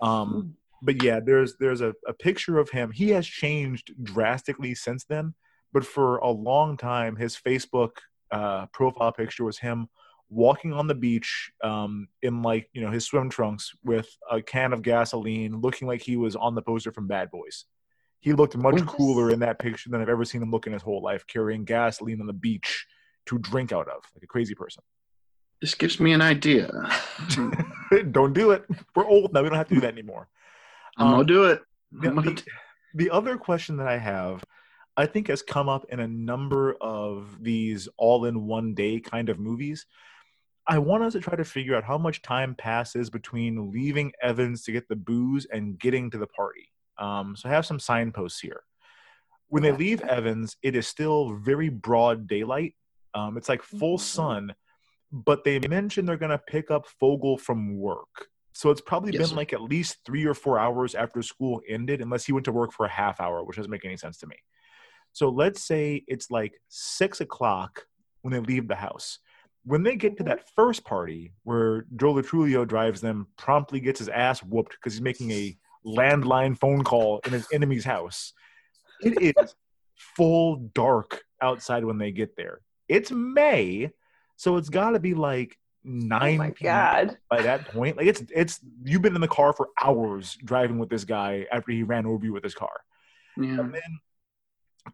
Um, 0.00 0.56
but 0.82 1.02
yeah, 1.02 1.20
there's 1.24 1.56
there's 1.58 1.80
a, 1.80 1.94
a 2.06 2.12
picture 2.12 2.58
of 2.58 2.70
him. 2.70 2.90
He 2.90 3.10
has 3.10 3.26
changed 3.26 3.92
drastically 4.02 4.74
since 4.74 5.04
then. 5.04 5.34
But 5.72 5.84
for 5.84 6.18
a 6.18 6.30
long 6.30 6.76
time, 6.76 7.16
his 7.16 7.36
Facebook 7.36 7.92
uh, 8.30 8.66
profile 8.66 9.12
picture 9.12 9.44
was 9.44 9.58
him 9.58 9.88
walking 10.30 10.72
on 10.72 10.86
the 10.86 10.94
beach 10.94 11.52
um, 11.62 12.08
in 12.22 12.42
like 12.42 12.68
you 12.72 12.80
know 12.82 12.90
his 12.90 13.06
swim 13.06 13.28
trunks 13.30 13.72
with 13.84 14.08
a 14.30 14.42
can 14.42 14.72
of 14.72 14.82
gasoline, 14.82 15.60
looking 15.60 15.86
like 15.88 16.02
he 16.02 16.16
was 16.16 16.36
on 16.36 16.54
the 16.54 16.62
poster 16.62 16.92
from 16.92 17.06
Bad 17.06 17.30
Boys. 17.30 17.64
He 18.20 18.32
looked 18.32 18.56
much 18.56 18.84
cooler 18.86 19.30
in 19.30 19.40
that 19.40 19.58
picture 19.58 19.90
than 19.90 20.00
I've 20.00 20.08
ever 20.08 20.24
seen 20.24 20.40
him 20.42 20.50
look 20.50 20.66
in 20.66 20.72
his 20.72 20.82
whole 20.82 21.02
life, 21.02 21.26
carrying 21.26 21.64
gasoline 21.64 22.20
on 22.20 22.26
the 22.26 22.32
beach 22.32 22.86
to 23.26 23.38
drink 23.38 23.70
out 23.70 23.86
of, 23.88 24.02
like 24.14 24.22
a 24.22 24.26
crazy 24.26 24.54
person. 24.54 24.82
This 25.60 25.74
gives 25.74 26.00
me 26.00 26.12
an 26.12 26.22
idea. 26.22 26.70
don't 28.10 28.32
do 28.32 28.50
it. 28.52 28.64
We're 28.94 29.06
old 29.06 29.32
now. 29.32 29.42
We 29.42 29.48
don't 29.48 29.58
have 29.58 29.68
to 29.68 29.74
do 29.74 29.80
that 29.82 29.92
anymore. 29.92 30.28
I'm 30.96 31.06
gonna 31.08 31.20
Um, 31.20 31.26
do 31.26 31.44
it. 31.44 31.62
The, 31.92 32.08
gonna 32.08 32.22
the, 32.22 32.42
the 32.94 33.10
other 33.10 33.36
question 33.36 33.76
that 33.76 33.88
I 33.88 33.98
have, 33.98 34.44
I 34.96 35.06
think, 35.06 35.28
has 35.28 35.42
come 35.42 35.68
up 35.68 35.86
in 35.90 36.00
a 36.00 36.08
number 36.08 36.74
of 36.80 37.42
these 37.42 37.88
all 37.96 38.24
in 38.24 38.46
one 38.46 38.74
day 38.74 39.00
kind 39.00 39.28
of 39.28 39.38
movies. 39.38 39.86
I 40.66 40.78
want 40.78 41.04
us 41.04 41.12
to 41.12 41.20
try 41.20 41.36
to 41.36 41.44
figure 41.44 41.76
out 41.76 41.84
how 41.84 41.98
much 41.98 42.22
time 42.22 42.54
passes 42.54 43.10
between 43.10 43.70
leaving 43.70 44.12
Evans 44.22 44.62
to 44.64 44.72
get 44.72 44.88
the 44.88 44.96
booze 44.96 45.46
and 45.52 45.78
getting 45.78 46.10
to 46.10 46.18
the 46.18 46.26
party. 46.26 46.70
Um, 46.98 47.36
so 47.36 47.48
I 47.48 47.52
have 47.52 47.66
some 47.66 47.78
signposts 47.78 48.40
here. 48.40 48.62
When 49.48 49.62
they 49.62 49.72
leave 49.72 50.00
Evans, 50.02 50.56
it 50.62 50.74
is 50.74 50.86
still 50.86 51.34
very 51.36 51.68
broad 51.68 52.26
daylight. 52.26 52.74
Um, 53.14 53.36
it's 53.36 53.48
like 53.48 53.62
full 53.62 53.98
Mm-hmm. 53.98 53.98
sun, 53.98 54.54
but 55.12 55.44
they 55.44 55.60
mention 55.68 56.06
they're 56.06 56.16
going 56.16 56.30
to 56.30 56.38
pick 56.38 56.70
up 56.70 56.86
Fogel 56.98 57.36
from 57.36 57.76
work. 57.78 58.28
So 58.52 58.70
it's 58.70 58.80
probably 58.80 59.12
Yes, 59.12 59.20
been 59.20 59.30
sir. 59.30 59.36
like 59.36 59.52
at 59.52 59.60
least 59.60 59.98
three 60.06 60.24
or 60.24 60.34
four 60.34 60.58
hours 60.58 60.94
after 60.94 61.20
school 61.22 61.60
ended, 61.68 62.00
unless 62.00 62.24
he 62.24 62.32
went 62.32 62.44
to 62.46 62.52
work 62.52 62.72
for 62.72 62.86
a 62.86 62.90
half 62.90 63.20
hour, 63.20 63.44
which 63.44 63.56
doesn't 63.56 63.70
make 63.70 63.84
any 63.84 63.96
sense 63.96 64.16
to 64.18 64.26
me. 64.26 64.36
So 65.12 65.28
let's 65.28 65.62
say 65.62 66.04
it's 66.08 66.30
like 66.30 66.54
six 66.68 67.20
o'clock 67.20 67.84
when 68.22 68.32
they 68.32 68.40
leave 68.40 68.66
the 68.66 68.76
house. 68.76 69.18
When 69.64 69.82
they 69.82 69.96
get 69.96 70.16
to 70.18 70.24
that 70.24 70.48
first 70.54 70.84
party 70.84 71.32
where 71.44 71.86
Joe 71.96 72.12
Lo 72.12 72.22
Truglio 72.22 72.66
drives 72.66 73.00
them, 73.00 73.26
promptly 73.36 73.80
gets 73.80 73.98
his 73.98 74.08
ass 74.08 74.42
whooped 74.42 74.72
because 74.72 74.92
he's 74.94 75.00
making 75.02 75.30
a 75.30 75.56
landline 75.86 76.58
phone 76.58 76.84
call 76.84 77.20
in 77.26 77.32
his 77.32 77.46
enemy's 77.52 77.84
house. 77.84 78.32
It 79.00 79.20
is 79.36 79.54
full 79.96 80.56
dark 80.74 81.22
outside 81.40 81.84
when 81.84 81.98
they 81.98 82.12
get 82.12 82.36
there. 82.36 82.60
It's 82.88 83.10
May, 83.10 83.90
so 84.36 84.56
it's 84.56 84.68
got 84.68 84.90
to 84.90 85.00
be 85.00 85.14
like 85.14 85.58
Oh 85.86 85.90
nine 85.90 86.38
my 86.38 86.50
god. 86.50 87.18
by 87.28 87.42
that 87.42 87.68
point. 87.68 87.96
Like 87.98 88.06
it's 88.06 88.22
it's 88.34 88.60
you've 88.84 89.02
been 89.02 89.14
in 89.14 89.20
the 89.20 89.28
car 89.28 89.52
for 89.52 89.68
hours 89.82 90.36
driving 90.44 90.78
with 90.78 90.88
this 90.88 91.04
guy 91.04 91.46
after 91.52 91.72
he 91.72 91.82
ran 91.82 92.06
over 92.06 92.24
you 92.24 92.32
with 92.32 92.42
his 92.42 92.54
car. 92.54 92.80
Yeah. 93.36 93.60
And 93.60 93.74
then 93.74 94.00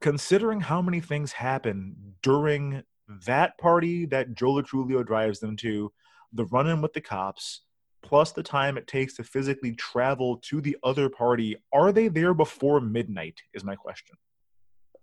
considering 0.01 0.61
how 0.61 0.83
many 0.83 1.01
things 1.01 1.33
happen 1.33 2.15
during 2.23 2.83
that 3.27 3.59
party 3.59 4.07
that 4.07 4.35
Joe 4.35 4.53
Lo 4.53 4.63
Truglio 4.63 5.05
drives 5.05 5.41
them 5.41 5.57
to, 5.57 5.93
the 6.33 6.45
run 6.47 6.69
in 6.69 6.81
with 6.81 6.93
the 6.93 7.01
cops, 7.01 7.63
plus 8.03 8.33
the 8.33 8.43
time 8.43 8.79
it 8.79 8.87
takes 8.87 9.15
to 9.15 9.25
physically 9.25 9.73
travel 9.73 10.39
to 10.45 10.61
the 10.61 10.77
other 10.83 11.09
party, 11.09 11.57
are 11.73 11.93
they 11.93 12.09
there 12.09 12.35
before 12.35 12.81
midnight? 12.81 13.41
Is 13.53 13.65
my 13.65 13.75
question. 13.75 14.17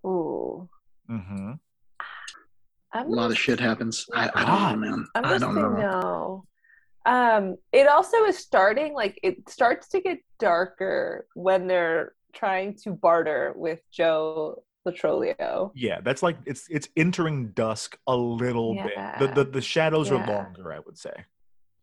Ooh. 0.05 0.69
Mm-hmm. 1.09 1.51
A 2.93 3.03
lot 3.03 3.31
of 3.31 3.37
shit 3.37 3.59
happens. 3.59 4.05
I, 4.13 4.29
I 4.33 4.45
don't 4.45 4.81
know, 4.81 4.87
man. 4.87 5.07
I'm 5.15 5.25
I 5.25 5.37
don't 5.37 5.55
say 5.55 5.61
know. 5.61 5.69
no. 5.73 6.45
Um, 7.05 7.55
it 7.71 7.87
also 7.87 8.25
is 8.25 8.37
starting 8.37 8.93
like 8.93 9.19
it 9.23 9.49
starts 9.49 9.87
to 9.89 10.01
get 10.01 10.19
darker 10.39 11.27
when 11.35 11.67
they're 11.67 12.13
trying 12.33 12.75
to 12.83 12.91
barter 12.91 13.53
with 13.55 13.79
Joe 13.91 14.61
Lo 14.87 14.93
Truglio. 14.93 15.71
Yeah, 15.75 15.99
that's 16.01 16.23
like 16.23 16.37
it's 16.45 16.67
it's 16.69 16.87
entering 16.95 17.49
dusk 17.49 17.97
a 18.07 18.15
little 18.15 18.73
bit. 18.75 18.93
The 19.19 19.27
the, 19.27 19.43
the 19.43 19.61
shadows 19.61 20.09
are 20.11 20.25
longer, 20.25 20.73
I 20.73 20.79
would 20.79 20.97
say. 20.97 21.13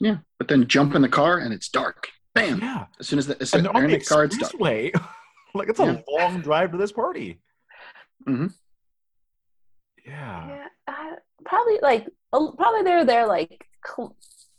Yeah, 0.01 0.19
but 0.39 0.49
then 0.49 0.67
jump 0.67 0.95
in 0.95 1.03
the 1.03 1.09
car 1.09 1.39
and 1.39 1.53
it's 1.55 1.69
dark. 1.69 2.09
Bam! 2.35 2.59
Yeah. 2.61 2.87
As 2.99 3.07
soon 3.07 3.19
as 3.21 3.27
the, 3.29 3.41
as 3.41 3.51
soon 3.51 3.61
And 3.61 3.69
as 3.69 3.73
they're 3.73 3.83
on 3.85 3.91
the 3.91 3.99
the 3.99 4.05
car, 4.05 4.25
it's 4.25 4.37
dark. 4.39 4.53
expressway. 4.53 4.93
like 5.55 5.69
it's 5.69 5.79
a 5.81 5.85
Yeah. 5.85 6.01
long 6.09 6.41
drive 6.41 6.73
to 6.73 6.79
this 6.79 6.91
party. 6.93 7.41
Mhm. 8.29 8.53
Yeah. 10.05 10.49
Yeah, 10.49 10.67
uh, 10.89 11.17
probably 11.45 11.79
like 11.83 12.07
uh, 12.33 12.51
probably 12.57 12.83
they're 12.83 13.05
there 13.05 13.27
like 13.27 13.65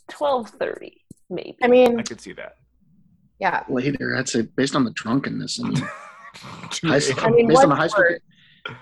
twelve 0.09 0.49
thirty 0.49 1.01
maybe. 1.29 1.57
I 1.63 1.67
mean, 1.67 1.99
I 1.99 2.03
could 2.03 2.21
see 2.21 2.33
that. 2.33 2.55
yeah. 3.39 3.63
Later, 3.69 4.15
I'd 4.15 4.29
say 4.29 4.43
based 4.43 4.75
on 4.75 4.83
the 4.85 4.91
drunkenness. 4.91 5.59
I 5.63 5.67
mean, 5.69 5.75
Two 6.71 6.87
high 6.89 6.99
school, 6.99 7.23
I 7.25 7.29
mean, 7.29 7.47
based 7.47 7.63
on 7.63 7.69
the 7.69 7.75
high 7.75 7.87
school. 7.87 8.05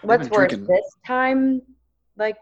Worse? 0.03 0.29
Worse, 0.29 0.49
drinking- 0.49 0.65
this 0.67 0.86
time, 1.05 1.61
like 2.17 2.38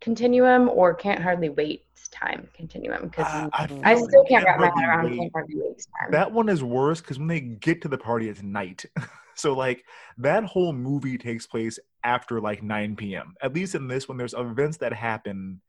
continuum, 0.00 0.68
or 0.68 0.94
can't 0.94 1.20
hardly 1.22 1.48
wait 1.48 1.82
time 2.10 2.48
continuum? 2.54 3.08
Because 3.08 3.26
Uh, 3.26 3.50
I, 3.52 3.92
I 3.92 3.94
still 3.96 4.24
can't 4.24 4.44
wrap 4.44 4.58
Can't 4.58 4.74
my 4.74 4.80
head 4.82 4.88
around 4.88 5.04
Wait- 5.10 5.18
can't 5.18 5.32
hardly 5.32 5.54
wait 5.56 5.86
time. 6.00 6.10
That 6.12 6.32
one 6.32 6.48
is 6.48 6.62
worse 6.62 7.00
because 7.00 7.18
when 7.18 7.28
they 7.28 7.40
get 7.40 7.82
to 7.82 7.88
the 7.88 7.98
party, 7.98 8.28
it's 8.28 8.42
night. 8.42 8.84
so 9.34 9.52
like 9.54 9.84
that 10.18 10.44
whole 10.44 10.72
movie 10.72 11.18
takes 11.18 11.46
place 11.46 11.78
after 12.04 12.40
like 12.40 12.62
9 12.62 12.96
p.m. 12.96 13.34
At 13.42 13.54
least 13.54 13.74
in 13.74 13.88
this 13.88 14.08
one, 14.08 14.16
there's 14.18 14.34
events 14.34 14.76
that 14.78 14.92
happen 14.92 15.60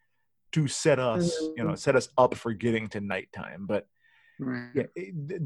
to 0.54 0.68
set 0.68 1.00
us, 1.00 1.38
you 1.58 1.64
know, 1.64 1.76
set 1.76 1.96
us 1.96 2.10
up 2.18 2.34
for 2.36 2.54
getting 2.54 2.88
to 2.90 3.02
nighttime. 3.02 3.66
But 3.66 3.88
Right. 4.40 4.70
yeah, 4.76 4.84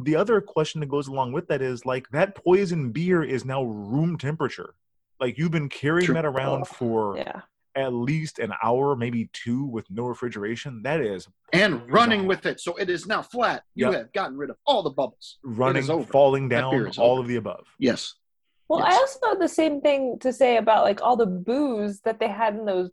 the 0.03 0.17
other 0.17 0.41
question 0.41 0.81
that 0.81 0.89
goes 0.89 1.07
along 1.07 1.31
with 1.31 1.47
that 1.47 1.61
is 1.61 1.85
like 1.85 2.09
that 2.09 2.35
poison 2.35 2.91
beer 2.91 3.23
is 3.23 3.45
now 3.45 3.63
room 3.63 4.17
temperature. 4.17 4.75
Like 5.21 5.37
you've 5.37 5.51
been 5.51 5.69
carrying 5.69 6.07
True. 6.07 6.15
that 6.15 6.25
around 6.25 6.67
for 6.67 7.15
yeah. 7.15 7.41
at 7.75 7.93
least 7.93 8.39
an 8.39 8.51
hour, 8.63 8.95
maybe 8.95 9.29
two, 9.33 9.63
with 9.65 9.85
no 9.91 10.05
refrigeration. 10.07 10.81
That 10.81 10.99
is 10.99 11.27
And 11.53 11.89
running 11.91 12.25
with 12.25 12.47
it, 12.47 12.59
so 12.59 12.75
it 12.77 12.89
is 12.89 13.05
now 13.05 13.21
flat. 13.21 13.63
You 13.75 13.85
Yep. 13.91 13.93
have 13.93 14.13
gotten 14.13 14.35
rid 14.35 14.49
of 14.49 14.57
all 14.65 14.81
the 14.81 14.89
bubbles. 14.89 15.37
running, 15.43 15.83
falling 16.07 16.49
down, 16.49 16.91
all 16.97 17.11
over. 17.13 17.21
of 17.21 17.27
the 17.27 17.35
above. 17.35 17.67
Yes. 17.77 18.15
Well, 18.67 18.81
I 18.81 18.93
also 18.93 19.19
have 19.27 19.39
the 19.39 19.47
same 19.47 19.79
thing 19.81 20.17
to 20.21 20.33
say 20.33 20.57
about 20.57 20.83
like 20.85 21.01
all 21.03 21.15
the 21.15 21.25
booze 21.27 22.01
that 22.01 22.19
they 22.19 22.29
had 22.29 22.55
in 22.55 22.65
those 22.65 22.89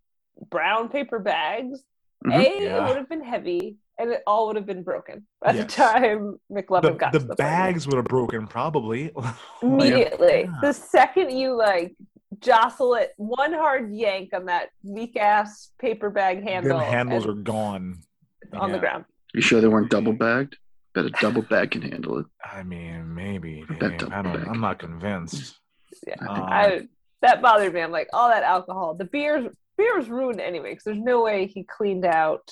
brown 0.51 0.91
paper 0.91 1.19
bags. 1.19 1.83
Mhm. 2.27 2.35
A, 2.35 2.63
Yeah. 2.65 2.77
it 2.85 2.89
would 2.89 2.97
have 2.97 3.09
been 3.09 3.23
heavy, 3.25 3.77
and 3.97 4.11
it 4.11 4.23
all 4.27 4.49
would 4.49 4.57
have 4.57 4.67
been 4.67 4.83
broken 4.83 5.27
by 5.41 5.53
Yes. 5.53 5.65
the 5.65 5.71
time 5.83 6.39
McLovin 6.53 6.83
The, 6.83 6.91
got 6.93 7.13
the 7.13 7.21
to 7.21 7.25
the 7.27 7.37
party. 7.37 7.43
bags 7.43 7.87
would 7.87 7.97
have 7.97 8.05
broken 8.07 8.47
probably. 8.49 9.13
immediately. 9.63 10.43
Yeah. 10.43 10.53
The 10.61 10.73
second 10.75 11.31
you 11.31 11.55
like 11.57 11.95
jostle 12.41 12.95
it, 12.95 13.13
one 13.17 13.53
hard 13.53 13.93
yank 13.93 14.31
on 14.33 14.47
that 14.47 14.69
weak 14.83 15.17
ass 15.17 15.71
paper 15.81 16.11
bag 16.11 16.43
handle, 16.43 16.79
Them 16.79 16.87
handles 16.89 17.27
are 17.27 17.33
gone. 17.35 18.01
it's 18.43 18.53
on 18.55 18.73
the 18.73 18.79
ground. 18.79 19.05
You 19.35 19.41
sure 19.43 19.61
they 19.61 19.69
weren't 19.69 19.91
double 19.91 20.13
bagged? 20.13 20.57
Bet 20.95 21.05
a 21.05 21.11
double 21.21 21.43
bag 21.43 21.73
can 21.73 21.83
handle 21.83 22.19
it. 22.19 22.27
I 22.45 22.63
mean, 22.63 23.15
maybe. 23.15 23.65
Bet 23.69 23.81
Dave. 23.81 23.99
double 23.99 24.13
I 24.15 24.23
don't. 24.23 24.33
bag. 24.39 24.49
I'm 24.49 24.61
not 24.61 24.79
convinced. 24.79 25.59
Yeah, 26.07 26.15
Um, 26.27 26.43
I 26.45 26.89
that 27.23 27.43
bothered 27.43 27.75
me. 27.75 27.81
I'm 27.81 27.91
like, 27.91 28.09
all 28.13 28.29
that 28.29 28.43
alcohol, 28.43 28.95
the 28.95 29.05
beer's 29.05 29.47
beer's 29.77 30.09
ruined 30.09 30.41
anyway 30.41 30.71
because 30.73 30.85
there's 30.85 30.99
no 30.99 31.23
way 31.23 31.47
he 31.47 31.63
cleaned 31.65 32.05
out 32.05 32.51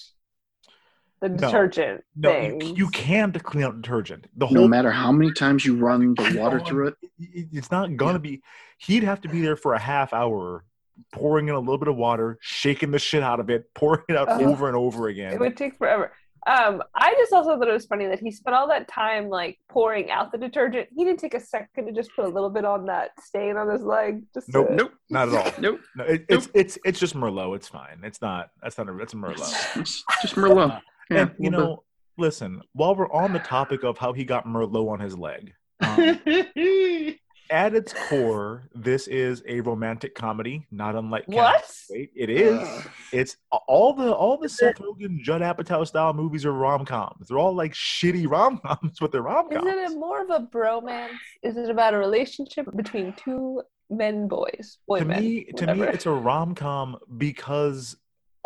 the 1.21 1.29
No. 1.31 1.37
detergent 1.37 2.05
no, 2.15 2.31
thing. 2.31 2.61
you, 2.61 2.75
you 2.77 2.89
can't 2.91 3.43
clean 3.43 3.65
out 3.65 3.81
detergent. 3.81 4.27
The 4.37 4.47
No 4.51 4.61
whole 4.61 4.69
matter 4.69 4.91
how 4.91 5.13
many 5.13 5.33
times 5.33 5.65
you 5.65 5.77
run 5.77 6.15
the 6.15 6.37
water 6.39 6.59
Gone. 6.59 6.67
through 6.67 6.87
it, 6.89 6.95
it- 7.19 7.49
it's 7.53 7.71
not 7.71 7.97
gonna 7.97 8.19
be. 8.19 8.43
He'd 8.79 9.03
have 9.05 9.21
to 9.23 9.29
be 9.29 9.41
there 9.41 9.57
for 9.57 9.73
a 9.75 9.79
half 9.79 10.13
hour, 10.13 10.65
pouring 11.13 11.49
in 11.49 11.55
a 11.55 11.59
little 11.59 11.79
bit 11.79 11.89
of 11.89 11.97
water, 11.97 12.39
shaking 12.41 12.91
the 12.91 12.99
shit 12.99 13.23
out 13.23 13.41
of 13.41 13.49
it, 13.51 13.73
pouring 13.75 14.03
it 14.09 14.17
out 14.17 14.29
Oh. 14.31 14.45
over 14.51 14.69
and 14.69 14.77
over 14.77 15.09
again. 15.09 15.33
It 15.33 15.41
would 15.41 15.57
take 15.57 15.77
forever. 15.79 16.13
Um, 16.47 16.81
I 16.95 17.13
just 17.15 17.33
also 17.33 17.59
thought 17.59 17.67
it 17.67 17.73
was 17.73 17.87
funny 17.87 18.07
that 18.07 18.21
he 18.21 18.31
spent 18.31 18.55
all 18.55 18.69
that 18.69 18.87
time 18.87 19.29
like 19.29 19.59
pouring 19.69 20.13
out 20.13 20.31
the 20.31 20.39
detergent. 20.39 20.89
He 20.95 21.05
didn't 21.05 21.19
take 21.19 21.35
a 21.35 21.41
second 21.41 21.87
to 21.87 21.93
just 21.93 22.15
put 22.15 22.25
a 22.25 22.29
little 22.29 22.51
bit 22.51 22.65
on 22.65 22.87
that 22.87 23.11
stain 23.21 23.57
on 23.57 23.69
his 23.69 23.83
leg. 23.83 24.23
Just 24.33 24.51
Nope. 24.51 24.69
to- 24.69 24.75
nope, 24.77 24.93
Not 25.11 25.29
at 25.31 25.35
all. 25.35 25.53
nope. 25.61 25.81
No, 25.97 26.05
it, 26.05 26.25
it's 26.29 26.49
it's 26.55 26.79
it's 26.85 27.01
just 27.01 27.17
Merlot. 27.17 27.57
It's 27.57 27.67
fine. 27.67 27.99
It's 28.05 28.23
not. 28.23 28.51
That's 28.63 28.79
not 28.79 28.89
a. 28.89 28.97
It's 28.99 29.13
a 29.13 29.17
Merlot. 29.17 29.77
It's 29.81 30.05
just 30.23 30.37
Merlot. 30.37 30.81
Yeah, 31.11 31.23
and 31.23 31.35
you 31.39 31.51
know, 31.51 31.85
listen. 32.19 32.63
While 32.73 32.97
we're 32.97 33.11
on 33.11 33.33
the 33.33 33.39
topic 33.39 33.83
of 33.85 33.99
how 33.99 34.13
he 34.13 34.25
got 34.25 34.47
Merlot 34.47 34.89
on 34.91 35.01
his 35.01 35.17
leg, 35.17 35.53
um, 35.81 36.21
at 37.51 37.75
its 37.75 37.95
core, 38.09 38.65
this 38.75 39.07
is 39.07 39.43
a 39.47 39.61
romantic 39.61 40.15
comedy, 40.15 40.67
not 40.71 40.97
unlike 40.97 41.25
What? 41.27 41.71
Wait, 41.91 42.11
it 42.17 42.29
is. 42.31 42.69
It's 43.13 43.37
all 43.69 43.93
the 43.93 44.13
all 44.13 44.37
the 44.37 44.49
Seth 44.49 44.77
Rogen, 44.79 45.23
Judd 45.23 45.43
Apatow 45.43 45.87
style 45.87 46.13
movies 46.13 46.45
are 46.45 46.53
rom 46.53 46.85
coms. 46.85 47.29
They're 47.29 47.39
all 47.39 47.55
like 47.55 47.73
shitty 47.73 48.29
rom 48.29 48.59
coms, 48.59 48.97
but 49.01 49.13
they're 49.13 49.23
rom 49.23 49.49
coms. 49.51 49.67
Isn't 49.67 49.79
it 49.79 49.93
a 49.93 49.95
more 49.97 50.23
of 50.23 50.31
a 50.31 50.47
bromance? 50.47 51.11
Is 51.43 51.57
it 51.57 51.71
about 51.71 51.95
a 51.95 51.99
relationship 51.99 52.67
between 52.75 53.13
two 53.13 53.63
men, 53.91 54.27
boys, 54.27 54.79
boy 54.89 55.01
To 55.01 55.05
men? 55.05 55.21
me, 55.23 55.45
to 55.57 55.75
me, 55.75 55.83
it's 55.83 56.07
a 56.07 56.11
rom 56.11 56.55
com 56.55 56.97
because 57.17 57.97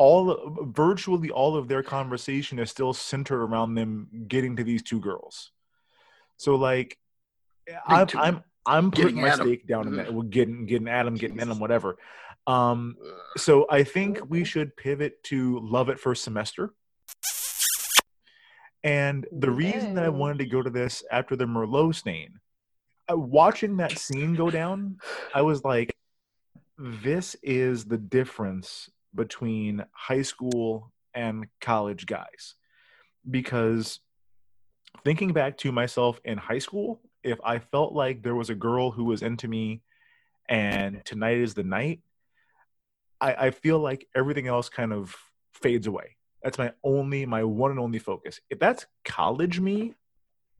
all 0.01 0.57
virtually 0.62 1.30
all 1.30 1.57
of 1.57 1.68
their 1.68 1.82
conversation 1.82 2.59
is 2.59 2.70
still 2.70 2.94
centered 2.94 3.42
around 3.42 3.74
them 3.74 4.09
getting 4.26 4.57
to 4.57 4.64
these 4.64 4.82
two 4.82 4.98
girls. 4.98 5.51
So 6.38 6.55
like, 6.55 6.96
I'm. 7.86 8.09
I'm 8.16 8.44
I'm 8.66 8.90
putting 8.90 9.16
Getting 9.16 9.22
my 9.22 9.34
stake 9.34 9.66
down 9.66 9.88
in 9.88 9.96
that. 9.96 10.12
We're 10.12 10.22
getting 10.22 10.66
getting 10.66 10.88
Adam, 10.88 11.14
getting 11.14 11.38
at 11.38 11.44
Jesus. 11.44 11.57
him, 11.57 11.61
whatever. 11.61 11.96
Um, 12.46 12.96
so 13.36 13.66
I 13.70 13.84
think 13.84 14.20
we 14.28 14.44
should 14.44 14.76
pivot 14.76 15.22
to 15.24 15.61
Love 15.61 15.88
at 15.88 15.98
First 15.98 16.24
Semester. 16.24 16.72
And 18.84 19.26
the 19.32 19.51
reason 19.51 19.94
that 19.94 20.05
I 20.05 20.09
wanted 20.09 20.38
to 20.38 20.46
go 20.46 20.62
to 20.62 20.70
this 20.70 21.03
after 21.11 21.36
the 21.36 21.46
Merlot 21.46 21.94
stain, 21.94 22.38
uh, 23.11 23.16
watching 23.16 23.78
that 23.78 23.98
scene 23.98 24.34
go 24.34 24.51
down, 24.51 24.98
I 25.34 25.42
was 25.42 25.64
like, 25.64 25.94
this 26.78 27.36
is 27.42 27.84
the 27.84 27.98
difference 27.98 28.88
between 29.15 29.85
high 29.93 30.23
school 30.23 30.93
and 31.15 31.47
college 31.61 32.07
guys. 32.07 32.55
Because 33.29 34.01
thinking 35.05 35.33
back 35.33 35.57
to 35.59 35.73
myself 35.73 36.21
in 36.25 36.39
high 36.39 36.59
school, 36.59 37.01
if 37.23 37.39
I 37.45 37.59
felt 37.59 37.93
like 37.93 38.23
there 38.23 38.35
was 38.35 38.51
a 38.51 38.55
girl 38.55 38.91
who 38.91 39.05
was 39.05 39.23
into 39.23 39.49
me 39.49 39.83
and 40.49 41.03
tonight 41.05 41.39
is 41.39 41.55
the 41.55 41.65
night, 41.65 42.01
I, 43.21 43.35
I 43.35 43.51
feel 43.51 43.79
like 43.79 44.07
everything 44.15 44.47
else 44.47 44.69
kind 44.69 44.93
of 44.93 45.15
fades 45.53 45.87
away. 45.87 46.17
That's 46.43 46.59
my 46.59 46.73
only, 46.83 47.27
my 47.27 47.45
one 47.45 47.71
and 47.71 47.81
only 47.81 47.99
focus. 47.99 48.41
If 48.49 48.59
that's 48.59 48.87
college 49.05 49.61
me, 49.61 49.95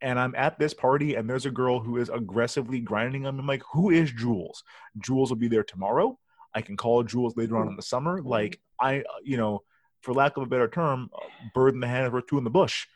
and 0.03 0.19
I'm 0.19 0.35
at 0.35 0.59
this 0.59 0.75
party 0.75 1.15
and 1.15 1.29
there's 1.29 1.47
a 1.47 1.51
girl 1.51 1.81
who 1.81 1.99
is 1.99 2.09
aggressively 2.09 2.81
grinding 2.81 3.27
on 3.27 3.37
me, 3.37 3.41
I'm 3.41 3.47
like, 3.47 3.63
who 3.73 3.91
is 3.91 4.13
Jules? 4.13 4.63
Jules 4.99 5.31
will 5.31 5.37
be 5.37 5.49
there 5.49 5.65
tomorrow. 5.65 6.19
I 6.55 6.63
can 6.63 6.77
call 6.77 7.03
Jules 7.03 7.37
later 7.37 7.57
on 7.57 7.69
in 7.69 7.77
the 7.77 7.83
summer. 7.83 8.21
Like 8.23 8.61
I, 8.81 9.01
uh, 9.01 9.21
you 9.23 9.37
know, 9.37 9.63
for 10.03 10.15
lack 10.15 10.37
of 10.37 10.43
a 10.43 10.47
better 10.47 10.69
term, 10.69 11.11
uh, 11.15 11.21
bird 11.55 11.75
in 11.75 11.81
the 11.81 11.89
hand 11.89 12.13
or 12.13 12.21
two 12.21 12.39
in 12.39 12.45
the 12.45 12.51
bush. 12.51 12.87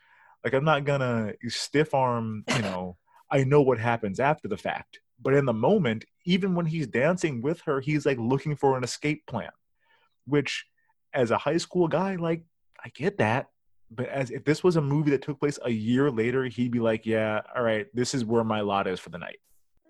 Like 0.42 0.54
I'm 0.54 0.64
not 0.64 0.84
gonna 0.84 1.34
stiff 1.48 1.94
arm, 1.94 2.44
you 2.54 2.62
know. 2.62 2.96
I 3.30 3.42
know 3.44 3.62
what 3.62 3.78
happens 3.78 4.20
after 4.20 4.48
the 4.48 4.56
fact, 4.56 5.00
but 5.20 5.34
in 5.34 5.44
the 5.44 5.52
moment, 5.52 6.04
even 6.24 6.54
when 6.54 6.66
he's 6.66 6.86
dancing 6.86 7.42
with 7.42 7.60
her, 7.62 7.80
he's 7.80 8.06
like 8.06 8.18
looking 8.18 8.54
for 8.54 8.76
an 8.76 8.84
escape 8.84 9.26
plan. 9.26 9.50
Which, 10.26 10.66
as 11.12 11.30
a 11.30 11.38
high 11.38 11.56
school 11.56 11.88
guy, 11.88 12.16
like 12.16 12.42
I 12.84 12.90
get 12.90 13.18
that 13.18 13.48
but 13.90 14.08
as 14.08 14.30
if 14.30 14.44
this 14.44 14.64
was 14.64 14.76
a 14.76 14.80
movie 14.80 15.10
that 15.10 15.22
took 15.22 15.38
place 15.38 15.58
a 15.62 15.70
year 15.70 16.10
later, 16.10 16.44
he'd 16.44 16.72
be 16.72 16.80
like, 16.80 17.06
"Yeah, 17.06 17.42
all 17.54 17.62
right, 17.62 17.86
this 17.94 18.14
is 18.14 18.24
where 18.24 18.44
my 18.44 18.60
lot 18.60 18.86
is 18.86 19.00
for 19.00 19.10
the 19.10 19.18
night." 19.18 19.38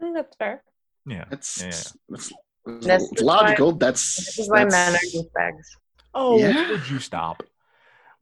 Mm, 0.02 0.14
that's 0.14 0.36
fair. 0.36 0.62
Yeah, 1.06 1.24
That's, 1.28 1.60
yeah. 1.60 1.70
that's, 2.08 2.32
that's 2.66 2.86
This 3.10 3.12
is 3.20 3.22
logical. 3.22 3.72
why- 3.72 3.78
that's 3.78 4.16
This 4.16 4.38
is 4.38 4.48
why 4.50 4.64
men 4.64 4.66
are 4.66 4.92
that's- 4.92 5.14
douchebags. 5.16 5.66
Oh, 6.14 6.38
Yeah. 6.38 6.70
would 6.70 6.88
you 6.88 6.98
stop? 6.98 7.42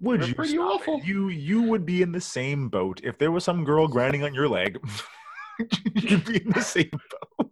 Would 0.01 0.21
They're 0.23 0.29
you 0.31 0.35
pretty 0.35 0.53
stop? 0.55 0.75
awful. 0.81 1.01
You 1.05 1.29
you 1.29 1.63
would 1.63 1.87
be 1.87 2.03
in 2.03 2.11
the 2.13 2.21
same 2.21 2.69
boat 2.69 3.01
if 3.05 3.19
there 3.19 3.31
was 3.31 3.45
some 3.45 3.65
girl 3.65 3.87
grinding 3.87 4.25
on 4.25 4.35
your 4.35 4.49
leg. 4.49 4.79
you'd 5.95 6.25
be 6.25 6.43
in 6.43 6.51
the 6.51 6.61
same 6.63 6.91
boat. 7.39 7.51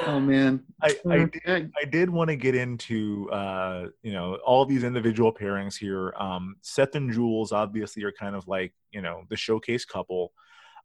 Oh 0.00 0.18
man, 0.18 0.64
I, 0.82 0.96
I 1.08 1.24
did 1.24 1.72
I 1.80 1.84
did 1.84 2.10
want 2.10 2.30
to 2.30 2.36
get 2.36 2.54
into 2.56 3.30
uh, 3.30 3.86
you 4.02 4.12
know 4.12 4.34
all 4.44 4.64
these 4.66 4.82
individual 4.84 5.32
pairings 5.32 5.76
here. 5.76 6.12
Um, 6.18 6.56
Seth 6.62 6.94
and 6.96 7.12
Jules 7.12 7.52
obviously 7.52 8.02
are 8.04 8.12
kind 8.12 8.34
of 8.36 8.46
like 8.48 8.72
you 8.90 9.00
know 9.02 9.22
the 9.30 9.36
showcase 9.36 9.84
couple. 9.84 10.32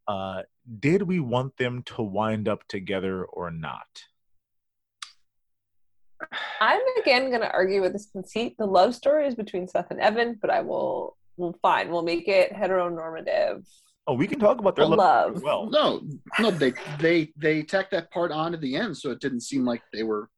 Uh, 0.08 0.44
did 0.80 1.02
we 1.04 1.20
want 1.20 1.56
them 1.58 1.82
to 1.84 2.02
wind 2.04 2.48
up 2.48 2.68
together 2.68 3.26
or 3.26 3.50
not? 3.52 3.88
I'm 6.62 6.82
again 7.02 7.30
going 7.30 7.42
to 7.42 7.52
argue 7.52 7.82
with 7.82 7.94
this 7.94 8.08
conceit. 8.12 8.56
The 8.58 8.66
love 8.66 8.96
story 8.96 9.28
is 9.28 9.36
between 9.36 9.68
Seth 9.68 9.92
and 9.92 10.00
Evan, 10.00 10.38
but 10.42 10.50
I 10.50 10.62
will, 10.62 11.18
will 11.38 11.58
fine. 11.62 11.90
We'll 11.92 12.02
make 12.04 12.28
it 12.28 12.52
heteronormative. 12.54 13.66
Oh, 14.06 14.14
we 14.16 14.28
can 14.28 14.40
talk 14.40 14.60
about 14.60 14.76
their 14.76 14.86
love. 14.86 14.98
Love. 14.98 15.36
as 15.38 15.42
well. 15.42 15.70
no, 15.70 16.02
no, 16.40 16.52
they 16.52 16.74
they 17.00 17.32
they 17.38 17.64
tacked 17.64 17.92
that 17.92 18.12
part 18.12 18.32
on 18.34 18.52
to 18.52 18.58
the 18.58 18.76
end, 18.76 18.98
so 18.98 19.12
it 19.12 19.22
didn't 19.22 19.42
seem 19.42 19.64
like 19.64 19.82
they 19.94 20.04
were 20.04 20.30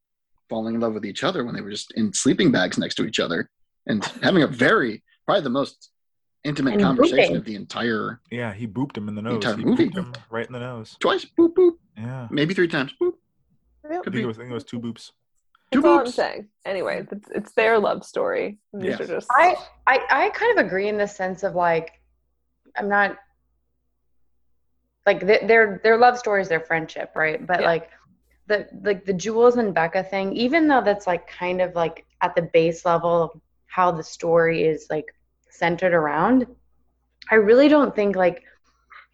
falling 0.49 0.75
in 0.75 0.81
love 0.81 0.93
with 0.93 1.03
each 1.05 1.23
other 1.23 1.43
when 1.43 1.55
they 1.55 1.61
were 1.61 1.71
just 1.71 1.91
in 1.93 2.13
sleeping 2.13 2.51
bags 2.51 2.77
next 2.77 2.93
to 2.95 3.05
each 3.05 3.19
other 3.19 3.49
and 3.88 4.05
having 4.21 4.43
a 4.43 4.47
very 4.47 5.03
probably 5.25 5.41
the 5.41 5.49
most 5.49 5.89
intimate 6.43 6.73
And 6.73 6.83
conversation 6.83 7.33
booping. 7.33 7.38
of 7.38 7.45
the 7.45 7.55
entire 7.55 8.21
Yeah, 8.29 8.53
he 8.53 8.67
booped 8.67 8.95
him 8.95 9.07
in 9.09 9.15
the 9.15 9.23
nose. 9.23 9.33
entire 9.36 9.57
He 9.57 9.65
movie. 9.65 9.89
him 9.89 10.13
right 10.29 10.45
in 10.45 10.53
the 10.53 10.59
nose. 10.59 10.95
twice, 10.99 11.25
boop 11.25 11.55
boop, 11.55 11.73
Yeah, 11.97 12.27
maybe 12.29 12.53
three 12.53 12.67
times, 12.67 12.93
boop. 13.01 13.13
I 13.83 13.95
Could 13.95 14.03
think 14.03 14.13
be. 14.17 14.21
it 14.21 14.25
was, 14.27 14.38
I 14.38 14.41
think 14.41 14.51
it 14.51 14.53
was 14.53 14.63
two 14.63 14.79
boops. 14.79 15.09
Two 15.76 15.82
That's 15.82 15.91
all 15.91 15.99
I'm 15.99 16.07
saying. 16.07 16.47
Anyway, 16.65 17.05
it's, 17.11 17.28
it's 17.34 17.51
their 17.53 17.78
love 17.80 18.05
story. 18.05 18.57
These 18.73 18.99
Yes. 18.99 19.07
just. 19.07 19.28
I, 19.32 19.55
I 19.88 19.99
I 20.09 20.30
kind 20.30 20.57
of 20.59 20.65
agree 20.65 20.88
in 20.88 20.97
the 20.97 21.07
sense 21.07 21.43
of 21.43 21.55
like 21.55 21.91
I'm 22.78 22.89
not 22.89 23.17
like 25.05 25.19
th- 25.26 25.47
their 25.47 25.80
their 25.84 25.97
love 25.97 26.17
story 26.17 26.41
is 26.41 26.49
their 26.49 26.59
friendship, 26.61 27.11
right? 27.15 27.45
But 27.45 27.61
Yeah. 27.61 27.67
like 27.67 27.89
the 28.47 28.67
like 28.84 29.05
the 29.05 29.13
Jules 29.13 29.57
and 29.57 29.73
Becca 29.73 30.03
thing, 30.03 30.34
even 30.34 30.67
though 30.67 30.82
that's 30.82 31.07
like 31.07 31.28
kind 31.28 31.61
of 31.61 31.76
like 31.76 32.05
at 32.21 32.36
the 32.36 32.41
base 32.43 32.86
level 32.86 33.23
of 33.23 33.32
how 33.67 33.91
the 33.91 34.03
story 34.03 34.63
is 34.63 34.88
like 34.89 35.13
centered 35.49 35.93
around, 35.93 36.47
I 37.30 37.36
really 37.36 37.67
don't 37.67 37.95
think 37.95 38.15
like 38.15 38.43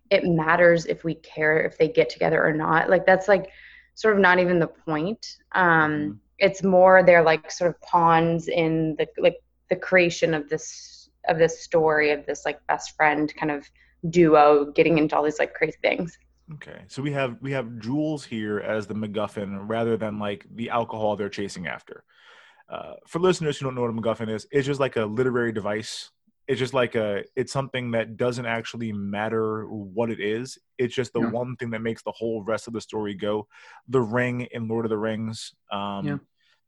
it 0.09 0.25
matters 0.25 0.85
if 0.85 1.03
we 1.03 1.15
care 1.15 1.61
if 1.61 1.77
they 1.77 1.87
get 1.87 2.09
together 2.09 2.43
or 2.45 2.53
not. 2.53 2.89
Like 2.89 3.05
that's 3.05 3.27
like 3.27 3.49
sort 3.95 4.13
of 4.15 4.19
not 4.21 4.39
even 4.39 4.59
the 4.59 4.67
point. 4.67 5.37
Um 5.53 5.91
Mhm. 5.91 6.17
It's 6.41 6.63
more 6.63 7.03
they're 7.03 7.23
like 7.23 7.49
sort 7.51 7.69
of 7.69 7.79
pawns 7.81 8.47
in 8.49 8.95
the 8.97 9.07
like 9.17 9.37
the 9.69 9.75
creation 9.75 10.33
of 10.33 10.49
this 10.49 11.09
of 11.27 11.37
this 11.37 11.63
story 11.63 12.11
of 12.11 12.25
this 12.25 12.43
like 12.45 12.59
best 12.67 12.95
friend 12.97 13.33
kind 13.39 13.51
of 13.51 13.65
duo 14.09 14.71
getting 14.71 14.97
into 14.97 15.15
all 15.15 15.23
these 15.23 15.39
like 15.39 15.53
crazy 15.53 15.77
things. 15.81 16.17
Okay, 16.55 16.81
so 16.87 17.01
we 17.01 17.11
have 17.13 17.37
we 17.41 17.51
have 17.51 17.79
Jules 17.79 18.25
here 18.25 18.59
as 18.59 18.87
the 18.87 18.95
MacGuffin 18.95 19.69
rather 19.69 19.95
than 19.95 20.19
like 20.19 20.45
the 20.53 20.69
alcohol 20.69 21.15
they're 21.15 21.29
chasing 21.29 21.67
after. 21.67 22.03
Uh, 22.69 22.95
for 23.07 23.19
listeners 23.19 23.57
who 23.57 23.65
don't 23.65 23.75
know 23.75 23.81
what 23.81 23.89
a 23.89 23.93
MacGuffin 23.93 24.33
is, 24.33 24.47
it's 24.51 24.65
just 24.65 24.79
like 24.79 24.95
a 24.95 25.05
literary 25.05 25.51
device. 25.51 26.09
It's 26.47 26.59
just 26.59 26.73
like 26.73 26.95
a 26.95 27.23
it's 27.35 27.53
something 27.53 27.91
that 27.91 28.17
doesn't 28.17 28.45
actually 28.45 28.91
matter 28.91 29.65
what 29.69 30.09
it 30.09 30.19
is. 30.19 30.57
It's 30.77 30.95
just 30.95 31.13
the 31.13 31.21
Yeah. 31.21 31.29
one 31.29 31.55
thing 31.55 31.69
that 31.69 31.81
makes 31.81 32.01
the 32.03 32.11
whole 32.11 32.43
rest 32.43 32.67
of 32.67 32.73
the 32.73 32.81
story 32.81 33.13
go. 33.13 33.47
The 33.87 34.01
ring 34.01 34.41
in 34.51 34.67
Lord 34.67 34.85
of 34.85 34.89
the 34.89 34.97
Rings, 34.97 35.53
um, 35.71 36.05
Yeah. 36.05 36.17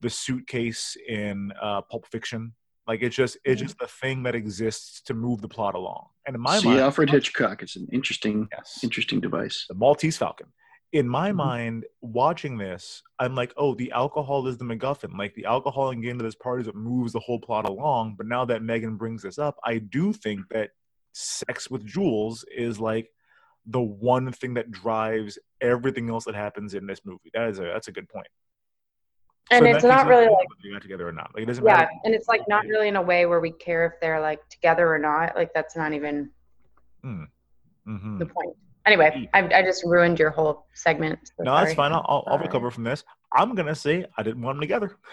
The 0.03 0.09
suitcase 0.11 0.95
in 1.07 1.51
uh, 1.59 1.81
Pulp 1.81 2.05
Fiction. 2.11 2.53
Like 2.85 3.01
it's 3.01 3.15
just 3.15 3.37
it's 3.45 3.61
just 3.61 3.79
the 3.79 3.87
thing 3.87 4.23
that 4.23 4.35
exists 4.35 5.01
to 5.03 5.13
move 5.13 5.41
the 5.41 5.47
plot 5.47 5.73
along. 5.73 6.07
And 6.27 6.35
in 6.35 6.41
my 6.41 6.59
See 6.59 6.67
mind, 6.67 6.81
Alfred 6.81 7.09
Hitchcock. 7.09 7.63
It's 7.63 7.77
an 7.77 7.87
interesting, 7.93 8.47
yes, 8.51 8.79
interesting 8.83 9.21
device. 9.21 9.65
the 9.69 9.75
Maltese 9.75 10.17
Falcon. 10.17 10.47
In 10.91 11.07
my 11.07 11.31
Mhm. 11.31 11.35
mind, 11.37 11.85
watching 12.01 12.57
this, 12.57 13.01
I'm 13.19 13.33
like, 13.35 13.53
oh, 13.57 13.73
the 13.73 13.91
alcohol 13.93 14.45
is 14.47 14.57
the 14.57 14.65
MacGuffin. 14.65 15.17
Like 15.17 15.33
the 15.33 15.45
alcohol 15.45 15.89
and 15.91 16.03
getting 16.03 16.19
to 16.19 16.23
this 16.25 16.35
party 16.35 16.61
is 16.61 16.67
what 16.67 16.75
moves 16.75 17.13
the 17.13 17.21
whole 17.21 17.39
plot 17.39 17.67
along. 17.67 18.15
But 18.17 18.27
now 18.27 18.43
that 18.45 18.61
Megan 18.61 18.97
brings 18.97 19.23
this 19.23 19.39
up, 19.39 19.55
I 19.63 19.77
do 19.79 20.11
think 20.13 20.41
that 20.49 20.71
sex 21.13 21.71
with 21.71 21.85
Jules 21.85 22.43
is 22.55 22.79
like 22.81 23.09
the 23.65 23.81
one 23.81 24.29
thing 24.33 24.55
that 24.55 24.71
drives 24.71 25.39
everything 25.61 26.09
else 26.09 26.25
that 26.25 26.35
happens 26.35 26.73
in 26.73 26.85
this 26.85 26.99
movie. 27.05 27.31
That 27.33 27.47
is 27.49 27.59
a 27.59 27.63
that's 27.63 27.87
a 27.87 27.93
good 27.93 28.09
point. 28.09 28.27
And 29.51 29.65
So 29.65 29.71
it's 29.75 29.83
not 29.83 30.07
really 30.07 30.25
like 30.27 30.47
they 30.63 30.69
got 30.71 30.81
together 30.81 31.07
or 31.07 31.11
not. 31.11 31.31
Like 31.33 31.43
it 31.43 31.45
doesn't 31.47 31.63
yeah, 31.65 31.73
matter. 31.77 31.89
and 32.05 32.15
it's 32.15 32.27
like 32.27 32.41
not 32.47 32.65
really 32.65 32.87
in 32.87 32.95
a 32.95 33.01
way 33.01 33.25
where 33.25 33.39
we 33.39 33.51
care 33.51 33.85
if 33.85 33.93
they're 34.01 34.21
like 34.21 34.39
together 34.49 34.91
or 34.91 34.97
not. 34.97 35.35
Like 35.35 35.53
that's 35.53 35.75
not 35.75 35.93
even 35.93 36.29
Mhm. 37.05 37.27
the 37.85 38.25
point. 38.25 38.55
Anyway, 38.85 39.29
I, 39.33 39.39
I 39.53 39.61
just 39.63 39.83
ruined 39.85 40.19
your 40.19 40.29
whole 40.29 40.67
segment. 40.73 41.19
so 41.37 41.43
No, 41.43 41.55
that's 41.55 41.73
fine. 41.73 41.91
I'll, 41.93 42.05
I'll, 42.07 42.23
I'll 42.27 42.37
recover 42.39 42.69
from 42.71 42.83
this. 42.83 43.03
I'm 43.33 43.55
gonna 43.55 43.75
say 43.75 44.05
I 44.17 44.23
didn't 44.23 44.41
want 44.41 44.55
them 44.57 44.61
together. 44.61 44.97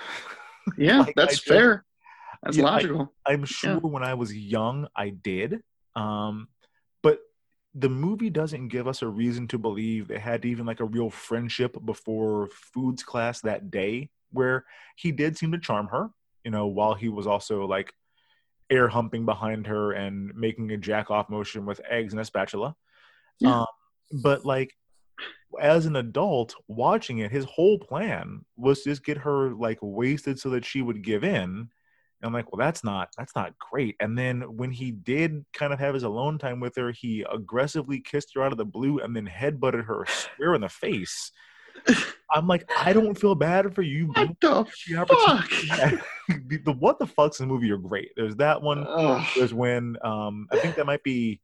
Yeah, 0.77 1.01
Like, 1.01 1.15
that's 1.17 1.39
fair. 1.41 1.85
That's 2.43 2.57
Yeah, 2.57 2.65
I- 2.67 2.73
logical. 2.73 3.13
I'm 3.27 3.45
sure 3.45 3.79
when 3.81 4.03
I 4.05 4.15
was 4.15 4.35
young, 4.35 4.87
I 4.95 5.09
did. 5.09 5.63
Um, 5.97 6.49
but 7.03 7.19
the 7.75 7.89
movie 7.89 8.31
doesn't 8.31 8.69
give 8.69 8.87
us 8.87 9.03
a 9.03 9.09
reason 9.09 9.49
to 9.49 9.59
believe 9.59 10.07
they 10.07 10.19
had 10.19 10.45
even 10.45 10.67
like 10.67 10.81
a 10.81 10.85
real 10.85 11.09
friendship 11.11 11.77
before 11.85 12.49
foods 12.53 13.03
class 13.03 13.41
that 13.41 13.71
day, 13.71 14.11
where 14.33 14.65
he 14.97 15.13
did 15.13 15.37
seem 15.37 15.53
to 15.53 15.59
charm 15.59 15.89
her, 15.89 16.11
you 16.45 16.51
know, 16.51 16.67
while 16.67 16.95
he 16.95 17.09
was 17.09 17.27
also 17.27 17.67
like 17.67 17.93
air 18.71 18.89
humping 18.89 19.25
behind 19.25 19.67
her 19.67 19.93
and 19.93 20.33
making 20.35 20.71
a 20.71 20.77
jack 20.77 21.11
off 21.11 21.29
motion 21.29 21.67
with 21.67 21.81
eggs 21.89 22.13
and 22.13 22.21
a 22.21 22.25
spatula. 22.25 22.75
Yeah. 23.41 23.61
Um, 23.61 23.67
but 24.23 24.45
like 24.45 24.75
as 25.61 25.87
an 25.87 25.97
adult 25.97 26.55
watching 26.69 27.19
it, 27.19 27.31
his 27.31 27.45
whole 27.45 27.79
plan 27.79 28.45
was 28.57 28.83
to 28.83 28.91
just 28.91 29.05
get 29.05 29.19
her 29.19 29.53
like 29.55 29.79
wasted 29.83 30.39
so 30.39 30.51
that 30.51 30.65
she 30.65 30.83
would 30.83 31.03
give 31.03 31.25
in. 31.25 31.69
And 32.23 32.27
I'm 32.27 32.33
like, 32.35 32.53
well, 32.53 32.65
that's 32.65 32.85
not 32.85 33.09
that's 33.17 33.35
not 33.35 33.59
great. 33.59 33.97
And 33.99 34.17
then 34.17 34.57
when 34.57 34.71
he 34.71 34.91
did 34.91 35.45
kind 35.55 35.73
of 35.73 35.79
have 35.81 35.95
his 35.95 36.03
alone 36.03 36.39
time 36.39 36.61
with 36.61 36.77
her, 36.77 36.93
he 36.93 37.25
aggressively 37.33 38.01
kissed 38.01 38.33
her 38.35 38.43
out 38.43 38.53
of 38.53 38.59
the 38.59 38.65
blue 38.65 38.99
and 38.99 39.17
then 39.17 39.27
headbutted 39.27 39.87
her 39.87 40.05
square 40.07 40.55
in 40.55 40.61
the 40.61 40.69
face. 40.69 41.33
I'm 42.33 42.47
like, 42.47 42.71
I 42.79 42.93
don't 42.93 43.19
feel 43.19 43.35
bad 43.35 43.75
for 43.75 43.83
you. 43.83 44.07
What 44.09 44.29
the 44.41 44.65
The 44.89 45.07
fuck? 45.07 45.51
the, 46.49 46.57
the 46.65 46.73
what 46.73 46.99
the 46.99 47.07
fucks 47.07 47.41
in 47.41 47.49
the 47.49 47.53
movie 47.55 47.71
are 47.73 47.77
great. 47.79 48.11
There's 48.17 48.37
that 48.37 48.63
one. 48.63 48.85
Ugh. 48.89 49.27
There's 49.37 49.53
when 49.55 49.97
um 50.03 50.47
I 50.53 50.59
think 50.61 50.77
that 50.77 50.87
might 50.87 51.03
be 51.03 51.41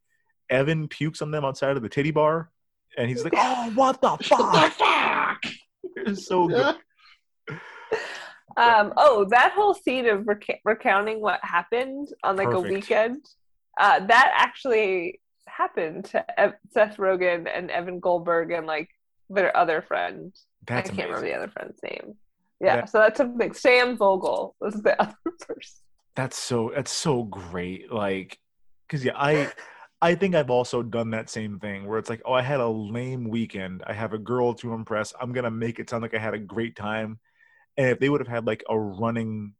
Evan 0.49 0.87
pukes 0.87 1.21
on 1.21 1.31
them 1.31 1.43
outside 1.43 1.75
of 1.75 1.83
the 1.83 1.89
titty 1.89 2.11
bar, 2.11 2.49
and 2.97 3.09
he's 3.09 3.23
like, 3.23 3.33
"Oh, 3.37 3.71
what 3.75 3.99
the 4.01 4.09
What 4.11 4.19
the 4.19 4.25
fuck!" 4.25 4.73
fuck? 4.73 5.41
It's 6.05 6.25
so 6.27 6.47
good. 6.47 6.75
Um, 8.55 8.93
oh, 8.97 9.25
that 9.29 9.51
whole 9.53 9.73
scene 9.75 10.07
of 10.07 10.21
reca- 10.21 10.59
recounting 10.65 11.21
what 11.21 11.39
happened 11.43 12.07
on 12.23 12.35
like 12.37 12.49
Perfect. 12.49 12.65
a 12.67 12.73
weekend, 12.73 13.25
uh, 13.79 14.05
that 14.07 14.33
actually 14.35 15.19
happened 15.47 16.05
to 16.05 16.39
Ev- 16.39 16.55
Seth 16.71 16.97
Rogen 16.97 17.47
and 17.53 17.69
Evan 17.69 17.99
Goldberg 17.99 18.51
and 18.51 18.65
like 18.65 18.89
their 19.29 19.55
other 19.55 19.81
friend. 19.81 20.33
That's 20.65 20.89
I 20.89 20.93
can't 20.93 21.07
remember 21.09 21.27
the 21.27 21.35
other 21.35 21.47
friend's 21.49 21.79
name. 21.83 22.15
Yeah, 22.59 22.77
That- 22.77 22.89
so 22.89 22.99
that's 22.99 23.19
a 23.19 23.25
big 23.25 23.55
Sam 23.55 23.97
Vogel 23.97 24.55
was 24.59 24.81
the 24.81 24.99
other 25.01 25.15
person. 25.41 25.75
That's 26.15 26.37
so 26.37 26.71
that's 26.73 26.91
so 26.91 27.23
great. 27.23 27.91
Like, 27.91 28.39
because 28.87 29.05
yeah, 29.05 29.13
I 29.15 29.51
I 30.01 30.15
think 30.15 30.33
I've 30.35 30.49
also 30.49 30.81
done 30.83 31.11
that 31.11 31.29
same 31.29 31.59
thing 31.59 31.85
where 31.87 31.99
it's 31.99 32.09
like, 32.09 32.21
oh, 32.25 32.33
I 32.33 32.41
had 32.41 32.59
a 32.59 32.67
lame 32.67 33.29
weekend. 33.29 33.83
I 33.85 33.93
have 33.93 34.13
a 34.13 34.17
girl 34.17 34.53
to 34.55 34.73
impress. 34.73 35.13
I'm 35.21 35.31
gonna 35.31 35.51
make 35.51 35.79
it 35.79 35.89
sound 35.89 36.01
like 36.01 36.15
I 36.15 36.19
had 36.19 36.33
a 36.33 36.39
great 36.39 36.75
time. 36.75 37.19
And 37.77 37.89
if 37.89 37.99
they 37.99 38.09
would 38.09 38.21
have 38.21 38.27
had 38.27 38.47
like 38.47 38.63
a 38.69 38.77
running 38.77 39.53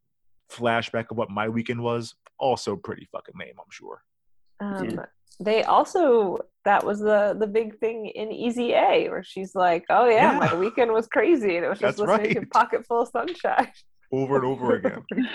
flashback 0.51 1.11
of 1.11 1.17
what 1.17 1.29
my 1.29 1.47
weekend 1.49 1.81
was. 1.81 2.15
Also 2.39 2.75
pretty 2.75 3.07
fucking 3.11 3.33
lame, 3.39 3.53
I'm 3.59 3.71
sure. 3.71 4.03
Um, 4.59 5.01
They 5.39 5.63
also 5.63 6.39
that 6.67 6.83
was 6.85 6.99
the 6.99 7.35
the 7.39 7.47
big 7.47 7.77
thing 7.79 8.05
in 8.21 8.31
Easy 8.31 8.73
A, 8.73 9.09
where 9.09 9.23
she's 9.23 9.53
like, 9.55 9.85
"Oh 9.89 10.07
yeah, 10.07 10.33
Yeah. 10.33 10.39
my 10.45 10.53
weekend 10.55 10.91
was 10.91 11.07
crazy, 11.07 11.55
and 11.57 11.65
it 11.65 11.69
was 11.69 11.79
just 11.79 11.97
That's 11.97 12.09
listening 12.09 12.41
to. 12.43 12.47
Pocket 12.47 12.85
Full 12.87 13.01
of 13.01 13.09
Sunshine." 13.09 13.71
Over 14.11 14.35
and 14.37 14.45
over 14.45 14.75
again. 14.75 15.03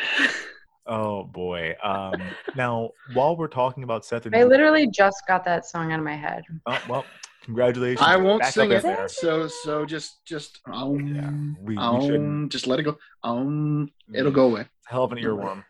Oh 0.85 1.23
boy. 1.23 1.77
Um, 1.83 2.15
now, 2.57 2.91
while 3.15 3.37
we're 3.37 3.47
talking 3.47 3.85
about 3.85 4.05
Seth 4.05 4.27
and 4.27 4.35
I 4.35 4.41
Jules- 4.41 4.51
literally 4.51 4.89
just 4.89 5.23
got 5.29 5.45
that 5.45 5.65
song 5.65 5.93
out 5.93 6.01
of 6.01 6.05
my 6.05 6.17
head. 6.17 6.43
oh, 6.67 6.83
well, 6.89 7.05
congratulations. 7.45 8.01
I 8.05 8.17
won't 8.17 8.43
Back 8.43 8.53
sing 8.53 8.73
it. 8.73 8.83
there. 8.83 9.07
So 9.09 9.47
so 9.47 9.85
just 9.87 10.25
just 10.27 10.59
um, 10.67 11.07
Yeah, 11.15 11.31
we, 11.63 11.75
we 11.75 11.77
um, 11.79 12.01
shouldn't. 12.03 12.53
just 12.53 12.67
let 12.67 12.81
it 12.81 12.83
go. 12.83 12.99
Um, 13.23 13.91
it'll 14.13 14.33
go 14.33 14.47
away. 14.51 14.67
Hell 14.89 15.05
of 15.05 15.13
an 15.13 15.19
earworm. 15.19 15.63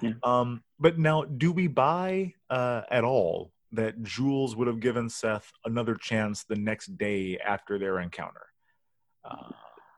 Yeah. 0.00 0.12
Um, 0.22 0.62
but 0.78 0.98
now, 0.98 1.24
do 1.24 1.50
we 1.50 1.66
buy 1.66 2.34
uh, 2.48 2.82
at 2.92 3.02
all 3.02 3.50
that 3.72 4.02
Jules 4.02 4.56
would 4.56 4.66
have 4.66 4.80
given 4.80 5.08
Seth 5.08 5.50
another 5.64 5.94
chance 5.94 6.44
the 6.44 6.56
next 6.56 6.98
day 6.98 7.38
after 7.38 7.78
their 7.78 8.00
encounter? 8.00 8.46
Uh, 9.24 9.50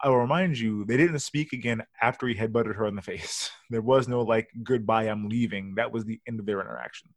I 0.03 0.09
will 0.09 0.19
remind 0.19 0.59
you, 0.59 0.85
they 0.85 0.97
didn't 0.97 1.21
speak 1.21 1.53
again 1.53 1.83
after 2.01 2.27
he 2.27 2.35
headbutted 2.35 2.75
her 2.75 2.87
in 2.87 2.97
the 2.97 3.03
face. 3.03 3.51
There 3.71 3.81
was 3.81 4.07
no 4.07 4.21
like 4.21 4.51
goodbye, 4.63 5.05
I'm 5.05 5.31
leaving. 5.31 5.77
That 5.77 5.91
was 5.91 6.05
the 6.05 6.21
end 6.29 6.39
of 6.39 6.45
their 6.45 6.61
interaction. 6.61 7.09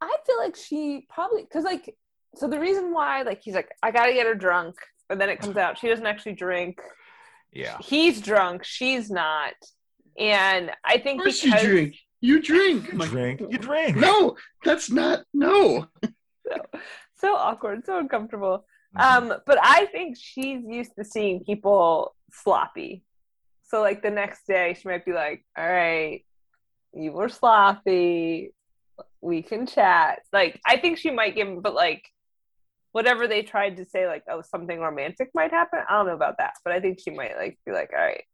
I 0.00 0.16
feel 0.26 0.38
like 0.38 0.56
she 0.56 1.06
probably 1.10 1.42
because 1.42 1.64
like 1.64 1.94
so 2.34 2.48
the 2.48 2.58
reason 2.58 2.94
why 2.94 3.20
like 3.22 3.42
he's 3.42 3.54
like 3.54 3.68
I 3.82 3.90
gotta 3.90 4.14
get 4.14 4.24
her 4.24 4.34
drunk, 4.34 4.76
but 5.06 5.18
then 5.18 5.28
it 5.28 5.38
comes 5.38 5.58
out 5.58 5.76
she 5.76 5.88
doesn't 5.88 6.06
actually 6.06 6.32
drink. 6.32 6.80
Yeah. 7.52 7.76
He's 7.78 8.22
drunk, 8.22 8.64
she's 8.64 9.10
not, 9.10 9.52
and 10.18 10.70
I 10.82 10.96
think 10.96 11.20
Of 11.20 11.24
course 11.24 11.40
you 12.24 12.40
drink. 12.40 12.84
You 12.84 12.98
drink. 12.98 13.00
Like, 13.00 13.10
drink, 13.10 13.40
you 13.50 13.58
drink. 13.58 13.96
No, 13.96 14.36
that's 14.64 14.90
not. 14.90 15.24
No. 15.34 15.86
so 16.02 16.56
so 17.16 17.36
awkward, 17.36 17.84
so 17.84 17.98
uncomfortable. 17.98 18.64
Mhm. 18.96 19.02
Um, 19.02 19.34
but 19.46 19.58
I 19.62 19.86
think 19.86 20.16
she's 20.18 20.62
used 20.66 20.92
to 20.98 21.04
seeing 21.04 21.44
people 21.44 22.14
sloppy. 22.32 23.04
So 23.64 23.82
like 23.82 24.02
the 24.02 24.10
next 24.10 24.46
day 24.46 24.74
she 24.74 24.88
might 24.88 25.04
be 25.04 25.12
like, 25.12 25.44
All 25.58 25.68
right, 25.68 26.24
you 26.94 27.12
were 27.12 27.28
sloppy. 27.28 28.54
We 29.20 29.42
can 29.42 29.66
chat. 29.66 30.20
Like 30.32 30.60
I 30.66 30.78
think 30.78 30.96
she 30.96 31.10
might 31.10 31.34
give 31.34 31.62
but 31.62 31.74
like 31.74 32.04
whatever 32.92 33.26
they 33.26 33.42
tried 33.42 33.76
to 33.76 33.84
say, 33.84 34.06
like, 34.06 34.22
oh, 34.30 34.40
something 34.40 34.78
romantic 34.78 35.28
might 35.34 35.50
happen. 35.50 35.80
I 35.88 35.96
don't 35.96 36.06
know 36.06 36.14
about 36.14 36.36
that, 36.38 36.54
but 36.64 36.72
I 36.72 36.80
think 36.80 37.00
she 37.00 37.10
might 37.10 37.36
like 37.36 37.58
be 37.66 37.72
like, 37.72 37.90
All 37.92 38.02
right, 38.02 38.24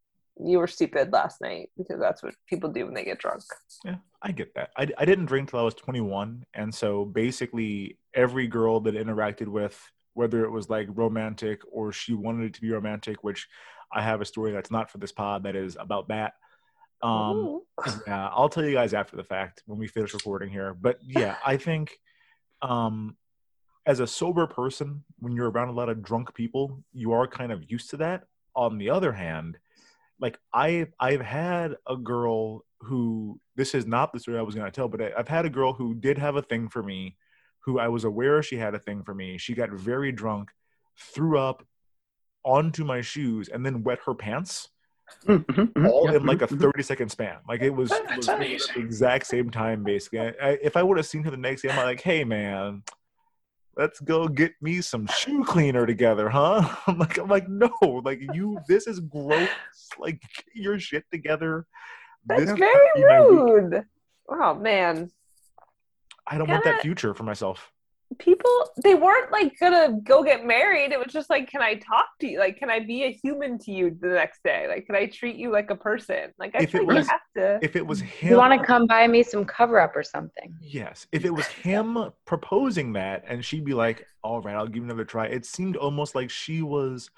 you 0.44 0.58
were 0.58 0.66
stupid 0.66 1.12
last 1.12 1.40
night 1.40 1.70
because 1.76 2.00
that's 2.00 2.22
what 2.22 2.34
people 2.48 2.70
do 2.70 2.84
when 2.84 2.94
they 2.94 3.04
get 3.04 3.18
drunk. 3.18 3.42
Yeah, 3.84 3.96
I 4.22 4.32
get 4.32 4.54
that. 4.54 4.70
I, 4.76 4.88
I 4.98 5.04
didn't 5.04 5.26
drink 5.26 5.50
till 5.50 5.60
I 5.60 5.62
was 5.64 5.74
21. 5.74 6.44
And 6.54 6.74
so 6.74 7.04
basically, 7.04 7.98
every 8.14 8.46
girl 8.46 8.80
that 8.80 8.96
I 8.96 8.98
interacted 8.98 9.48
with, 9.48 9.80
whether 10.14 10.44
it 10.44 10.50
was 10.50 10.68
like 10.68 10.88
romantic 10.90 11.60
or 11.70 11.92
she 11.92 12.14
wanted 12.14 12.46
it 12.46 12.54
to 12.54 12.60
be 12.60 12.70
romantic, 12.70 13.22
which 13.22 13.48
I 13.92 14.02
have 14.02 14.20
a 14.20 14.24
story 14.24 14.52
that's 14.52 14.70
not 14.70 14.90
for 14.90 14.98
this 14.98 15.12
pod 15.12 15.44
that 15.44 15.56
is 15.56 15.76
about 15.78 16.08
that. 16.08 16.34
Um, 17.02 17.36
Ooh. 17.36 17.66
yeah, 18.06 18.28
I'll 18.28 18.48
tell 18.48 18.64
you 18.64 18.74
guys 18.74 18.94
after 18.94 19.16
the 19.16 19.24
fact 19.24 19.62
when 19.66 19.78
we 19.78 19.88
finish 19.88 20.14
recording 20.14 20.50
here. 20.50 20.74
But 20.74 20.98
yeah, 21.02 21.36
I 21.44 21.56
think 21.58 21.98
um, 22.62 23.16
as 23.86 24.00
a 24.00 24.06
sober 24.06 24.46
person, 24.46 25.04
when 25.18 25.32
you're 25.32 25.50
around 25.50 25.68
a 25.68 25.72
lot 25.72 25.88
of 25.88 26.02
drunk 26.02 26.34
people, 26.34 26.82
you 26.92 27.12
are 27.12 27.26
kind 27.26 27.52
of 27.52 27.70
used 27.70 27.90
to 27.90 27.96
that. 27.98 28.24
On 28.54 28.78
the 28.78 28.90
other 28.90 29.12
hand, 29.12 29.58
like 30.20 30.38
I've 30.52 30.92
I've 30.98 31.20
had 31.20 31.76
a 31.88 31.96
girl 31.96 32.64
who 32.80 33.40
this 33.56 33.74
is 33.74 33.86
not 33.86 34.12
the 34.12 34.20
story 34.20 34.38
I 34.38 34.42
was 34.42 34.54
going 34.54 34.66
to 34.66 34.72
tell, 34.72 34.88
but 34.88 35.02
I, 35.02 35.10
I've 35.16 35.28
had 35.28 35.46
a 35.46 35.50
girl 35.50 35.72
who 35.72 35.94
did 35.94 36.18
have 36.18 36.36
a 36.36 36.42
thing 36.42 36.68
for 36.68 36.82
me, 36.82 37.16
who 37.60 37.78
I 37.78 37.88
was 37.88 38.04
aware 38.04 38.42
she 38.42 38.56
had 38.56 38.74
a 38.74 38.78
thing 38.78 39.02
for 39.02 39.14
me. 39.14 39.38
She 39.38 39.54
got 39.54 39.70
very 39.70 40.12
drunk, 40.12 40.50
threw 40.98 41.38
up 41.38 41.64
onto 42.44 42.84
my 42.84 43.00
shoes, 43.00 43.48
and 43.48 43.64
then 43.64 43.82
wet 43.82 44.00
her 44.06 44.14
pants 44.14 44.68
mm-hmm, 45.26 45.52
mm-hmm, 45.52 45.86
all 45.86 46.08
in 46.14 46.24
like 46.24 46.42
a 46.42 46.46
mm-hmm. 46.46 46.60
30 46.60 46.82
second 46.82 47.08
span. 47.10 47.36
Like 47.48 47.62
it 47.62 47.70
was, 47.70 47.90
it 47.92 48.16
was 48.16 48.26
the 48.26 48.80
exact 48.80 49.26
same 49.26 49.50
time 49.50 49.84
basically. 49.84 50.20
I, 50.20 50.28
I, 50.42 50.58
if 50.62 50.76
I 50.76 50.82
would 50.82 50.96
have 50.96 51.06
seen 51.06 51.22
her 51.24 51.30
the 51.30 51.36
next 51.36 51.62
day, 51.62 51.70
I'm 51.70 51.76
like, 51.76 52.00
hey 52.00 52.24
man, 52.24 52.82
let's 53.76 54.00
go 54.00 54.28
get 54.28 54.52
me 54.60 54.80
some 54.80 55.06
shoe 55.06 55.44
cleaner 55.44 55.86
together, 55.86 56.28
huh? 56.28 56.76
I'm 56.86 56.98
like, 56.98 57.18
I'm 57.18 57.28
like, 57.28 57.48
no, 57.48 57.70
like 58.04 58.20
you, 58.34 58.58
this 58.68 58.86
is 58.86 59.00
gross. 59.00 59.48
Like 59.98 60.20
get 60.20 60.46
your 60.54 60.78
shit 60.78 61.04
together. 61.12 61.66
That's 62.26 62.42
This 62.46 62.58
very 62.58 62.72
can't 62.72 62.94
be 62.94 63.04
my 63.04 63.20
week. 63.20 63.30
rude. 63.72 63.84
Oh 64.28 64.54
man. 64.54 65.10
I 66.26 66.38
don't 66.38 66.48
want 66.48 66.64
that 66.64 66.80
future 66.82 67.14
for 67.14 67.24
myself. 67.24 67.72
People 68.18 68.50
they 68.82 68.94
weren't 68.94 69.30
like 69.30 69.56
gonna 69.60 69.96
go 70.02 70.22
get 70.24 70.44
married 70.44 70.90
it 70.90 70.98
was 70.98 71.12
just 71.12 71.30
like 71.30 71.48
can 71.48 71.62
i 71.62 71.74
talk 71.74 72.06
to 72.20 72.26
you 72.26 72.38
like 72.40 72.56
can 72.58 72.68
i 72.68 72.80
be 72.80 73.04
a 73.04 73.12
human 73.12 73.56
to 73.56 73.70
you 73.70 73.96
the 74.00 74.08
next 74.08 74.42
day 74.42 74.66
like 74.68 74.84
can 74.84 74.96
i 74.96 75.06
treat 75.06 75.36
you 75.36 75.50
like 75.50 75.70
a 75.70 75.76
person 75.76 76.30
like 76.38 76.52
i 76.56 76.62
If 76.64 76.72
feel 76.72 76.80
it 76.82 76.88
like 76.88 76.96
was- 76.96 77.06
you 77.06 77.12
have 77.12 77.20
to 77.60 77.64
If 77.64 77.76
it 77.76 77.86
was 77.86 78.00
him, 78.00 78.30
You 78.32 78.36
want 78.38 78.60
to 78.60 78.66
come 78.66 78.86
buy 78.86 79.06
me 79.06 79.22
some 79.22 79.44
cover 79.44 79.78
up 79.80 79.94
or 79.94 80.02
something? 80.02 80.52
Yes. 80.60 81.06
If 81.12 81.24
it 81.24 81.30
was 81.30 81.46
him 81.46 82.10
proposing 82.26 82.92
that 82.94 83.22
and 83.28 83.44
she'd 83.44 83.64
be 83.64 83.74
like, 83.74 84.04
all 84.24 84.40
right, 84.40 84.56
I'll 84.56 84.66
give 84.66 84.82
another 84.82 85.04
try. 85.04 85.26
It 85.26 85.46
seemed 85.46 85.76
almost 85.76 86.14
like 86.16 86.28
she 86.30 86.62
was, 86.62 87.08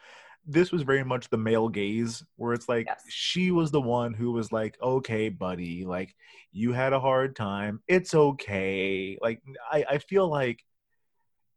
this 0.46 0.70
was 0.72 0.82
very 0.82 1.04
much 1.04 1.28
the 1.30 1.38
male 1.38 1.68
gaze 1.70 2.22
where 2.36 2.52
it's 2.52 2.68
like 2.68 2.86
Yes. 2.86 3.02
she 3.08 3.50
was 3.50 3.70
the 3.70 3.80
one 3.80 4.12
who 4.12 4.32
was 4.32 4.52
like, 4.52 4.76
okay, 4.82 5.30
buddy, 5.30 5.84
like 5.86 6.14
you 6.52 6.72
had 6.72 6.92
a 6.92 7.00
hard 7.00 7.34
time. 7.34 7.80
It's 7.88 8.14
okay. 8.14 9.16
Like, 9.22 9.40
I, 9.70 9.84
I 9.88 9.98
feel 9.98 10.28
like, 10.28 10.62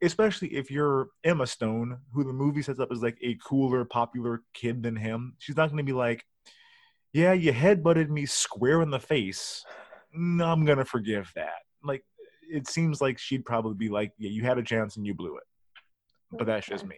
especially 0.01 0.49
if 0.55 0.69
you're 0.69 1.07
Emma 1.23 1.47
Stone, 1.47 1.97
who 2.13 2.23
the 2.23 2.33
movie 2.33 2.61
sets 2.61 2.79
up 2.79 2.91
as 2.91 3.01
like 3.01 3.17
a 3.21 3.37
cooler, 3.43 3.85
popular 3.85 4.43
kid 4.53 4.83
than 4.83 4.95
him, 4.95 5.35
she's 5.39 5.57
not 5.57 5.69
going 5.69 5.77
to 5.77 5.83
be 5.83 5.93
like, 5.93 6.25
yeah, 7.15 7.31
you 7.31 7.53
headbutted 7.53 8.09
me 8.09 8.25
square 8.25 8.81
in 8.81 8.89
the 8.89 8.99
face. 8.99 9.63
No, 10.11 10.47
I'm 10.47 10.65
gonna 10.65 10.83
forgive 10.83 11.31
that. 11.35 11.61
Like, 11.81 12.03
it 12.41 12.67
seems 12.67 12.99
like 12.99 13.17
she'd 13.17 13.45
probably 13.45 13.75
be 13.75 13.87
like, 13.87 14.11
"Yeah, 14.17 14.31
you 14.31 14.43
had 14.43 14.57
a 14.57 14.63
chance 14.63 14.97
and 14.97 15.07
you 15.07 15.13
blew 15.13 15.37
it," 15.37 15.43
but 16.31 16.45
that's 16.45 16.67
just 16.67 16.85
me. 16.85 16.97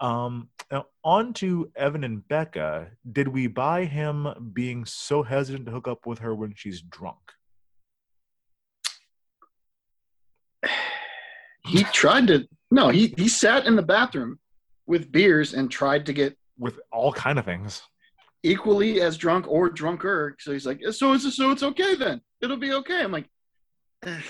Um, 0.00 0.48
now 0.72 0.86
on 1.04 1.34
to 1.34 1.70
Evan 1.76 2.04
and 2.04 2.26
Becca. 2.26 2.92
Did 3.12 3.28
we 3.28 3.48
buy 3.48 3.84
him 3.84 4.50
being 4.54 4.86
so 4.86 5.22
hesitant 5.22 5.66
to 5.66 5.72
hook 5.72 5.86
up 5.86 6.06
with 6.06 6.20
her 6.20 6.34
when 6.34 6.54
she's 6.54 6.80
drunk? 6.80 7.18
He 11.66 11.84
tried 11.84 12.26
to. 12.28 12.48
No, 12.70 12.88
he 12.88 13.14
he 13.16 13.28
sat 13.28 13.66
in 13.66 13.76
the 13.76 13.82
bathroom 13.82 14.38
with 14.86 15.10
beers 15.12 15.54
and 15.54 15.70
tried 15.70 16.06
to 16.06 16.12
get 16.12 16.36
With 16.58 16.80
all 16.92 17.12
kind 17.12 17.38
of 17.38 17.44
things. 17.44 17.82
equally 18.42 19.00
as 19.00 19.16
drunk 19.16 19.46
or 19.48 19.68
drunker. 19.68 20.36
So 20.40 20.52
he's 20.52 20.66
like, 20.66 20.80
so 20.92 21.12
it's 21.12 21.34
so 21.36 21.50
it's 21.50 21.62
okay 21.62 21.94
then. 21.94 22.20
It'll 22.40 22.56
be 22.56 22.72
okay. 22.72 23.02
I'm 23.02 23.12
like, 23.12 23.28
and, 24.02 24.22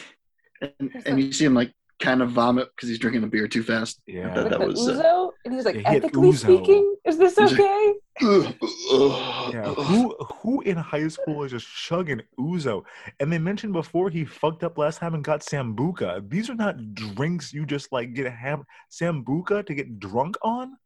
and 1.07 1.21
you 1.23 1.33
see 1.33 1.45
him 1.45 1.55
like 1.55 1.73
kind 2.01 2.23
of 2.23 2.31
vomit 2.31 2.69
because 2.75 2.89
he's 2.89 2.99
drinking 2.99 3.21
the 3.21 3.27
beer 3.27 3.47
too 3.49 3.63
fast. 3.63 4.01
Yeah. 4.07 4.33
That- 4.35 4.51
that 4.51 4.61
the 4.61 4.67
was, 4.67 4.89
uh, 4.89 5.03
ouzo, 5.03 5.31
and 5.45 5.55
he's 5.55 5.65
like 5.65 5.77
Yeah, 5.77 5.91
he 5.91 5.97
ethically 5.99 6.31
ouzo. 6.31 6.37
speaking 6.39 6.97
is 7.07 7.19
this 7.19 7.39
okay 7.47 7.55
Ugh, 7.59 7.93
ugh, 7.93 8.00
Yeah, 8.21 9.75
who 9.75 10.15
who 10.43 10.61
in 10.63 10.77
high 10.77 11.09
school 11.09 11.45
is 11.45 11.53
just 11.53 11.67
chugging 11.67 12.21
ouzo? 12.39 12.83
And 13.19 13.33
they 13.33 13.39
mentioned 13.39 13.73
before 13.73 14.11
he 14.11 14.25
fucked 14.25 14.65
up 14.65 14.79
last 14.79 14.99
time 14.99 15.15
and 15.15 15.25
got 15.25 15.41
Sambuca. 15.41 16.29
These 16.29 16.51
are 16.51 16.55
not 16.55 16.95
drinks 16.95 17.53
you 17.53 17.65
just 17.67 17.93
like 17.93 18.15
get 18.15 18.27
a 18.27 18.31
ham 18.31 18.65
Sambuca 18.91 19.65
to 19.67 19.75
get 19.75 19.99
drunk 19.99 20.37
on. 20.43 20.77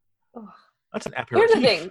That's 0.93 1.07
an 1.07 1.15
here's 1.31 1.51
the 1.53 1.61
thing 1.61 1.91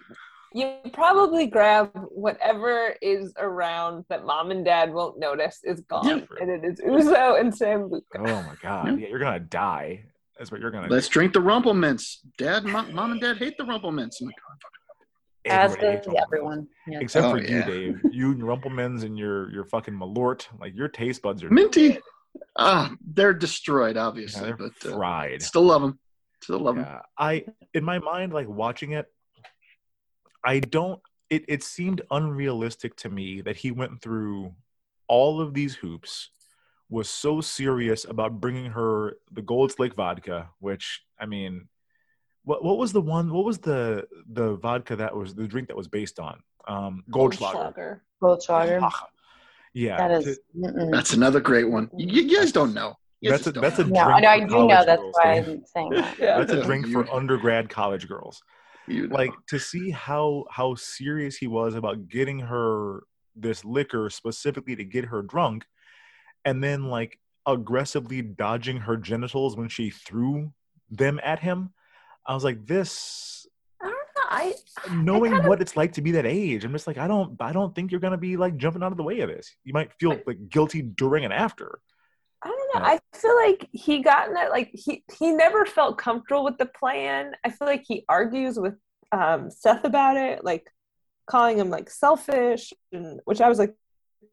you 0.54 0.72
probably 0.94 1.48
grab 1.48 1.90
whatever 2.10 2.96
is 3.02 3.34
around 3.38 4.06
that 4.10 4.24
mom 4.24 4.52
and 4.52 4.64
dad 4.64 4.94
won't 4.94 5.18
notice 5.18 5.60
is 5.64 5.82
gone 5.82 6.06
Yeah. 6.06 6.26
and 6.40 6.50
it 6.50 6.64
is 6.64 6.80
ouzo 6.80 7.40
and 7.40 7.52
Sambuca 7.52 8.02
Oh 8.16 8.44
my 8.44 8.56
god! 8.62 9.00
Yeah, 9.00 9.08
you're 9.08 9.20
gonna 9.20 9.40
die. 9.40 10.06
That's 10.38 10.52
what 10.52 10.62
you're 10.62 10.72
gonna. 10.72 10.88
Let's 10.88 11.08
drink 11.08 11.34
the 11.34 11.42
Rumple 11.42 11.74
Minze. 11.74 12.22
Dad, 12.38 12.66
mom, 12.66 12.94
mom 12.94 13.12
and 13.12 13.22
dad 13.22 13.38
hate 13.38 13.58
the 13.58 13.66
Rumple 13.66 13.92
Minze. 13.92 14.18
I'm 14.22 14.28
oh 14.28 14.28
like, 14.28 14.36
As 15.46 15.74
Everybody 15.76 15.98
does 16.06 16.16
everyone. 16.26 16.68
Yeah. 16.88 17.00
Except 17.02 17.26
Oh, 17.26 17.32
for 17.32 17.42
you, 17.42 17.58
yeah. 17.58 17.66
Dave. 17.66 18.02
You 18.12 18.30
and 18.32 18.40
your 18.40 18.48
Rumple 18.48 18.72
Minze 18.72 19.04
and 19.04 19.18
your 19.18 19.52
your 19.52 19.66
fucking 19.66 19.94
Malort. 19.94 20.48
Like 20.60 20.76
your 20.76 20.88
taste 20.88 21.22
buds 21.22 21.44
are 21.44 21.50
minty. 21.50 21.98
Ah, 22.56 22.94
they're 23.06 23.34
destroyed, 23.34 23.96
Yeah, 23.96 24.06
obviously, 24.08 24.44
they're 24.44 24.58
but 24.58 24.72
uh, 24.86 24.92
fried. 24.96 25.42
still 25.42 25.64
love 25.64 25.82
them. 25.82 26.00
Still 26.42 26.60
love 26.60 26.76
them. 26.76 26.88
I 27.18 27.46
in 27.74 27.84
my 27.84 28.00
mind, 28.00 28.32
like 28.34 28.48
watching 28.48 28.94
it, 28.94 29.06
I 30.44 30.60
don't. 30.60 31.00
It 31.30 31.46
it 31.48 31.64
seemed 31.64 32.02
unrealistic 32.12 32.96
to 32.98 33.10
me 33.10 33.42
that 33.42 33.58
he 33.58 33.72
went 33.72 34.02
through 34.02 34.54
all 35.08 35.42
of 35.42 35.54
these 35.54 35.76
hoops, 35.76 36.30
was 36.90 37.10
so 37.10 37.42
serious 37.42 38.06
about 38.06 38.40
bringing 38.40 38.72
her 38.72 39.16
the 39.32 39.42
Goldslick 39.42 39.94
vodka, 39.96 40.50
which 40.60 41.02
I 41.20 41.26
mean, 41.26 41.68
what 42.44 42.64
what 42.64 42.78
was 42.78 42.92
the 42.92 43.02
one? 43.02 43.32
What 43.32 43.46
was 43.46 43.58
the 43.60 44.06
the 44.32 44.56
vodka 44.56 44.96
that 44.98 45.16
was 45.16 45.34
the 45.36 45.48
drink 45.48 45.68
that 45.70 45.78
was 45.78 45.88
based 45.88 46.20
on? 46.20 46.42
Um, 46.68 47.04
Goldschlager. 47.12 48.00
Goldschlager. 48.22 48.80
Goldschlager. 48.80 48.92
Yeah, 49.74 49.98
that 49.98 50.12
is. 50.12 50.40
mm-mm. 50.56 50.92
That's 50.92 51.14
another 51.14 51.40
great 51.40 51.70
one. 51.70 51.90
You, 51.98 52.24
you 52.24 52.38
guys 52.38 52.52
don't 52.52 52.74
know. 52.74 52.96
You 53.22 53.32
That's 53.32 53.48
a- 53.48 53.54
just 53.54 53.62
that's 53.62 53.78
don't 53.78 53.90
a 53.90 53.94
know. 53.94 54.18
No, 54.20 54.28
I. 54.28 54.34
I 54.34 54.38
drink 54.38 54.50
do 54.50 54.56
for 54.56 54.68
know. 54.68 54.86
That's 54.86 55.02
girls, 55.02 55.14
why 55.16 55.36
Dave. 55.40 55.48
I'm 55.48 55.66
saying 55.66 55.90
that. 55.92 56.16
Yeah. 56.20 56.38
that's 56.40 56.52
a 56.52 56.64
drink 56.64 56.88
for 56.88 57.10
undergrad 57.12 57.70
college 57.70 58.08
girls. 58.08 58.42
You 58.88 59.08
know. 59.08 59.16
like 59.16 59.32
to 59.48 59.60
see 59.60 59.92
how 59.92 60.46
how 60.52 60.76
serious 60.76 61.38
he 61.38 61.48
was 61.48 61.74
about 61.76 62.10
getting 62.10 62.40
her 62.40 63.04
this 63.36 63.64
liquor 63.64 64.10
specifically 64.10 64.76
to 64.76 64.84
get 64.84 65.06
her 65.06 65.22
drunk 65.22 65.66
and 66.46 66.62
then 66.64 66.84
like 66.90 67.18
aggressively 67.48 68.22
dodging 68.22 68.78
her 68.78 68.98
genitals 68.98 69.56
when 69.56 69.70
she 69.70 69.90
threw 69.90 70.52
them 70.92 71.20
at 71.24 71.40
him 71.40 71.72
i 72.28 72.34
was 72.34 72.44
like 72.44 72.66
this 72.66 73.46
I 73.82 73.86
don't 73.86 73.94
know. 73.94 74.24
I 74.30 74.54
knowing 74.94 75.32
kinda- 75.34 75.48
what 75.50 75.62
it's 75.62 75.76
like 75.78 75.94
to 75.94 76.02
be 76.02 76.12
that 76.12 76.26
age 76.26 76.64
i'm 76.66 76.72
just 76.72 76.88
like 76.88 76.98
i 76.98 77.08
don't 77.08 77.36
i 77.42 77.52
don't 77.52 77.74
think 77.76 77.92
you're 77.92 78.00
gonna 78.00 78.18
be 78.18 78.38
like 78.38 78.58
jumping 78.58 78.84
out 78.84 78.92
of 78.92 78.98
the 78.98 79.04
way 79.04 79.20
of 79.20 79.30
this 79.30 79.56
you 79.64 79.74
might 79.74 79.92
feel 80.00 80.18
like 80.26 80.50
guilty 80.50 80.82
during 80.82 81.24
and 81.26 81.34
after 81.34 81.80
I 82.46 82.50
don't 82.50 82.76
know. 82.76 82.86
I 82.86 83.00
feel 83.14 83.36
like 83.38 83.70
he 83.72 84.00
got 84.00 84.28
in 84.28 84.34
that 84.34 84.52
like 84.52 84.70
he 84.74 85.02
he 85.18 85.32
never 85.32 85.66
felt 85.66 85.98
comfortable 85.98 86.44
with 86.44 86.58
the 86.58 86.66
plan. 86.66 87.32
I 87.46 87.50
feel 87.50 87.70
like 87.70 87.86
he 87.88 88.04
argues 88.10 88.60
with 88.60 88.74
um 89.14 89.50
Seth 89.50 89.86
about 89.86 90.18
it, 90.18 90.44
like 90.44 90.68
calling 91.26 91.58
him 91.58 91.70
like 91.70 91.90
selfish 91.90 92.74
and 92.92 93.22
which 93.24 93.40
I 93.40 93.48
was 93.48 93.60
like 93.60 93.74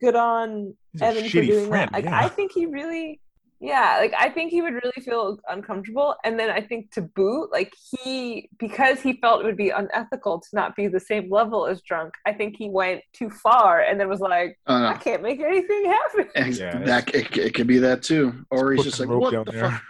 good 0.00 0.16
on 0.16 0.74
He's 0.90 1.02
Evan 1.02 1.22
for 1.28 1.40
doing 1.40 1.68
friend, 1.68 1.88
that. 1.88 1.92
Like 1.92 2.04
yeah. 2.06 2.18
I 2.18 2.28
think 2.28 2.50
he 2.50 2.66
really 2.66 3.20
yeah, 3.60 3.98
like 4.00 4.14
I 4.18 4.30
think 4.30 4.50
he 4.50 4.62
would 4.62 4.72
really 4.72 5.00
feel 5.04 5.38
uncomfortable. 5.48 6.14
And 6.24 6.38
then 6.40 6.48
I 6.50 6.60
think 6.62 6.90
to 6.92 7.02
boot, 7.02 7.50
like 7.52 7.72
he 8.02 8.48
because 8.58 9.00
he 9.00 9.14
felt 9.20 9.42
it 9.42 9.44
would 9.44 9.56
be 9.56 9.70
unethical 9.70 10.40
to 10.40 10.48
not 10.54 10.74
be 10.76 10.86
the 10.88 10.98
same 11.00 11.30
level 11.30 11.66
as 11.66 11.82
drunk, 11.82 12.14
I 12.26 12.32
think 12.32 12.56
he 12.56 12.70
went 12.70 13.02
too 13.12 13.28
far 13.30 13.80
and 13.82 14.00
then 14.00 14.08
was 14.08 14.20
like, 14.20 14.58
Oh, 14.66 14.78
no. 14.78 14.86
I 14.86 14.94
can't 14.94 15.22
make 15.22 15.40
anything 15.40 15.84
happen. 15.84 16.28
Yeah, 16.56 16.78
that 16.84 17.14
it, 17.14 17.36
it 17.36 17.54
could 17.54 17.66
be 17.66 17.78
that 17.80 18.02
too, 18.02 18.46
or 18.50 18.72
he's 18.72 18.84
just 18.84 18.98
like, 19.00 19.08
what 19.10 19.44
the 19.44 19.52
there." 19.52 19.70
fuck? 19.70 19.82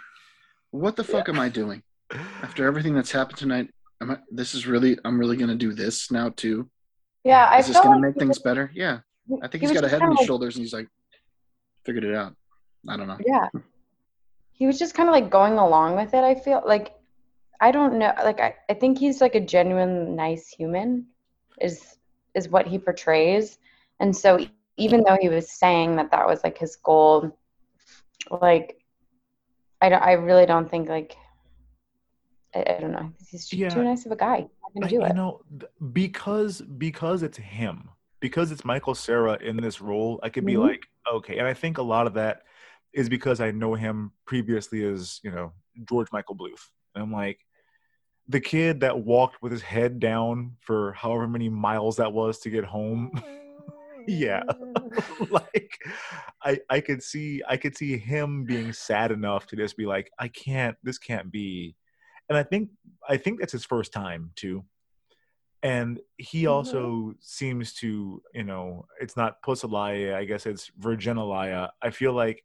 What 0.71 0.95
the 0.95 1.03
fuck 1.03 1.29
am 1.29 1.39
I 1.39 1.49
doing 1.49 1.81
after 2.41 2.65
everything 2.67 2.93
that's 2.93 3.11
happened 3.11 3.37
tonight? 3.37 3.69
Am 4.01 4.11
I? 4.11 4.17
This 4.31 4.53
is 4.55 4.67
really. 4.67 4.97
I'm 5.05 5.17
really 5.19 5.37
gonna 5.37 5.55
do 5.55 5.73
this 5.73 6.11
now 6.11 6.29
too. 6.29 6.69
Yeah, 7.23 7.45
I 7.49 7.59
Is 7.59 7.67
this 7.67 7.75
felt 7.75 7.85
gonna 7.85 7.95
like 7.97 8.15
make 8.15 8.19
things 8.19 8.29
was- 8.29 8.39
better? 8.39 8.71
Yeah, 8.73 8.99
I 9.43 9.47
think 9.47 9.53
he 9.53 9.59
he's 9.61 9.69
was 9.69 9.81
got 9.81 9.83
a 9.85 9.89
head 9.89 10.01
on 10.01 10.09
his 10.11 10.17
like- 10.19 10.27
shoulders, 10.27 10.55
and 10.55 10.63
he's 10.63 10.73
like, 10.73 10.87
figured 11.85 12.03
it 12.03 12.15
out. 12.15 12.35
I 12.87 12.97
don't 12.97 13.07
know. 13.07 13.17
Yeah. 13.25 13.47
He 14.53 14.65
was 14.67 14.77
just 14.79 14.93
kind 14.93 15.09
of 15.09 15.13
like 15.13 15.29
going 15.29 15.57
along 15.57 15.95
with 15.95 16.13
it. 16.13 16.23
I 16.23 16.35
feel 16.35 16.61
like 16.65 16.93
I 17.59 17.71
don't 17.71 17.97
know. 17.99 18.13
Like 18.23 18.39
I, 18.39 18.55
I 18.69 18.73
think 18.73 18.97
he's 18.97 19.21
like 19.21 19.35
a 19.35 19.39
genuine 19.39 20.15
nice 20.15 20.47
human 20.49 21.07
is 21.59 21.97
is 22.33 22.49
what 22.49 22.67
he 22.67 22.77
portrays. 22.79 23.57
And 23.99 24.15
so 24.15 24.39
even 24.77 25.03
though 25.03 25.17
he 25.19 25.29
was 25.29 25.51
saying 25.51 25.95
that 25.97 26.11
that 26.11 26.25
was 26.27 26.43
like 26.43 26.57
his 26.57 26.75
goal, 26.77 27.37
like 28.29 28.77
I 29.81 29.89
don't, 29.89 30.01
I 30.01 30.13
really 30.13 30.45
don't 30.45 30.69
think 30.69 30.89
like 30.89 31.15
I, 32.55 32.59
I 32.77 32.77
don't 32.81 32.91
know. 32.91 33.11
He's 33.29 33.47
too, 33.47 33.57
Yeah. 33.57 33.69
too 33.69 33.83
nice 33.83 34.05
of 34.05 34.11
a 34.11 34.15
guy. 34.15 34.37
I'm 34.37 34.47
I- 34.47 34.79
gonna 34.79 34.89
do 34.89 34.95
you 34.95 35.05
it. 35.05 35.15
know 35.15 35.41
because 35.91 36.61
because 36.61 37.23
it's 37.23 37.37
him 37.37 37.89
because 38.21 38.51
it's 38.51 38.63
michael 38.63 38.95
Cera 38.95 39.37
in 39.41 39.57
this 39.57 39.81
role 39.81 40.19
i 40.23 40.29
could 40.29 40.45
be 40.45 40.53
Mhm. 40.53 40.67
like 40.69 40.85
okay 41.11 41.39
and 41.39 41.47
i 41.47 41.53
think 41.53 41.77
a 41.77 41.81
lot 41.81 42.07
of 42.07 42.13
that 42.13 42.43
is 42.93 43.09
because 43.09 43.39
i 43.39 43.51
know 43.51 43.73
him 43.73 44.11
previously 44.25 44.83
as 44.83 45.19
you 45.23 45.31
know 45.31 45.51
george 45.85 46.07
michael 46.11 46.35
bluth. 46.35 46.69
And 46.95 47.03
i'm 47.03 47.11
like 47.11 47.39
the 48.27 48.39
kid 48.39 48.79
that 48.79 48.97
walked 48.97 49.41
with 49.41 49.51
his 49.51 49.61
head 49.61 49.99
down 49.99 50.55
for 50.61 50.93
however 50.93 51.27
many 51.27 51.49
miles 51.49 51.97
that 51.97 52.13
was 52.13 52.39
to 52.39 52.49
get 52.49 52.63
home. 52.63 53.11
Yeah. 54.07 54.41
like 55.29 55.77
i 56.43 56.59
i 56.71 56.79
could 56.79 57.03
see 57.03 57.43
i 57.47 57.55
could 57.55 57.77
see 57.77 57.99
him 57.99 58.45
being 58.45 58.73
sad 58.73 59.11
enough 59.11 59.45
to 59.45 59.55
just 59.55 59.77
be 59.77 59.85
like 59.85 60.09
i 60.17 60.27
can't 60.27 60.75
this 60.81 60.97
can't 60.97 61.31
be. 61.31 61.75
And 62.27 62.35
i 62.35 62.41
think 62.41 62.71
i 63.07 63.15
think 63.15 63.39
that's 63.39 63.51
his 63.51 63.63
first 63.63 63.93
time 63.93 64.31
too. 64.35 64.65
And 65.61 65.99
he 66.17 66.43
mm-hmm. 66.43 66.51
also 66.51 67.13
seems 67.19 67.73
to 67.75 68.23
you 68.33 68.43
know 68.43 68.87
it's 68.99 69.15
not 69.15 69.43
pussalaya 69.43 70.15
i 70.15 70.25
guess 70.25 70.47
it's 70.47 70.71
virginalaya 70.79 71.69
i 71.83 71.91
feel 71.91 72.13
like 72.13 72.43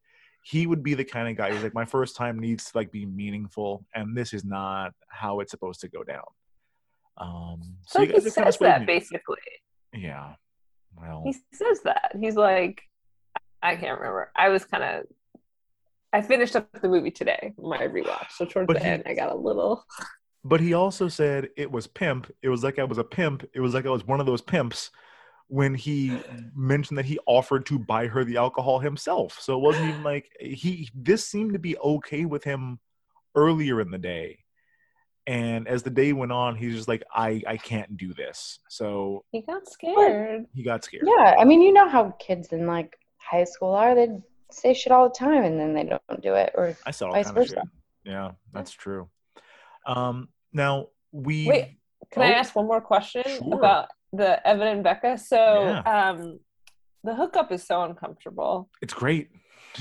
he 0.49 0.67
would 0.67 0.83
be 0.83 0.95
the 0.95 1.05
kind 1.05 1.29
of 1.29 1.37
guy 1.37 1.51
who's 1.51 1.63
like 1.65 1.75
my 1.75 1.85
first 1.85 2.15
time 2.15 2.39
needs 2.39 2.71
to 2.71 2.77
like 2.79 2.93
be 2.93 3.05
meaningful 3.05 3.85
and 3.95 4.17
this 4.17 4.33
is 4.33 4.45
not 4.45 4.93
how 5.09 5.41
it's 5.41 5.51
supposed 5.51 5.81
to 5.81 5.89
go 5.89 6.05
down 6.05 6.23
um 7.19 7.61
So 7.87 8.01
you 8.01 8.07
he 8.09 8.13
guys 8.13 8.27
are 8.27 8.43
kinda 8.45 8.59
that 8.61 8.87
basically. 8.87 9.39
yeah 9.93 10.35
well 11.01 11.23
He 11.27 11.33
says 11.53 11.81
that. 11.85 12.13
He's 12.21 12.37
like, 12.37 12.81
I 13.63 13.75
can't 13.77 13.99
remember. 13.99 14.31
I 14.37 14.49
was 14.49 14.65
kind 14.65 14.83
of. 14.85 15.05
I 16.13 16.23
finished 16.23 16.55
up 16.57 16.69
the 16.81 16.89
movie 16.89 17.11
today, 17.11 17.53
my 17.59 17.79
rewatch. 17.79 18.31
So 18.31 18.45
towards 18.47 18.73
the 18.73 18.79
he- 18.79 18.85
end, 18.87 19.03
I 19.07 19.13
got 19.15 19.31
a 19.33 19.35
little. 19.37 19.85
But 20.45 20.61
he 20.61 20.73
also 20.75 21.09
said 21.09 21.49
it 21.57 21.71
was 21.71 21.87
pimp. 21.87 22.31
It 22.43 22.49
was 22.49 22.63
like 22.63 22.79
I 22.79 22.85
was 22.85 22.99
a 22.99 23.05
pimp. 23.05 23.45
It 23.53 23.61
was 23.61 23.75
like 23.75 23.85
I 23.85 23.91
was 23.91 24.07
one 24.07 24.21
of 24.21 24.27
those 24.27 24.41
pimps 24.41 24.91
when 25.49 25.75
he 25.75 26.25
mentioned 26.55 26.99
that 26.99 27.05
he 27.05 27.19
offered 27.27 27.67
to 27.67 27.79
buy 27.79 28.07
her 28.09 28.25
the 28.25 28.37
alcohol 28.37 28.79
himself. 28.81 29.39
So 29.41 29.55
it 29.55 29.61
wasn't 29.61 29.89
even 29.91 30.03
like 30.03 30.31
he 30.41 30.89
this 30.95 31.27
seemed 31.27 31.53
to 31.53 31.59
be 31.59 31.79
okay 31.79 32.25
with 32.25 32.43
him 32.45 32.81
earlier 33.35 33.81
in 33.81 33.91
the 33.91 33.99
day. 33.99 34.41
And 35.29 35.67
as 35.67 35.83
the 35.83 35.91
day 35.91 36.13
went 36.13 36.31
on, 36.33 36.55
he's 36.57 36.75
just 36.75 36.87
like, 36.89 37.03
I, 37.13 37.43
I 37.47 37.57
can't 37.57 37.97
do 37.97 38.15
this. 38.15 38.61
So 38.69 39.25
He 39.33 39.41
got 39.43 39.69
scared. 39.69 40.47
he 40.55 40.63
got 40.63 40.85
scared. 40.85 41.03
Yeah, 41.07 41.35
I 41.39 41.45
mean, 41.45 41.61
you 41.63 41.73
know 41.73 41.89
how 41.89 42.11
kids 42.21 42.53
in 42.53 42.67
like 42.67 42.97
high 43.19 43.43
school 43.45 43.73
are. 43.73 43.95
They 43.95 44.09
say 44.53 44.73
shit 44.73 44.93
all 44.93 45.09
the 45.09 45.15
time 45.15 45.43
and 45.43 45.59
then 45.59 45.75
they 45.75 45.85
don't 45.85 46.23
do 46.23 46.35
it. 46.35 46.53
Or 46.55 46.77
I 46.87 46.93
saw 46.93 47.07
all 47.09 47.13
Vice 47.15 47.29
of 47.29 47.35
versa. 47.35 47.55
shit. 47.55 47.65
Yeah, 48.05 48.33
that's 48.53 48.71
true. 48.73 49.09
Um 49.87 50.29
now 50.53 50.89
we 51.13 51.47
Wait, 51.49 51.79
Can 52.13 52.23
I 52.23 52.31
Oh, 52.31 52.35
ask 52.35 52.55
one 52.55 52.67
more 52.67 52.81
question 52.81 53.23
sure. 53.27 53.55
about 53.55 53.89
the 54.13 54.47
Evan 54.47 54.69
and 54.69 54.85
Becca? 54.85 55.19
So, 55.19 55.37
Yeah. 55.37 55.81
um, 56.11 56.41
the 57.05 57.15
hookup 57.15 57.53
is 57.53 57.65
so 57.65 57.83
uncomfortable. 57.83 58.69
it's 58.83 58.95
great. 58.95 59.31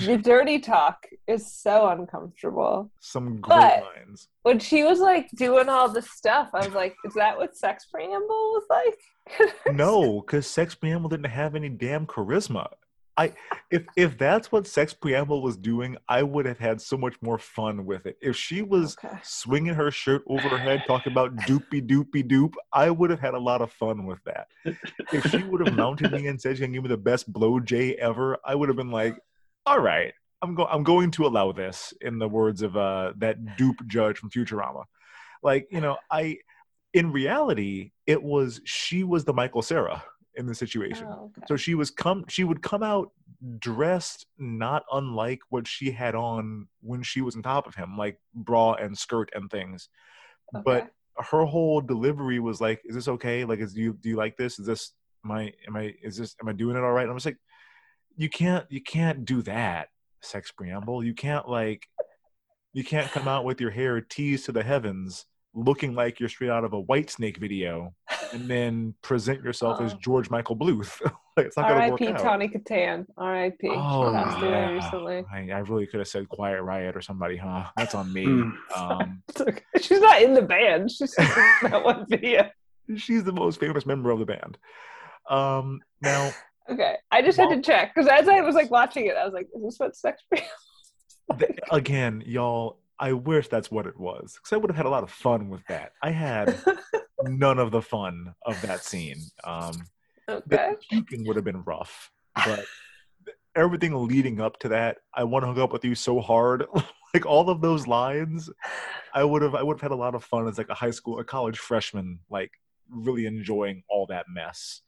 The 0.05 0.17
dirty 0.17 0.59
talk 0.59 1.05
is 1.25 1.49
so 1.53 1.87
uncomfortable. 1.87 2.91
Some 2.99 3.39
great 3.39 3.47
But- 3.59 3.83
lines. 3.83 4.27
When 4.43 4.59
she 4.59 4.83
was 4.83 4.99
like 4.99 5.29
doing 5.31 5.69
all 5.69 5.87
this 5.87 6.11
stuff, 6.11 6.49
I 6.53 6.65
was 6.65 6.75
like, 6.75 6.95
"Is 7.05 7.13
that 7.13 7.37
what 7.37 7.55
sex 7.55 7.85
preamble 7.85 8.27
was 8.27 8.65
like?" 8.69 8.99
No, 9.73 10.19
because 10.21 10.45
Sex 10.47 10.75
Preamble 10.75 11.09
didn't 11.09 11.31
have 11.31 11.55
any 11.55 11.69
damn 11.69 12.05
charisma. 12.05 12.67
I 13.17 13.33
if 13.71 13.83
if 13.95 14.17
that's 14.17 14.51
what 14.51 14.67
Sex 14.67 14.93
Preamble 14.93 15.41
was 15.41 15.57
doing, 15.57 15.97
I 16.07 16.23
would 16.23 16.45
have 16.45 16.59
had 16.59 16.81
so 16.81 16.97
much 16.97 17.15
more 17.21 17.37
fun 17.37 17.85
with 17.85 18.05
it. 18.05 18.17
If 18.21 18.35
she 18.35 18.61
was 18.61 18.97
Okay. 19.03 19.17
swinging 19.21 19.73
her 19.73 19.89
shirt 19.91 20.23
over 20.27 20.49
her 20.49 20.59
head, 20.59 20.85
talking 20.85 21.11
about 21.11 21.45
doopy 21.45 21.85
doopy 21.85 22.23
doop, 22.29 22.53
I 22.73 22.89
would 22.89 23.09
have 23.09 23.19
had 23.21 23.33
a 23.33 23.39
lot 23.39 23.61
of 23.61 23.71
fun 23.71 24.05
with 24.05 24.23
that. 24.25 24.47
If 25.11 25.25
she 25.25 25.43
would 25.43 25.61
have 25.61 25.71
mounted 25.71 26.11
me 26.11 26.27
and 26.27 26.39
said 26.41 26.57
she 26.57 26.63
can 26.63 26.73
give 26.73 26.83
me 26.83 26.89
the 26.89 26.97
best 26.97 27.31
blow 27.31 27.59
J 27.59 27.95
ever, 27.95 28.37
I 28.45 28.55
would 28.55 28.69
have 28.69 28.75
been 28.75 28.91
like, 28.91 29.17
"All 29.65 29.79
right, 29.79 30.13
I'm 30.41 30.55
go 30.55 30.65
I'm 30.65 30.83
going 30.83 31.11
to 31.11 31.25
allow 31.25 31.51
this." 31.51 31.93
In 32.01 32.19
the 32.19 32.27
words 32.27 32.61
of 32.61 32.75
uh 32.77 33.13
that 33.17 33.55
dupe 33.57 33.85
judge 33.87 34.17
from 34.17 34.29
Futurama, 34.31 34.83
like 35.43 35.67
you 35.71 35.81
know, 35.81 35.97
I 36.11 36.39
in 36.93 37.11
reality, 37.11 37.91
it 38.07 38.21
was 38.23 38.61
she 38.65 39.03
was 39.03 39.25
the 39.25 39.33
Michael 39.33 39.61
Cera 39.61 40.03
in 40.37 40.45
the 40.45 40.55
situation. 40.55 41.07
Oh, 41.09 41.31
okay. 41.37 41.45
So 41.47 41.55
she 41.55 41.75
was 41.75 41.91
come 41.91 42.25
she 42.27 42.43
would 42.43 42.61
come 42.61 42.83
out 42.83 43.11
dressed 43.59 44.25
not 44.37 44.83
unlike 44.91 45.39
what 45.49 45.67
she 45.67 45.91
had 45.91 46.15
on 46.15 46.67
when 46.81 47.03
she 47.03 47.21
was 47.21 47.35
on 47.35 47.43
top 47.43 47.67
of 47.67 47.75
him, 47.75 47.97
like 47.97 48.19
bra 48.33 48.73
and 48.73 48.97
skirt 48.97 49.29
and 49.33 49.49
things. 49.49 49.89
But 50.63 50.89
her 51.17 51.45
whole 51.45 51.81
delivery 51.81 52.39
was 52.39 52.61
like, 52.61 52.81
"Is 52.85 52.95
this 52.95 53.07
okay? 53.07 53.45
Like, 53.45 53.59
is 53.59 53.73
do 53.73 53.81
you 53.81 53.93
do 53.93 54.09
you 54.09 54.15
like 54.15 54.37
this? 54.37 54.59
Is 54.59 54.65
this 54.65 54.91
am 55.23 55.31
I 55.31 55.53
am 55.67 55.75
I 55.75 55.93
is 56.03 56.17
this 56.17 56.35
am 56.41 56.49
I 56.49 56.53
doing 56.53 56.75
it 56.75 56.83
all 56.83 56.91
right?" 56.91 57.03
And 57.03 57.11
I'm 57.11 57.17
just 57.17 57.25
like, 57.25 57.39
"You 58.15 58.29
can't 58.29 58.65
you 58.69 58.81
can't 58.81 59.25
do 59.25 59.41
that, 59.43 59.89
sex 60.21 60.51
preamble. 60.51 61.03
You 61.03 61.13
can't 61.13 61.47
like 61.47 61.87
you 62.73 62.83
can't 62.83 63.09
come 63.11 63.27
out 63.27 63.45
with 63.45 63.61
your 63.61 63.71
hair 63.71 64.01
teased 64.01 64.45
to 64.45 64.51
the 64.51 64.63
heavens, 64.63 65.25
looking 65.53 65.95
like 65.95 66.19
you're 66.19 66.29
straight 66.29 66.49
out 66.49 66.65
of 66.65 66.73
a 66.73 66.83
Whitesnake 66.83 67.37
video, 67.37 67.93
and 68.33 68.49
then 68.49 68.93
present 69.01 69.43
yourself 69.43 69.81
as 69.81 69.93
Oh. 69.93 69.97
George 69.99 70.29
Michael 70.29 70.55
Bluth. 70.55 70.99
like, 71.37 71.45
it's 71.47 71.57
not 71.57 71.67
gonna 71.69 71.91
work 71.91 72.01
R.I.P. 72.01 72.07
out. 72.13 72.19
Tawny 72.19 72.47
Kitaen. 72.47 73.05
R.I.P. 73.17 73.67
Oh, 73.69 74.11
passed 74.13 74.41
yeah. 74.43 74.69
recently. 74.69 75.23
I, 75.31 75.49
I 75.51 75.59
really 75.59 75.85
could 75.87 75.99
have 75.99 76.07
said 76.07 76.27
Quiet 76.29 76.61
Riot 76.61 76.95
or 76.95 77.01
somebody, 77.01 77.37
huh? 77.37 77.65
That's 77.77 77.95
on 77.95 78.11
me. 78.13 78.25
Mm. 78.25 78.53
um, 78.75 79.23
okay. 79.39 79.61
She's 79.81 80.01
not 80.01 80.21
in 80.21 80.33
the 80.33 80.41
band. 80.41 80.91
She's 80.91 81.13
in 81.17 81.25
that 81.69 81.81
one 81.83 82.05
video. 82.09 82.49
she's 82.97 83.23
the 83.23 83.33
most 83.33 83.59
famous 83.59 83.85
member 83.85 84.11
of 84.11 84.19
the 84.19 84.25
band. 84.25 84.57
Um, 85.29 85.81
now, 86.01 86.31
Okay, 86.69 86.95
I 87.11 87.21
just 87.21 87.37
had 87.37 87.49
to 87.49 87.61
check 87.61 87.93
because 87.93 88.09
as 88.09 88.27
I 88.27 88.41
was 88.41 88.55
like 88.55 88.71
watching 88.71 89.05
it, 89.05 89.15
I 89.15 89.23
was 89.23 89.33
like, 89.35 89.47
"Is 89.55 89.61
this 89.63 89.75
what 89.77 89.95
sex 89.95 90.23
preamble?" 90.27 90.49
th- 91.39 91.59
again, 91.71 92.23
y'all, 92.25 92.79
I 92.99 93.13
wish 93.13 93.49
that's 93.49 93.69
what 93.69 93.87
it 93.87 93.99
was 93.99 94.33
because 94.35 94.53
I 94.53 94.57
would 94.57 94.69
have 94.69 94.77
had 94.77 94.85
a 94.85 94.89
lot 94.89 95.03
of 95.03 95.11
fun 95.11 95.49
with 95.49 95.65
that. 95.67 95.91
I 96.01 96.11
had 96.11 96.57
none 97.23 97.59
of 97.59 97.71
the 97.71 97.81
fun 97.81 98.33
of 98.45 98.61
that 98.61 98.83
scene. 98.83 99.17
Um, 99.43 99.73
Okay. 100.27 100.41
The 100.47 100.77
puking 100.89 101.27
would 101.27 101.35
have 101.35 101.45
been 101.45 101.63
rough, 101.63 102.11
but 102.35 102.65
everything 103.55 103.93
leading 104.07 104.41
up 104.41 104.59
to 104.59 104.69
that, 104.69 104.97
I 105.13 105.23
want 105.23 105.43
to 105.43 105.47
hook 105.47 105.57
up 105.59 105.73
with 105.73 105.85
you 105.85 105.95
so 105.95 106.19
hard. 106.19 106.65
like 107.13 107.25
all 107.25 107.49
of 107.49 107.61
those 107.61 107.87
lines, 107.87 108.49
I 109.13 109.23
would 109.23 109.41
have 109.41 109.55
I 109.55 109.63
would 109.63 109.75
have 109.75 109.81
had 109.81 109.91
a 109.91 109.95
lot 109.95 110.15
of 110.15 110.23
fun 110.23 110.47
as 110.47 110.57
like 110.57 110.69
a 110.69 110.73
high 110.73 110.91
school, 110.91 111.19
a 111.19 111.23
college 111.23 111.59
freshman, 111.59 112.19
like 112.29 112.51
really 112.89 113.25
enjoying 113.25 113.83
all 113.87 114.07
that 114.07 114.25
mess. 114.29 114.81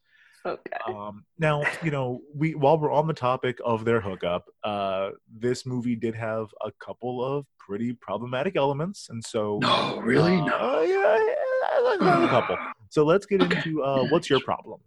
Okay. 0.48 0.78
Um, 0.88 1.26
now, 1.38 1.64
you 1.84 1.92
know, 1.92 2.22
we 2.34 2.56
while 2.56 2.78
we're 2.80 2.92
on 2.92 3.08
the 3.08 3.14
topic 3.14 3.58
of 3.66 3.84
their 3.84 4.00
hookup, 4.00 4.46
uh, 4.64 5.10
this 5.30 5.66
movie 5.66 5.96
did 5.96 6.16
have 6.16 6.48
a 6.64 6.72
couple 6.80 7.24
of 7.24 7.46
pretty 7.60 7.92
problematic 7.94 8.56
elements, 8.56 9.08
and 9.10 9.24
so 9.24 9.60
No, 9.62 10.00
really? 10.02 10.36
uh, 10.38 10.46
No. 10.46 10.82
yeah, 10.82 11.18
yeah, 11.18 11.98
there's 12.00 12.24
a 12.24 12.28
couple. 12.30 12.58
So 12.90 13.04
let's 13.04 13.26
get 13.26 13.42
into 13.42 13.84
uh, 13.84 14.06
what's 14.06 14.30
your 14.30 14.40
problem. 14.40 14.80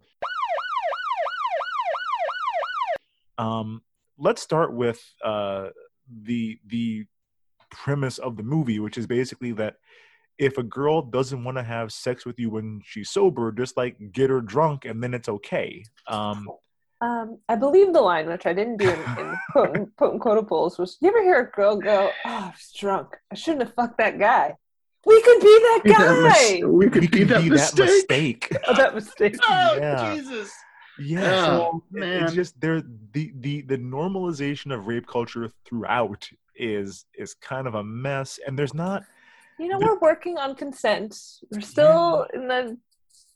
Um, 3.37 3.83
let's 4.17 4.41
start 4.41 4.73
with 4.73 4.99
uh, 5.23 5.69
the 6.23 6.59
the 6.65 7.05
premise 7.69 8.17
of 8.17 8.37
the 8.37 8.43
movie, 8.43 8.79
which 8.79 8.97
is 8.97 9.05
basically 9.05 9.51
that 9.53 9.75
if 10.41 10.57
a 10.57 10.63
girl 10.63 11.01
doesn't 11.03 11.43
want 11.43 11.55
to 11.57 11.63
have 11.63 11.93
sex 11.93 12.25
with 12.25 12.39
you 12.39 12.49
when 12.49 12.81
she's 12.83 13.09
sober, 13.11 13.51
just 13.51 13.77
like 13.77 13.95
get 14.11 14.29
her 14.31 14.41
drunk 14.41 14.85
and 14.85 15.01
then 15.03 15.13
it's 15.13 15.29
okay. 15.29 15.83
Um, 16.07 16.49
Um, 17.01 17.37
I 17.49 17.55
believe 17.55 17.93
the 17.93 18.01
line, 18.01 18.27
which 18.27 18.45
I 18.45 18.53
didn't 18.53 18.77
do 18.77 18.89
in, 18.89 18.99
in 19.19 19.37
potent, 19.53 19.97
potent 19.97 20.21
quotables, 20.21 20.77
was 20.79 20.97
you 21.01 21.09
ever 21.09 21.21
hear 21.23 21.39
a 21.41 21.49
girl 21.51 21.75
go, 21.77 22.09
Oh, 22.25 22.29
I 22.29 22.47
was 22.49 22.71
drunk. 22.77 23.09
I 23.31 23.35
shouldn't 23.35 23.63
have 23.63 23.73
fucked 23.75 23.97
that 23.99 24.17
guy. 24.19 24.55
We 25.05 25.21
could 25.21 25.39
be 25.41 25.55
that 25.67 25.81
That 25.85 25.97
guy. 25.97 26.53
mis- 26.61 26.63
we 26.65 26.89
could 26.89 27.01
we 27.01 27.07
be 27.07 27.19
can 27.19 27.27
that 27.29 27.43
be 27.43 27.49
that 27.49 27.75
mistake. 27.77 28.49
mistake. 28.51 28.57
oh, 28.67 28.75
that 28.75 28.93
mistake. 28.95 29.35
Oh, 29.49 29.77
Yeah. 29.79 30.15
Jesus. 30.15 30.51
Yeah, 30.99 31.21
Oh, 31.23 31.47
so 31.47 31.83
it- 31.95 32.03
it's 32.03 32.25
man. 32.25 32.33
just 32.35 32.59
there 32.61 32.81
the 33.13 33.31
the 33.45 33.61
the 33.61 33.77
normalization 33.77 34.73
of 34.73 34.87
rape 34.87 35.07
culture 35.07 35.49
throughout 35.65 36.29
is 36.55 37.05
is 37.15 37.33
kind 37.35 37.65
of 37.67 37.73
a 37.75 37.83
mess, 37.83 38.39
and 38.45 38.57
there's 38.59 38.73
not 38.75 39.03
You 39.59 39.67
know, 39.67 39.79
we're 39.79 39.99
working 39.99 40.37
on 40.37 40.55
consent. 40.55 41.17
We're 41.51 41.61
still 41.61 42.25
in 42.33 42.47
the 42.47 42.77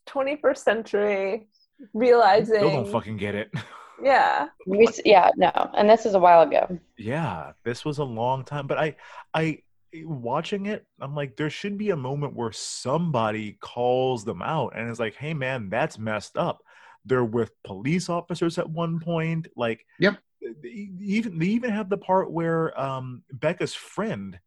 21st 0.07 0.57
century, 0.57 1.47
realizing. 1.93 2.55
still 2.55 2.71
don't 2.71 2.91
fucking 2.91 3.17
get 3.17 3.35
it. 3.35 3.51
Yeah. 4.03 4.47
We, 4.67 4.89
yeah, 5.05 5.29
no. 5.37 5.51
And 5.77 5.89
this 5.89 6.05
is 6.05 6.15
a 6.15 6.19
while 6.19 6.41
ago. 6.41 6.77
yeah, 6.97 7.53
this 7.63 7.85
was 7.85 7.99
a 7.99 8.03
long 8.03 8.43
time, 8.43 8.67
but 8.67 8.77
I 8.77 8.97
I 9.33 9.59
watching 10.03 10.65
it, 10.65 10.85
I'm 10.99 11.15
like, 11.15 11.37
there 11.37 11.49
should 11.49 11.77
be 11.77 11.91
a 11.91 11.95
moment 11.95 12.35
where 12.35 12.51
somebody 12.51 13.53
calls 13.61 14.25
them 14.25 14.41
out 14.41 14.73
and 14.75 14.91
is 14.91 14.99
like, 14.99 15.15
hey 15.15 15.33
man, 15.33 15.69
that's 15.69 15.97
messed 15.97 16.37
up. 16.37 16.59
They're 17.05 17.23
with 17.23 17.51
police 17.63 18.09
officers 18.09 18.57
at 18.57 18.69
one 18.69 18.99
point, 18.99 19.47
like 19.55 19.85
Yep. 19.99 20.17
they 20.61 20.89
even 20.99 21.39
they 21.39 21.45
even 21.47 21.71
have 21.71 21.89
the 21.89 21.97
part 21.97 22.29
where 22.29 22.77
um 22.77 23.23
Becca's 23.31 23.73
friend 23.73 24.37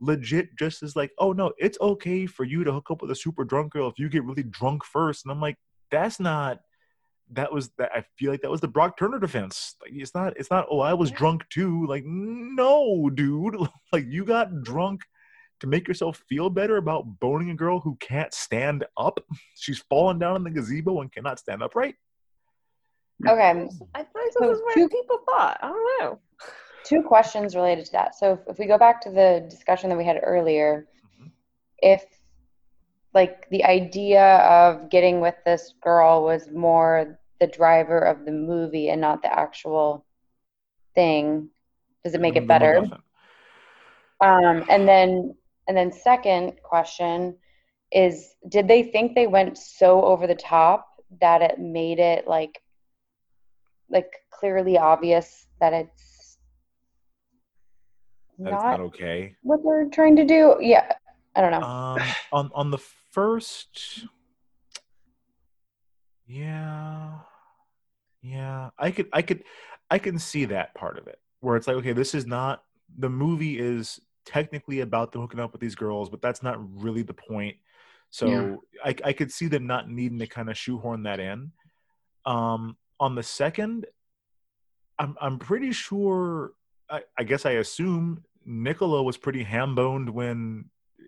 legit 0.00 0.56
just 0.58 0.82
is 0.82 0.96
like, 0.96 1.10
oh 1.18 1.32
no, 1.32 1.52
it's 1.58 1.78
okay 1.80 2.26
for 2.26 2.44
you 2.44 2.64
to 2.64 2.72
hook 2.72 2.90
up 2.90 3.02
with 3.02 3.10
a 3.10 3.16
super 3.16 3.44
drunk 3.44 3.72
girl 3.72 3.88
if 3.88 3.98
you 3.98 4.08
get 4.08 4.24
really 4.24 4.42
drunk 4.44 4.84
first. 4.84 5.24
And 5.24 5.32
I'm 5.32 5.40
like, 5.40 5.56
that's 5.90 6.20
not 6.20 6.60
that 7.32 7.52
was 7.52 7.70
that 7.76 7.90
I 7.94 8.04
feel 8.18 8.30
like 8.30 8.40
that 8.42 8.50
was 8.50 8.60
the 8.62 8.68
Brock 8.68 8.96
Turner 8.98 9.18
defense. 9.18 9.74
Like 9.82 9.92
it's 9.94 10.14
not 10.14 10.36
it's 10.36 10.50
not 10.50 10.66
oh 10.70 10.80
I 10.80 10.94
was 10.94 11.10
drunk 11.10 11.48
too. 11.50 11.86
Like 11.86 12.04
no, 12.06 13.10
dude. 13.10 13.56
like 13.92 14.06
you 14.08 14.24
got 14.24 14.62
drunk 14.62 15.02
to 15.60 15.66
make 15.66 15.88
yourself 15.88 16.22
feel 16.28 16.48
better 16.48 16.76
about 16.76 17.18
boning 17.20 17.50
a 17.50 17.54
girl 17.54 17.80
who 17.80 17.96
can't 18.00 18.32
stand 18.32 18.84
up. 18.96 19.20
She's 19.56 19.78
fallen 19.80 20.18
down 20.18 20.36
in 20.36 20.44
the 20.44 20.50
gazebo 20.50 21.00
and 21.00 21.12
cannot 21.12 21.38
stand 21.38 21.62
upright. 21.62 21.96
Okay. 23.26 23.50
I 23.50 23.54
feel 23.54 23.88
like 23.94 24.06
this 24.14 24.34
So 24.38 24.50
is 24.52 24.60
where 24.64 24.74
two- 24.74 24.88
people 24.88 25.18
thought. 25.28 25.58
I 25.60 25.68
don't 25.68 26.00
know. 26.00 26.20
Two 26.88 27.02
questions 27.02 27.54
related 27.54 27.84
to 27.86 27.92
that. 27.92 28.14
So 28.14 28.32
if, 28.32 28.38
if 28.48 28.58
we 28.58 28.66
go 28.66 28.78
back 28.78 29.00
to 29.02 29.10
the 29.10 29.46
discussion 29.50 29.90
that 29.90 29.98
we 29.98 30.04
had 30.04 30.20
earlier, 30.22 30.86
Mhm. 31.20 31.30
if 31.82 32.04
like 33.14 33.48
the 33.50 33.64
idea 33.64 34.36
of 34.38 34.88
getting 34.90 35.20
with 35.20 35.34
this 35.44 35.74
girl 35.82 36.22
was 36.22 36.50
more 36.50 37.18
the 37.40 37.46
driver 37.46 37.98
of 37.98 38.24
the 38.24 38.32
movie 38.32 38.88
and 38.90 39.00
not 39.00 39.22
the 39.22 39.38
actual 39.38 40.04
thing, 40.94 41.50
does 42.04 42.14
it 42.14 42.20
make 42.20 42.36
it 42.36 42.46
better? 42.46 42.78
Um, 44.20 44.64
and 44.68 44.88
then 44.88 45.34
and 45.68 45.76
then 45.76 45.92
second 45.92 46.54
question 46.62 47.36
is 47.92 48.34
did 48.48 48.66
they 48.68 48.82
think 48.82 49.14
they 49.14 49.26
went 49.26 49.58
so 49.58 50.02
over 50.02 50.26
the 50.26 50.34
top 50.34 50.88
that 51.20 51.42
it 51.42 51.58
made 51.58 51.98
it 51.98 52.26
like 52.26 52.60
like 53.88 54.12
clearly 54.30 54.76
obvious 54.76 55.46
that 55.60 55.72
it's 55.72 56.07
That's 58.38 58.52
not 58.52 58.70
not 58.70 58.80
okay. 58.80 59.34
what 59.42 59.60
they're 59.64 59.88
trying 59.90 60.16
to 60.16 60.24
do? 60.24 60.56
Yeah. 60.60 60.92
I 61.34 61.40
don't 61.40 61.52
know. 61.52 61.62
Um, 61.62 62.00
on 62.32 62.50
on 62.54 62.70
the 62.70 62.78
first, 63.10 64.06
yeah, 66.26 67.18
yeah, 68.22 68.70
I 68.78 68.90
could, 68.90 69.08
I 69.12 69.22
could, 69.22 69.44
I 69.90 69.98
can 69.98 70.18
see 70.18 70.46
that 70.46 70.74
part 70.74 70.98
of 70.98 71.06
it 71.06 71.18
where 71.40 71.56
it's 71.56 71.66
like, 71.66 71.76
okay, 71.76 71.92
this 71.92 72.14
is 72.14 72.26
not 72.26 72.64
the 72.98 73.08
movie 73.08 73.58
is 73.58 74.00
technically 74.26 74.80
about 74.80 75.12
them 75.12 75.22
hooking 75.22 75.40
up 75.40 75.52
with 75.52 75.60
these 75.60 75.74
girls, 75.74 76.10
but 76.10 76.20
that's 76.20 76.42
not 76.42 76.58
really 76.82 77.02
the 77.02 77.14
point. 77.14 77.56
So 78.10 78.26
Yeah. 78.26 78.56
I, 78.84 78.94
I 79.04 79.12
could 79.12 79.30
see 79.30 79.46
them 79.46 79.66
not 79.66 79.88
needing 79.88 80.18
to 80.18 80.26
kind 80.26 80.50
of 80.50 80.56
shoehorn 80.56 81.04
that 81.04 81.20
in. 81.20 81.52
Um, 82.26 82.76
on 82.98 83.14
the 83.14 83.22
second, 83.22 83.86
I'm 84.98 85.16
I'm 85.20 85.38
pretty 85.38 85.72
sure. 85.72 86.52
I, 86.90 87.02
I 87.18 87.22
guess 87.24 87.44
I 87.44 87.52
assume 87.52 88.24
Nicola 88.48 89.02
was 89.02 89.16
pretty 89.18 89.42
ham 89.42 89.74
boned 89.74 90.08
when 90.10 90.64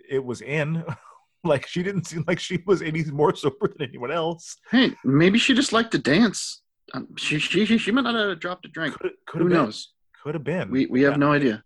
it 0.09 0.23
was 0.25 0.43
in. 0.43 0.85
like 1.45 1.67
she 1.67 1.83
didn't 1.83 2.05
seem 2.07 2.23
like 2.29 2.39
she 2.39 2.63
was 2.67 2.83
any 2.83 3.03
more 3.05 3.35
sober 3.35 3.67
than 3.69 3.89
anyone 3.89 4.11
else. 4.13 4.57
Hey, 4.71 4.95
maybe 5.05 5.39
she 5.39 5.55
just 5.55 5.73
liked 5.73 5.91
to 5.93 5.99
dance. 5.99 6.63
Um, 6.93 7.09
she, 7.17 7.39
she 7.39 7.65
she 7.65 7.79
she 7.79 7.91
might 7.93 8.03
not 8.03 8.15
have 8.15 8.39
dropped 8.41 8.67
a 8.67 8.69
drink. 8.69 8.95
Could 8.99 9.13
could 9.27 9.39
Who 9.41 9.45
have 9.47 9.51
been. 9.53 9.65
knows? 9.65 9.93
Could 10.23 10.35
have 10.35 10.45
been. 10.45 10.71
We 10.71 10.87
we 10.87 11.03
have 11.03 11.15
Yeah. 11.15 11.17
no 11.19 11.33
idea. 11.33 11.65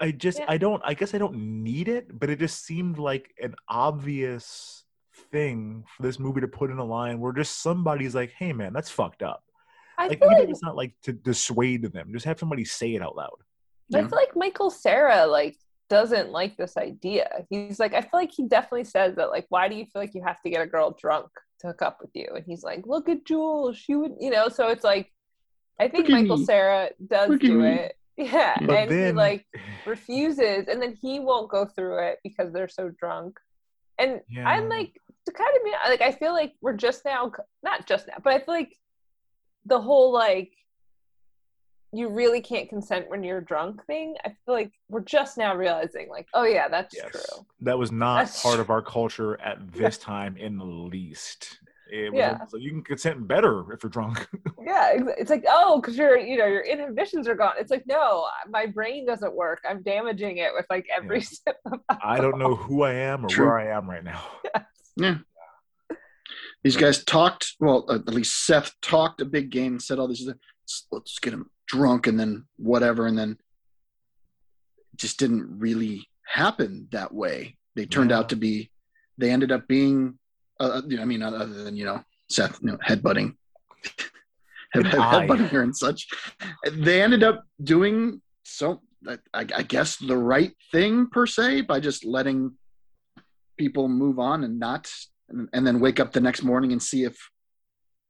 I 0.00 0.10
just 0.10 0.38
Yeah. 0.38 0.46
I 0.48 0.56
don't 0.56 0.80
I 0.84 0.94
guess 0.94 1.12
I 1.14 1.18
don't 1.18 1.36
need 1.62 1.88
it, 1.88 2.18
but 2.18 2.30
it 2.30 2.38
just 2.38 2.64
seemed 2.64 2.98
like 2.98 3.34
an 3.42 3.54
obvious 3.68 4.84
thing 5.30 5.84
for 5.96 6.02
this 6.02 6.18
movie 6.18 6.40
to 6.40 6.48
put 6.48 6.70
in 6.70 6.78
a 6.78 6.84
line 6.84 7.20
where 7.20 7.32
just 7.32 7.60
somebody's 7.62 8.14
like, 8.14 8.30
"Hey 8.32 8.52
man, 8.52 8.72
that's 8.72 8.90
fucked 8.90 9.22
up." 9.22 9.44
I 9.98 10.08
Like 10.08 10.18
feel 10.18 10.26
even 10.28 10.38
like 10.38 10.44
if 10.44 10.50
it's 10.50 10.62
not 10.62 10.76
like 10.76 10.94
to 11.02 11.12
dissuade 11.12 11.82
them, 11.92 12.10
just 12.12 12.24
have 12.24 12.38
somebody 12.38 12.64
say 12.64 12.94
it 12.94 13.02
out 13.02 13.16
loud. 13.16 13.38
I 13.92 14.00
feel 14.00 14.18
like 14.18 14.36
Michael 14.36 14.70
Cera 14.70 15.26
like 15.26 15.56
doesn't 15.90 16.30
like 16.30 16.56
this 16.56 16.76
idea. 16.76 17.44
He's 17.50 17.78
like, 17.78 17.94
I 17.94 18.00
feel 18.00 18.10
like 18.20 18.32
he 18.32 18.46
definitely 18.48 18.84
says 18.84 19.16
that 19.16 19.30
like, 19.30 19.46
why 19.48 19.68
do 19.68 19.74
you 19.76 19.84
feel 19.84 20.00
like 20.02 20.14
you 20.14 20.22
have 20.24 20.40
to 20.42 20.50
get 20.50 20.62
a 20.62 20.66
girl 20.66 20.96
drunk 20.98 21.28
to 21.60 21.68
hook 21.68 21.82
up 21.82 21.98
with 22.00 22.10
you? 22.14 22.28
And 22.34 22.44
he's 22.46 22.62
like, 22.62 22.86
look 22.86 23.08
at 23.08 23.24
Jules, 23.26 23.76
she 23.76 23.94
would, 23.94 24.12
you 24.20 24.30
know. 24.30 24.48
So 24.48 24.68
it's 24.68 24.84
like, 24.84 25.12
I 25.78 25.88
think 25.88 26.08
Look 26.08 26.22
Michael. 26.22 26.38
Cera 26.38 26.90
does 27.06 27.28
Look 27.30 27.40
do 27.40 27.62
it, 27.62 27.96
yeah, 28.16 28.56
But 28.60 28.70
and 28.70 28.90
he 28.92 29.12
like 29.12 29.44
refuses, 29.86 30.68
and 30.68 30.80
then 30.80 30.96
he 31.00 31.20
won't 31.20 31.50
go 31.50 31.66
through 31.66 31.98
it 31.98 32.18
because 32.22 32.52
they're 32.52 32.68
so 32.68 32.90
drunk. 32.90 33.38
And 33.98 34.20
Yeah. 34.28 34.48
I'm 34.48 34.68
like, 34.68 35.00
to 35.26 35.32
kind 35.32 35.50
of 35.56 35.64
be 35.64 35.72
like, 35.88 36.00
I 36.00 36.12
feel 36.12 36.32
like 36.32 36.54
we're 36.60 36.76
just 36.76 37.04
now, 37.04 37.32
not 37.62 37.86
just 37.86 38.06
now, 38.06 38.14
but 38.22 38.32
I 38.32 38.38
feel 38.38 38.54
like 38.54 38.76
the 39.66 39.80
whole 39.80 40.12
like 40.12 40.52
you 41.94 42.08
really 42.08 42.40
can't 42.40 42.68
consent 42.68 43.08
when 43.08 43.22
you're 43.22 43.40
drunk 43.40 43.84
thing. 43.86 44.14
I 44.24 44.28
feel 44.44 44.54
like 44.54 44.72
we're 44.88 45.00
just 45.00 45.38
now 45.38 45.54
realizing, 45.56 46.08
like, 46.08 46.26
oh 46.34 46.44
yeah, 46.44 46.68
that's 46.68 46.94
Yes. 46.94 47.10
true. 47.10 47.46
That 47.60 47.78
was 47.78 47.92
not 47.92 48.18
That's 48.26 48.42
part 48.42 48.54
true. 48.54 48.62
of 48.62 48.70
our 48.70 48.82
culture 48.82 49.40
at 49.40 49.72
this 49.72 49.98
time 49.98 50.36
in 50.36 50.58
the 50.58 50.64
least. 50.64 51.58
It 51.92 52.12
was 52.12 52.18
Yeah. 52.18 52.32
almost 52.32 52.54
like 52.54 52.62
you 52.62 52.70
can 52.70 52.82
consent 52.82 53.28
better 53.28 53.72
if 53.72 53.82
you're 53.82 53.90
drunk. 53.90 54.26
Yeah, 54.66 54.92
it's 55.18 55.28
like, 55.28 55.44
oh, 55.46 55.78
because 55.78 55.94
your, 55.98 56.16
you 56.18 56.38
know, 56.38 56.46
your 56.46 56.62
inhibitions 56.62 57.28
are 57.28 57.34
gone. 57.34 57.52
It's 57.58 57.70
like, 57.70 57.84
no, 57.86 58.26
my 58.48 58.64
brain 58.64 59.04
doesn't 59.06 59.34
work. 59.34 59.60
I'm 59.68 59.82
damaging 59.82 60.38
it 60.38 60.52
with 60.54 60.64
like 60.70 60.86
every 60.96 61.18
Yeah. 61.18 61.24
sip 61.26 61.56
of 61.66 61.80
alcohol. 61.90 62.10
I 62.12 62.16
don't 62.18 62.38
know 62.38 62.54
who 62.54 62.82
I 62.82 62.94
am 62.94 63.26
or 63.26 63.28
True. 63.28 63.46
where 63.48 63.58
I 63.58 63.76
am 63.76 63.88
right 63.90 64.02
now. 64.02 64.22
Yeah. 64.96 65.18
These 66.62 66.76
guys 66.76 67.04
talked. 67.04 67.54
Well, 67.60 67.84
at 67.90 68.06
least 68.08 68.46
Seth 68.46 68.72
talked 68.80 69.20
a 69.20 69.26
big 69.26 69.50
game. 69.50 69.72
And 69.74 69.82
said 69.82 69.98
oh, 69.98 70.02
all 70.02 70.08
these. 70.08 70.26
Let's, 70.26 70.86
let's 70.90 71.18
get 71.18 71.34
him 71.34 71.50
drunk 71.66 72.06
and 72.06 72.18
then 72.18 72.44
whatever, 72.56 73.06
and 73.06 73.18
then 73.18 73.38
just 74.96 75.18
didn't 75.18 75.58
really 75.58 76.06
happen 76.26 76.88
that 76.92 77.12
way. 77.12 77.56
They 77.74 77.86
turned 77.86 78.10
Yeah. 78.10 78.18
out 78.18 78.28
to 78.30 78.36
be. 78.36 78.70
They 79.18 79.30
ended 79.30 79.52
up 79.52 79.66
being. 79.68 80.18
Uh, 80.60 80.82
you 80.86 80.96
know, 80.96 81.02
I 81.02 81.04
mean, 81.06 81.22
other 81.22 81.46
than 81.46 81.76
you 81.76 81.84
know 81.84 82.04
Seth, 82.30 82.60
you 82.62 82.68
know, 82.68 82.78
headbutting, 82.78 83.34
head, 84.72 84.84
headbutting 84.84 85.48
her 85.50 85.62
and 85.62 85.76
such. 85.76 86.06
They 86.72 87.02
ended 87.02 87.22
up 87.24 87.44
doing 87.62 88.22
so. 88.44 88.80
I, 89.06 89.18
I 89.34 89.62
guess 89.62 89.96
the 89.96 90.16
right 90.16 90.52
thing 90.72 91.08
per 91.08 91.26
se 91.26 91.62
by 91.62 91.78
just 91.80 92.04
letting 92.06 92.52
people 93.58 93.86
move 93.88 94.18
on 94.18 94.44
and 94.44 94.58
not 94.58 94.90
and, 95.28 95.48
and 95.52 95.66
then 95.66 95.78
wake 95.80 96.00
up 96.00 96.12
the 96.12 96.20
next 96.20 96.42
morning 96.42 96.72
and 96.72 96.82
see 96.82 97.04
if 97.04 97.16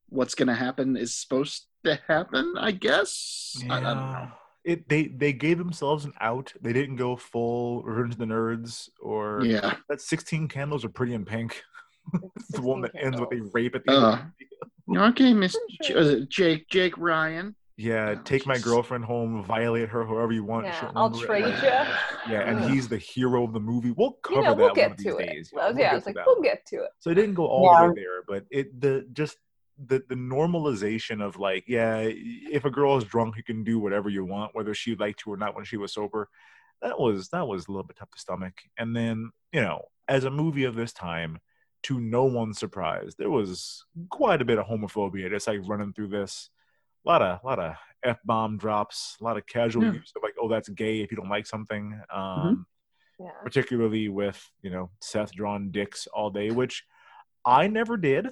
what's 0.08 0.34
going 0.36 0.46
to 0.48 0.54
happen 0.54 0.96
is 0.96 1.16
supposed 1.16 1.66
to 1.84 1.98
happen. 2.08 2.54
I 2.58 2.70
guess. 2.72 3.56
I, 3.70 3.76
I 3.78 3.80
don't 3.80 3.96
know. 4.12 4.28
It 4.64 4.88
they 4.88 5.08
they 5.08 5.32
gave 5.32 5.58
themselves 5.58 6.04
an 6.06 6.12
out. 6.20 6.52
They 6.62 6.72
didn't 6.72 6.96
go 6.96 7.16
full 7.16 7.82
Revenge 7.82 8.14
of 8.14 8.18
the 8.18 8.24
Nerds 8.24 8.88
or 9.00 9.44
Yeah. 9.44 9.74
that 9.88 10.00
sixteen 10.00 10.48
candles 10.48 10.84
are 10.84 10.88
pretty 10.88 11.14
in 11.14 11.24
pink. 11.24 11.62
the 12.50 12.62
one 12.62 12.80
that 12.82 12.92
ends 12.98 13.20
with 13.20 13.30
a 13.32 13.42
rape 13.52 13.74
at 13.74 13.84
the 13.84 13.92
Uh, 13.92 14.18
end. 14.88 14.98
Okay, 14.98 15.32
Miss 15.34 15.56
J- 15.82 16.26
Jake 16.28 16.68
Jake 16.68 16.96
Ryan. 16.98 17.54
Yeah, 17.76 18.14
Oh, 18.16 18.22
take 18.22 18.46
my 18.46 18.56
girlfriend 18.56 19.04
home, 19.04 19.42
violate 19.42 19.88
her 19.88 20.06
however 20.06 20.32
you 20.32 20.44
want. 20.44 20.66
Yeah, 20.66 20.92
I'll 20.94 21.10
remember 21.10 21.34
it. 21.34 21.42
trade 21.42 21.62
ya. 21.64 21.86
Yeah, 22.30 22.40
and 22.42 22.70
he's 22.70 22.86
the 22.88 22.98
hero 22.98 23.42
of 23.42 23.52
the 23.52 23.58
movie. 23.60 23.90
We'll 23.90 24.12
cover 24.22 24.36
You 24.40 24.42
know, 24.44 24.50
that 24.50 24.56
we'll 24.58 24.66
one 24.68 24.74
get 24.76 24.90
of 24.92 24.96
these 24.98 25.06
to 25.06 25.16
it. 25.18 25.26
days. 25.26 25.50
Well, 25.52 25.70
we'll 25.70 25.78
yeah, 25.80 25.90
get 25.90 25.96
it's 25.96 26.06
like 26.06 26.14
that 26.14 26.24
we'll 26.26 26.36
one. 26.36 26.44
get 26.44 26.64
to 26.66 26.76
it. 26.76 26.90
So 27.00 27.10
it 27.10 27.14
didn't 27.14 27.34
go 27.34 27.46
all 27.46 27.64
Yeah. 27.64 27.82
the 27.82 27.88
way 27.88 27.94
there, 27.96 28.22
but 28.28 28.44
it 28.50 28.80
the 28.80 29.06
just 29.12 29.38
the 29.78 30.02
the 30.08 30.14
normalization 30.14 31.22
of 31.22 31.36
like, 31.38 31.64
yeah, 31.66 32.02
if 32.06 32.64
a 32.64 32.70
girl 32.70 32.96
is 32.96 33.04
drunk, 33.04 33.36
you 33.36 33.42
can 33.42 33.64
do 33.64 33.78
whatever 33.78 34.08
you 34.08 34.24
want, 34.24 34.54
whether 34.54 34.74
she 34.74 34.94
liked 34.96 35.24
you 35.26 35.32
or 35.32 35.36
not 35.36 35.54
when 35.54 35.64
she 35.64 35.76
was 35.76 35.92
sober. 35.92 36.28
That 36.82 36.98
was 36.98 37.28
that 37.30 37.46
was 37.48 37.66
a 37.66 37.70
little 37.70 37.84
bit 37.86 37.96
tough 37.96 38.10
to 38.10 38.20
stomach. 38.20 38.54
And 38.78 38.94
then 38.94 39.30
you 39.52 39.60
know, 39.60 39.82
as 40.08 40.24
a 40.24 40.30
movie 40.30 40.64
of 40.64 40.74
this 40.74 40.92
time, 40.92 41.40
to 41.84 42.00
no 42.00 42.24
one's 42.24 42.58
surprise, 42.58 43.14
there 43.18 43.30
was 43.30 43.84
quite 44.10 44.42
a 44.42 44.44
bit 44.44 44.58
of 44.58 44.66
homophobia 44.66 45.30
just 45.30 45.46
like 45.46 45.60
running 45.66 45.92
through 45.92 46.08
this. 46.08 46.50
A 47.06 47.08
lot 47.08 47.22
of 47.22 47.40
a 47.42 47.46
lot 47.46 47.58
of 47.58 47.74
f 48.02 48.18
bomb 48.24 48.58
drops, 48.58 49.16
a 49.20 49.24
lot 49.24 49.36
of 49.36 49.46
casual 49.46 49.84
Yeah. 49.84 49.92
use 49.94 50.12
of 50.16 50.22
like, 50.22 50.34
oh, 50.40 50.48
that's 50.48 50.68
gay 50.68 51.00
if 51.00 51.10
you 51.10 51.16
don't 51.16 51.28
like 51.30 51.46
something. 51.46 52.00
Um, 52.12 52.66
Yeah. 53.18 53.30
particularly 53.42 54.08
with 54.08 54.42
you 54.62 54.70
know 54.70 54.90
Seth 55.00 55.32
drawn 55.32 55.70
dicks 55.70 56.06
all 56.08 56.30
day, 56.30 56.50
which 56.50 56.84
I 57.44 57.66
never 57.68 57.96
did. 57.96 58.28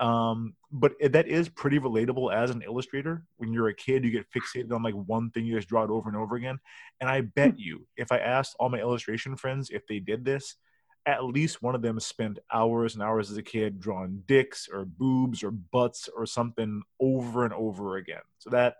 Um, 0.00 0.54
but 0.70 0.94
it- 1.00 1.12
that 1.12 1.28
is 1.28 1.48
pretty 1.48 1.78
relatable 1.78 2.32
as 2.34 2.50
an 2.50 2.62
illustrator. 2.62 3.24
When 3.36 3.52
you're 3.52 3.68
a 3.68 3.74
kid, 3.74 4.04
you 4.04 4.10
get 4.10 4.26
fixated 4.30 4.72
on 4.72 4.82
like 4.82 4.94
one 4.94 5.30
thing, 5.30 5.44
you 5.44 5.56
just 5.56 5.68
draw 5.68 5.84
it 5.84 5.90
over 5.90 6.08
and 6.08 6.16
over 6.16 6.36
again. 6.36 6.58
And 7.00 7.08
I 7.10 7.20
bet 7.20 7.58
you, 7.58 7.86
if 7.96 8.10
I 8.10 8.18
asked 8.18 8.56
all 8.58 8.68
my 8.68 8.78
illustration 8.80 9.36
friends 9.36 9.70
if 9.70 9.86
they 9.86 9.98
did 10.00 10.24
this, 10.24 10.56
at 11.04 11.24
least 11.24 11.62
one 11.62 11.74
of 11.74 11.82
them 11.82 11.98
spent 11.98 12.38
hours 12.52 12.94
and 12.94 13.02
hours 13.02 13.30
as 13.30 13.36
a 13.36 13.42
kid 13.42 13.80
drawing 13.80 14.22
dicks 14.26 14.68
or 14.72 14.84
boobs 14.84 15.42
or 15.42 15.50
butts 15.50 16.08
or 16.16 16.24
something 16.26 16.82
over 17.00 17.44
and 17.44 17.52
over 17.54 17.96
again. 17.96 18.22
So 18.38 18.50
that 18.50 18.76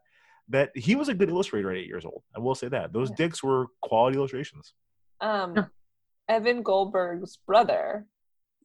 that 0.49 0.77
he 0.77 0.95
was 0.97 1.09
a 1.09 1.15
good 1.15 1.29
illustrator 1.31 1.71
at 1.71 1.77
eight 1.79 1.87
years 1.87 2.05
old. 2.05 2.23
I 2.37 2.41
will 2.41 2.55
say 2.55 2.69
that 2.69 2.93
those 2.93 3.11
Yeah. 3.11 3.17
dicks 3.17 3.43
were 3.43 3.69
quality 3.81 4.17
illustrations. 4.19 4.75
Um, 5.21 5.71
Evan 6.29 6.63
Goldberg's 6.63 7.37
brother, 7.39 8.07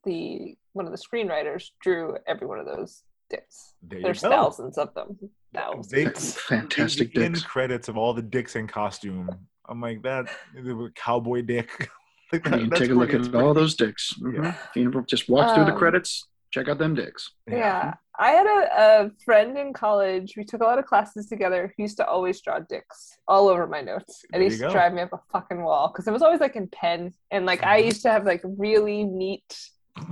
the 0.03 0.57
one 0.77 0.85
of 0.85 0.91
the 0.91 0.97
screenwriters, 0.97 1.65
drew 1.81 2.17
every 2.27 2.47
one 2.47 2.59
of 2.59 2.65
those 2.65 3.03
dicks. 3.29 3.73
There 3.81 4.01
There's 4.01 4.21
go. 4.21 4.29
thousands 4.29 4.77
of 4.77 4.93
them. 4.93 5.17
Thousands. 5.53 5.89
They, 5.89 6.05
Fantastic 6.05 7.13
the 7.13 7.25
end 7.25 7.35
dicks. 7.35 7.45
credits 7.45 7.87
of 7.89 7.97
all 7.97 8.13
the 8.13 8.21
dicks 8.21 8.55
in 8.55 8.67
costume. 8.67 9.29
I'm 9.67 9.81
like 9.81 10.01
that 10.03 10.29
the 10.55 10.91
cowboy 10.95 11.41
dick. 11.41 11.89
Like 12.33 12.43
that- 12.43 12.59
can 12.59 12.69
that's 12.69 12.81
take 12.81 12.89
a 12.91 12.93
look 12.93 13.13
at 13.13 13.21
it's 13.21 13.33
all 13.33 13.53
those 13.53 13.73
dicks. 13.77 14.13
Mhm. 14.21 14.43
Yeah. 14.43 14.55
You 14.75 15.03
just 15.07 15.29
walk 15.29 15.55
through 15.55 15.63
the 15.63 15.71
Um, 15.71 15.77
credits, 15.77 16.27
check 16.51 16.67
out 16.67 16.77
them 16.77 16.93
dicks. 16.93 17.31
Yeah. 17.49 17.93
I 18.19 18.31
had 18.31 18.45
a, 18.45 19.05
a 19.05 19.11
friend 19.23 19.57
in 19.57 19.71
college. 19.71 20.33
We 20.35 20.43
took 20.43 20.59
a 20.59 20.65
lot 20.65 20.77
of 20.77 20.85
classes 20.85 21.27
together 21.27 21.73
He 21.77 21.83
used 21.83 21.95
to 21.97 22.05
always 22.05 22.41
draw 22.41 22.59
dicks 22.59 23.17
all 23.29 23.47
over 23.47 23.65
my 23.65 23.79
notes. 23.79 24.23
There 24.29 24.29
And 24.33 24.43
he 24.43 24.49
used 24.49 24.59
go. 24.59 24.67
to 24.67 24.73
drive 24.73 24.93
me 24.93 25.03
up 25.03 25.13
a 25.13 25.21
fucking 25.31 25.63
wall 25.63 25.87
because 25.87 26.05
it 26.05 26.11
was 26.11 26.21
always 26.21 26.41
like 26.41 26.57
in 26.57 26.67
pen. 26.67 27.13
And 27.31 27.45
like 27.45 27.63
I 27.63 27.81
Mhm. 27.81 27.85
used 27.85 28.01
to 28.01 28.11
have 28.11 28.25
like 28.25 28.41
really 28.43 29.05
neat 29.05 29.49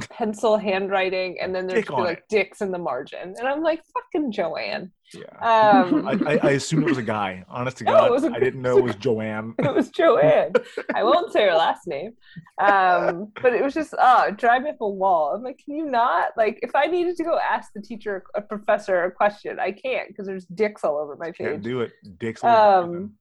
pencil 0.10 0.57
handwriting 0.57 1.38
and 1.41 1.53
then 1.53 1.68
there'd 1.68 1.86
be 1.88 1.94
like 1.94 2.20
it. 2.20 2.24
dicks 2.30 2.62
in 2.62 2.72
the 2.72 2.78
margin. 2.78 3.34
And 3.38 3.48
I'm 3.48 3.62
like, 3.62 3.82
fucking 3.94 4.32
Joanne. 4.32 4.91
Yeah. 5.14 5.82
Um, 5.82 6.07
I, 6.07 6.12
I, 6.34 6.40
I 6.44 6.49
assumed 6.52 6.84
it 6.84 6.90
was 6.90 6.98
a 6.98 7.03
guy. 7.03 7.45
Honest 7.48 7.78
to 7.78 7.84
No, 7.84 7.91
God, 7.91 8.12
was 8.12 8.24
a- 8.24 8.32
I 8.32 8.40
didn't 8.40 8.62
know 8.62 8.78
it 8.80 8.84
was 8.84 8.95
Joanne. 8.95 9.53
it 9.60 9.74
was 9.74 9.90
Joanne. 9.90 10.53
I 10.94 11.03
won't 11.03 11.32
say 11.32 11.44
her 11.44 11.53
last 11.56 11.88
name. 11.88 12.14
Um, 12.62 13.32
but 13.41 13.53
it 13.53 13.64
was 13.64 13.74
just, 13.74 13.94
oh, 13.98 14.32
drive 14.32 14.64
me 14.64 14.72
up 14.72 14.82
a 14.82 14.90
wall. 14.90 15.34
I'm 15.36 15.44
like, 15.44 15.60
can 15.64 15.76
you 15.76 15.86
not? 15.86 16.30
Like, 16.36 16.60
if 16.62 16.76
I 16.76 16.86
needed 16.88 17.16
to 17.18 17.24
go 17.24 17.38
ask 17.38 17.72
the 17.74 17.82
teacher, 17.82 18.24
a 18.36 18.41
professor, 18.41 19.03
a 19.03 19.12
question, 19.12 19.60
I 19.60 19.72
can't 19.72 20.07
because 20.07 20.26
there's 20.28 20.45
dicks 20.45 20.84
all 20.84 20.98
over 20.98 21.16
my 21.18 21.32
Can't 21.32 21.56
page. 21.56 21.64
do 21.64 21.82
it. 21.82 21.91
Dicks. 22.20 22.44
all 22.44 22.49
over 22.49 22.84
everything. 22.88 23.03
Um, 23.06 23.14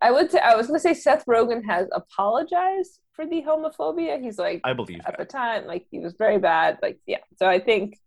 I 0.00 0.10
would 0.12 0.30
say, 0.30 0.38
I 0.38 0.54
was 0.54 0.68
going 0.68 0.78
to 0.78 0.82
say 0.82 0.94
Seth 0.94 1.24
Rogen 1.26 1.64
has 1.66 1.88
apologized 1.92 3.00
for 3.18 3.26
the 3.26 3.42
homophobia. 3.42 4.20
He's 4.22 4.38
like, 4.38 4.60
I 4.62 4.72
believe 4.74 5.00
at 5.04 5.18
the 5.18 5.24
time, 5.24 5.66
like, 5.66 5.86
he 5.90 5.98
was 5.98 6.14
very 6.16 6.38
bad. 6.38 6.78
Like, 6.80 7.00
yeah. 7.04 7.18
So 7.36 7.48
I 7.48 7.58
think, 7.58 7.98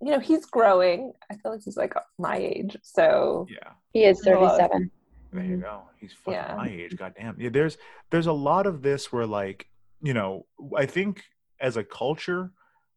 you 0.00 0.10
know, 0.10 0.18
he's 0.18 0.46
growing. 0.46 1.12
I 1.30 1.36
feel 1.36 1.52
like 1.52 1.60
he's 1.62 1.76
like 1.76 1.92
my 2.18 2.38
age. 2.38 2.74
So, 2.82 3.46
Yeah. 3.50 3.72
He 3.92 4.04
is 4.04 4.22
37. 4.24 4.90
There 5.30 5.44
you 5.44 5.58
go. 5.58 5.82
He's 6.00 6.14
fucking 6.14 6.32
Yeah. 6.32 6.54
my 6.56 6.68
age. 6.68 6.96
Goddamn. 6.96 7.36
Yeah. 7.38 7.50
There's 7.50 7.76
there's 8.10 8.26
a 8.28 8.32
lot 8.32 8.66
of 8.66 8.80
this 8.80 9.12
where 9.12 9.26
like 9.26 9.68
you 10.02 10.14
know 10.14 10.46
I 10.76 10.86
think 10.86 11.22
as 11.60 11.76
a 11.76 11.84
culture 11.84 12.50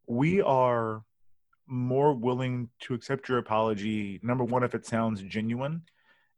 we 0.07 0.41
are 0.41 1.03
more 1.67 2.13
willing 2.13 2.69
to 2.81 2.93
accept 2.93 3.27
your 3.27 3.37
apology. 3.39 4.19
Number 4.23 4.43
one, 4.45 4.63
if 4.63 4.73
it 4.75 4.85
sounds 4.85 5.21
genuine, 5.23 5.81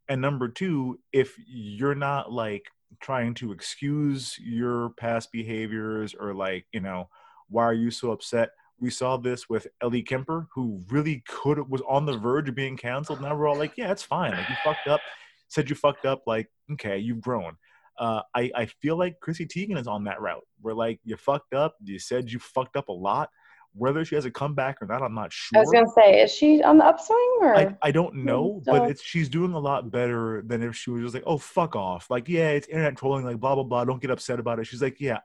and 0.08 0.20
number 0.20 0.48
two, 0.48 0.98
if 1.12 1.36
you're 1.46 1.94
not 1.94 2.32
like 2.32 2.66
trying 3.00 3.34
to 3.34 3.52
excuse 3.52 4.36
your 4.40 4.90
past 4.90 5.30
behaviors 5.32 6.14
or 6.18 6.34
like 6.34 6.66
you 6.72 6.80
know 6.80 7.08
why 7.48 7.64
are 7.64 7.74
you 7.74 7.90
so 7.90 8.12
upset. 8.12 8.50
We 8.80 8.90
saw 8.90 9.16
this 9.16 9.48
with 9.48 9.66
Ellie 9.82 10.02
Kemper, 10.02 10.46
who 10.54 10.84
really 10.88 11.24
could 11.26 11.58
was 11.68 11.82
on 11.88 12.06
the 12.06 12.16
verge 12.16 12.48
of 12.48 12.54
being 12.54 12.76
canceled. 12.76 13.20
Now 13.20 13.34
we're 13.34 13.48
all 13.48 13.56
like, 13.56 13.72
yeah, 13.76 13.90
it's 13.90 14.04
fine. 14.04 14.32
Like 14.32 14.48
you 14.48 14.54
fucked 14.62 14.86
up 14.86 15.00
said 15.48 15.68
you 15.68 15.76
fucked 15.76 16.06
up, 16.06 16.22
like, 16.26 16.48
okay, 16.72 16.98
you've 16.98 17.20
grown. 17.20 17.56
Uh, 17.98 18.22
I, 18.34 18.50
I 18.54 18.66
feel 18.66 18.96
like 18.96 19.18
Chrissy 19.20 19.46
Teigen 19.46 19.78
is 19.78 19.88
on 19.88 20.04
that 20.04 20.20
route 20.20 20.46
where 20.60 20.74
like 20.74 21.00
you 21.04 21.16
fucked 21.16 21.52
up, 21.52 21.74
you 21.82 21.98
said 21.98 22.30
you 22.30 22.38
fucked 22.38 22.76
up 22.76 22.88
a 22.88 22.92
lot. 22.92 23.30
Whether 23.78 24.04
she 24.04 24.14
has 24.16 24.24
a 24.24 24.30
comeback 24.30 24.82
or 24.82 24.86
not, 24.86 25.02
I'm 25.02 25.14
not 25.14 25.32
sure. 25.32 25.58
I 25.58 25.60
was 25.62 25.70
gonna 25.72 25.86
say, 25.94 26.20
is 26.22 26.32
she 26.32 26.62
on 26.62 26.78
the 26.78 26.84
upswing 26.84 27.38
or? 27.40 27.56
I, 27.56 27.76
I 27.82 27.90
don't 27.90 28.16
know, 28.16 28.60
so- 28.64 28.72
but 28.72 28.90
it's 28.90 29.02
she's 29.02 29.28
doing 29.28 29.52
a 29.52 29.58
lot 29.58 29.90
better 29.90 30.42
than 30.46 30.62
if 30.62 30.76
she 30.76 30.90
was 30.90 31.02
just 31.02 31.14
like, 31.14 31.24
oh 31.26 31.38
fuck 31.38 31.76
off. 31.76 32.10
Like, 32.10 32.28
yeah, 32.28 32.50
it's 32.50 32.66
internet 32.68 32.96
trolling, 32.96 33.24
like 33.24 33.38
blah 33.40 33.54
blah 33.54 33.64
blah. 33.64 33.84
Don't 33.84 34.00
get 34.02 34.10
upset 34.10 34.38
about 34.40 34.58
it. 34.58 34.66
She's 34.66 34.82
like, 34.82 35.00
yeah, 35.00 35.18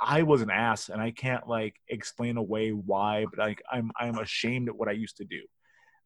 I 0.00 0.22
was 0.22 0.42
an 0.42 0.50
ass 0.50 0.88
and 0.88 1.00
I 1.00 1.10
can't 1.10 1.46
like 1.46 1.76
explain 1.88 2.36
away 2.36 2.70
why, 2.70 3.26
but 3.30 3.38
like 3.38 3.62
I'm 3.70 3.90
I'm 3.98 4.18
ashamed 4.18 4.68
at 4.68 4.76
what 4.76 4.88
I 4.88 4.92
used 4.92 5.16
to 5.18 5.24
do. 5.24 5.40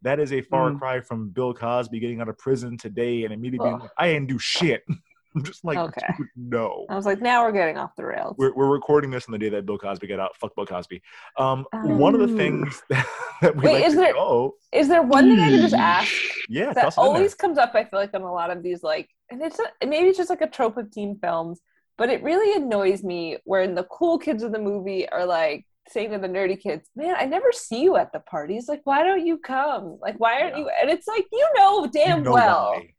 That 0.03 0.21
is 0.21 0.33
a 0.33 0.43
far 0.43 0.71
Mm. 0.71 0.79
cry 0.79 1.01
from 1.01 1.31
Bill 1.31 1.55
Cosby 1.55 1.99
getting 1.99 2.21
out 2.21 2.29
of 2.29 2.37
prison 2.37 2.77
today 2.77 3.25
and 3.25 3.33
immediately 3.33 3.69
being 3.71 3.79
like, 3.81 3.91
I 3.99 4.09
didn't 4.13 4.29
do 4.29 4.39
shit. 4.39 4.83
I'm 5.35 5.43
just 5.43 5.65
like, 5.65 5.77
Okay. 5.78 6.06
no. 6.36 6.86
I 6.89 6.94
was 6.94 7.06
like, 7.06 7.20
now 7.20 7.44
we're 7.44 7.52
getting 7.52 7.77
off 7.77 7.97
the 7.97 8.05
rails. 8.05 8.36
We're, 8.39 8.55
we're 8.55 8.69
recording 8.69 9.11
this 9.11 9.27
on 9.27 9.32
the 9.32 9.39
day 9.39 9.48
that 9.48 9.66
Bill 9.66 9.78
Cosby 9.78 10.06
got 10.06 10.20
out. 10.20 10.36
Fuck 10.36 10.55
Bill 10.55 10.66
Cosby. 10.66 11.02
Um, 11.39 11.66
one 11.73 12.15
of 12.15 12.20
the 12.20 12.27
Um. 12.28 12.36
things 12.36 12.82
that, 12.90 13.06
that 13.43 13.56
we 13.56 13.62
Wait, 13.65 13.74
like 13.74 13.85
is 13.86 13.94
to 13.94 14.01
there- 14.01 14.12
go, 14.15 14.55
Is 14.73 14.89
there 14.89 15.02
one 15.02 15.24
thing 15.28 15.40
I 15.40 15.48
can 15.51 15.61
just 15.61 15.74
ask? 15.74 16.12
yeah, 16.48 16.73
that 16.73 16.82
toss 16.82 16.93
it 16.94 16.97
there. 16.97 17.05
always 17.05 17.35
comes 17.35 17.59
up 17.59 17.74
i 17.74 17.85
feel 17.85 17.98
like 17.98 18.12
on 18.15 18.23
a 18.23 18.32
lot 18.32 18.51
of 18.51 18.62
these 18.62 18.82
like 18.82 19.09
and 19.31 19.40
it's 19.43 19.59
a, 19.59 19.86
maybe 19.86 20.09
it's 20.09 20.19
just 20.19 20.28
like 20.31 20.43
a 20.43 20.47
trope 20.48 20.77
of 20.77 20.90
teen 20.90 21.19
films 21.20 21.61
but 21.97 22.11
it 22.11 22.23
really 22.23 22.61
annoys 22.62 23.02
me 23.02 23.39
when 23.44 23.74
the 23.74 23.85
cool 23.85 24.19
kids 24.19 24.43
of 24.43 24.52
the 24.52 24.59
movie 24.59 25.09
are 25.09 25.24
like 25.24 25.65
saying 25.89 26.11
to 26.11 26.19
the 26.19 26.28
nerdy 26.28 26.61
kids 26.61 26.90
man 26.97 27.15
i 27.19 27.24
never 27.24 27.51
see 27.51 27.81
you 27.82 27.97
at 27.97 28.12
the 28.12 28.20
parties 28.20 28.69
like 28.69 28.82
why 28.85 29.02
don't 29.02 29.27
you 29.27 29.39
come 29.39 29.98
like 30.02 30.16
why 30.20 30.40
aren't 30.40 30.55
Yeah. 30.56 30.62
you 30.65 30.70
and 30.82 30.90
it's 30.90 31.06
like 31.09 31.27
you 31.32 31.47
know 31.56 31.86
damn 31.86 32.19
You 32.19 32.24
know 32.24 32.32
well 32.32 32.70
why. 32.77 32.90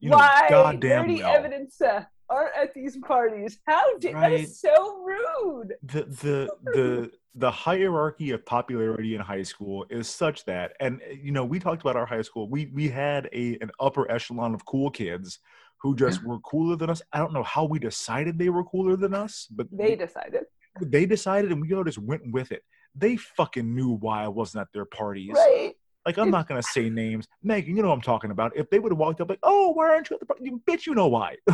You 0.00 0.10
know 0.10 0.16
why? 0.16 0.46
goddamn 0.48 1.08
nerdy 1.08 1.18
well. 1.18 1.34
evidence 1.34 1.80
uh, 1.80 2.04
aren't 2.28 2.56
at 2.56 2.74
these 2.74 2.96
parties? 2.98 3.60
How 3.66 3.98
that 3.98 4.14
Right. 4.14 4.40
is 4.40 4.58
so 4.58 5.02
rude. 5.02 5.74
The 5.82 6.04
the 6.04 6.50
the 6.64 7.10
the 7.34 7.50
hierarchy 7.50 8.30
of 8.32 8.44
popularity 8.44 9.14
in 9.14 9.20
high 9.20 9.42
school 9.42 9.86
is 9.88 10.08
such 10.08 10.44
that 10.46 10.72
and 10.80 11.00
you 11.22 11.30
know 11.32 11.44
we 11.44 11.60
talked 11.60 11.82
about 11.82 11.96
our 11.96 12.06
high 12.06 12.22
school. 12.22 12.48
We 12.48 12.66
we 12.74 12.88
had 12.88 13.28
a 13.32 13.58
an 13.60 13.70
upper 13.78 14.10
echelon 14.10 14.54
of 14.54 14.64
cool 14.64 14.90
kids 14.90 15.38
who 15.82 15.94
just 15.94 16.22
were 16.24 16.38
cooler 16.40 16.76
than 16.76 16.90
us. 16.90 17.02
I 17.12 17.18
don't 17.18 17.32
know 17.32 17.42
how 17.42 17.64
we 17.64 17.78
decided 17.78 18.38
they 18.38 18.50
were 18.50 18.64
cooler 18.64 18.96
than 18.96 19.14
us 19.14 19.46
but 19.50 19.68
they 19.70 19.96
decided. 19.96 20.44
They 20.80 21.04
decided 21.04 21.52
and 21.52 21.60
we 21.60 21.74
all 21.74 21.84
just 21.84 21.98
went 21.98 22.22
with 22.32 22.52
it. 22.52 22.62
They 22.94 23.16
fucking 23.16 23.74
knew 23.74 23.92
why 23.96 24.24
i 24.24 24.28
wasn't 24.28 24.62
at 24.62 24.68
their 24.72 24.84
parties. 24.86 25.34
Right 25.34 25.74
like 26.06 26.18
i'm 26.18 26.30
not 26.30 26.48
gonna 26.48 26.62
say 26.62 26.88
names. 26.90 27.26
Megan 27.42 27.76
you 27.76 27.82
know 27.82 27.88
what 27.88 27.94
i'm 27.94 28.00
talking 28.00 28.30
about. 28.30 28.56
If 28.56 28.70
they 28.70 28.78
would 28.78 28.92
have 28.92 28.98
walked 28.98 29.20
up 29.20 29.28
like 29.28 29.40
oh 29.42 29.70
why 29.70 29.90
aren't 29.90 30.10
you 30.10 30.14
at 30.14 30.20
the 30.20 30.26
party 30.26 30.50
bitch 30.66 30.86
you 30.86 30.94
know 30.94 31.08
why. 31.08 31.36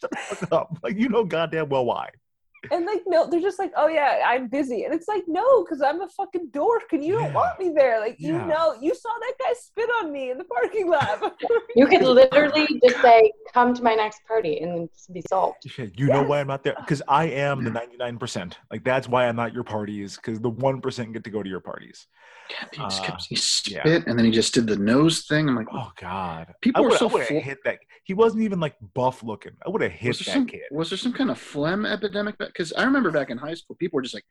Shut 0.00 0.10
the 0.10 0.16
fuck 0.16 0.52
up. 0.52 0.78
Like 0.82 0.96
you 0.96 1.08
know 1.08 1.24
goddamn 1.24 1.68
well 1.68 1.84
why 1.84 2.10
And 2.70 2.86
like, 2.86 3.02
no, 3.06 3.28
they're 3.28 3.40
just 3.40 3.58
like, 3.58 3.72
oh 3.76 3.88
yeah, 3.88 4.22
I'm 4.26 4.48
busy. 4.48 4.84
And 4.84 4.92
it's 4.94 5.08
like, 5.08 5.24
no, 5.26 5.64
because 5.64 5.80
I'm 5.82 6.00
a 6.00 6.08
fucking 6.08 6.48
dork 6.52 6.92
and 6.92 7.04
you 7.04 7.12
don't 7.12 7.28
Yeah. 7.28 7.34
want 7.34 7.58
me 7.58 7.70
there. 7.74 8.00
Like, 8.00 8.16
you 8.18 8.38
know, 8.46 8.74
you 8.80 8.94
saw 8.94 9.10
that 9.20 9.32
guy 9.38 9.52
spit 9.54 9.88
on 10.02 10.12
me 10.12 10.30
in 10.30 10.38
the 10.38 10.44
parking 10.44 10.88
lot. 10.90 11.34
You 11.76 11.86
could 11.86 12.02
literally 12.02 12.66
just 12.84 13.00
say, 13.02 13.30
"Come 13.54 13.72
to 13.74 13.82
my 13.82 13.94
next 13.94 14.20
party," 14.26 14.58
and 14.60 14.72
then 14.72 14.88
just 14.92 15.12
be 15.12 15.22
solved. 15.28 15.58
Shit, 15.66 15.98
You 15.98 16.06
know 16.06 16.22
why 16.22 16.40
I'm 16.40 16.48
not 16.48 16.64
there? 16.64 16.74
Because 16.78 17.02
I 17.06 17.26
am 17.26 17.62
the 17.62 17.70
99%. 17.70 18.54
Like 18.70 18.82
that's 18.84 19.08
why 19.08 19.28
I'm 19.28 19.36
not 19.36 19.52
your 19.54 19.64
parties. 19.64 20.16
Because 20.16 20.40
the 20.40 20.50
one 20.50 20.80
percent 20.80 21.12
get 21.12 21.24
to 21.24 21.30
go 21.30 21.42
to 21.42 21.48
your 21.48 21.60
parties. 21.60 22.06
He, 22.72 22.78
just 22.82 23.02
Uh, 23.02 23.06
kept, 23.06 23.26
he 23.28 23.36
spit 23.36 23.84
yeah. 23.84 23.98
and 24.06 24.18
then 24.18 24.24
he 24.24 24.30
just 24.30 24.54
did 24.54 24.66
the 24.66 24.76
nose 24.76 25.26
thing. 25.26 25.48
I'm 25.48 25.54
like, 25.54 25.66
Oh 25.72 25.92
God, 26.00 26.54
People 26.62 26.82
I 26.84 26.88
are 26.88 26.96
so 26.96 27.08
I 27.10 27.12
would 27.12 27.26
hit 27.26 27.58
that. 27.64 27.78
He 28.04 28.14
wasn't 28.14 28.42
even 28.42 28.58
like 28.58 28.74
buff 28.94 29.22
looking. 29.22 29.52
I 29.66 29.68
would 29.68 29.82
have 29.82 29.92
hit 29.92 30.16
that 30.18 30.24
some 30.24 30.46
kid. 30.46 30.62
was 30.70 30.88
there 30.90 30.96
some 30.96 31.12
kind 31.12 31.30
of 31.30 31.38
phlegm 31.38 31.84
epidemic? 31.84 32.36
Because 32.48 32.72
I 32.72 32.84
remember 32.84 33.10
back 33.10 33.30
in 33.30 33.38
high 33.38 33.54
school, 33.54 33.76
people 33.76 33.96
were 33.96 34.02
just 34.02 34.14
like, 34.14 34.24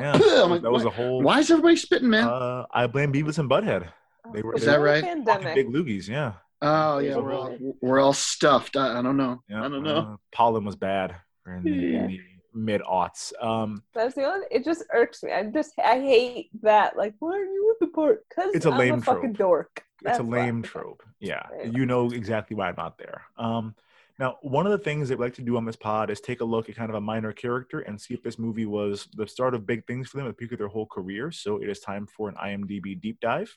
Yeah, 0.00 0.12
I'm 0.42 0.50
like, 0.50 0.62
that 0.62 0.70
was 0.70 0.84
why, 0.84 0.90
a 0.90 0.94
whole. 0.94 1.22
why 1.22 1.38
is 1.40 1.50
everybody 1.50 1.76
spitting, 1.76 2.10
man? 2.10 2.24
Uh, 2.28 2.66
I 2.72 2.86
blame 2.86 3.12
Beavis 3.12 3.38
and 3.38 3.48
Butthead. 3.50 3.88
They 4.32 4.42
were- 4.42 4.54
Is 4.54 4.62
they 4.62 4.66
that 4.72 4.80
were 4.80 4.86
right? 4.86 5.54
Big 5.54 5.68
loogies, 5.68 6.08
yeah. 6.08 6.34
oh 6.62 6.98
yeah, 6.98 7.16
we're 7.16 7.34
all 7.34 7.56
we're 7.80 8.00
all 8.00 8.12
stuffed. 8.12 8.76
I, 8.76 8.98
I 8.98 9.02
don't 9.02 9.16
know. 9.16 9.42
yeah. 9.48 9.64
I 9.64 9.68
don't 9.68 9.82
know. 9.82 9.96
Uh, 9.96 10.16
pollen 10.32 10.64
was 10.64 10.74
bad 10.76 11.14
in 11.46 11.62
the, 11.62 11.70
Yeah. 11.70 12.06
the 12.06 12.20
mid 12.54 12.80
aughts. 12.82 13.32
Um, 13.42 13.82
That's 13.94 14.14
the 14.14 14.24
only. 14.24 14.46
It 14.50 14.64
just 14.64 14.82
irks 14.92 15.22
me. 15.22 15.32
I 15.32 15.44
just 15.44 15.74
I 15.78 16.00
hate 16.00 16.50
that. 16.62 16.96
Like, 16.96 17.14
why 17.20 17.36
are 17.38 17.44
you 17.44 17.74
at 17.74 17.86
the 17.86 17.92
park? 17.92 18.24
Because 18.28 18.54
It's 18.54 18.66
a 18.66 18.70
I'm 18.70 18.78
lame 18.78 18.94
a 18.94 19.00
fucking 19.02 19.34
trope. 19.34 19.36
dork. 19.36 19.70
it's 19.76 19.84
a 20.02 20.04
That's 20.04 20.20
why. 20.22 20.38
lame 20.38 20.62
trope. 20.62 21.02
Yeah, 21.20 21.46
Yeah. 21.58 21.64
you 21.70 21.86
know 21.86 22.10
exactly 22.10 22.56
why 22.56 22.68
I'm 22.68 22.74
not 22.76 22.98
there. 22.98 23.22
Um, 23.38 23.74
now, 24.18 24.38
one 24.40 24.64
of 24.64 24.72
the 24.72 24.78
things 24.78 25.10
that 25.10 25.18
we 25.18 25.26
like 25.26 25.34
to 25.34 25.42
do 25.42 25.58
on 25.58 25.66
this 25.66 25.76
pod 25.76 26.08
is 26.08 26.20
take 26.22 26.40
a 26.40 26.44
look 26.44 26.70
at 26.70 26.76
kind 26.76 26.88
of 26.88 26.96
a 26.96 27.00
minor 27.00 27.32
character 27.32 27.80
and 27.80 28.00
see 28.00 28.14
if 28.14 28.22
this 28.22 28.38
movie 28.38 28.64
was 28.64 29.08
the 29.14 29.26
start 29.26 29.54
of 29.54 29.66
big 29.66 29.86
things 29.86 30.08
for 30.08 30.16
them, 30.16 30.26
the 30.26 30.32
peak 30.32 30.52
of 30.52 30.58
their 30.58 30.68
whole 30.68 30.86
career. 30.86 31.30
So 31.30 31.62
it 31.62 31.68
is 31.68 31.80
time 31.80 32.06
for 32.06 32.30
an 32.30 32.34
IMDb 32.36 32.98
deep 32.98 33.20
dive. 33.20 33.54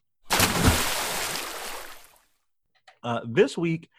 Uh, 3.02 3.22
this 3.26 3.58
week, 3.58 3.90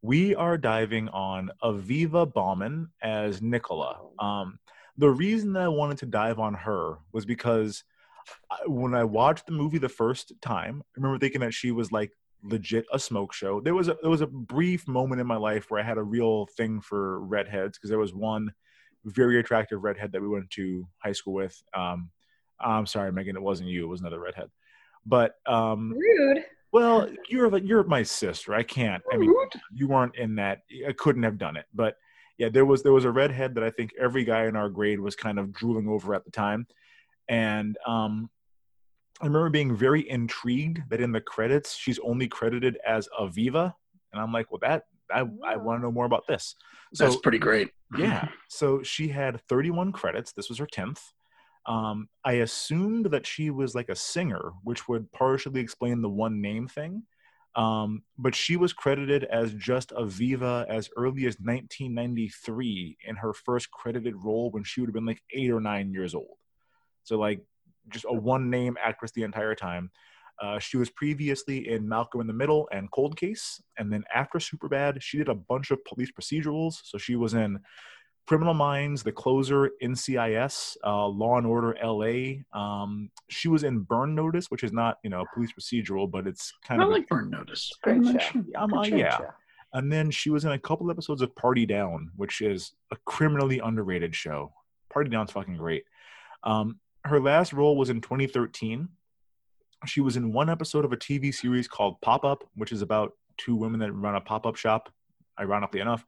we 0.00 0.34
are 0.34 0.56
diving 0.56 1.10
on 1.10 1.50
Aviva 1.62 2.32
Baumann 2.32 2.88
as 3.02 3.42
Nicola. 3.42 4.00
Um, 4.18 4.58
the 4.96 5.10
reason 5.10 5.52
that 5.52 5.64
I 5.64 5.68
wanted 5.68 5.98
to 5.98 6.06
dive 6.06 6.38
on 6.38 6.54
her 6.54 6.96
was 7.12 7.26
because 7.26 7.84
when 8.64 8.94
I 8.94 9.04
watched 9.04 9.44
the 9.44 9.52
movie 9.52 9.76
the 9.76 9.90
first 9.90 10.32
time, 10.40 10.82
I 10.82 10.90
remember 10.96 11.18
thinking 11.18 11.42
that 11.42 11.52
she 11.52 11.72
was 11.72 11.92
like 11.92 12.12
legit 12.42 12.86
a 12.92 12.98
smoke 12.98 13.32
show. 13.32 13.60
There 13.60 13.74
was 13.74 13.88
a 13.88 13.96
there 14.02 14.10
was 14.10 14.20
a 14.20 14.26
brief 14.26 14.86
moment 14.86 15.20
in 15.20 15.26
my 15.26 15.36
life 15.36 15.66
where 15.68 15.80
I 15.80 15.84
had 15.84 15.98
a 15.98 16.02
real 16.02 16.46
thing 16.56 16.80
for 16.80 17.20
redheads 17.20 17.78
because 17.78 17.90
there 17.90 17.98
was 17.98 18.14
one 18.14 18.52
very 19.04 19.38
attractive 19.38 19.82
redhead 19.82 20.12
that 20.12 20.22
we 20.22 20.28
went 20.28 20.50
to 20.50 20.86
high 20.98 21.12
school 21.12 21.34
with. 21.34 21.60
Um, 21.74 22.10
I'm 22.60 22.86
sorry, 22.86 23.12
Megan, 23.12 23.36
it 23.36 23.42
wasn't 23.42 23.68
you; 23.68 23.84
it 23.84 23.88
was 23.88 24.00
another 24.00 24.20
redhead. 24.20 24.48
But 25.04 25.34
um, 25.46 25.94
Rude. 25.96 26.44
well, 26.72 27.08
you're 27.28 27.50
like 27.50 27.64
you're 27.64 27.84
my 27.84 28.02
sister. 28.02 28.54
I 28.54 28.62
can't. 28.62 29.02
I 29.12 29.16
mean, 29.16 29.32
you 29.72 29.88
weren't 29.88 30.16
in 30.16 30.36
that. 30.36 30.60
I 30.86 30.92
couldn't 30.92 31.22
have 31.22 31.38
done 31.38 31.56
it. 31.56 31.66
But 31.74 31.96
yeah, 32.38 32.48
there 32.48 32.64
was 32.64 32.82
there 32.82 32.92
was 32.92 33.04
a 33.04 33.10
redhead 33.10 33.54
that 33.54 33.64
I 33.64 33.70
think 33.70 33.92
every 34.00 34.24
guy 34.24 34.46
in 34.46 34.56
our 34.56 34.68
grade 34.68 35.00
was 35.00 35.16
kind 35.16 35.38
of 35.38 35.52
drooling 35.52 35.88
over 35.88 36.14
at 36.14 36.24
the 36.24 36.30
time, 36.30 36.66
and 37.28 37.76
um, 37.86 38.30
I 39.20 39.26
remember 39.26 39.50
being 39.50 39.74
very 39.74 40.08
intrigued 40.08 40.82
that 40.90 41.00
in 41.00 41.12
the 41.12 41.20
credits 41.20 41.74
she's 41.74 41.98
only 42.00 42.28
credited 42.28 42.78
as 42.86 43.08
Aviva, 43.18 43.74
and 44.12 44.20
I'm 44.20 44.32
like, 44.32 44.50
well, 44.50 44.60
that 44.62 44.84
I 45.10 45.20
I 45.44 45.56
want 45.56 45.78
to 45.78 45.82
know 45.82 45.92
more 45.92 46.04
about 46.04 46.26
this. 46.26 46.54
That's 46.92 47.14
So 47.14 47.20
pretty 47.20 47.38
great. 47.38 47.70
yeah. 47.98 48.28
So 48.48 48.82
she 48.82 49.08
had 49.08 49.40
31 49.48 49.92
credits. 49.92 50.32
This 50.32 50.48
was 50.48 50.58
her 50.58 50.66
10th. 50.66 51.00
Um, 51.66 52.08
I 52.24 52.34
assumed 52.34 53.06
that 53.06 53.26
she 53.26 53.50
was 53.50 53.74
like 53.74 53.88
a 53.88 53.96
singer, 53.96 54.52
which 54.62 54.86
would 54.88 55.10
partially 55.12 55.60
explain 55.60 56.00
the 56.00 56.08
one 56.08 56.40
name 56.40 56.68
thing. 56.68 57.02
Um, 57.56 58.02
but 58.18 58.34
she 58.34 58.56
was 58.56 58.72
credited 58.72 59.24
as 59.24 59.52
just 59.54 59.90
Aviva 59.90 60.66
as 60.68 60.90
early 60.96 61.26
as 61.26 61.36
1993 61.40 62.98
in 63.04 63.16
her 63.16 63.32
first 63.32 63.70
credited 63.70 64.14
role 64.16 64.50
when 64.50 64.62
she 64.62 64.80
would 64.80 64.88
have 64.88 64.94
been 64.94 65.06
like 65.06 65.22
eight 65.32 65.50
or 65.50 65.60
nine 65.60 65.90
years 65.92 66.14
old. 66.14 66.36
So, 67.04 67.18
like, 67.18 67.40
just 67.88 68.04
a 68.08 68.12
one 68.14 68.50
name 68.50 68.76
actress 68.82 69.10
the 69.12 69.22
entire 69.22 69.54
time. 69.54 69.90
Uh, 70.42 70.58
she 70.58 70.76
was 70.76 70.90
previously 70.90 71.68
in 71.68 71.88
Malcolm 71.88 72.20
in 72.20 72.26
the 72.26 72.32
Middle 72.32 72.68
and 72.70 72.90
Cold 72.90 73.16
Case. 73.16 73.62
And 73.78 73.90
then 73.92 74.04
after 74.14 74.38
Superbad, 74.38 75.00
she 75.00 75.16
did 75.16 75.28
a 75.30 75.34
bunch 75.34 75.70
of 75.70 75.82
police 75.86 76.10
procedurals. 76.12 76.80
So 76.84 76.98
she 76.98 77.16
was 77.16 77.32
in 77.32 77.58
Criminal 78.26 78.52
Minds, 78.54 79.02
The 79.02 79.12
Closer, 79.12 79.70
NCIS, 79.82 80.76
uh, 80.84 81.06
Law 81.06 81.38
and 81.38 81.46
Order 81.46 81.76
LA. 81.82 82.42
Um, 82.52 83.10
she 83.30 83.48
was 83.48 83.64
in 83.64 83.78
Burn 83.80 84.14
Notice, 84.14 84.50
which 84.50 84.62
is 84.62 84.72
not, 84.72 84.98
you 85.02 85.10
know, 85.10 85.22
a 85.22 85.34
police 85.34 85.52
procedural, 85.58 86.10
but 86.10 86.26
it's 86.26 86.52
kind 86.66 86.80
I 86.80 86.84
of. 86.84 86.90
a- 86.90 86.92
like 86.92 87.08
Burn 87.08 87.30
Notice. 87.30 87.72
Great 87.82 88.04
show. 88.04 88.44
Um, 88.56 88.74
uh, 88.74 88.82
Good 88.82 88.90
show. 88.90 88.96
yeah. 88.96 89.18
And 89.72 89.92
then 89.92 90.10
she 90.10 90.30
was 90.30 90.44
in 90.44 90.52
a 90.52 90.58
couple 90.58 90.90
episodes 90.90 91.22
of 91.22 91.34
Party 91.36 91.66
Down, 91.66 92.10
which 92.16 92.40
is 92.40 92.72
a 92.92 92.96
criminally 93.04 93.58
underrated 93.60 94.14
show. 94.14 94.52
Party 94.90 95.08
Down's 95.10 95.30
fucking 95.32 95.56
great. 95.56 95.84
Um, 96.44 96.78
her 97.06 97.20
last 97.20 97.52
role 97.52 97.76
was 97.76 97.90
in 97.90 98.00
2013. 98.00 98.88
She 99.86 100.00
was 100.00 100.16
in 100.16 100.32
one 100.32 100.48
episode 100.50 100.84
of 100.84 100.92
a 100.92 100.96
TV 100.96 101.32
series 101.32 101.68
called 101.68 102.00
Pop 102.00 102.24
Up, 102.24 102.42
which 102.54 102.72
is 102.72 102.82
about 102.82 103.12
two 103.36 103.54
women 103.54 103.80
that 103.80 103.92
run 103.92 104.14
a 104.14 104.20
pop 104.20 104.46
up 104.46 104.56
shop, 104.56 104.90
ironically 105.38 105.80
enough. 105.80 106.04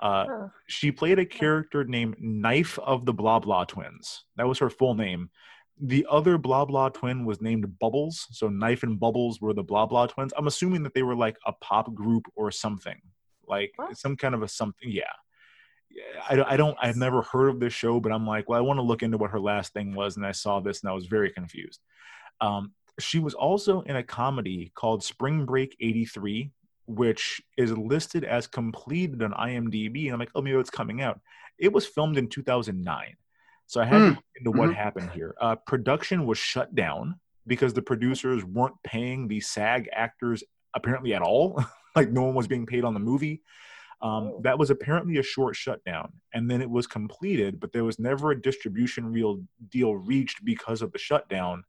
Uh, 0.00 0.24
Huh. 0.28 0.48
she 0.68 0.92
played 0.92 1.18
a 1.18 1.26
character 1.26 1.84
named 1.84 2.16
Knife 2.20 2.78
of 2.78 3.04
the 3.04 3.12
Blah 3.12 3.40
Blah 3.40 3.64
Twins. 3.64 4.24
That 4.36 4.46
was 4.46 4.58
her 4.60 4.70
full 4.70 4.94
name. 4.94 5.30
The 5.80 6.06
other 6.08 6.38
Blah 6.38 6.64
Blah 6.64 6.88
twin 6.90 7.24
was 7.24 7.40
named 7.40 7.78
Bubbles. 7.78 8.26
So 8.30 8.48
Knife 8.48 8.82
and 8.84 8.98
Bubbles 8.98 9.40
were 9.40 9.52
the 9.54 9.62
Blah 9.64 9.86
Blah 9.86 10.06
twins. 10.06 10.32
I'm 10.36 10.46
assuming 10.46 10.82
that 10.84 10.94
they 10.94 11.02
were 11.02 11.14
like 11.16 11.36
a 11.46 11.52
pop 11.52 11.92
group 11.94 12.26
or 12.36 12.50
something, 12.50 13.00
like 13.46 13.72
What? 13.76 13.96
some 13.96 14.16
kind 14.16 14.34
of 14.34 14.42
a 14.42 14.48
something. 14.48 14.88
Yeah. 14.90 15.04
I, 16.28 16.36
don't- 16.36 16.48
I 16.48 16.56
don't, 16.56 16.76
I've 16.80 16.96
never 16.96 17.22
heard 17.22 17.48
of 17.48 17.60
this 17.60 17.72
show, 17.72 18.00
but 18.00 18.12
I'm 18.12 18.26
like, 18.26 18.48
well, 18.48 18.58
I 18.58 18.62
want 18.62 18.78
to 18.78 18.82
look 18.82 19.02
into 19.02 19.18
what 19.18 19.30
her 19.30 19.40
last 19.40 19.72
thing 19.72 19.94
was. 19.94 20.16
And 20.16 20.26
I 20.26 20.32
saw 20.32 20.60
this 20.60 20.82
and 20.82 20.90
I 20.90 20.94
was 20.94 21.06
very 21.06 21.30
confused. 21.30 21.80
Um, 22.40 22.72
she 23.00 23.18
was 23.18 23.34
also 23.34 23.82
in 23.82 23.96
a 23.96 24.02
comedy 24.02 24.72
called 24.74 25.04
Spring 25.04 25.44
Break 25.46 25.76
83, 25.80 26.50
which 26.86 27.40
is 27.56 27.76
listed 27.76 28.24
as 28.24 28.46
completed 28.46 29.22
on 29.22 29.32
IMDb. 29.32 30.04
And 30.06 30.14
I'm 30.14 30.18
like, 30.18 30.30
oh, 30.34 30.42
maybe 30.42 30.56
it's 30.58 30.70
coming 30.70 31.00
out. 31.02 31.20
It 31.58 31.72
was 31.72 31.86
filmed 31.86 32.18
in 32.18 32.28
2009. 32.28 33.16
So 33.66 33.80
I 33.80 33.84
had 33.84 33.98
to 33.98 34.04
Hmm. 34.08 34.14
look 34.14 34.24
into 34.36 34.50
what 34.52 34.70
Mhm. 34.70 34.74
happened 34.74 35.10
here. 35.10 35.34
Uh, 35.40 35.54
production 35.56 36.26
was 36.26 36.38
shut 36.38 36.74
down 36.74 37.20
because 37.46 37.72
the 37.74 37.82
producers 37.82 38.44
weren't 38.44 38.76
paying 38.82 39.28
the 39.28 39.40
SAG 39.40 39.88
actors 39.92 40.42
apparently 40.74 41.14
at 41.14 41.22
all. 41.22 41.62
like 41.96 42.10
no 42.10 42.22
one 42.22 42.34
was 42.34 42.46
being 42.48 42.66
paid 42.66 42.84
on 42.84 42.94
the 42.94 43.00
movie. 43.00 43.42
Um, 44.00 44.10
Oh. 44.34 44.40
that 44.44 44.58
was 44.58 44.70
apparently 44.70 45.18
a 45.18 45.22
short 45.22 45.56
shutdown, 45.56 46.12
and 46.32 46.48
then 46.50 46.62
it 46.62 46.70
was 46.70 46.86
completed, 46.86 47.58
but 47.58 47.72
there 47.72 47.84
was 47.84 47.98
never 47.98 48.30
a 48.30 48.40
distribution 48.40 49.10
real 49.12 49.42
deal 49.70 49.96
reached 49.96 50.44
because 50.44 50.82
of 50.82 50.92
the 50.92 50.98
shutdown. 50.98 51.64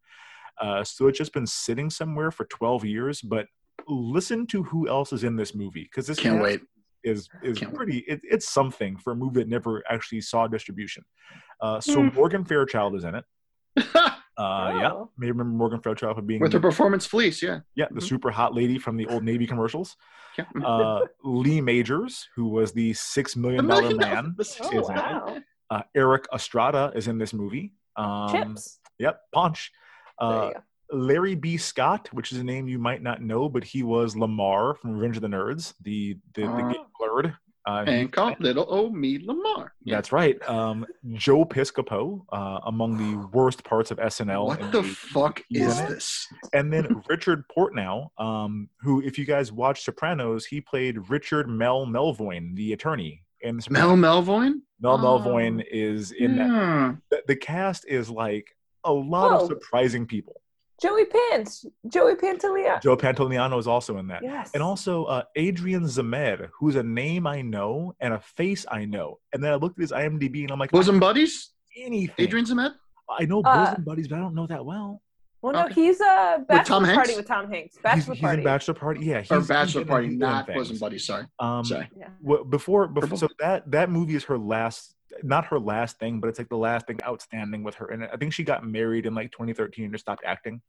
Uh, 0.62 0.84
so 0.84 1.08
it's 1.08 1.18
just 1.18 1.34
been 1.34 1.48
sitting 1.48 1.90
somewhere 1.90 2.30
for 2.32 2.46
12 2.46 2.86
years. 2.86 3.22
But 3.22 3.48
listen 3.88 4.46
to 4.48 4.62
who 4.64 4.88
else 4.88 5.12
is 5.14 5.24
in 5.24 5.36
this 5.38 5.56
movie 5.56 5.84
because 5.84 6.06
this 6.06 6.20
Can't 6.20 6.42
wait. 6.42 6.62
is 7.04 7.30
is 7.44 7.58
Can't 7.58 7.74
pretty. 7.74 8.00
It, 8.00 8.20
it's 8.24 8.48
something 8.50 8.98
for 8.98 9.14
a 9.14 9.16
movie 9.16 9.40
that 9.40 9.48
never 9.48 9.82
actually 9.90 10.22
saw 10.22 10.48
distribution. 10.48 11.04
Uh, 11.62 11.80
so 11.82 12.02
Hmm. 12.04 12.16
Morgan 12.16 12.44
Fairchild 12.46 12.94
is 12.96 13.06
in 13.06 13.16
it. 13.16 13.26
Uh, 14.40 14.72
Yeah, 14.80 14.92
Oh. 14.94 15.12
may 15.18 15.28
remember 15.28 15.56
Morgan 15.56 15.82
Fairchild 15.82 16.16
for 16.16 16.22
being 16.22 16.40
With 16.42 16.54
her 16.54 16.60
performance 16.60 17.06
fleece, 17.06 17.44
yeah. 17.44 17.60
yeah 17.76 17.88
the 17.92 18.00
Mhm. 18.00 18.04
super 18.04 18.32
hot 18.32 18.56
lady 18.56 18.80
from 18.80 18.96
the 18.98 19.06
old 19.08 19.24
Navy 19.24 19.46
commercials. 19.46 19.98
yeah. 20.38 20.46
Uh, 20.64 21.02
Lee 21.24 21.60
Majors, 21.62 22.30
who 22.36 22.48
was 22.48 22.72
the 22.72 22.94
Six 22.94 23.36
Million 23.36 23.68
Dollar 23.68 23.96
man, 23.96 24.36
the 24.38 24.44
Oh, 24.64 24.80
is 24.80 24.90
in 24.90 24.96
it. 24.98 25.02
wow. 25.02 25.38
Uh, 25.70 25.82
Erik 25.94 26.26
Estrada 26.34 26.92
is 26.96 27.08
in 27.08 27.18
this 27.18 27.34
movie. 27.34 27.74
Um, 27.98 28.30
Chips. 28.32 28.80
Yep, 28.98 29.22
Punch. 29.34 29.72
Uh. 30.18 30.52
Larry 30.92 31.36
B. 31.36 31.56
Scott, 31.58 32.10
which 32.14 32.32
is 32.32 32.40
a 32.40 32.44
name 32.44 32.68
you 32.68 32.80
might 32.80 33.04
not 33.04 33.22
know, 33.22 33.48
but 33.48 33.64
he 33.64 33.84
was 33.84 34.16
Lamar 34.18 34.74
from 34.74 34.94
Revenge 34.94 35.18
of 35.18 35.22
the 35.22 35.28
Nerds, 35.28 35.76
the 35.82 36.18
the, 36.34 36.42
the 36.44 36.76
Oh. 36.80 36.86
blurred. 36.98 37.36
Uh, 37.70 37.86
he- 37.86 37.92
And 37.92 38.12
called 38.12 38.36
little 38.40 38.66
old 38.68 38.96
me 38.96 39.20
Lamar. 39.24 39.74
Yeah. 39.84 39.96
That's 39.96 40.12
right. 40.12 40.38
Um, 40.50 40.86
Joe 41.14 41.46
Piscopo, 41.46 42.26
uh, 42.32 42.60
among 42.66 42.98
the 42.98 43.28
worst 43.28 43.64
parts 43.64 43.92
of 43.92 43.98
SNL. 44.00 44.48
What 44.48 44.60
in 44.62 44.72
the 44.72 44.84
fuck 44.84 45.44
is 45.52 45.80
in 45.80 45.90
this? 45.90 46.28
And 46.54 46.74
then 46.74 47.04
Richard 47.10 47.44
Portnow, 47.56 48.10
um, 48.20 48.70
who, 48.82 49.02
if 49.02 49.18
you 49.20 49.26
guys 49.26 49.52
watch 49.52 49.84
Sopranos, 49.84 50.46
he 50.46 50.62
played 50.62 51.10
Richard 51.10 51.48
Mel 51.48 51.86
Melvoin, 51.86 52.56
the 52.56 52.74
attorney. 52.74 53.24
In 53.42 53.58
the 53.58 53.68
Mel 53.70 53.96
Melvoin? 53.96 54.62
Mel 54.82 54.94
Oh. 54.96 55.20
Melvoin 55.20 55.64
is 55.72 56.12
in 56.12 56.38
that. 56.38 56.98
The, 57.12 57.24
the 57.28 57.36
cast 57.36 57.86
is 57.88 58.10
like 58.10 58.56
a 58.84 58.92
lot 58.92 59.32
Whoa. 59.32 59.40
of 59.42 59.48
surprising 59.48 60.06
people. 60.08 60.42
Joey 60.82 61.06
Pants, 61.06 61.66
Joey 61.88 62.16
Pantoliano. 62.16 62.82
Joe 62.82 62.96
Pantoliano 62.98 63.60
is 63.60 63.68
also 63.68 63.98
in 63.98 64.08
that. 64.08 64.24
Yes. 64.24 64.52
And 64.54 64.64
also 64.64 65.06
uh, 65.06 65.24
Adrian 65.36 65.84
Zmed, 65.84 66.50
who's 66.58 66.76
a 66.76 66.84
name 66.84 67.28
I 67.28 67.42
know 67.42 67.96
and 68.00 68.14
a 68.14 68.20
face 68.20 68.66
I 68.72 68.86
know. 68.86 69.20
And 69.34 69.44
then 69.44 69.52
I 69.52 69.56
looked 69.56 69.78
at 69.78 69.82
his 69.82 69.92
IMDb 69.92 70.44
and 70.44 70.52
I'm 70.52 70.60
like, 70.60 70.72
Bosom 70.72 71.00
buddies. 71.00 71.52
anything. 71.78 72.14
Adrian 72.26 72.46
Zmed. 72.46 72.74
I 73.10 73.26
know 73.26 73.42
Uh, 73.42 73.66
bosom 73.72 73.84
buddies, 73.84 74.08
but 74.08 74.16
I 74.18 74.20
don't 74.20 74.36
know 74.36 74.48
that 74.48 74.64
well. 74.66 75.02
Well, 75.42 75.54
no, 75.54 75.68
he's 75.68 76.02
a 76.02 76.44
bachelor 76.50 76.86
Tom 76.86 76.94
party 76.96 77.16
with 77.16 77.26
Tom 77.26 77.50
Hanks. 77.50 77.76
He's, 77.76 77.82
Bachelor 77.82 78.14
he's 78.16 78.22
party. 78.22 78.38
in 78.40 78.44
Bachelor 78.44 78.74
Party. 78.74 79.06
Yeah, 79.06 79.22
he's 79.22 79.32
Or 79.32 79.40
bachelor 79.40 79.82
been 79.82 79.88
in- 79.88 79.88
party, 79.88 80.08
he's 80.10 80.18
not 80.18 80.46
things. 80.48 80.58
bosom 80.60 80.78
buddies. 80.80 81.06
Sorry. 81.06 81.26
Um, 81.40 81.64
Sorry. 81.64 81.90
Yeah. 81.98 82.10
wh- 82.28 82.46
before, 82.50 82.88
before 82.90 83.18
so 83.18 83.30
that 83.40 83.72
that 83.72 83.90
movie 83.90 84.16
is 84.16 84.26
her 84.26 84.38
last 84.38 84.96
not 85.24 85.46
her 85.46 85.60
last 85.60 85.98
thing 86.00 86.20
but 86.20 86.28
it's 86.28 86.40
like 86.40 86.50
the 86.50 86.58
last 86.58 86.88
thing 86.88 86.98
outstanding 87.04 87.64
with 87.64 87.76
her 87.76 87.88
and 87.88 88.04
i 88.06 88.18
think 88.18 88.32
she 88.34 88.44
got 88.44 88.66
married 88.66 89.06
in 89.06 89.14
like 89.16 89.32
2013 89.32 89.86
and 89.86 89.94
just 89.94 90.04
stopped 90.06 90.24
acting 90.26 90.62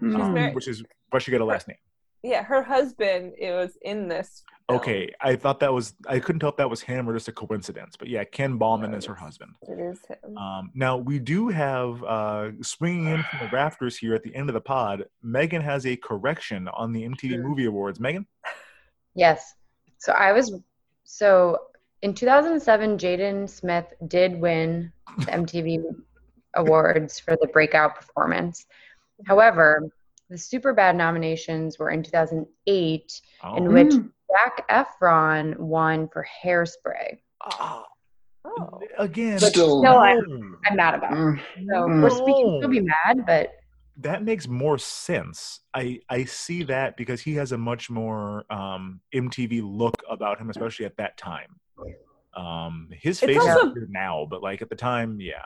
Hmm. 0.00 0.16
um, 0.20 0.54
which 0.54 0.66
is 0.66 0.82
why 1.10 1.18
she 1.20 1.30
got 1.30 1.40
a 1.40 1.44
last 1.44 1.68
name 1.68 1.76
Yeah, 2.24 2.42
her 2.42 2.62
husband 2.62 3.34
it 3.38 3.52
was 3.52 3.76
in 3.82 4.08
this. 4.08 4.42
film. 4.68 4.80
okay 4.80 5.12
i 5.20 5.36
thought 5.36 5.60
that 5.60 5.72
was 5.72 5.94
i 6.08 6.18
couldn't 6.18 6.40
tell 6.40 6.48
if 6.48 6.56
that 6.56 6.68
was 6.70 6.80
him 6.80 7.08
or 7.08 7.12
just 7.14 7.28
a 7.28 7.32
coincidence 7.32 7.94
but 7.96 8.08
yeah 8.08 8.24
ken 8.24 8.56
baumann 8.58 8.94
is 8.94 9.04
her 9.04 9.14
husband 9.14 9.54
It 9.68 9.78
is 9.78 10.00
him. 10.08 10.36
um, 10.38 10.70
now 10.74 10.96
we 10.96 11.18
do 11.18 11.48
have 11.48 12.02
uh, 12.02 12.50
swinging 12.62 13.06
in 13.08 13.22
from 13.24 13.38
the 13.40 13.48
rafters 13.56 13.96
here 13.96 14.14
at 14.14 14.22
the 14.24 14.34
end 14.34 14.48
of 14.48 14.54
the 14.54 14.60
pod 14.60 15.04
megan 15.22 15.62
has 15.62 15.84
a 15.86 15.94
correction 15.96 16.68
on 16.68 16.92
the 16.92 17.02
mtv 17.02 17.40
movie 17.40 17.66
awards 17.66 18.00
megan 18.00 18.26
Yes. 19.14 19.54
So 19.98 20.12
I 20.12 20.32
was 20.32 20.46
so 21.04 21.58
in 22.02 22.14
2007, 22.14 22.98
Jaden 22.98 23.48
Smith 23.48 23.86
did 24.08 24.40
win 24.40 24.92
the 25.18 25.26
MTV 25.26 25.82
Awards 26.54 27.18
for 27.18 27.36
the 27.40 27.46
breakout 27.48 27.94
performance. 27.94 28.66
However, 29.26 29.88
the 30.28 30.36
Superbad 30.36 30.96
nominations 30.96 31.78
were 31.78 31.90
in 31.90 32.02
2008, 32.02 33.20
oh. 33.44 33.56
in 33.56 33.72
which 33.72 33.92
Zac 33.92 34.68
Efron 34.68 35.56
won 35.58 36.08
for 36.08 36.26
Hairspray. 36.44 37.18
Ah, 37.42 37.84
oh. 38.44 38.80
again 38.98 39.38
Still- 39.38 39.80
Still, 39.82 39.98
I- 39.98 40.14
no. 40.14 40.56
I'm 40.66 40.76
mad 40.76 40.94
about. 40.94 41.12
it. 41.12 41.16
Mm. 41.16 41.40
So 41.68 41.74
Mm. 41.88 42.02
we're 42.02 42.10
speaking 42.10 42.60
to 42.62 42.68
be 42.68 42.80
mad, 42.80 43.24
but 43.26 43.52
that 43.98 44.22
makes 44.24 44.48
more 44.48 44.78
sense. 44.78 45.60
I 45.74 46.00
I 46.08 46.24
see 46.24 46.62
that 46.64 46.96
because 46.96 47.20
he 47.20 47.34
has 47.34 47.52
a 47.52 47.58
much 47.58 47.90
more 47.90 48.44
um, 48.50 49.00
MTV 49.14 49.60
look 49.62 49.94
about 50.10 50.40
him, 50.40 50.50
especially 50.50 50.86
at 50.86 50.96
that 50.96 51.16
time. 51.18 51.56
Um, 52.34 52.88
his 52.92 53.20
face 53.20 53.36
also- 53.38 53.68
is 53.68 53.74
weird 53.74 53.90
now, 53.90 54.26
but 54.30 54.42
like 54.42 54.62
at 54.62 54.70
the 54.70 54.76
time, 54.76 55.20
yeah. 55.20 55.44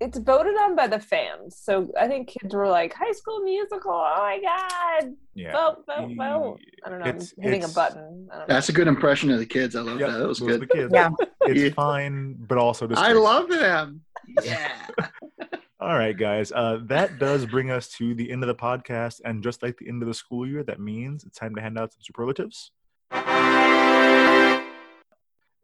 It's 0.00 0.18
voted 0.18 0.54
on 0.56 0.74
by 0.74 0.88
the 0.88 0.98
fans, 0.98 1.56
so 1.56 1.92
I 1.96 2.08
think 2.08 2.26
kids 2.26 2.52
were 2.52 2.66
like, 2.66 2.92
"High 2.92 3.12
School 3.12 3.38
Musical! 3.44 3.92
Oh 3.92 4.16
my 4.18 4.40
god! 4.42 5.12
Yeah. 5.34 5.52
Vote, 5.52 5.84
vote, 5.86 6.10
vote!" 6.16 6.58
I 6.84 6.88
don't 6.90 6.98
know. 6.98 7.04
I'm 7.04 7.20
hitting 7.40 7.62
a 7.62 7.68
button. 7.68 8.26
I 8.32 8.38
don't 8.38 8.48
know. 8.48 8.54
That's 8.54 8.68
a 8.68 8.72
good 8.72 8.88
impression 8.88 9.30
of 9.30 9.38
the 9.38 9.46
kids. 9.46 9.76
I 9.76 9.80
love 9.82 10.00
Yep, 10.00 10.08
that. 10.10 10.18
That 10.18 10.26
was 10.26 10.40
good. 10.40 10.60
the 10.60 10.66
kids. 10.66 10.90
Yeah. 10.92 11.10
It's 11.42 11.60
Yeah. 11.60 11.70
fine, 11.74 12.34
but 12.48 12.58
also 12.58 12.88
I 12.96 13.12
love 13.12 13.48
them. 13.48 14.00
Yeah. 14.42 14.72
All 15.80 15.96
right, 15.96 16.16
guys. 16.16 16.50
Uh, 16.50 16.80
that 16.86 17.20
does 17.20 17.46
bring 17.46 17.70
us 17.70 17.88
to 17.98 18.12
the 18.14 18.30
end 18.32 18.42
of 18.42 18.48
the 18.48 18.54
podcast, 18.56 19.20
and 19.24 19.40
just 19.42 19.62
like 19.62 19.76
the 19.78 19.88
end 19.88 20.02
of 20.02 20.08
the 20.08 20.14
school 20.14 20.48
year, 20.48 20.64
that 20.64 20.80
means 20.80 21.22
it's 21.22 21.38
time 21.38 21.54
to 21.54 21.60
hand 21.60 21.78
out 21.78 21.92
some 21.92 22.02
superlatives. 22.02 22.72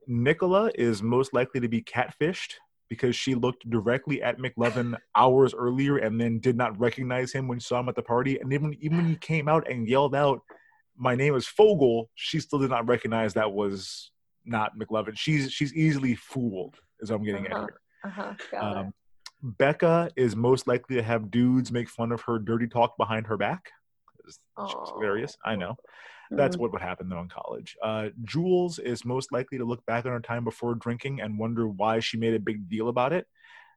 Nicola 0.08 0.70
is 0.74 1.02
most 1.02 1.32
likely 1.34 1.60
to 1.60 1.68
be 1.68 1.82
catfished 1.82 2.54
because 2.88 3.14
she 3.14 3.34
looked 3.34 3.68
directly 3.68 4.22
at 4.22 4.38
McLovin 4.38 4.96
hours 5.14 5.52
earlier 5.54 5.98
and 5.98 6.18
then 6.18 6.38
did 6.38 6.56
not 6.56 6.78
recognize 6.80 7.30
him 7.32 7.46
when 7.46 7.58
she 7.58 7.66
saw 7.66 7.80
him 7.80 7.88
at 7.90 7.94
the 7.94 8.02
party. 8.02 8.38
And 8.40 8.52
even 8.52 8.74
even 8.80 8.96
when 8.96 9.06
he 9.06 9.16
came 9.16 9.48
out 9.48 9.70
and 9.70 9.86
yelled 9.86 10.14
out, 10.14 10.40
"My 10.96 11.14
name 11.14 11.34
is 11.34 11.46
Fogell," 11.46 12.06
she 12.14 12.40
still 12.40 12.58
did 12.58 12.70
not 12.70 12.88
recognize 12.88 13.34
that 13.34 13.52
was 13.52 14.10
not 14.46 14.78
McLovin. 14.78 15.16
She's 15.16 15.52
she's 15.52 15.74
easily 15.74 16.14
fooled, 16.14 16.76
as 17.02 17.10
I'm 17.10 17.22
getting 17.22 17.46
Uh-huh. 17.46 17.54
at 17.54 17.60
here. 17.60 17.80
Uh-huh, 18.04 18.34
got 18.50 18.72
it. 18.72 18.76
Um, 18.78 18.94
Becca 19.42 20.10
is 20.16 20.34
most 20.34 20.66
likely 20.66 20.96
to 20.96 21.02
have 21.02 21.30
dudes 21.30 21.70
make 21.70 21.88
fun 21.88 22.10
of 22.12 22.22
her 22.22 22.38
dirty 22.38 22.66
talk 22.66 22.96
behind 22.96 23.26
her 23.26 23.36
back. 23.36 23.70
She's 24.28 24.74
Aw. 24.74 24.94
hilarious. 24.94 25.36
I 25.44 25.56
know. 25.56 25.76
That's 26.30 26.56
mm, 26.56 26.60
what 26.60 26.72
would 26.72 26.82
happen 26.82 27.08
though 27.08 27.20
in 27.20 27.28
college. 27.28 27.76
Uh, 27.82 28.08
Jules 28.24 28.78
is 28.78 29.04
most 29.04 29.32
likely 29.32 29.58
to 29.58 29.64
look 29.64 29.84
back 29.86 30.04
on 30.04 30.12
her 30.12 30.20
time 30.20 30.44
before 30.44 30.74
drinking 30.74 31.20
and 31.20 31.38
wonder 31.38 31.68
why 31.68 32.00
she 32.00 32.18
made 32.18 32.34
a 32.34 32.40
big 32.40 32.68
deal 32.68 32.88
about 32.88 33.12
it. 33.12 33.26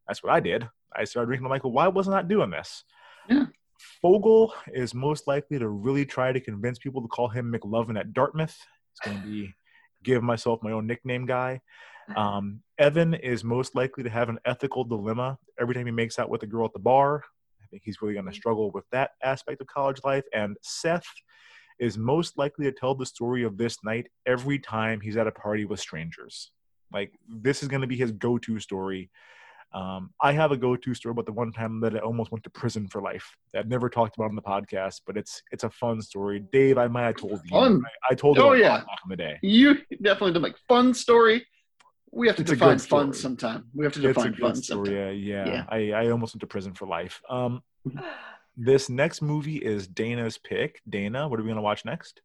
That's 0.08 0.22
what 0.22 0.34
I 0.34 0.40
did. 0.40 0.68
I 0.94 1.06
started 1.06 1.28
drinking. 1.28 1.46
I'm 1.46 1.52
like, 1.52 1.64
well, 1.64 1.74
why 1.74 1.88
wasn't 1.88 2.18
I 2.18 2.22
doing 2.24 2.50
this? 2.50 2.84
Yeah. 3.30 3.46
Fogell 4.04 4.52
is 4.74 4.94
most 4.94 5.28
likely 5.28 5.58
to 5.60 5.70
really 5.70 6.06
try 6.06 6.32
to 6.32 6.40
convince 6.40 6.78
people 6.78 7.02
to 7.02 7.08
call 7.08 7.30
him 7.30 7.52
McLovin 7.52 8.00
at 8.00 8.14
Dartmouth. 8.14 8.56
It's 8.92 9.00
going 9.04 9.22
to 9.22 9.28
be 9.28 9.54
give 10.04 10.24
myself 10.24 10.62
my 10.62 10.72
own 10.72 10.88
nickname 10.88 11.26
guy. 11.26 11.62
Um, 12.16 12.62
Evan 12.78 13.14
is 13.14 13.44
most 13.44 13.76
likely 13.76 14.04
to 14.04 14.10
have 14.10 14.30
an 14.30 14.40
ethical 14.46 14.84
dilemma 14.84 15.38
every 15.60 15.76
time 15.76 15.86
he 15.86 15.92
makes 15.92 16.20
out 16.20 16.30
with 16.30 16.44
a 16.44 16.48
girl 16.48 16.66
at 16.66 16.74
the 16.74 16.80
bar. 16.80 17.24
I 17.72 17.76
think 17.76 17.84
he's 17.86 18.02
really 18.02 18.14
going 18.16 18.26
to 18.26 18.34
struggle 18.34 18.70
with 18.72 18.84
that 18.92 19.12
aspect 19.24 19.62
of 19.62 19.68
college 19.68 20.02
life. 20.04 20.26
And 20.34 20.58
Seth 20.62 21.06
is 21.80 21.98
most 21.98 22.38
likely 22.38 22.66
to 22.66 22.72
tell 22.74 22.96
the 22.96 23.06
story 23.06 23.44
of 23.44 23.58
this 23.58 23.78
night 23.84 24.08
every 24.26 24.60
time 24.60 25.00
he's 25.00 25.16
at 25.16 25.26
a 25.26 25.32
party 25.32 25.64
with 25.64 25.80
strangers. 25.80 26.52
Like 26.92 27.14
this 27.30 27.64
is 27.64 27.70
going 27.70 27.80
to 27.82 27.88
be 27.88 27.96
his 27.96 28.12
go-to 28.12 28.60
story. 28.60 29.10
Um, 29.74 30.10
I 30.22 30.34
have 30.34 30.52
a 30.52 30.58
go-to 30.58 30.94
story 30.94 31.12
about 31.12 31.26
the 31.28 31.32
one 31.32 31.54
time 31.54 31.80
that 31.80 31.96
I 31.96 32.00
almost 32.00 32.30
went 32.30 32.44
to 32.44 32.50
prison 32.50 32.90
for 32.90 33.02
life. 33.02 33.26
I've 33.56 33.70
never 33.70 33.90
talked 33.90 34.18
about 34.18 34.30
on 34.30 34.36
the 34.36 34.42
podcast, 34.42 35.00
but 35.08 35.16
it's 35.16 35.42
it's 35.54 35.64
a 35.64 35.70
fun 35.70 36.02
story. 36.02 36.44
Dave, 36.52 36.78
I 36.78 36.88
might 36.90 37.04
have 37.06 37.16
told 37.16 37.40
you. 37.46 37.52
Fun. 37.52 37.82
I, 38.10 38.12
I 38.12 38.16
told 38.16 38.36
you 38.36 38.44
Oh, 38.44 38.52
yeah. 38.52 38.80
back 38.80 39.00
in 39.06 39.10
the 39.10 39.16
day. 39.16 39.40
You 39.42 39.76
definitely 40.02 40.34
did 40.34 40.42
like 40.42 40.58
fun 40.68 40.94
story. 40.94 41.46
We 42.12 42.28
have 42.28 42.36
to 42.38 42.42
It's 42.42 42.52
define 42.52 42.70
fun 42.78 42.80
story. 42.80 43.14
sometime. 43.14 43.70
We 43.74 43.86
have 43.86 43.94
to 43.94 44.00
It's 44.00 44.06
a 44.06 44.14
define 44.14 44.32
good 44.34 44.42
fun 44.42 44.56
story. 44.56 44.86
sometime. 44.90 44.94
Yeah, 44.96 45.46
yeah. 45.46 45.46
Yeah. 45.48 45.66
I, 45.70 45.92
I 46.06 46.12
almost 46.12 46.34
went 46.34 46.42
to 46.42 46.48
prison 46.48 46.74
for 46.74 46.88
life. 46.88 47.22
Um, 47.30 47.62
this 48.58 48.90
next 48.90 49.22
movie 49.22 49.58
is 49.58 49.88
Dana's 49.88 50.38
pick. 50.38 50.82
Dana, 50.90 51.28
what 51.28 51.40
are 51.40 51.44
we 51.44 51.50
gonna 51.50 51.62
watch 51.62 51.86
next? 51.86 52.22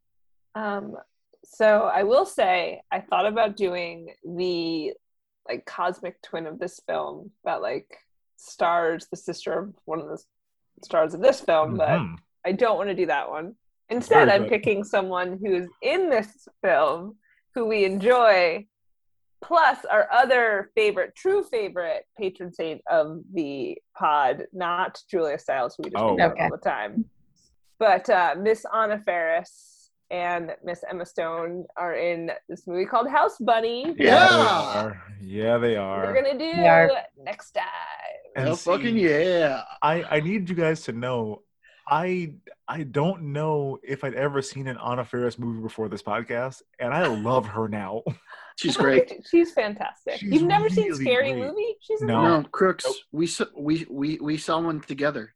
Um, 0.54 0.96
so 1.44 1.82
I 1.84 2.02
will 2.02 2.26
say 2.26 2.82
I 2.90 3.00
thought 3.00 3.26
about 3.26 3.56
doing 3.56 4.12
the 4.24 4.92
like 5.48 5.64
cosmic 5.64 6.20
twin 6.22 6.46
of 6.46 6.58
this 6.58 6.80
film 6.88 7.30
that 7.44 7.62
like 7.62 7.96
stars 8.36 9.06
the 9.10 9.16
sister 9.16 9.52
of 9.56 9.74
one 9.84 10.00
of 10.00 10.08
the 10.08 10.20
stars 10.84 11.14
of 11.14 11.20
this 11.20 11.40
film, 11.40 11.76
but 11.76 11.88
Mhm. 12.00 12.16
I 12.44 12.52
don't 12.52 12.76
want 12.76 12.88
to 12.88 12.94
do 12.94 13.06
that 13.06 13.30
one. 13.30 13.54
Instead, 13.88 14.26
Very 14.26 14.32
I'm 14.32 14.42
good. 14.42 14.50
picking 14.50 14.82
someone 14.82 15.38
who's 15.40 15.68
in 15.80 16.10
this 16.10 16.48
film 16.62 17.16
who 17.54 17.66
we 17.66 17.84
enjoy, 17.84 18.66
plus 19.42 19.84
our 19.84 20.08
other 20.12 20.70
favorite, 20.74 21.14
true 21.16 21.42
favorite 21.44 22.04
patron 22.18 22.52
saint 22.52 22.80
of 22.90 23.20
the 23.34 23.76
pod, 23.96 24.44
not 24.52 25.00
Julia 25.10 25.38
Stiles, 25.38 25.74
who 25.76 25.84
we 25.84 25.90
just 25.90 26.02
Oh. 26.02 26.16
pick 26.16 26.32
Okay. 26.32 26.42
all 26.44 26.50
the 26.50 26.58
time, 26.58 27.04
but 27.78 28.08
uh, 28.10 28.34
Miss 28.38 28.64
Anna 28.74 28.98
Faris 29.04 29.90
and 30.10 30.54
Miss 30.64 30.84
Emma 30.88 31.04
Stone 31.04 31.64
are 31.76 31.94
in 31.96 32.30
this 32.48 32.66
movie 32.66 32.86
called 32.86 33.08
House 33.10 33.36
Bunny. 33.40 33.92
they 33.98 34.04
Yeah. 34.04 34.28
are. 34.76 35.02
Yeah, 35.20 35.58
they 35.58 35.76
are. 35.76 36.04
We're 36.06 36.14
gonna 36.14 36.38
do 36.38 36.54
They 36.56 36.68
are. 36.68 36.90
next 37.18 37.52
time. 37.52 37.64
And 38.36 38.46
Hell 38.46 38.56
see, 38.56 38.70
fucking 38.70 38.96
yeah. 38.96 39.62
I 39.82 40.04
I 40.04 40.20
need 40.20 40.48
you 40.48 40.54
guys 40.54 40.82
to 40.84 40.92
know. 40.92 41.42
I 41.88 42.34
I 42.68 42.82
don't 42.84 43.32
know 43.32 43.78
if 43.82 44.02
I'd 44.04 44.14
ever 44.14 44.42
seen 44.42 44.66
an 44.68 44.76
Anna 44.78 45.04
Faris 45.04 45.38
movie 45.38 45.60
before 45.62 45.88
this 45.88 46.02
podcast, 46.02 46.62
and 46.78 46.92
I 46.94 47.06
love 47.06 47.46
her 47.46 47.68
now. 47.68 48.02
She's 48.56 48.76
great. 48.76 49.22
She's 49.30 49.52
fantastic. 49.52 50.16
She's 50.20 50.32
You've 50.32 50.42
never 50.42 50.68
seen 50.68 50.92
Scary 50.94 51.32
great. 51.32 51.42
Movie? 51.46 51.76
She's 51.80 52.00
in 52.00 52.06
No. 52.08 52.40
No, 52.40 52.48
Crooks. 52.50 52.84
Nope. 52.86 52.96
We 53.12 53.26
saw 53.26 53.44
we 53.56 53.86
we 53.88 53.88
we 53.90 54.18
we 54.20 54.36
saw 54.38 54.58
one 54.60 54.80
together 54.80 55.34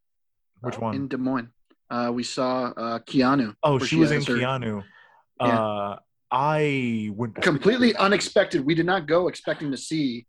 Which 0.61 0.77
Oh. 0.79 0.83
one? 0.87 0.95
in 0.95 1.09
Des 1.09 1.17
Moines. 1.19 1.51
Uh, 1.91 2.11
we 2.15 2.23
saw 2.23 2.67
uh, 2.77 2.99
Keanu. 3.01 3.55
oh, 3.63 3.77
where 3.77 3.87
she 3.87 3.97
was 3.97 4.11
in 4.11 4.19
has 4.19 4.27
her- 4.29 4.35
Keanu. 4.37 4.85
Yeah. 5.41 5.47
Uh, 5.59 5.99
I 6.31 7.11
went 7.15 7.35
to 7.35 7.41
Completely 7.41 7.95
unexpected. 7.97 8.65
We 8.65 8.75
did 8.75 8.87
not 8.87 9.07
go 9.07 9.27
expecting 9.29 9.71
to 9.73 9.77
see 9.77 10.27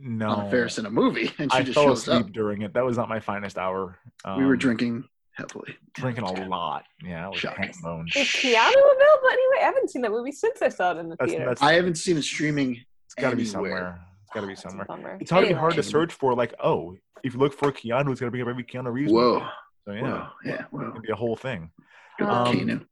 no. 0.00 0.30
Anna 0.36 0.50
Faris 0.50 0.78
in 0.78 0.86
a 0.86 0.90
movie, 0.90 1.32
and 1.38 1.50
she 1.50 1.58
I 1.58 1.62
just 1.62 1.74
fell 1.74 1.84
shows 1.86 2.02
asleep 2.06 2.26
up. 2.26 2.32
during 2.32 2.62
it. 2.62 2.74
That 2.74 2.84
was 2.84 2.96
not 2.98 3.08
my 3.08 3.18
finest 3.18 3.56
hour. 3.58 3.98
we 4.36 4.44
were 4.44 4.52
Um, 4.52 4.58
drinking 4.58 5.04
heavily. 5.38 5.76
drinking 5.94 6.24
a 6.24 6.46
lot. 6.48 6.84
Yeah, 7.02 7.26
I 7.26 7.28
was 7.30 7.38
Shocking. 7.38 7.64
hang 7.64 7.72
bone. 7.82 8.06
Is 8.14 8.26
Keanu 8.28 8.68
available 8.68 9.28
anyway? 9.30 9.56
I 9.60 9.64
haven't 9.64 9.88
seen 9.90 10.02
that 10.02 10.10
movie 10.10 10.32
since 10.32 10.60
I 10.60 10.68
saw 10.68 10.92
it 10.92 10.98
in 10.98 11.08
the 11.08 11.16
That's, 11.18 11.30
theater. 11.32 11.46
that's 11.46 11.62
I 11.62 11.72
haven't 11.74 11.94
seen 11.96 12.16
it 12.16 12.22
streaming. 12.22 12.84
it's 13.06 13.14
got 13.14 13.30
to 13.30 13.36
be 13.36 13.44
somewhere. 13.44 14.00
It's 14.24 14.32
got 14.34 14.40
to 14.42 14.46
be 14.46 14.52
That's 14.54 14.64
a 14.66 14.68
somewhere. 14.68 14.86
bummer. 14.86 15.18
It's 15.20 15.32
already 15.32 15.46
Anyway. 15.48 15.60
hard 15.60 15.74
to 15.76 15.82
search 15.82 16.12
for. 16.12 16.34
Like, 16.34 16.54
oh, 16.62 16.96
if 17.24 17.32
you 17.34 17.40
look 17.40 17.54
for 17.54 17.72
Keanu, 17.72 18.10
it's 18.12 18.20
gonna 18.20 18.30
bring 18.30 18.42
up 18.42 18.48
every 18.48 18.64
Keanu 18.64 18.92
Reeves. 18.92 19.10
Whoa. 19.12 19.34
movie. 19.34 19.46
So 19.86 19.92
yeah, 19.92 20.02
Whoa. 20.02 20.26
Yeah. 20.44 20.52
it's 20.54 20.62
Whoa. 20.72 20.88
gonna 20.88 21.00
be 21.00 21.12
a 21.12 21.16
whole 21.16 21.36
thing. 21.36 21.70
Good 22.18 22.28
Um, 22.28 22.54
Keanu. 22.54 22.86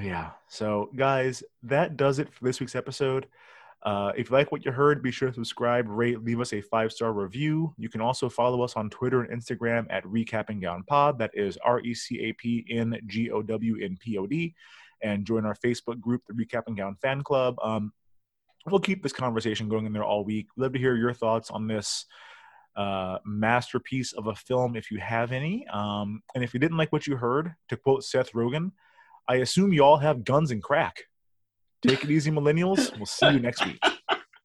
Yeah. 0.00 0.30
So, 0.48 0.90
guys, 0.94 1.42
that 1.62 1.96
does 1.96 2.18
it 2.18 2.32
for 2.32 2.44
this 2.44 2.60
week's 2.60 2.74
episode. 2.76 3.26
Uh, 3.86 4.10
if 4.16 4.28
you 4.28 4.36
like 4.36 4.50
what 4.50 4.64
you 4.64 4.72
heard, 4.72 5.00
be 5.00 5.12
sure 5.12 5.28
to 5.28 5.34
subscribe, 5.34 5.86
rate, 5.88 6.20
leave 6.24 6.40
us 6.40 6.52
a 6.52 6.60
five 6.60 6.90
star 6.90 7.12
review. 7.12 7.72
You 7.78 7.88
can 7.88 8.00
also 8.00 8.28
follow 8.28 8.62
us 8.62 8.74
on 8.74 8.90
Twitter 8.90 9.22
and 9.22 9.40
Instagram 9.40 9.86
at 9.90 10.02
Recapping 10.02 10.60
Gown 10.60 10.82
Pod. 10.82 11.20
That 11.20 11.30
is 11.34 11.56
R 11.58 11.78
E 11.80 11.94
C 11.94 12.20
A 12.24 12.32
P 12.32 12.66
N 12.68 12.98
G 13.06 13.30
O 13.30 13.42
W 13.42 13.76
N 13.80 13.96
P 14.00 14.18
O 14.18 14.26
D. 14.26 14.56
And 15.04 15.24
join 15.24 15.46
our 15.46 15.54
Facebook 15.54 16.00
group, 16.00 16.22
the 16.26 16.34
Recapping 16.34 16.76
Gown 16.76 16.96
Fan 17.00 17.22
Club. 17.22 17.54
Um, 17.62 17.92
we'll 18.66 18.80
keep 18.80 19.04
this 19.04 19.12
conversation 19.12 19.68
going 19.68 19.86
in 19.86 19.92
there 19.92 20.04
all 20.04 20.24
week. 20.24 20.48
Love 20.56 20.72
to 20.72 20.80
hear 20.80 20.96
your 20.96 21.12
thoughts 21.12 21.52
on 21.52 21.68
this 21.68 22.06
uh, 22.76 23.18
masterpiece 23.24 24.12
of 24.14 24.26
a 24.26 24.34
film, 24.34 24.74
if 24.74 24.90
you 24.90 24.98
have 24.98 25.30
any. 25.30 25.64
Um, 25.68 26.22
and 26.34 26.42
if 26.42 26.52
you 26.54 26.58
didn't 26.58 26.76
like 26.76 26.92
what 26.92 27.06
you 27.06 27.16
heard, 27.16 27.54
to 27.68 27.76
quote 27.76 28.02
Seth 28.02 28.32
Rogen, 28.32 28.72
I 29.28 29.36
assume 29.36 29.72
you 29.72 29.84
all 29.84 29.98
have 29.98 30.24
guns 30.24 30.50
and 30.50 30.60
crack. 30.60 31.04
Take 31.82 32.04
it 32.04 32.10
easy, 32.10 32.30
millennials. 32.30 32.96
We'll 32.96 33.06
see 33.06 33.30
you 33.30 33.40
next 33.40 33.64
week. 33.64 33.78